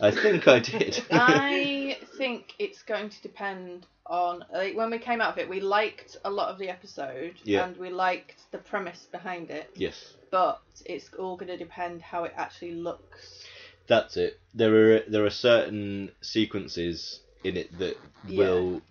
I 0.00 0.10
think 0.10 0.46
I 0.46 0.58
did. 0.60 1.02
I 1.10 1.96
think 2.18 2.54
it's 2.58 2.82
going 2.82 3.08
to 3.10 3.22
depend 3.22 3.86
on 4.06 4.44
like 4.52 4.76
when 4.76 4.90
we 4.90 4.98
came 4.98 5.20
out 5.20 5.32
of 5.32 5.38
it. 5.38 5.48
We 5.48 5.60
liked 5.60 6.16
a 6.24 6.30
lot 6.30 6.48
of 6.50 6.58
the 6.58 6.68
episode, 6.68 7.34
Yeah. 7.44 7.64
and 7.66 7.76
we 7.76 7.90
liked 7.90 8.36
the 8.52 8.58
premise 8.58 9.06
behind 9.10 9.50
it. 9.50 9.70
yes. 9.74 10.14
But 10.30 10.60
it's 10.84 11.08
all 11.18 11.36
going 11.36 11.48
to 11.48 11.56
depend 11.56 12.02
how 12.02 12.24
it 12.24 12.32
actually 12.36 12.74
looks. 12.74 13.44
That's 13.86 14.16
it. 14.16 14.38
There 14.54 14.96
are 14.96 15.00
there 15.08 15.24
are 15.24 15.30
certain 15.30 16.10
sequences 16.20 17.20
in 17.44 17.56
it 17.56 17.76
that 17.78 17.96
Yeah. 18.26 18.38
will 18.38 18.82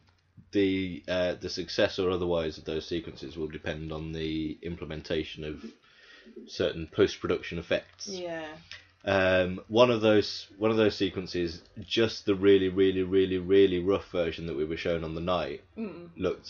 the 0.52 1.04
uh, 1.08 1.36
the 1.36 1.50
success 1.50 2.00
or 2.00 2.10
otherwise 2.10 2.58
of 2.58 2.66
those 2.66 2.86
sequences 2.88 3.38
will 3.38 3.48
depend 3.48 3.92
on 3.92 4.12
the 4.14 4.58
implementation 4.62 5.44
of 5.44 5.64
certain 6.48 6.88
post 6.88 7.20
production 7.20 7.58
effects. 7.60 8.08
Yeah. 8.10 8.46
Um, 9.06 9.62
one 9.70 9.90
of 9.92 10.02
those 10.02 10.48
one 10.58 10.72
of 10.72 10.78
those 10.78 10.96
sequences, 10.96 11.62
just 11.80 12.26
the 12.26 12.36
really 12.36 12.68
really 12.70 13.04
really 13.04 13.38
really 13.38 13.80
rough 13.80 14.10
version 14.12 14.48
that 14.48 14.58
we 14.58 14.66
were 14.66 14.76
shown 14.78 15.04
on 15.04 15.16
the 15.16 15.22
night, 15.22 15.64
Mm. 15.78 16.10
looked 16.18 16.50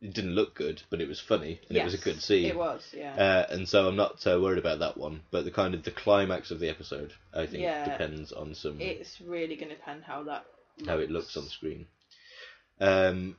it 0.00 0.14
didn't 0.14 0.36
look 0.36 0.54
good, 0.54 0.80
but 0.90 1.00
it 1.00 1.08
was 1.08 1.18
funny 1.18 1.60
and 1.68 1.76
it 1.76 1.82
was 1.82 1.94
a 1.94 1.98
good 1.98 2.22
scene. 2.22 2.44
it 2.44 2.56
was, 2.56 2.94
yeah. 2.96 3.14
Uh, 3.48 3.52
and 3.52 3.68
so 3.68 3.88
I'm 3.88 3.96
not 3.96 4.20
so 4.20 4.40
worried 4.40 4.60
about 4.60 4.78
that 4.78 4.96
one, 4.96 5.22
but 5.32 5.44
the 5.44 5.50
kind 5.50 5.74
of 5.74 5.82
the 5.82 5.90
climax 5.90 6.52
of 6.52 6.60
the 6.60 6.68
episode, 6.68 7.12
I 7.34 7.46
think, 7.46 7.64
Yeah. 7.64 7.84
depends 7.84 8.30
on 8.30 8.54
some 8.54 8.80
It's 8.80 9.20
really 9.20 9.56
going 9.56 9.70
to 9.70 9.74
depend 9.74 10.04
how 10.04 10.22
that. 10.24 10.44
how 10.86 10.98
it 10.98 11.10
looks 11.10 11.36
on 11.36 11.48
screen. 11.48 11.88
Um, 12.80 13.36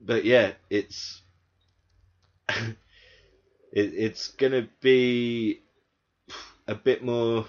but 0.00 0.24
yeah, 0.24 0.52
it's 0.70 1.20
it, 3.72 3.92
it's 3.94 4.28
gonna 4.28 4.68
be 4.80 5.60
a 6.66 6.74
bit 6.74 7.02
more 7.04 7.44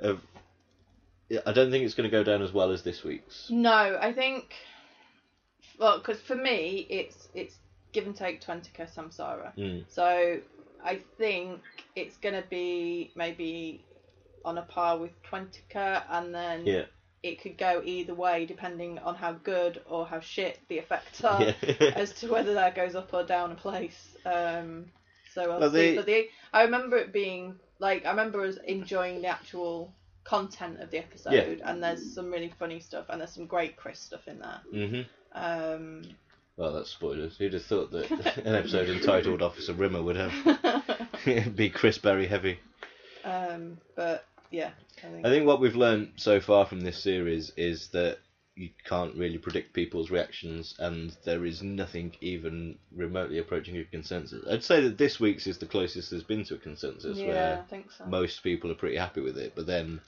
of. 0.00 0.20
I 1.46 1.52
don't 1.52 1.70
think 1.70 1.84
it's 1.84 1.94
going 1.94 2.10
to 2.10 2.14
go 2.14 2.22
down 2.22 2.42
as 2.42 2.52
well 2.52 2.72
as 2.72 2.82
this 2.82 3.02
week's. 3.02 3.48
No, 3.48 3.98
I 4.00 4.12
think. 4.12 4.52
Well, 5.78 5.98
because 5.98 6.20
for 6.20 6.34
me, 6.34 6.86
it's 6.90 7.28
it's 7.34 7.56
give 7.92 8.06
and 8.06 8.14
take 8.14 8.42
Twentica 8.42 8.92
Samsara. 8.92 9.56
Mm. 9.56 9.84
So 9.88 10.40
I 10.84 11.00
think 11.16 11.60
it's 11.96 12.16
going 12.18 12.34
to 12.34 12.44
be 12.50 13.12
maybe 13.14 13.82
on 14.44 14.58
a 14.58 14.62
par 14.62 14.98
with 14.98 15.12
Twentica, 15.22 16.02
and 16.10 16.34
then 16.34 16.66
Yeah. 16.66 16.84
It 17.22 17.40
could 17.40 17.56
go 17.56 17.80
either 17.84 18.14
way 18.14 18.46
depending 18.46 18.98
on 18.98 19.14
how 19.14 19.32
good 19.32 19.80
or 19.88 20.04
how 20.06 20.20
shit 20.20 20.58
the 20.68 20.78
effects 20.78 21.22
are, 21.24 21.40
Yeah. 21.42 21.54
as 21.94 22.12
to 22.20 22.28
whether 22.28 22.54
that 22.54 22.74
goes 22.74 22.94
up 22.94 23.12
or 23.14 23.22
down 23.24 23.52
a 23.52 23.54
place. 23.54 24.16
Um, 24.24 24.86
so 25.32 25.50
I'll 25.52 25.60
Well, 25.60 25.70
see. 25.70 25.76
they- 25.76 25.96
But 25.96 26.06
the 26.06 26.28
I 26.52 26.62
remember 26.64 26.96
it 26.96 27.12
being 27.12 27.58
like 27.78 28.04
I 28.06 28.10
remember 28.10 28.44
us 28.44 28.56
enjoying 28.66 29.22
the 29.22 29.28
actual 29.28 29.92
content 30.24 30.80
of 30.80 30.90
the 30.90 30.98
episode, 30.98 31.60
and 31.64 31.82
there's 31.82 32.14
some 32.14 32.30
really 32.30 32.52
funny 32.58 32.78
stuff, 32.80 33.06
and 33.08 33.20
there's 33.20 33.32
some 33.34 33.46
great 33.46 33.76
Chris 33.76 33.98
stuff 34.00 34.26
in 34.28 34.38
there. 34.38 34.60
hmm 34.70 35.00
Um, 35.32 36.02
Well, 36.56 36.72
that's 36.72 36.90
spoilers. 36.90 37.36
Who'd 37.38 37.54
have 37.54 37.64
thought 37.64 37.90
that 37.92 38.10
an 38.46 38.54
episode 38.54 38.88
entitled 38.88 39.42
Officer 39.42 39.72
Rimmer 39.72 40.02
would 40.02 40.16
have 40.16 41.56
be 41.56 41.70
Chris 41.70 41.98
Barrie 41.98 42.26
heavy? 42.26 42.58
um, 43.24 43.78
but 43.96 44.24
yeah, 44.52 44.70
I 44.98 45.08
think. 45.08 45.26
I 45.26 45.30
think 45.30 45.46
what 45.46 45.60
we've 45.60 45.76
learned 45.76 46.12
so 46.16 46.40
far 46.40 46.66
from 46.66 46.80
this 46.80 47.02
series 47.02 47.50
is 47.56 47.88
that 47.88 48.18
you 48.54 48.68
can't 48.84 49.16
really 49.16 49.38
predict 49.38 49.72
people's 49.72 50.10
reactions, 50.10 50.74
and 50.78 51.16
there 51.24 51.44
is 51.44 51.62
nothing 51.62 52.14
even 52.20 52.78
remotely 52.94 53.38
approaching 53.38 53.76
a 53.78 53.84
consensus. 53.84 54.44
I'd 54.48 54.62
say 54.62 54.82
that 54.82 54.98
this 54.98 55.18
week's 55.18 55.46
is 55.46 55.58
the 55.58 55.66
closest 55.66 56.10
there's 56.10 56.22
been 56.22 56.44
to 56.44 56.54
a 56.54 56.58
consensus, 56.58 57.18
Yeah, 57.18 57.26
where 57.26 57.58
I 57.66 57.70
think 57.70 57.90
so. 57.90 58.04
most 58.06 58.42
people 58.42 58.70
are 58.70 58.74
pretty 58.74 58.96
happy 58.96 59.22
with 59.22 59.38
it, 59.38 59.54
but 59.56 59.66
then 59.66 60.00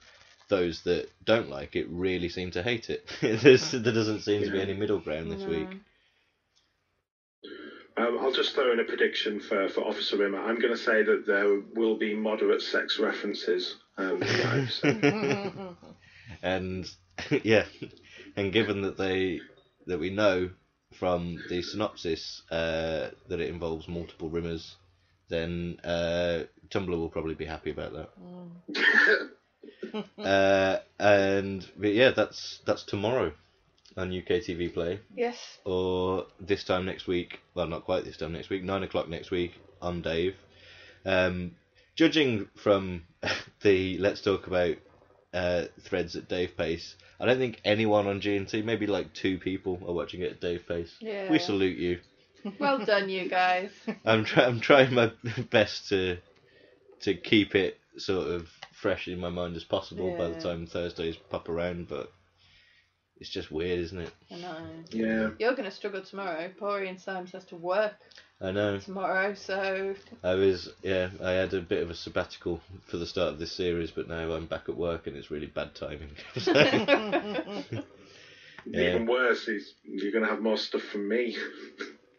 those 0.47 0.81
that 0.83 1.09
don't 1.25 1.49
like 1.49 1.75
it 1.75 1.87
really 1.89 2.29
seem 2.29 2.51
to 2.51 2.61
hate 2.61 2.89
it. 2.91 3.09
There 3.21 3.93
doesn't 3.93 4.21
seem 4.21 4.43
to 4.43 4.51
be 4.51 4.61
any 4.61 4.73
middle 4.75 4.99
ground 4.99 5.31
this 5.31 5.43
week. 5.43 5.69
Um, 7.97 8.17
I'll 8.19 8.31
just 8.31 8.53
throw 8.53 8.73
in 8.73 8.79
a 8.79 8.83
prediction 8.83 9.39
for, 9.39 9.69
for 9.69 9.81
Officer 9.81 10.17
Rimmer. 10.17 10.39
I'm 10.39 10.59
going 10.59 10.73
to 10.73 10.77
say 10.77 11.03
that 11.03 11.25
there 11.25 11.61
will 11.75 11.97
be 11.97 12.13
moderate 12.13 12.61
sex 12.61 12.99
references. 12.99 13.77
Um, 13.97 14.21
in 14.21 15.75
and 16.43 16.85
yeah, 17.43 17.65
and 18.35 18.51
given 18.51 18.81
that 18.81 18.97
they 18.97 19.39
that 19.87 19.99
we 19.99 20.09
know 20.09 20.49
from 20.93 21.41
the 21.49 21.61
synopsis 21.61 22.41
uh, 22.51 23.09
that 23.29 23.39
it 23.39 23.49
involves 23.49 23.87
multiple 23.87 24.29
rimmers, 24.29 24.75
then 25.29 25.79
uh, 25.83 26.43
Tumblr 26.69 26.89
will 26.89 27.09
probably 27.09 27.35
be 27.35 27.45
happy 27.45 27.71
about 27.71 27.93
that. 28.73 30.05
uh, 30.17 30.79
and 30.99 31.65
but 31.77 31.93
yeah, 31.93 32.11
that's 32.11 32.59
that's 32.65 32.83
tomorrow 32.83 33.31
on 33.97 34.15
UK 34.15 34.41
TV 34.41 34.73
Play. 34.73 34.99
Yes. 35.15 35.57
Or 35.65 36.25
this 36.39 36.63
time 36.63 36.85
next 36.85 37.07
week. 37.07 37.39
Well, 37.53 37.67
not 37.67 37.85
quite 37.85 38.05
this 38.05 38.17
time 38.17 38.33
next 38.33 38.49
week. 38.49 38.63
Nine 38.63 38.83
o'clock 38.83 39.07
next 39.07 39.31
week 39.31 39.53
on 39.81 40.01
Dave. 40.01 40.35
Um, 41.05 41.55
judging 41.95 42.47
from 42.55 43.03
the 43.61 43.97
let's 43.97 44.21
talk 44.21 44.47
about 44.47 44.77
uh, 45.33 45.65
threads 45.81 46.15
at 46.15 46.29
Dave 46.29 46.55
Pace, 46.57 46.95
I 47.19 47.25
don't 47.25 47.37
think 47.37 47.61
anyone 47.63 48.07
on 48.07 48.21
GNT, 48.21 48.63
maybe 48.63 48.87
like 48.87 49.13
two 49.13 49.37
people, 49.37 49.79
are 49.87 49.93
watching 49.93 50.21
it 50.21 50.31
at 50.31 50.41
Dave 50.41 50.67
Pace. 50.67 50.93
Yeah. 50.99 51.29
We 51.29 51.39
salute 51.39 51.77
you. 51.77 51.99
well 52.59 52.83
done, 52.83 53.09
you 53.09 53.29
guys. 53.29 53.71
I'm 54.05 54.25
try- 54.25 54.45
I'm 54.45 54.59
trying 54.59 54.93
my 54.93 55.11
best 55.51 55.89
to 55.89 56.17
to 57.01 57.13
keep 57.13 57.55
it 57.55 57.77
sort 57.97 58.27
of 58.27 58.47
fresh 58.73 59.07
in 59.07 59.19
my 59.19 59.29
mind 59.29 59.55
as 59.55 59.63
possible 59.63 60.17
by 60.17 60.29
the 60.29 60.39
time 60.39 60.65
Thursdays 60.65 61.17
pop 61.29 61.49
around, 61.49 61.87
but 61.87 62.11
it's 63.19 63.29
just 63.29 63.51
weird, 63.51 63.79
isn't 63.79 63.99
it? 63.99 64.11
I 64.31 64.35
know. 64.37 64.57
Yeah. 64.91 65.29
You're 65.39 65.55
going 65.55 65.69
to 65.69 65.71
struggle 65.71 66.01
tomorrow. 66.01 66.49
Pori 66.59 66.89
and 66.89 66.99
Sam 66.99 67.25
has 67.27 67.45
to 67.45 67.55
work 67.55 67.93
I 68.41 68.51
know. 68.51 68.77
tomorrow, 68.79 69.33
so 69.33 69.95
I 70.23 70.33
was 70.33 70.69
yeah, 70.83 71.09
I 71.23 71.31
had 71.31 71.53
a 71.53 71.61
bit 71.61 71.81
of 71.81 71.89
a 71.89 71.95
sabbatical 71.95 72.59
for 72.87 72.97
the 72.97 73.05
start 73.05 73.33
of 73.33 73.39
this 73.39 73.53
series, 73.53 73.91
but 73.91 74.09
now 74.09 74.33
I'm 74.33 74.45
back 74.45 74.67
at 74.67 74.75
work 74.75 75.07
and 75.07 75.15
it's 75.15 75.31
really 75.31 75.47
bad 75.47 75.73
timing. 75.75 76.09
So, 76.37 76.51
yeah, 78.65 78.95
Even 78.95 79.05
worse 79.05 79.47
is 79.47 79.73
you're 79.83 80.11
going 80.11 80.23
to 80.23 80.29
have 80.29 80.41
more 80.41 80.57
stuff 80.57 80.81
from 80.81 81.07
me 81.07 81.37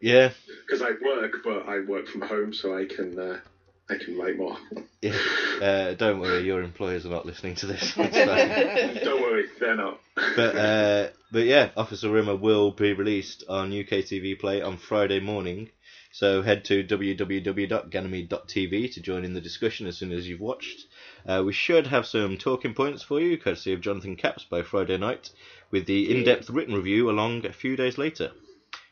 yeah, 0.01 0.31
because 0.67 0.83
I 0.83 0.91
work, 1.05 1.43
but 1.43 1.69
I 1.69 1.81
work 1.81 2.07
from 2.07 2.23
home, 2.23 2.55
so 2.55 2.77
I 2.77 2.87
can 2.87 3.19
uh, 3.19 3.39
I 3.89 3.97
can 3.99 4.19
write 4.19 4.37
more. 4.37 4.57
yeah. 5.01 5.17
Uh, 5.61 5.95
don't 5.95 6.19
worry, 6.21 6.45
your 6.45 6.63
employers 6.63 7.07
are 7.07 7.11
not 7.11 7.25
listening 7.27 7.55
to 7.57 7.67
this. 7.67 7.93
It's. 7.97 9.05
Don't 9.05 9.23
worry, 9.23 9.45
they're 9.61 9.77
not. 9.77 10.01
but 10.15 10.57
uh, 10.57 11.09
but 11.31 11.45
yeah, 11.45 11.71
Officer 11.77 12.11
Rimmer 12.11 12.35
will 12.37 12.73
be 12.73 12.93
released 12.93 13.45
on 13.49 13.69
UK 13.69 14.03
TV 14.05 14.39
Play 14.39 14.61
on 14.61 14.77
Friday 14.77 15.21
morning. 15.21 15.71
So 16.13 16.43
head 16.43 16.65
to 16.67 16.83
www.ganymede.tv 16.83 18.95
to 18.95 19.01
join 19.03 19.25
in 19.25 19.35
the 19.35 19.41
discussion 19.41 19.87
as 19.87 19.99
soon 19.99 20.13
as 20.13 20.27
you've 20.27 20.41
watched. 20.41 20.87
Uh, 21.27 21.43
we 21.45 21.53
should 21.53 21.89
have 21.89 22.07
some 22.07 22.39
talking 22.39 22.73
points 22.73 23.03
for 23.03 23.21
you, 23.21 23.37
courtesy 23.37 23.75
of 23.75 23.83
Jonathan 23.83 24.17
Capps 24.17 24.45
by 24.45 24.63
Friday 24.63 24.97
night, 24.97 25.29
with 25.71 25.85
the 25.85 26.11
in-depth 26.11 26.49
written 26.49 26.75
review 26.75 27.11
along 27.11 27.45
a 27.45 27.53
few 27.53 27.77
days 27.77 27.99
later. 27.99 28.31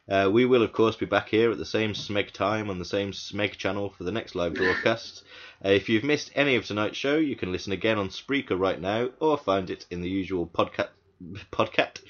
Uh, 0.09 0.29
we 0.33 0.45
will, 0.45 0.63
of 0.63 0.73
course, 0.73 0.97
be 0.97 1.07
back 1.07 1.29
here 1.29 1.51
at 1.51 1.59
the 1.59 1.65
same 1.65 1.93
Smeg 1.93 2.31
time 2.31 2.69
on 2.71 2.79
the 2.79 2.85
same 2.85 3.13
Smeg 3.13 3.53
channel 3.57 3.91
for 3.91 4.05
the 4.05 4.13
next 4.13 4.35
live 4.35 4.55
broadcast. 4.55 5.25
Uh, 5.65 5.71
if 5.71 5.89
you've 5.89 6.05
missed 6.05 6.31
any 6.35 6.57
of 6.57 6.65
tonight's 6.67 6.97
show, 6.97 7.17
you 7.17 7.37
can 7.37 7.53
listen 7.53 7.73
again 7.73 7.99
on 7.99 8.09
Spreaker 8.11 8.59
right 8.59 8.81
now, 8.81 9.11
or 9.21 9.39
find 9.39 9.71
it 9.71 9.87
in 9.91 10.01
the 10.03 10.11
usual 10.11 10.47
podcast. 10.47 10.89
Podcast. 11.53 12.01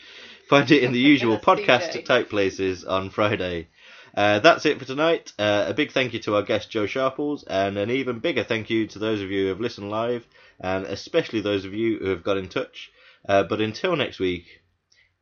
Find 0.48 0.70
it 0.70 0.82
in 0.82 0.92
the 0.92 0.98
usual 0.98 1.38
podcast 1.48 2.04
type 2.04 2.30
places 2.30 2.84
on 2.84 3.10
Friday. 3.10 3.68
Uh, 4.16 4.38
that's 4.40 4.66
it 4.66 4.78
for 4.78 4.84
tonight. 4.84 5.32
Uh, 5.38 5.66
a 5.68 5.74
big 5.74 5.92
thank 5.92 6.12
you 6.14 6.18
to 6.20 6.34
our 6.36 6.42
guest 6.42 6.70
Joe 6.70 6.86
Sharples, 6.86 7.44
and 7.44 7.76
an 7.76 7.90
even 7.90 8.18
bigger 8.18 8.42
thank 8.44 8.70
you 8.70 8.86
to 8.88 8.98
those 8.98 9.20
of 9.20 9.30
you 9.30 9.42
who 9.42 9.48
have 9.48 9.60
listened 9.60 9.90
live, 9.90 10.26
and 10.60 10.84
especially 10.86 11.40
those 11.40 11.64
of 11.64 11.74
you 11.74 11.98
who 11.98 12.08
have 12.08 12.24
got 12.24 12.38
in 12.38 12.48
touch. 12.48 12.90
Uh, 13.28 13.42
but 13.44 13.60
until 13.60 13.94
next 13.94 14.18
week, 14.18 14.62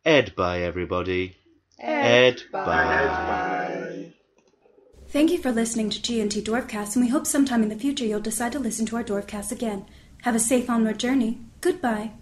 Ed 0.04 0.34
bye 0.36 0.60
everybody. 0.60 1.36
Ed 1.82 2.44
bye. 2.52 4.12
Thank 5.08 5.30
you 5.30 5.38
for 5.38 5.52
listening 5.52 5.90
to 5.90 6.00
GNT 6.00 6.42
Dwarfcast, 6.42 6.96
and 6.96 7.04
we 7.04 7.10
hope 7.10 7.26
sometime 7.26 7.62
in 7.62 7.68
the 7.68 7.76
future 7.76 8.04
you'll 8.04 8.20
decide 8.20 8.52
to 8.52 8.58
listen 8.58 8.86
to 8.86 8.96
our 8.96 9.04
Dwarfcast 9.04 9.52
again. 9.52 9.84
Have 10.22 10.34
a 10.34 10.40
safe 10.40 10.70
onward 10.70 10.98
journey. 10.98 11.40
Goodbye. 11.60 12.12